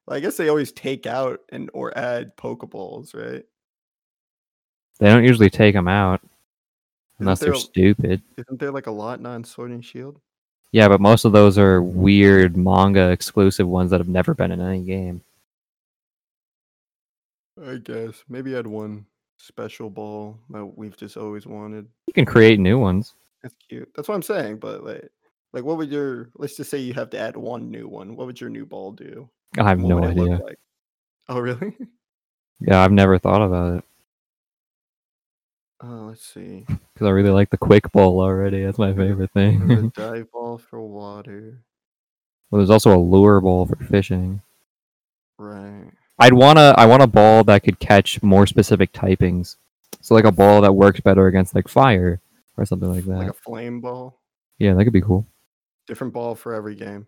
I 0.09 0.21
guess 0.21 0.37
they 0.37 0.49
always 0.49 0.73
take 0.73 1.07
out 1.07 1.41
and 1.51 1.71
or 1.73 1.97
add 1.97 2.37
Pokeballs, 2.37 3.15
right? 3.15 3.45
They 4.99 5.09
don't 5.09 5.25
usually 5.25 5.51
take 5.51 5.75
them 5.75 5.89
out 5.89 6.21
unless 7.19 7.41
they're 7.41 7.53
a- 7.53 7.59
stupid. 7.59 8.23
Isn't 8.37 8.61
there 8.61 8.71
like 8.71 8.87
a 8.87 8.93
lot 8.93 9.21
non 9.21 9.45
Sword 9.45 9.71
and 9.71 9.85
Shield? 9.85 10.21
Yeah, 10.73 10.89
but 10.89 11.01
most 11.01 11.25
of 11.25 11.33
those 11.33 11.59
are 11.59 11.83
weird 11.83 12.57
manga 12.57 13.11
exclusive 13.11 13.67
ones 13.67 13.91
that 13.91 14.01
have 14.01 14.09
never 14.09 14.35
been 14.35 14.53
in 14.53 14.61
any 14.61 14.83
game. 14.83 15.23
I 17.65 17.77
guess 17.77 18.23
maybe 18.29 18.55
add 18.55 18.67
one 18.67 19.07
special 19.39 19.89
ball 19.89 20.39
that 20.51 20.65
we've 20.65 20.97
just 20.97 21.17
always 21.17 21.47
wanted. 21.47 21.87
You 22.07 22.13
can 22.13 22.27
create 22.27 22.59
new 22.61 22.79
ones. 22.79 23.15
That's 23.43 23.55
cute. 23.69 23.91
That's 23.95 24.09
what 24.09 24.15
I'm 24.15 24.23
saying. 24.23 24.59
But 24.59 24.85
like, 24.85 25.09
like 25.53 25.65
what 25.65 25.77
would 25.77 25.91
your? 25.91 26.31
Let's 26.37 26.57
just 26.57 26.71
say 26.71 26.79
you 26.79 26.95
have 26.95 27.11
to 27.11 27.19
add 27.19 27.37
one 27.37 27.71
new 27.71 27.87
one. 27.89 28.17
What 28.17 28.27
would 28.27 28.41
your 28.41 28.51
new 28.51 28.67
ball 28.67 28.93
do? 28.93 29.29
I 29.59 29.69
have 29.69 29.81
What 29.81 29.89
no 29.89 29.95
would 29.97 30.05
it 30.11 30.17
look 30.17 30.31
idea. 30.33 30.45
like? 30.45 30.59
Oh 31.29 31.39
really? 31.41 31.77
Yeah, 32.59 32.83
I've 32.83 32.91
never 32.93 33.19
thought 33.19 33.43
about 33.43 33.77
it 33.79 33.85
Oh, 35.83 36.07
let's 36.09 36.25
see. 36.25 36.65
because 36.67 37.07
I 37.07 37.11
really 37.11 37.29
like 37.31 37.51
the 37.51 37.59
quick 37.59 37.93
ball 37.93 38.19
already. 38.21 38.65
That's 38.65 38.79
my 38.79 38.95
favorite 38.95 39.31
thing. 39.33 39.91
dive 39.95 40.33
ball 40.33 40.57
for 40.57 40.81
water. 40.81 41.61
well, 42.51 42.59
there's 42.61 42.71
also 42.71 42.97
a 42.97 42.99
lure 42.99 43.43
ball 43.43 43.67
for 43.67 43.77
fishing. 43.85 44.41
Right. 45.39 45.91
I'd 46.19 46.33
wanna 46.33 46.75
I 46.79 46.87
want 46.87 47.03
a 47.03 47.07
ball 47.07 47.45
that 47.45 47.63
could 47.63 47.79
catch 47.79 48.23
more 48.23 48.47
specific 48.47 48.93
typings. 48.93 49.57
So 50.01 50.15
like 50.15 50.25
a 50.25 50.33
ball 50.33 50.63
that 50.63 50.73
works 50.73 51.01
better 51.01 51.27
against 51.27 51.55
like 51.55 51.69
fire 51.69 52.21
or 52.57 52.65
something 52.65 52.89
like 52.93 53.05
that. 53.05 53.19
Like 53.19 53.31
a 53.31 53.35
flame 53.35 53.81
ball. 53.81 54.21
yeah, 54.59 54.75
that 54.75 54.85
could 54.85 54.93
be 54.93 55.01
cool. 55.03 55.27
Different 55.87 56.13
ball 56.13 56.35
for 56.35 56.55
every 56.55 56.75
game. 56.75 57.07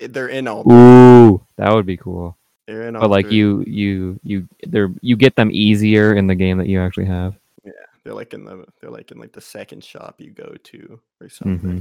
They're 0.00 0.28
in 0.28 0.46
all. 0.46 0.70
Ooh, 0.70 1.44
that 1.56 1.72
would 1.72 1.86
be 1.86 1.96
cool. 1.96 2.36
They're 2.66 2.88
in 2.88 2.96
all. 2.96 3.02
But 3.02 3.10
like 3.10 3.26
three. 3.26 3.36
you 3.36 3.64
you 3.66 4.20
you 4.22 4.48
they're 4.66 4.90
you 5.00 5.16
get 5.16 5.36
them 5.36 5.50
easier 5.52 6.14
in 6.14 6.26
the 6.26 6.34
game 6.34 6.58
that 6.58 6.68
you 6.68 6.80
actually 6.80 7.06
have. 7.06 7.36
Yeah, 7.64 7.72
they're 8.04 8.14
like 8.14 8.34
in 8.34 8.44
the. 8.44 8.64
They're 8.80 8.90
like 8.90 9.10
in 9.10 9.18
like 9.18 9.32
the 9.32 9.40
second 9.40 9.82
shop 9.82 10.20
you 10.20 10.30
go 10.32 10.54
to 10.64 11.00
or 11.20 11.28
something. 11.28 11.58
hmm 11.70 11.78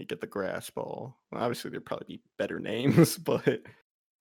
You 0.00 0.06
get 0.06 0.20
the 0.20 0.26
grass 0.26 0.70
ball. 0.70 1.16
Well, 1.30 1.42
obviously, 1.42 1.70
there'd 1.70 1.84
probably 1.84 2.16
be 2.16 2.22
better 2.38 2.58
names, 2.72 3.18
but 3.18 3.60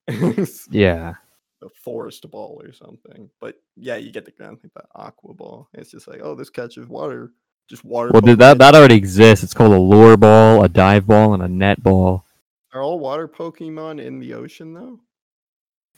Yeah. 0.70 1.16
the 1.62 1.70
forest 1.84 2.30
ball 2.30 2.62
or 2.64 2.74
something. 2.74 3.30
But 3.40 3.56
yeah, 3.76 3.96
you 3.96 4.12
get 4.12 4.26
the 4.26 4.32
ground 4.32 4.60
like 4.64 4.74
the 4.74 4.84
aqua 4.96 5.34
ball. 5.34 5.70
It's 5.74 5.92
just 5.92 6.08
like, 6.08 6.20
oh, 6.22 6.36
this 6.36 6.50
catches 6.50 6.88
water. 6.88 7.32
Just 7.70 7.84
water. 7.84 8.11
Well, 8.11 8.22
dude, 8.22 8.39
that 8.39 8.57
that 8.59 8.76
already 8.76 8.95
exists. 8.95 9.43
It's 9.43 9.53
called 9.53 9.74
a 9.74 9.80
lure 9.80 10.15
ball, 10.18 10.63
a 10.63 10.70
dive 10.70 11.05
ball, 11.05 11.33
and 11.33 11.43
a 11.43 11.47
net 11.47 11.83
ball. 11.83 12.25
Are 12.74 12.82
all 12.82 13.00
water 13.00 13.28
Pokemon 13.28 14.04
in 14.04 14.20
the 14.20 14.33
ocean 14.33 14.74
though? 14.74 15.00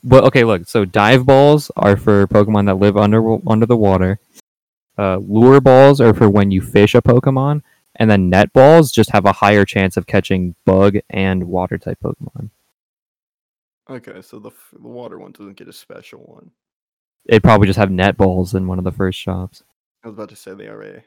Well, 0.02 0.24
okay, 0.26 0.44
look. 0.44 0.66
So 0.68 0.84
dive 0.84 1.26
balls 1.26 1.70
are 1.76 1.96
for 1.96 2.26
Pokemon 2.26 2.66
that 2.66 2.78
live 2.78 2.96
under 2.96 3.38
under 3.48 3.66
the 3.66 3.76
water. 3.76 4.18
Uh, 4.98 5.18
lure 5.18 5.60
balls 5.60 6.00
are 6.00 6.12
for 6.12 6.28
when 6.28 6.50
you 6.50 6.60
fish 6.60 6.94
a 6.94 7.02
Pokemon, 7.02 7.62
and 7.96 8.10
then 8.10 8.30
net 8.30 8.52
balls 8.52 8.90
just 8.90 9.10
have 9.10 9.24
a 9.24 9.32
higher 9.32 9.64
chance 9.64 9.96
of 9.96 10.06
catching 10.06 10.54
bug 10.64 10.96
and 11.08 11.44
water 11.44 11.78
type 11.78 11.98
Pokemon. 12.02 12.50
Okay, 13.88 14.22
so 14.22 14.38
the 14.38 14.50
f- 14.50 14.74
the 14.80 14.88
water 14.88 15.18
one 15.18 15.32
doesn't 15.32 15.56
get 15.56 15.68
a 15.68 15.72
special 15.72 16.20
one. 16.20 16.50
It'd 17.26 17.42
probably 17.42 17.66
just 17.66 17.78
have 17.78 17.90
net 17.90 18.16
balls 18.16 18.54
in 18.54 18.66
one 18.66 18.78
of 18.78 18.84
the 18.84 18.92
first 18.92 19.18
shops. 19.18 19.62
I 20.02 20.08
was 20.08 20.14
about 20.14 20.30
to 20.30 20.36
say 20.36 20.54
they 20.54 20.68
already. 20.68 21.02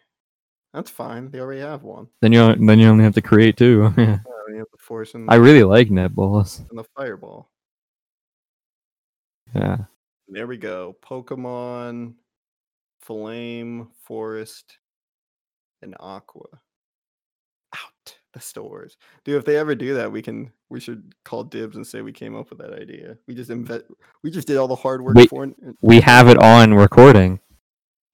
That's 0.74 0.90
fine. 0.90 1.30
They 1.30 1.40
already 1.40 1.62
have 1.62 1.84
one. 1.84 2.08
Then 2.22 2.32
you 2.34 2.56
then 2.56 2.80
you 2.80 2.88
only 2.88 3.04
have 3.04 3.14
to 3.16 3.22
create 3.22 3.58
two. 3.58 3.94
Yeah, 3.98 4.18
they 4.52 4.58
have 4.58 4.68
the 4.72 4.78
force 4.78 5.14
and, 5.16 5.30
I 5.32 5.36
really 5.36 5.64
like 5.64 5.90
net 5.90 6.14
balls. 6.14 6.60
and 6.70 6.78
the 6.78 6.84
fireball. 6.98 7.50
Yeah. 9.56 9.78
There 10.28 10.48
we 10.48 10.58
go. 10.58 10.96
Pokemon, 11.04 12.14
Flame, 13.02 13.88
Forest, 14.06 14.78
and 15.82 15.96
Aqua. 16.00 16.48
Out 17.76 18.16
the 18.34 18.40
stores, 18.40 18.98
dude. 19.24 19.38
If 19.38 19.46
they 19.46 19.58
ever 19.58 19.76
do 19.76 19.96
that, 19.96 20.12
we 20.12 20.22
can. 20.22 20.52
We 20.70 20.80
should 20.80 21.14
call 21.24 21.44
dibs 21.44 21.76
and 21.76 21.86
say 21.86 22.02
we 22.02 22.12
came 22.12 22.36
up 22.36 22.50
with 22.50 22.60
that 22.60 22.74
idea. 22.74 23.18
We 23.28 23.34
just 23.36 23.50
invent. 23.50 23.86
We 24.24 24.30
just 24.32 24.48
did 24.48 24.58
all 24.58 24.68
the 24.68 24.76
hard 24.76 25.04
work 25.04 25.16
Wait. 25.16 25.30
for. 25.30 25.44
N- 25.44 25.78
We 25.82 26.02
have 26.02 26.28
it 26.28 26.38
on 26.44 26.74
recording. 26.74 27.40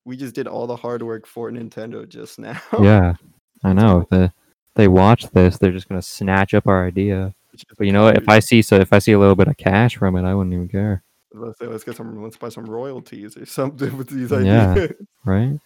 We 0.10 0.18
just 0.18 0.34
did 0.34 0.48
all 0.48 0.66
the 0.66 0.76
hard 0.76 1.04
work 1.04 1.28
for 1.28 1.52
Nintendo 1.52 2.10
just 2.10 2.40
now. 2.40 2.60
Yeah. 2.82 3.14
I 3.64 3.74
know. 3.74 4.02
If 4.02 4.10
they, 4.10 4.32
they 4.74 4.88
watch 4.88 5.30
this, 5.30 5.60
they're 5.60 5.72
just 5.72 5.88
gonna 5.88 6.02
snatch 6.02 6.56
up 6.56 6.66
our 6.66 6.88
idea. 6.88 7.36
But 7.78 7.86
you 7.86 7.94
know 7.94 8.06
what? 8.06 8.18
If. 8.18 8.28
I 8.28 8.40
see 8.40 8.64
so 8.64 8.78
if 8.78 8.92
I 8.92 8.98
see 8.98 9.12
a 9.12 9.20
little 9.20 9.36
bit 9.36 9.48
of 9.48 9.58
cash 9.58 9.98
from 9.98 10.16
it, 10.16 10.24
I 10.24 10.34
wouldn't 10.34 10.56
even 10.56 10.68
care. 10.68 11.04
let's 11.32 11.60
say 11.60 11.68
let's 11.68 11.84
get 11.84 11.96
some. 11.96 12.24
Let's 12.24 12.38
buy 12.38 12.50
some 12.50 12.66
royalties 12.66 13.38
or 13.38 13.46
something 13.46 13.96
with 14.00 14.10
these 14.10 14.34
ideas. 14.34 14.90
Yeah. 14.90 15.06
Right? 15.26 15.60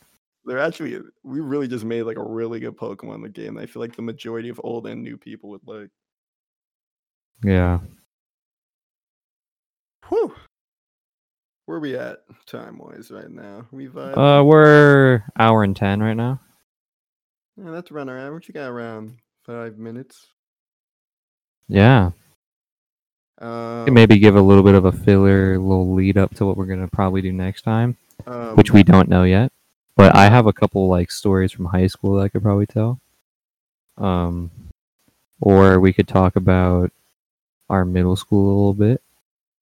They're 0.43 0.59
actually. 0.59 0.99
We 1.23 1.39
really 1.39 1.69
just 1.69 1.85
made 1.85 2.03
like 2.03 2.17
a 2.17 2.23
really 2.23 2.59
good 2.59 2.75
Pokemon 2.75 3.21
the 3.21 3.29
game. 3.29 3.57
I 3.57 3.65
feel 3.65 3.81
like 3.81 3.95
the 3.95 4.01
majority 4.01 4.49
of 4.49 4.59
old 4.61 4.87
and 4.87 5.01
new 5.01 5.15
people 5.15 5.51
would 5.51 5.65
like. 5.65 5.87
Yeah. 7.45 7.79
Whew. 10.09 10.35
Where 11.73 11.79
we 11.79 11.97
at 11.97 12.19
time 12.45 12.77
wise 12.77 13.09
right 13.09 13.31
now? 13.31 13.65
We've 13.71 13.97
Uh, 13.97 14.43
we're 14.45 15.23
hour 15.39 15.63
and 15.63 15.75
ten 15.75 16.03
right 16.03 16.13
now. 16.13 16.39
yeah, 17.57 17.71
that's 17.71 17.89
around 17.89 18.09
our 18.09 18.19
average. 18.19 18.47
You 18.47 18.53
got 18.53 18.69
around 18.69 19.17
five 19.43 19.79
minutes. 19.79 20.27
Yeah, 21.67 22.11
Um, 23.39 23.91
maybe 23.91 24.19
give 24.19 24.35
a 24.35 24.41
little 24.41 24.61
bit 24.61 24.75
of 24.75 24.85
a 24.85 24.91
filler, 24.91 25.55
a 25.55 25.59
little 25.59 25.95
lead 25.95 26.15
up 26.15 26.35
to 26.35 26.45
what 26.45 26.57
we're 26.57 26.67
gonna 26.67 26.87
probably 26.87 27.23
do 27.23 27.33
next 27.33 27.63
time, 27.63 27.97
um, 28.27 28.55
which 28.55 28.71
we 28.71 28.83
don't 28.83 29.09
know 29.09 29.23
yet. 29.23 29.51
But 29.95 30.15
I 30.15 30.29
have 30.29 30.45
a 30.45 30.53
couple 30.53 30.87
like 30.89 31.09
stories 31.09 31.51
from 31.51 31.65
high 31.65 31.87
school 31.87 32.17
that 32.17 32.25
I 32.25 32.29
could 32.29 32.43
probably 32.43 32.67
tell. 32.67 32.99
Um, 33.97 34.51
or 35.41 35.79
we 35.79 35.91
could 35.91 36.07
talk 36.07 36.35
about 36.35 36.91
our 37.67 37.83
middle 37.83 38.15
school 38.15 38.45
a 38.45 38.55
little 38.57 38.73
bit 38.75 39.02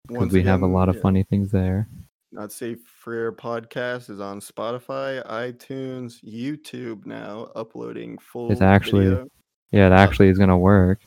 because 0.10 0.34
we 0.34 0.44
have 0.44 0.62
a 0.62 0.68
lot 0.68 0.90
of 0.90 0.96
yeah, 0.96 1.02
funny 1.02 1.24
things 1.24 1.52
there. 1.52 1.88
Not 2.32 2.52
Safe 2.52 2.80
for 2.86 3.14
Air 3.14 3.32
podcast 3.32 4.10
is 4.10 4.20
on 4.20 4.40
Spotify, 4.40 5.26
iTunes, 5.28 6.24
YouTube 6.24 7.06
now, 7.06 7.50
uploading 7.56 8.18
full. 8.18 8.52
It's 8.52 8.62
actually- 8.62 9.10
video. 9.10 9.28
Yeah, 9.72 9.88
it 9.88 9.94
actually 9.94 10.30
is 10.30 10.40
gonna 10.40 10.58
work. 10.58 11.00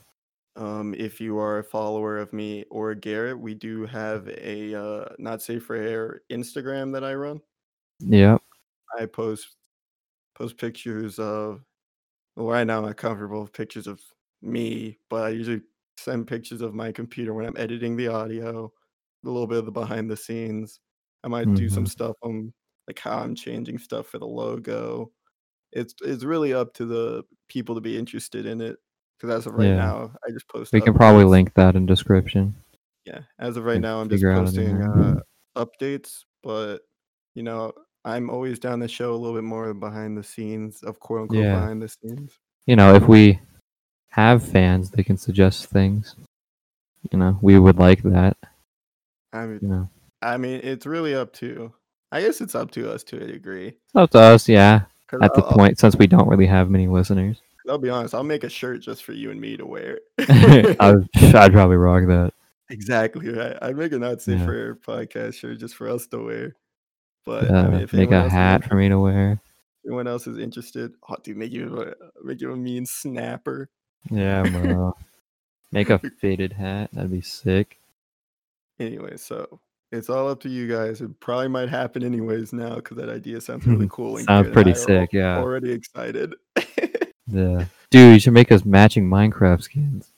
Um, 0.55 0.95
if 0.95 1.20
you 1.20 1.39
are 1.39 1.59
a 1.59 1.65
follower 1.65 2.19
of 2.19 2.33
me 2.33 2.65
or 2.70 2.95
Garrett, 2.95 3.39
we 3.39 3.55
do 3.55 3.87
have 3.87 4.29
a 4.29 4.74
uh, 4.74 5.09
Not 5.19 5.43
Safe 5.43 5.65
for 5.65 5.74
Air 5.74 6.20
Instagram 6.31 6.93
that 6.93 7.03
I 7.03 7.15
run. 7.15 7.41
Yep. 8.01 8.43
I 8.99 9.07
post 9.07 9.57
post 10.35 10.59
pictures 10.59 11.19
of. 11.19 11.65
Well, 12.37 12.47
right 12.47 12.66
now 12.66 12.79
I'm 12.79 12.85
not 12.85 12.97
comfortable 12.97 13.43
with 13.43 13.53
pictures 13.53 13.87
of 13.87 14.01
me, 14.41 14.99
but 15.11 15.24
I 15.24 15.29
usually 15.31 15.62
send 15.97 16.27
pictures 16.27 16.62
of 16.62 16.74
my 16.74 16.93
computer 16.93 17.35
when 17.35 17.47
I'm 17.47 17.57
editing 17.57 17.97
the 17.97 18.09
audio, 18.09 18.73
a 19.24 19.28
little 19.31 19.47
bit 19.47 19.59
of 19.59 19.66
the 19.66 19.73
behind 19.73 20.11
the 20.11 20.16
scenes. 20.16 20.81
I 21.24 21.28
might 21.28 21.53
do 21.55 21.69
some 21.69 21.85
Mhm. 21.85 21.89
stuff 21.90 22.16
on 22.23 22.53
like 22.89 22.99
how 22.99 23.19
I'm 23.19 23.35
changing 23.35 23.78
stuff 23.78 24.07
for 24.09 24.19
the 24.19 24.27
logo. 24.27 25.12
It's 25.73 25.94
it's 26.03 26.24
really 26.24 26.53
up 26.53 26.74
to 26.74 26.85
the 26.86 27.24
people 27.49 27.74
to 27.77 27.81
be 27.81 27.97
interested 27.97 28.44
in 28.47 28.61
it. 28.61 28.77
Because 29.19 29.36
as 29.39 29.47
of 29.47 29.55
right 29.55 29.69
Yeah. 29.69 29.77
now, 29.77 30.15
I 30.27 30.32
just 30.32 30.49
post. 30.49 30.73
We 30.73 30.81
can 30.81 30.94
probably 30.94 31.24
link 31.24 31.55
that 31.55 31.77
in 31.77 31.86
description. 31.86 32.55
Yeah, 33.05 33.20
as 33.39 33.57
of 33.57 33.65
right 33.65 33.81
now, 33.81 34.01
I'm 34.01 34.09
just 34.09 34.23
posting 34.23 34.82
uh, 34.82 35.20
updates, 35.57 36.24
but 36.43 36.78
you 37.35 37.43
know, 37.43 37.73
I'm 38.05 38.28
always 38.31 38.59
down 38.59 38.81
to 38.81 38.89
show 38.89 39.15
a 39.15 39.16
little 39.16 39.35
bit 39.36 39.44
more 39.44 39.73
behind 39.74 40.19
the 40.19 40.24
scenes 40.24 40.82
of 40.82 40.99
quote 40.99 41.23
unquote 41.23 41.44
Yeah. 41.44 41.55
behind 41.55 41.82
the 41.82 41.89
scenes. 41.89 42.39
You 42.66 42.74
know, 42.77 42.94
if 42.94 43.07
we 43.09 43.39
have 44.09 44.43
fans, 44.43 44.90
they 44.90 45.05
can 45.05 45.16
suggest 45.16 45.66
things. 45.66 46.16
You 47.11 47.19
know, 47.19 47.39
we 47.43 47.59
would 47.59 47.78
like 47.78 48.03
that. 48.03 48.36
I 49.33 49.47
mean, 49.47 49.89
I 50.21 50.37
mean, 50.37 50.61
it's 50.63 50.87
really 50.87 51.15
up 51.15 51.33
to. 51.35 51.73
I 52.11 52.21
guess 52.21 52.41
it's 52.41 52.55
up 52.55 52.71
to 52.73 52.93
us 52.93 53.03
to 53.05 53.17
a 53.23 53.27
degree. 53.27 53.69
it's 53.69 53.95
up 53.95 54.11
to 54.11 54.19
us. 54.21 54.49
Yeah. 54.49 54.83
At 55.21 55.35
the 55.35 55.43
I'll, 55.43 55.53
point, 55.53 55.79
since 55.79 55.97
we 55.97 56.07
don't 56.07 56.29
really 56.29 56.47
have 56.47 56.71
many 56.71 56.87
listeners, 56.89 57.41
I'll, 57.69 57.77
be 57.79 57.91
honest. 57.91 58.15
I'll 58.15 58.23
make 58.25 58.45
a 58.45 58.49
shirt 58.49 58.81
just 58.81 59.05
for 59.05 59.13
you 59.13 59.31
and 59.31 59.39
me 59.41 59.57
to 59.59 59.67
wear. 59.67 59.99
I'd, 60.19 61.07
I'd 61.17 61.53
probably 61.53 61.77
rock 61.77 62.07
that. 62.09 62.33
exactly 62.71 63.29
right. 63.29 63.57
I'd 63.61 63.77
make 63.77 63.93
a 63.93 63.99
not 63.99 64.23
safe 64.23 64.39
Yeah. 64.41 64.47
for 64.47 64.75
podcast 64.77 65.35
shirt 65.35 65.59
just 65.59 65.75
for 65.75 65.89
us 65.89 66.07
to 66.09 66.19
wear. 66.25 66.57
But 67.27 67.51
Uh, 67.51 67.55
I 67.55 67.69
mean, 67.69 67.81
if 67.83 67.93
make 67.93 68.11
a 68.11 68.29
hat 68.29 68.65
for 68.65 68.75
me 68.75 68.89
to 68.89 68.99
wear. 68.99 69.41
anyone 69.87 70.07
else 70.09 70.27
is 70.27 70.39
interested, 70.39 70.93
oh, 71.09 71.17
dude, 71.23 71.37
make 71.37 71.53
you 71.53 71.83
a, 71.83 72.25
make 72.25 72.41
you 72.41 72.51
a 72.53 72.57
mean 72.57 72.87
snapper. 72.87 73.69
Yeah, 74.11 74.43
bro. 74.45 74.97
make 75.73 75.91
a 75.91 75.99
fitted 75.99 76.55
hat. 76.55 76.91
That'd 76.93 77.11
be 77.11 77.21
sick. 77.21 77.79
Anyway, 78.81 79.16
so 79.16 79.61
it's 79.93 80.09
all 80.11 80.28
up 80.28 80.40
to 80.40 80.49
you 80.49 80.66
guys. 80.66 81.01
It 81.01 81.19
probably 81.20 81.49
might 81.49 81.69
happen 81.69 82.03
anyways 82.03 82.53
now 82.53 82.77
because 82.77 82.97
that 82.97 83.09
idea 83.09 83.40
sounds 83.40 83.66
really 83.66 83.89
cool. 83.90 84.16
and 84.16 84.27
Sounds 84.27 84.47
good, 84.47 84.55
pretty 84.55 84.70
I 84.70 84.74
al- 84.74 84.81
sick, 84.81 85.12
yeah. 85.12 85.39
Already 85.39 85.73
excited. 85.73 86.35
Yeah. 87.28 87.66
Dude, 87.90 88.15
you 88.15 88.19
should 88.20 88.32
make 88.35 88.51
us 88.53 88.65
matching 88.65 89.09
Minecraft 89.09 89.62
skins. 89.62 90.12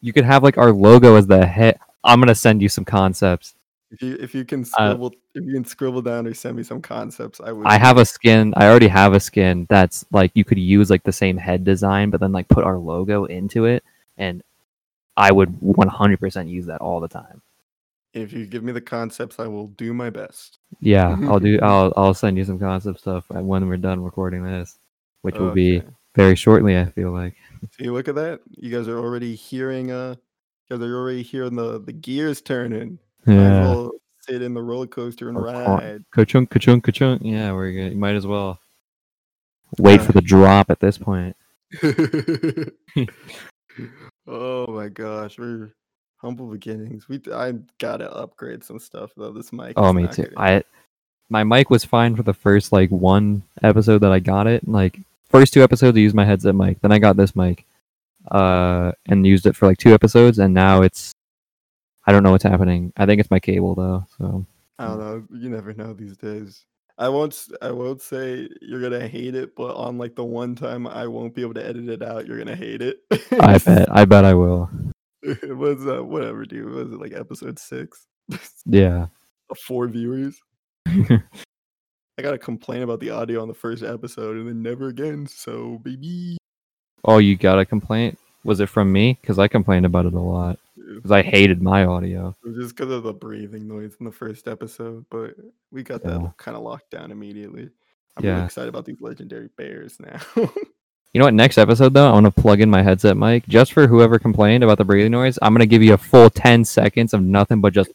You 0.00 0.12
could 0.14 0.24
have 0.24 0.42
like 0.42 0.56
our 0.56 0.72
logo 0.72 1.16
as 1.16 1.26
the 1.26 1.44
head. 1.44 1.78
I'm 2.04 2.20
gonna 2.20 2.34
send 2.34 2.62
you 2.62 2.68
some 2.70 2.84
concepts. 2.86 3.54
if 3.90 4.00
you 4.00 4.16
if 4.20 4.34
you 4.34 4.44
can 4.44 4.60
Uh, 4.62 4.64
scribble 4.64 5.12
if 5.34 5.44
you 5.44 5.52
can 5.52 5.64
scribble 5.64 6.00
down 6.00 6.26
or 6.26 6.32
send 6.32 6.56
me 6.56 6.62
some 6.62 6.80
concepts, 6.80 7.40
I 7.40 7.52
would. 7.52 7.66
I 7.66 7.76
have 7.76 7.98
a 7.98 8.04
skin. 8.06 8.54
I 8.56 8.66
already 8.68 8.88
have 8.88 9.12
a 9.14 9.20
skin 9.20 9.66
that's 9.68 10.06
like 10.12 10.30
you 10.34 10.44
could 10.44 10.58
use 10.58 10.88
like 10.90 11.02
the 11.02 11.12
same 11.12 11.36
head 11.36 11.64
design, 11.64 12.08
but 12.10 12.20
then 12.20 12.32
like 12.32 12.48
put 12.48 12.64
our 12.64 12.78
logo 12.78 13.24
into 13.24 13.64
it, 13.66 13.82
and 14.16 14.42
I 15.18 15.32
would 15.32 15.50
100% 15.60 16.48
use 16.48 16.66
that 16.66 16.80
all 16.80 17.00
the 17.00 17.08
time. 17.08 17.42
If 18.16 18.32
you 18.32 18.46
give 18.46 18.64
me 18.64 18.72
the 18.72 18.80
concepts, 18.80 19.38
I 19.38 19.46
will 19.46 19.66
do 19.68 19.92
my 19.92 20.08
best. 20.08 20.58
Yeah, 20.80 21.16
I'll 21.24 21.38
do. 21.38 21.58
I'll 21.62 21.92
I'll 21.96 22.14
send 22.14 22.38
you 22.38 22.44
some 22.44 22.58
concept 22.58 23.00
stuff 23.00 23.26
when 23.28 23.68
we're 23.68 23.76
done 23.76 24.02
recording 24.02 24.42
this, 24.42 24.78
which 25.20 25.36
will 25.36 25.52
be 25.52 25.82
very 26.14 26.34
shortly. 26.34 26.78
I 26.78 26.86
feel 26.86 27.12
like. 27.12 27.34
See, 27.78 27.90
look 27.90 28.08
at 28.08 28.14
that. 28.14 28.40
You 28.50 28.74
guys 28.74 28.88
are 28.88 28.98
already 28.98 29.34
hearing. 29.34 29.90
Uh, 29.90 30.14
you 30.68 30.78
guys 30.78 30.86
are 30.86 30.96
already 30.96 31.22
hearing 31.22 31.56
the 31.56 31.78
the 31.78 31.92
gears 31.92 32.40
turning. 32.40 32.98
Yeah. 33.26 33.88
sit 34.20 34.40
in 34.40 34.54
the 34.54 34.62
roller 34.62 34.86
coaster 34.86 35.28
and 35.28 35.40
ride. 35.40 36.04
Ka-chunk, 36.12 36.50
ka-chunk, 36.50 36.84
ka-chunk. 36.84 37.22
Yeah, 37.22 37.52
we're 37.52 37.72
good. 37.72 37.92
You 37.92 37.98
might 37.98 38.14
as 38.14 38.26
well 38.26 38.58
wait 39.78 40.00
for 40.00 40.12
the 40.12 40.22
drop 40.22 40.70
at 40.70 40.80
this 40.80 40.96
point. 40.96 41.36
oh 44.26 44.66
my 44.68 44.88
gosh, 44.88 45.38
we're 45.38 45.72
humble 46.16 46.46
beginnings. 46.46 47.08
We 47.08 47.20
I 47.32 47.54
gotta 47.78 48.10
upgrade 48.12 48.64
some 48.64 48.78
stuff 48.78 49.12
though. 49.16 49.32
This 49.32 49.52
mic. 49.52 49.74
Oh, 49.76 49.92
me 49.92 50.06
too. 50.08 50.32
I 50.36 50.62
my 51.28 51.44
mic 51.44 51.70
was 51.70 51.84
fine 51.84 52.16
for 52.16 52.22
the 52.22 52.34
first 52.34 52.72
like 52.72 52.90
one 52.90 53.42
episode 53.62 53.98
that 53.98 54.12
I 54.12 54.20
got 54.20 54.46
it. 54.46 54.66
Like 54.66 55.00
first 55.28 55.52
two 55.52 55.62
episodes, 55.62 55.96
I 55.96 56.00
used 56.00 56.14
my 56.14 56.24
headset 56.24 56.54
mic. 56.54 56.80
Then 56.80 56.92
I 56.92 56.98
got 56.98 57.16
this 57.16 57.34
mic, 57.34 57.64
uh, 58.30 58.92
and 59.06 59.26
used 59.26 59.46
it 59.46 59.56
for 59.56 59.66
like 59.66 59.78
two 59.78 59.94
episodes. 59.94 60.38
And 60.38 60.54
now 60.54 60.82
it's, 60.82 61.12
I 62.06 62.12
don't 62.12 62.22
know 62.22 62.32
what's 62.32 62.44
happening. 62.44 62.92
I 62.96 63.06
think 63.06 63.20
it's 63.20 63.30
my 63.30 63.40
cable 63.40 63.74
though. 63.74 64.06
So 64.18 64.46
I 64.78 64.86
don't 64.86 64.98
know. 64.98 65.24
You 65.36 65.50
never 65.50 65.72
know 65.72 65.92
these 65.92 66.16
days. 66.16 66.64
I 66.98 67.08
won't. 67.10 67.36
I 67.60 67.72
won't 67.72 68.00
say 68.00 68.48
you're 68.62 68.80
gonna 68.80 69.06
hate 69.06 69.34
it, 69.34 69.54
but 69.54 69.74
on 69.74 69.98
like 69.98 70.14
the 70.14 70.24
one 70.24 70.54
time 70.54 70.86
I 70.86 71.06
won't 71.06 71.34
be 71.34 71.42
able 71.42 71.54
to 71.54 71.66
edit 71.66 71.88
it 71.88 72.02
out, 72.02 72.26
you're 72.26 72.38
gonna 72.38 72.56
hate 72.56 72.80
it. 72.80 73.00
I 73.38 73.58
bet, 73.64 73.88
I 73.94 74.04
bet 74.06 74.24
I 74.24 74.32
will. 74.32 74.70
it 75.42 75.56
was 75.56 75.86
uh, 75.86 76.02
whatever, 76.04 76.44
dude. 76.44 76.70
Was 76.70 76.92
it 76.92 77.00
like 77.00 77.12
episode 77.12 77.58
six? 77.58 78.06
Yeah. 78.66 79.06
Four 79.66 79.86
viewers. 79.88 80.36
I 80.86 82.22
gotta 82.22 82.38
complain 82.38 82.82
about 82.82 83.00
the 83.00 83.10
audio 83.10 83.42
on 83.42 83.48
the 83.48 83.54
first 83.54 83.82
episode 83.82 84.36
and 84.36 84.48
then 84.48 84.62
never 84.62 84.88
again. 84.88 85.26
So 85.26 85.78
baby, 85.84 86.36
oh, 87.04 87.18
you 87.18 87.36
got 87.36 87.58
a 87.58 87.64
complaint? 87.64 88.18
Was 88.44 88.60
it 88.60 88.68
from 88.68 88.90
me? 88.92 89.18
Because 89.20 89.38
I 89.38 89.48
complained 89.48 89.86
about 89.86 90.06
it 90.06 90.14
a 90.14 90.20
lot. 90.20 90.58
Because 90.76 91.10
I 91.10 91.22
hated 91.22 91.60
my 91.62 91.84
audio. 91.84 92.34
was 92.44 92.56
just 92.56 92.76
because 92.76 92.92
of 92.92 93.02
the 93.02 93.12
breathing 93.12 93.66
noise 93.68 93.94
in 94.00 94.06
the 94.06 94.12
first 94.12 94.46
episode, 94.48 95.04
but 95.10 95.34
we 95.70 95.82
got 95.82 96.00
Yeah. 96.04 96.18
that 96.18 96.36
kind 96.38 96.56
of 96.56 96.62
locked 96.62 96.90
down 96.90 97.10
immediately. 97.10 97.68
I'm 98.16 98.24
Yeah. 98.24 98.32
really 98.34 98.44
excited 98.46 98.68
about 98.68 98.84
these 98.86 99.00
legendary 99.00 99.48
bears 99.56 99.98
now. 100.00 100.20
You 101.12 101.20
know 101.20 101.26
what? 101.26 101.34
Next 101.34 101.56
episode 101.56 101.94
though, 101.94 102.10
I 102.10 102.12
want 102.12 102.26
to 102.26 102.30
plug 102.42 102.60
in 102.60 102.68
my 102.68 102.82
headset 102.82 103.16
mic 103.16 103.46
just 103.48 103.72
for 103.72 103.86
whoever 103.86 104.18
complained 104.18 104.62
about 104.62 104.78
the 104.78 104.84
breathing 104.84 105.12
noise. 105.12 105.38
I'm 105.40 105.54
gonna 105.54 105.66
give 105.66 105.82
you 105.82 105.94
a 105.94 105.98
full 105.98 106.28
ten 106.28 106.64
seconds 106.64 107.14
of 107.14 107.22
nothing 107.22 107.60
but 107.60 107.72
just 107.72 107.90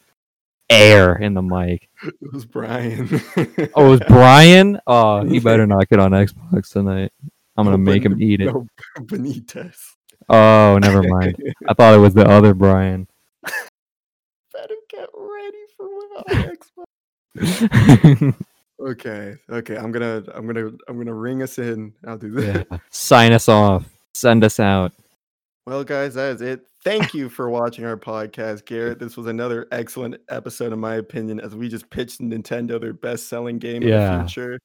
air 0.69 1.15
in 1.17 1.33
the 1.33 1.41
mic. 1.41 1.89
it 2.03 2.33
was 2.33 2.45
Brian. 2.45 3.07
Oh, 3.75 3.85
it 3.85 3.89
was 3.89 4.01
Brian? 4.07 4.79
Oh, 4.87 5.23
he 5.23 5.39
better 5.39 5.67
not 5.67 5.87
get 5.89 5.99
on 5.99 6.11
Xbox 6.11 6.71
tonight. 6.71 7.11
I'm 7.57 7.65
gonna 7.65 7.77
make 7.77 8.03
him 8.03 8.21
eat 8.21 8.41
it. 8.41 8.45
No, 8.45 8.65
Benitez. 8.97 9.77
Oh, 10.29 10.79
never 10.81 11.03
mind. 11.03 11.35
I 11.67 11.73
thought 11.73 11.93
it 11.93 11.99
was 11.99 12.13
the 12.13 12.27
other 12.27 12.53
Brian. 12.53 13.07
Better 13.43 14.75
get 14.89 15.09
ready 15.13 15.65
for 15.77 15.87
when 15.87 16.47
on 16.47 16.55
Xbox. 17.37 18.45
Okay, 18.81 19.35
okay. 19.49 19.77
I'm 19.77 19.91
gonna, 19.91 20.23
I'm 20.33 20.47
gonna, 20.47 20.71
I'm 20.87 20.97
gonna 20.97 21.13
ring 21.13 21.43
us 21.43 21.59
in. 21.59 21.93
I'll 22.05 22.17
do 22.17 22.31
this. 22.31 22.65
yeah. 22.71 22.77
Sign 22.89 23.31
us 23.31 23.47
off. 23.47 23.85
Send 24.13 24.43
us 24.43 24.59
out. 24.59 24.91
Well, 25.67 25.83
guys, 25.83 26.15
that 26.15 26.35
is 26.35 26.41
it. 26.41 26.61
Thank 26.83 27.13
you 27.13 27.29
for 27.29 27.49
watching 27.49 27.85
our 27.85 27.95
podcast, 27.95 28.65
Garrett. 28.65 28.97
This 28.97 29.15
was 29.15 29.27
another 29.27 29.67
excellent 29.71 30.15
episode, 30.29 30.73
in 30.73 30.79
my 30.79 30.95
opinion, 30.95 31.39
as 31.39 31.55
we 31.55 31.69
just 31.69 31.87
pitched 31.91 32.19
Nintendo 32.19 32.81
their 32.81 32.93
best-selling 32.93 33.59
game 33.59 33.83
in 33.83 33.89
the 33.89 34.25
future. 34.25 34.59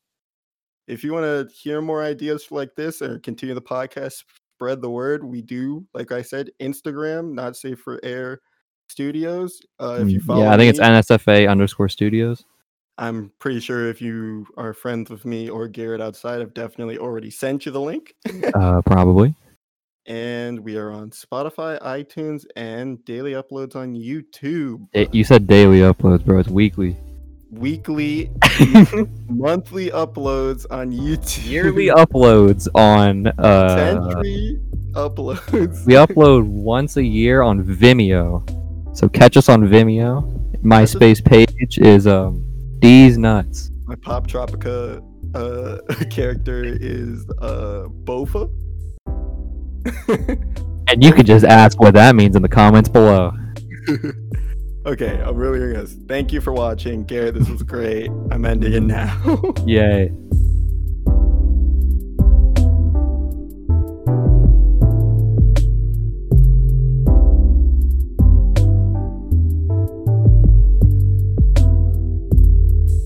If 0.88 1.04
you 1.04 1.12
want 1.12 1.24
to 1.24 1.54
hear 1.54 1.82
more 1.82 2.02
ideas 2.02 2.50
like 2.50 2.74
this 2.74 3.02
or 3.02 3.18
continue 3.18 3.54
the 3.54 3.60
podcast, 3.60 4.24
spread 4.54 4.80
the 4.80 4.88
word. 4.88 5.22
We 5.22 5.42
do, 5.42 5.86
like 5.92 6.12
I 6.12 6.22
said, 6.22 6.50
Instagram, 6.60 7.34
not 7.34 7.56
safe 7.56 7.80
for 7.80 8.00
air 8.02 8.40
studios. 8.88 9.60
Uh, 9.78 9.98
if 10.00 10.10
you 10.10 10.20
Mm, 10.20 10.24
follow, 10.24 10.42
yeah, 10.44 10.54
I 10.54 10.56
think 10.56 10.70
it's 10.70 10.80
NSFA 10.80 11.50
underscore 11.50 11.90
studios. 11.90 12.44
I'm 12.98 13.30
pretty 13.38 13.60
sure 13.60 13.88
if 13.88 14.00
you 14.00 14.46
are 14.56 14.72
friends 14.72 15.10
with 15.10 15.24
me 15.24 15.50
or 15.50 15.68
Garrett 15.68 16.00
outside, 16.00 16.40
I've 16.40 16.54
definitely 16.54 16.96
already 16.98 17.30
sent 17.30 17.66
you 17.66 17.72
the 17.72 17.80
link. 17.80 18.14
Uh, 18.54 18.80
probably. 18.82 19.34
and 20.06 20.60
we 20.60 20.76
are 20.78 20.90
on 20.90 21.10
Spotify, 21.10 21.80
iTunes, 21.82 22.44
and 22.56 23.04
daily 23.04 23.32
uploads 23.32 23.76
on 23.76 23.94
YouTube. 23.94 24.86
Da- 24.92 25.08
you 25.12 25.24
said 25.24 25.46
daily 25.46 25.80
uploads, 25.80 26.24
bro. 26.24 26.38
It's 26.38 26.48
weekly. 26.48 26.96
weekly, 27.50 28.30
monthly 29.28 29.90
uploads 29.90 30.64
on 30.70 30.90
YouTube. 30.92 31.46
Yearly 31.50 31.86
uploads 31.88 32.66
on 32.74 33.26
uh 33.38 33.76
Century 33.76 34.58
uploads. 34.92 35.84
we 35.84 35.94
upload 35.94 36.46
once 36.46 36.96
a 36.96 37.04
year 37.04 37.42
on 37.42 37.62
Vimeo. 37.62 38.42
So 38.96 39.08
catch 39.08 39.36
us 39.36 39.48
on 39.50 39.62
Vimeo. 39.68 40.32
MySpace 40.62 41.22
page 41.22 41.78
is 41.78 42.06
um 42.06 42.42
D's 42.80 43.18
nuts. 43.18 43.70
My 43.84 43.94
Poptropica 43.94 45.02
uh, 45.34 46.04
character 46.10 46.64
is 46.64 47.24
uh, 47.40 47.86
Bofa. 48.04 48.50
And 50.88 51.02
you 51.02 51.12
can 51.12 51.26
just 51.26 51.44
ask 51.44 51.80
what 51.80 51.94
that 51.94 52.14
means 52.14 52.36
in 52.36 52.42
the 52.42 52.48
comments 52.48 52.88
below. 52.88 53.32
okay, 54.86 55.20
I'm 55.20 55.34
really 55.34 55.72
gonna. 55.72 55.86
Thank 55.86 56.32
you 56.32 56.40
for 56.40 56.52
watching, 56.52 57.04
Garrett. 57.04 57.34
This 57.34 57.48
was 57.48 57.62
great. 57.64 58.08
I'm 58.30 58.44
ending 58.44 58.72
it 58.72 58.82
now. 58.82 59.20
Yay. 59.66 60.12